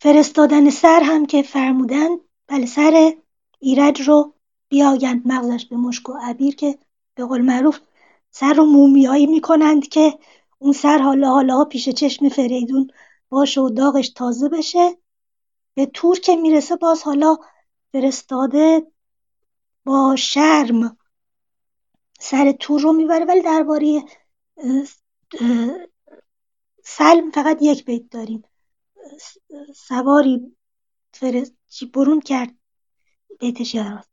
[0.00, 2.08] فرستادن سر هم که فرمودن
[2.46, 3.14] بله سر
[3.58, 4.34] ایرج رو
[4.68, 6.78] بیاگند مغزش به مشک و عبیر که
[7.14, 7.80] به قول معروف
[8.30, 10.18] سر رو مومیایی می‌کنند که
[10.58, 12.90] اون سر حالا حالا پیش چشم فریدون
[13.28, 14.96] باشه و داغش تازه بشه.
[15.74, 17.36] به تور که می‌رسه باز حالا
[17.92, 18.86] فرستاده
[19.84, 20.96] با شرم
[22.22, 24.04] سر تور رو می‌بره ولی درباره
[26.84, 28.44] سلم فقط یک بیت داریم.
[29.76, 30.56] سواری
[31.12, 31.54] فرست
[31.94, 32.54] برون کرد
[33.40, 34.04] بیتش یادم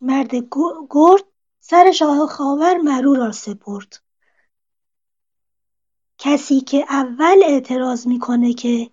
[0.00, 0.34] مرد
[0.90, 1.24] گرد
[1.60, 4.02] سر شاه خاور مرو را سپرد.
[6.18, 8.90] کسی که اول اعتراض می‌کنه که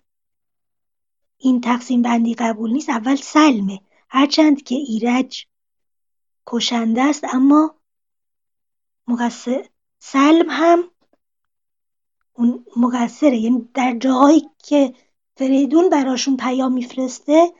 [1.38, 3.80] این تقسیم بندی قبول نیست اول سلمه.
[4.08, 5.46] هرچند که ایرج
[6.46, 7.75] کشنده است اما
[9.06, 9.68] مقصر
[9.98, 10.90] سلم هم
[12.32, 13.36] اون مقصره.
[13.38, 14.94] یعنی در جاهایی که
[15.36, 17.52] فریدون براشون پیام میفرسته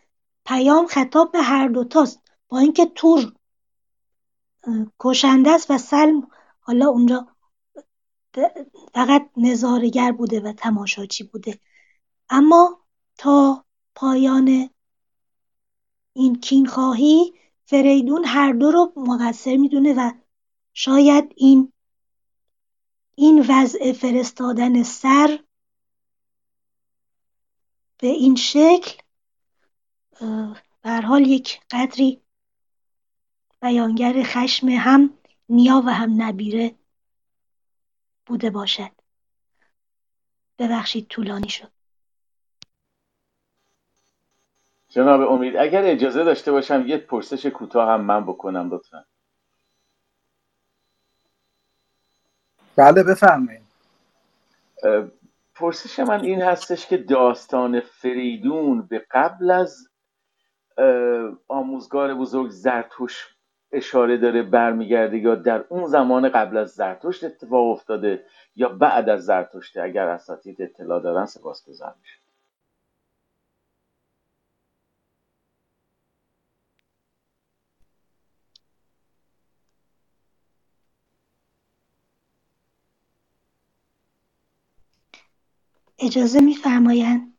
[0.47, 3.33] پیام خطاب به هر دوتاست با اینکه تور
[5.01, 6.29] کشنده است و سلم
[6.61, 7.27] حالا اونجا
[8.95, 11.61] فقط نظارگر بوده و تماشاچی بوده.
[12.31, 12.81] اما
[13.19, 14.71] تا پایان
[16.13, 17.33] این کینخواهی
[17.65, 20.13] فریدون هر دو رو مقصر می‌دونه و
[20.79, 21.73] شاید این
[23.15, 25.39] این وضع فرستادن سر
[27.99, 29.03] به این شکل
[30.83, 32.21] به حال یک قدری
[33.63, 36.75] بیانگر خشم هم نیا و هم نبیره
[38.27, 38.91] بوده باشد.
[40.59, 41.73] ببخشید طولانی شد.
[44.89, 49.05] جناب امید اگر اجازه داشته باشم یه پرسش کوتاه هم من بکنم لطفا.
[52.77, 53.63] بله بفرمایید.
[55.55, 59.89] پرسش من این هستش که داستان فریدون به قبل از
[61.49, 63.29] آموزگار بزرگ زرتوش
[63.73, 68.25] اشاره داره برمیگرده یا در اون زمان قبل از زرتشت اتفاق افتاده
[68.57, 72.26] یا بعد از زرتشت اگر اساتید اطلاع دارن سپاسگزار میشه
[86.07, 87.33] اجازه میفرمایند.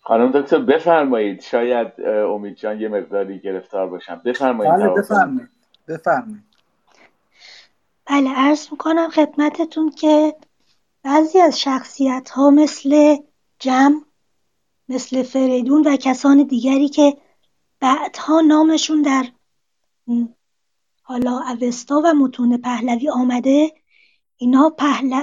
[0.00, 1.40] خانم دکتر بفرمایید.
[1.40, 4.22] شاید امید جان یه مقداری گرفتار باشم.
[4.24, 5.50] بفرمایید بله بفرمایید.
[5.88, 6.44] بفرمایید.
[8.06, 10.36] بله عرض می‌کنم خدمتتون که
[11.02, 13.16] بعضی از شخصیت ها مثل
[13.58, 13.92] جم
[14.88, 17.16] مثل فریدون و کسان دیگری که
[17.80, 19.32] بعدها نامشون در
[21.02, 23.72] حالا اوستا و متون پهلوی آمده
[24.36, 25.22] اینا پهل...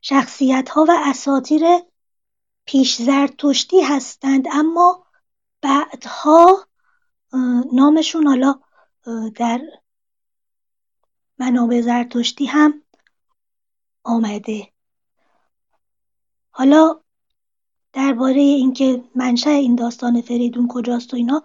[0.00, 1.62] شخصیت ها و اساطیر
[2.66, 4.46] پیش زرتشتی هستند.
[4.52, 5.06] اما
[5.62, 6.66] بعدها
[7.72, 8.60] نامشون حالا
[9.36, 9.60] در
[11.38, 12.82] منابع زرتشتی هم
[14.04, 14.72] آمده.
[16.50, 17.00] حالا
[17.96, 21.42] درباره اینکه منشأ این داستان فریدون کجاست و اینا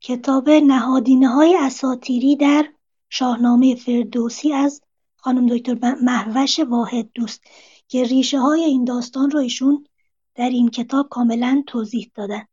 [0.00, 2.64] کتاب نهادینه های اساتیری در
[3.08, 4.82] شاهنامه فردوسی از
[5.16, 7.42] خانم دکتر محوش واحد دوست
[7.88, 9.86] که ریشه های این داستان رو ایشون
[10.34, 12.46] در این کتاب کاملا توضیح دادن.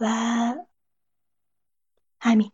[0.00, 0.08] و
[2.20, 2.50] همین.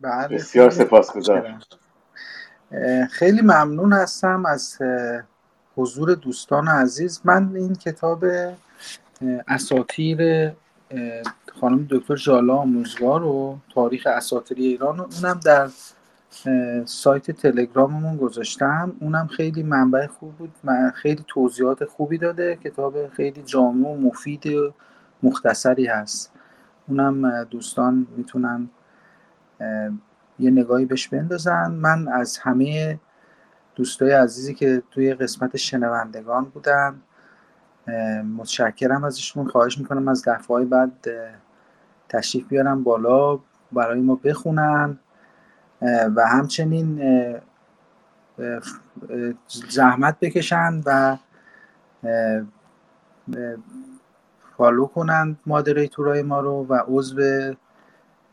[0.00, 0.28] بله.
[0.28, 1.60] بسیار سپاسگزارم.
[3.10, 4.78] خیلی ممنون هستم از
[5.76, 7.20] حضور دوستان عزیز.
[7.24, 8.24] من این کتاب
[9.48, 10.50] اساتیر
[11.60, 15.68] خانم دکتر ژالا آموزگار و تاریخ اساطیری ایران اونم در
[16.84, 18.92] سایت تلگراممون گذاشتم.
[19.00, 22.56] اونم خیلی منبع خوب بود من خیلی توضیحات خوبی داده.
[22.56, 24.74] کتاب خیلی جامع و مفید و
[25.22, 26.32] مختصری هست.
[26.88, 28.68] اونم دوستان می‌تونن
[30.40, 31.70] یه نگاهی بهش بندازن.
[31.70, 33.00] من از همه
[33.74, 37.02] دوستای عزیزی که توی قسمت شنوندگان بودن
[38.36, 39.48] متشکرم ازشون.
[39.48, 41.08] خواهش می‌کنم از دفعه بعد
[42.08, 43.38] تشریف بیارم بالا
[43.72, 44.98] برای ما بخونن.
[46.16, 47.00] و همچنین
[49.68, 51.16] زحمت بکشن و
[54.56, 57.20] فالو کنند مادریتورای ما رو و عضو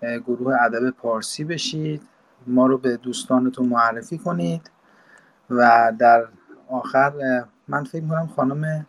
[0.01, 2.01] گروه ادب پارسی بشید
[2.48, 4.72] ما رو به دوستانتون معرفی کنید
[5.50, 6.27] و در
[6.67, 7.11] آخر
[7.67, 8.85] من فکر می‌کنم خانم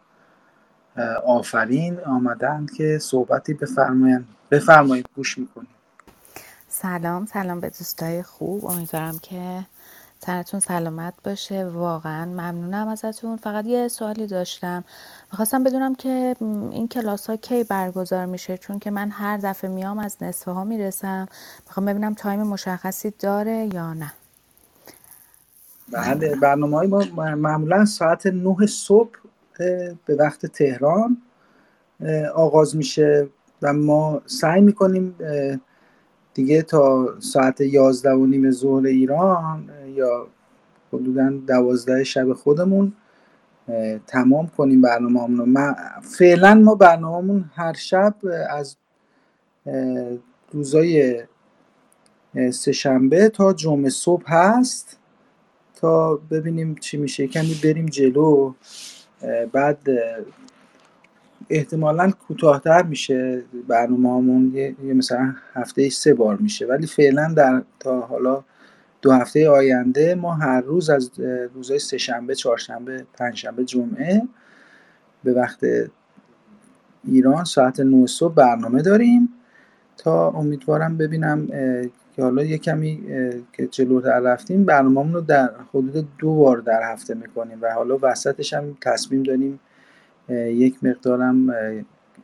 [1.27, 5.79] آفرین آمدن که صحبتی بفرمایید بفرمایید گوش می‌کنید
[6.69, 8.65] سلام سلام به دوستای خوب.
[8.65, 9.67] امیدوارم که
[10.21, 11.65] تنتون سلامت باشه.
[11.67, 13.37] واقعا ممنونم ازتون.
[13.37, 14.85] فقط یه سوالی داشتم.
[15.33, 19.99] می‌خواستم بدونم که این کلاس ها کی برگزار میشه؟ چون که من هر دفعه میام
[19.99, 21.29] از نصفه ها می‌رسم.
[21.67, 24.13] می‌خوام ببینم تایم مشخصی داره یا نه.
[25.93, 29.11] بله برنامه های ما معمولا ساعت 9 صبح
[30.07, 31.23] به وقت تهران
[32.35, 33.29] آغاز میشه
[33.63, 35.15] و ما سعی می‌کنیم
[36.35, 40.27] دیگه تا ساعت یازده و نیم ظهر ایران یا
[40.93, 42.93] حدودا دوازده شب خودمون
[44.07, 48.15] تمام کنیم برنامه همون فعلا ما برنامهمون هر شب
[48.51, 48.77] از
[50.53, 51.23] روزای
[52.53, 54.99] سهشنبه تا جمعه صبح هست
[55.75, 57.27] تا ببینیم چی میشه.
[57.27, 58.55] کمی بریم جلو
[59.53, 59.79] بعد
[61.51, 66.67] احتمالا کوتاهتر میشه برنامه همون یه مثلا هفته سه بار میشه.
[66.67, 68.45] ولی فعلا در تا حالا
[69.09, 71.11] دو هفته آینده ما هر روز از
[71.55, 74.23] روزهای سهشنبه چهارشنبه پنجشنبه جمعه
[75.25, 75.67] به وقت
[77.05, 79.29] ایران ساعت 9 صبح برنامه داریم
[79.97, 81.47] تا امیدوارم ببینم
[82.17, 83.03] که حالا یه کمی
[83.53, 88.53] که جلوتر رفتیم برنامه رو در حدود دو بار در هفته می‌کنیم و حالا وسطش
[88.55, 89.61] هم تصمیم داریم
[90.31, 91.55] یک مقدارم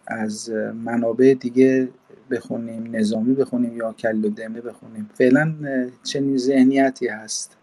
[0.06, 0.50] از
[0.84, 1.88] منابع دیگه
[2.36, 5.10] بخونیم نظامی بخونیم یا کل و دمه بخونیم.
[5.14, 5.54] فعلا
[6.02, 7.56] چنین ذهنیتی هست.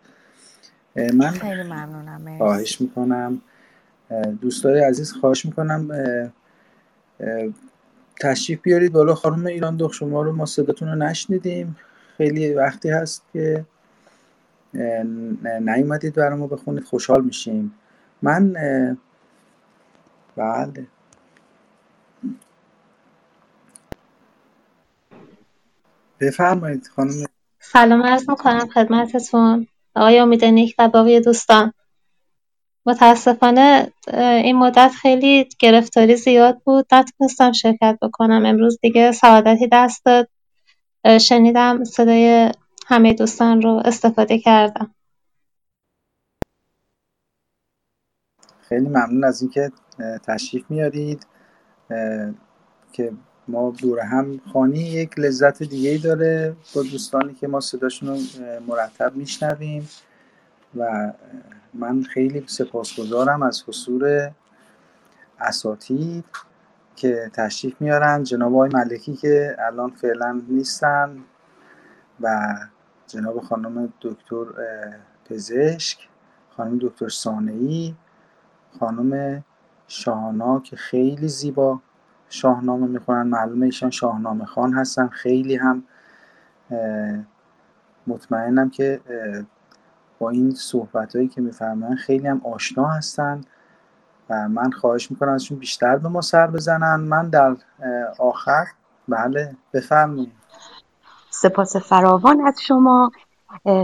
[0.96, 3.42] من خیلی ممنونم خواهش می‌کنم.
[4.42, 5.88] دوستای عزیز خواهش می‌کنم
[8.22, 9.16] تشریف بیارید بالا.
[9.16, 11.76] خانم ایران دخ شما رو ما صداتون رو نشنیدیم.
[12.18, 13.66] خیلی وقتی هست که
[15.62, 16.84] نیومدید برای ما بخونید.
[16.84, 17.74] خوشحال میشیم.
[18.22, 18.54] من
[20.36, 20.88] بله.
[26.22, 27.26] بفرمایید خانم.
[27.60, 29.68] سلام عرض می‌کنم خدمتتون.
[29.96, 31.74] آقای امید نیک و باقی دوستان.
[32.86, 36.86] متاسفانه این مدت خیلی گرفتاری زیاد بود.
[36.92, 38.46] نتونستم شرکت بکنم.
[38.46, 40.30] امروز دیگه سعادتی دست داد.
[41.22, 42.52] شنیدم صدای
[42.88, 44.96] همه دوستان رو استفاده کردم.
[48.62, 49.72] خیلی ممنون از اینکه
[50.28, 51.28] تشریف میارید
[52.92, 53.12] که
[53.48, 58.18] ما دور هم خانی یک لذت دیگه داره با دوستانی که ما صداشون رو
[58.68, 59.90] مرتب میشنویم
[60.78, 61.14] و
[61.74, 64.32] من خیلی سپاسگزارم از حضور
[65.40, 66.26] اساتید
[66.96, 68.24] که تشریف میارن.
[68.24, 71.18] جناب آقای ملکی که الان فعلا نیستن
[72.22, 72.56] و
[73.08, 74.46] جناب خانم دکتر
[75.30, 76.10] پزشک
[76.58, 77.96] خانم دکتر سانعی
[78.80, 79.44] خانم
[79.88, 81.82] شاهانا که خیلی زیبا
[82.32, 83.24] شاهنامه می‌خونن.
[83.24, 85.08] معلومه ایشان شاهنامه خان هستن.
[85.08, 85.84] خیلی هم
[88.08, 89.02] مطمئنم که
[90.20, 93.42] با این صحبت هایی که میفرمایند خیلی هم آشنا هستن
[94.30, 96.96] و من خواهش می‌کنم ازشون بیشتر به ما سر بزنن.
[96.96, 97.56] من در
[98.20, 98.66] آخر
[99.08, 100.32] بله بفرمایید.
[101.30, 103.12] سپاس فراوان از شما.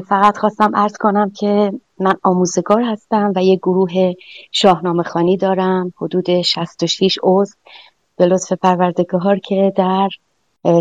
[0.07, 4.13] فقط خواستم ارز کنم که من آموزگار هستم و یک گروه
[4.51, 5.93] شاهنامه خانی دارم.
[5.97, 7.55] حدود 66 عضو.
[8.17, 10.09] به لطف پروردگار که در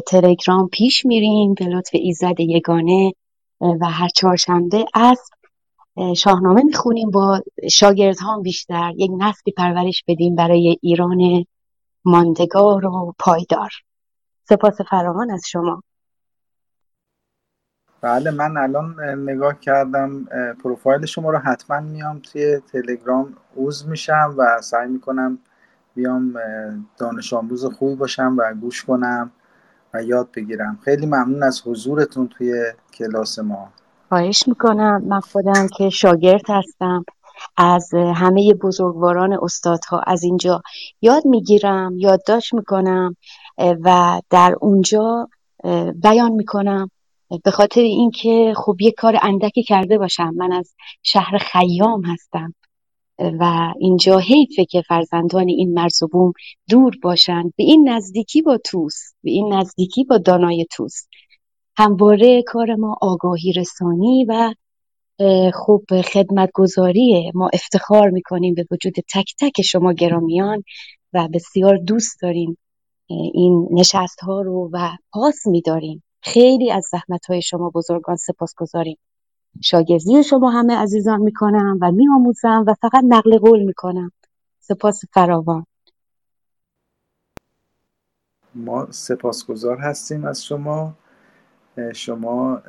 [0.07, 3.13] تلگرام پیش میریم به لطف ایزد یگانه
[3.61, 5.21] و هر چهارشنبه از
[6.17, 7.11] شاهنامه می‌خونیم.
[7.11, 7.41] با
[7.71, 11.45] شاگردهام بیشتر یک نسلی پرورش بدیم برای ایران
[12.05, 13.71] ماندگار و پایدار.
[14.49, 15.83] سپاس فراوان از شما.
[18.01, 19.01] بله من الان
[19.31, 20.25] نگاه کردم
[20.65, 25.39] پروفایل شما رو حتما میام توی تلگرام عضو میشم و سعی می‌کنم
[25.97, 26.35] بیام
[26.99, 29.31] دانش آموز خوبی باشم و گوش کنم
[29.95, 30.79] و یاد بگیرم.
[30.85, 33.69] خیلی ممنون از حضورتون توی کلاس ما.
[34.09, 35.03] خواهش می‌کنم.
[35.05, 37.05] من خودم که شاگرد هستم.
[37.57, 40.63] از همه بزرگواران استادها از اینجا
[41.01, 43.17] یاد می‌گیرم یادداشت می‌کنم
[43.59, 45.29] و در اونجا
[46.03, 46.91] بیان می‌کنم.
[47.45, 50.35] به خاطر اینکه خب یه کار اندکی کرده باشم.
[50.37, 52.55] من از شهر خیام هستم.
[53.19, 56.33] و اینجا حیفه که فرزندان این مرز و بوم
[56.69, 57.53] دور باشند.
[57.57, 61.07] به این نزدیکی با توس به این نزدیکی با دانای توس
[61.77, 64.55] همواره کار ما آگاهی رسانی و
[65.55, 70.63] خب خدمت گذاریه ما افتخار می‌کنیم به وجود تک تک شما گرامیان
[71.13, 72.59] و بسیار دوست داریم
[73.07, 76.03] این نشست ها رو و پاس میداریم.
[76.23, 78.99] خیلی از زحمت های شما بزرگان سپاس گذاریم
[79.63, 84.13] شاگردی شما همه عزیزان می‌کنم و میآموزم و فقط نقل قول می‌کنم.
[84.61, 85.67] سپاس فراوان.
[88.55, 90.95] ما سپاسگزار هستیم از شما.
[91.95, 92.63] شما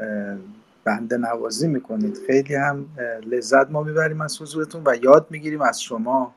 [0.84, 2.18] بنده نوازی می‌کنید.
[2.28, 2.86] خیلی هم
[3.26, 6.34] لذت ما می‌بریم از حضورتون و یاد می‌گیریم از شما.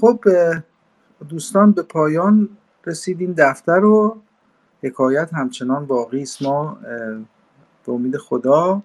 [0.00, 0.24] خب
[1.28, 2.48] دوستان به پایان
[2.86, 3.34] رسیدیم.
[3.38, 4.20] دفتر رو
[4.82, 6.42] حکایت همچنان باقی است.
[6.42, 6.78] ما
[7.86, 8.82] به امید خدا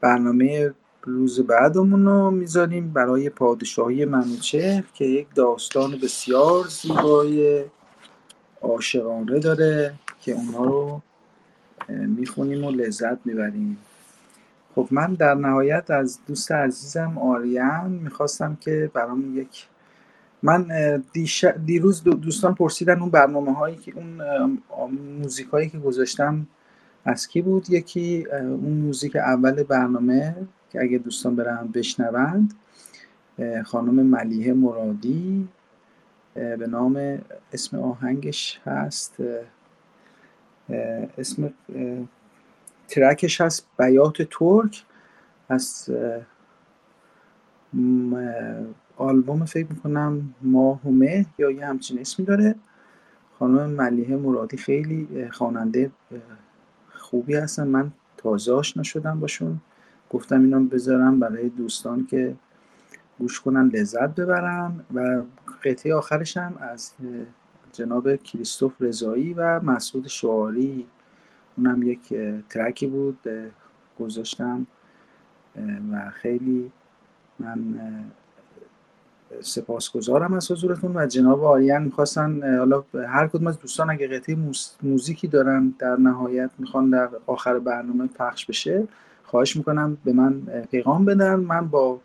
[0.00, 7.64] برنامه روز بعدمون رو می‌ذاریم برای پادشاهی منوچهر که یک داستان بسیار زیبای
[8.62, 11.02] عاشقانه داره که اونها رو
[11.88, 13.78] می‌خونیم و لذت می‌بریم.
[14.74, 19.66] خب من در نهایت از دوست عزیزم آریان می‌خواستم که برام یک
[20.42, 20.66] من
[21.66, 26.46] دیروز دوستان پرسیدن اون برنامه هایی که اون موزیک هایی که گذاشتم
[27.08, 30.36] از کی بود یکی؟ اون موزیک اول برنامه
[30.70, 32.54] که اگه دوستان برن بشنوند
[33.64, 35.48] خانم ملیه مرادی
[36.34, 37.18] به نام
[37.52, 39.16] اسم آهنگش هست
[41.18, 41.52] اسم
[42.88, 44.84] ترکش هست بیات ترک
[45.48, 45.90] از
[48.96, 52.54] آلبوم فکر می‌کنم ماه و مه یا یه همچین اسمی داره.
[53.38, 55.90] خانم ملیه مرادی خیلی خواننده
[57.10, 57.68] خوبی هستن.
[57.68, 59.60] من تازه آشنا شدم باشون.
[60.10, 62.36] گفتم اینا بذارم برای دوستان که
[63.18, 65.22] گوش کنن لذت ببرن و
[65.64, 66.92] قطعه آخرش هم از
[67.72, 70.86] جناب کریستوف رضایی و مسعود شعاری.
[71.56, 72.14] اونم یک
[72.48, 73.18] ترکی بود
[74.00, 74.66] گذاشتم.
[75.92, 76.72] و خیلی
[77.38, 77.58] من
[79.40, 84.36] سپاسگزارم از حضورتون و جناب آریان می‌خواستن حالا هر کدوم از دوستان اگه قطعه
[84.82, 88.88] موزیکی دارن در نهایت می‌خوان در آخر برنامه پخش بشه
[89.24, 91.34] خواهش می‌کنم به من پیغام بدن.
[91.34, 92.00] من با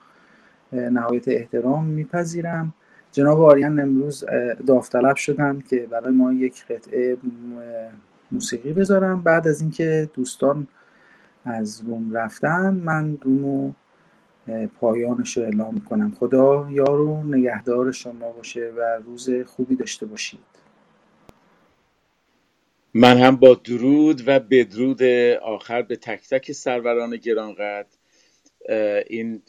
[0.71, 2.73] نهایت احترام میپذیرم.
[3.11, 4.25] جناب آریان امروز
[4.67, 7.17] داوطلب شدن که برای ما یک قطعه
[8.31, 9.21] موسیقی بذارم.
[9.21, 10.67] بعد از اینکه دوستان
[11.45, 13.71] از روم رفتن من رومو
[14.79, 20.39] پایانش رو اعلام کنم خدا یار و نگهدار شما باشه و روز خوبی داشته باشید.
[22.93, 25.03] من هم با درود و بدرود
[25.41, 27.87] آخر به تک تک سروران گرانقدر
[29.07, 29.41] این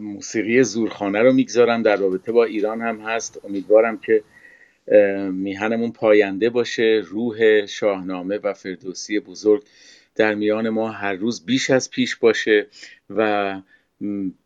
[0.00, 1.82] موسیقی زورخانه رو می‌گذارم.
[1.82, 3.40] در رابطه با ایران هم هست.
[3.44, 4.22] امیدوارم که
[5.32, 7.02] میهنمون پاینده باشه.
[7.06, 9.62] روح شاهنامه و فردوسی بزرگ
[10.14, 12.66] در میان ما هر روز بیش از پیش باشه
[13.10, 13.60] و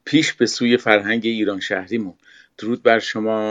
[0.05, 2.15] پیش به سوی فرهنگ ایران شهریمون.
[2.59, 3.49] درود بر شما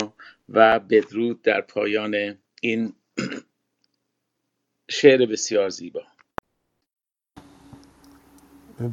[0.50, 2.16] و بدرود در پایان
[2.62, 2.94] این
[4.90, 6.02] شعر بسیار زیبا.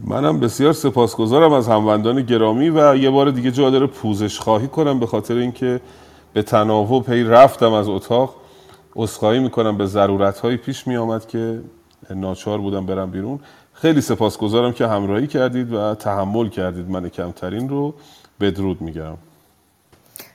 [0.05, 5.01] منم بسیار سپاسگزارم از هموندان گرامی و یه بار دیگه جا داره پوزش خواهی کنم
[5.01, 5.81] به خاطر اینکه
[6.33, 8.37] به تناوب پی رفتم از اتاق.
[8.97, 11.63] اسخایی می‌کنم به ضرورت پیش می آمد که
[12.11, 13.41] ناچار بودم برم بیرون.
[13.81, 17.95] خیلی سپاسگزارم که همراهی کردید و تحمل کردید من کمترین رو.
[18.41, 19.17] بدرود میگم.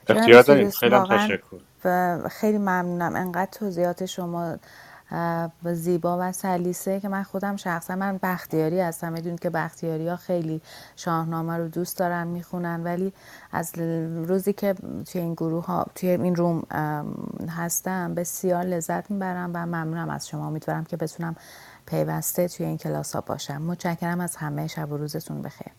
[0.08, 2.28] اختیار داریم خیلی تشکر.
[2.28, 3.16] خیلی ممنونم.
[3.16, 4.56] انقدر توضیحات شما
[5.64, 9.12] زیبا و سلیسه که من خودم شخصا من بختیاری هستم.
[9.12, 10.60] می‌دونید که بختیاری ها خیلی
[10.96, 12.84] شاهنامه رو دوست دارن می‌خونن.
[12.84, 13.12] ولی
[13.52, 13.72] از
[14.28, 14.74] روزی که
[15.12, 16.62] توی این گروه ها توی این روم
[17.56, 20.46] هستم بسیار لذت می‌برم و ممنونم از شما.
[20.46, 21.36] امیدوارم که بتونم
[21.86, 23.62] پیوسته توی این کلاس ها باشم.
[23.62, 24.66] متشکرم از همه.
[24.68, 25.72] شب و روزتون بخیر.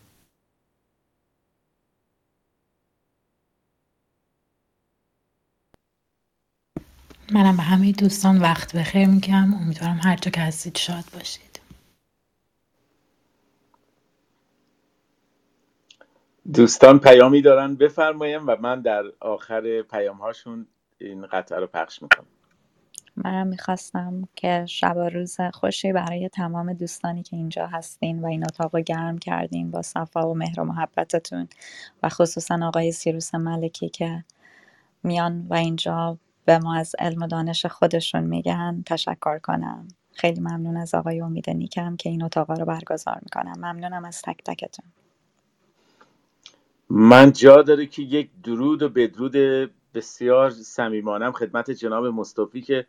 [7.33, 9.53] منم به همه دوستان وقت بخیر میگم.
[9.53, 11.61] امیدوارم هر جا که هستید شاد باشید.
[16.53, 22.27] دوستان پیامی دارن بفرمایم و من در آخر پیام هاشون این قطعه رو پخش می‌کنم.
[23.17, 28.43] منم می‌خواستم که شب و روز خوشی برای تمام دوستانی که اینجا هستین و این
[28.43, 31.47] اتاق رو گرم کردین با صفا و مهر و محبتتون
[32.03, 34.23] و خصوصا آقای سیروس ملکی که
[35.03, 39.87] میان و اینجا به ما از علم و دانش خودشون میگن تشکر کنم.
[40.13, 43.53] خیلی ممنون از آقای امید نیکم که این اتاق رو برگزار می‌کنم.
[43.57, 44.85] ممنونم از تک تکتون.
[46.89, 49.35] من جا داره که یک درود و بدرود
[49.97, 52.85] بسیار صمیمانم خدمت جناب مصطفی که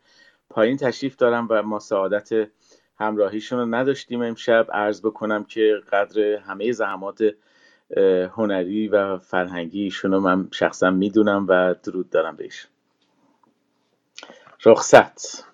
[0.49, 2.49] پایین تشریف دارم و ما سعادت
[2.99, 4.67] همراهیشون رو نداشتیم امشب.
[4.73, 7.23] عرض بکنم که قدر همه زحمات
[8.35, 12.67] هنری و فرهنگی ایشون رو من شخصا می‌دونم و درود دارم بهش.
[14.65, 15.45] رخصت.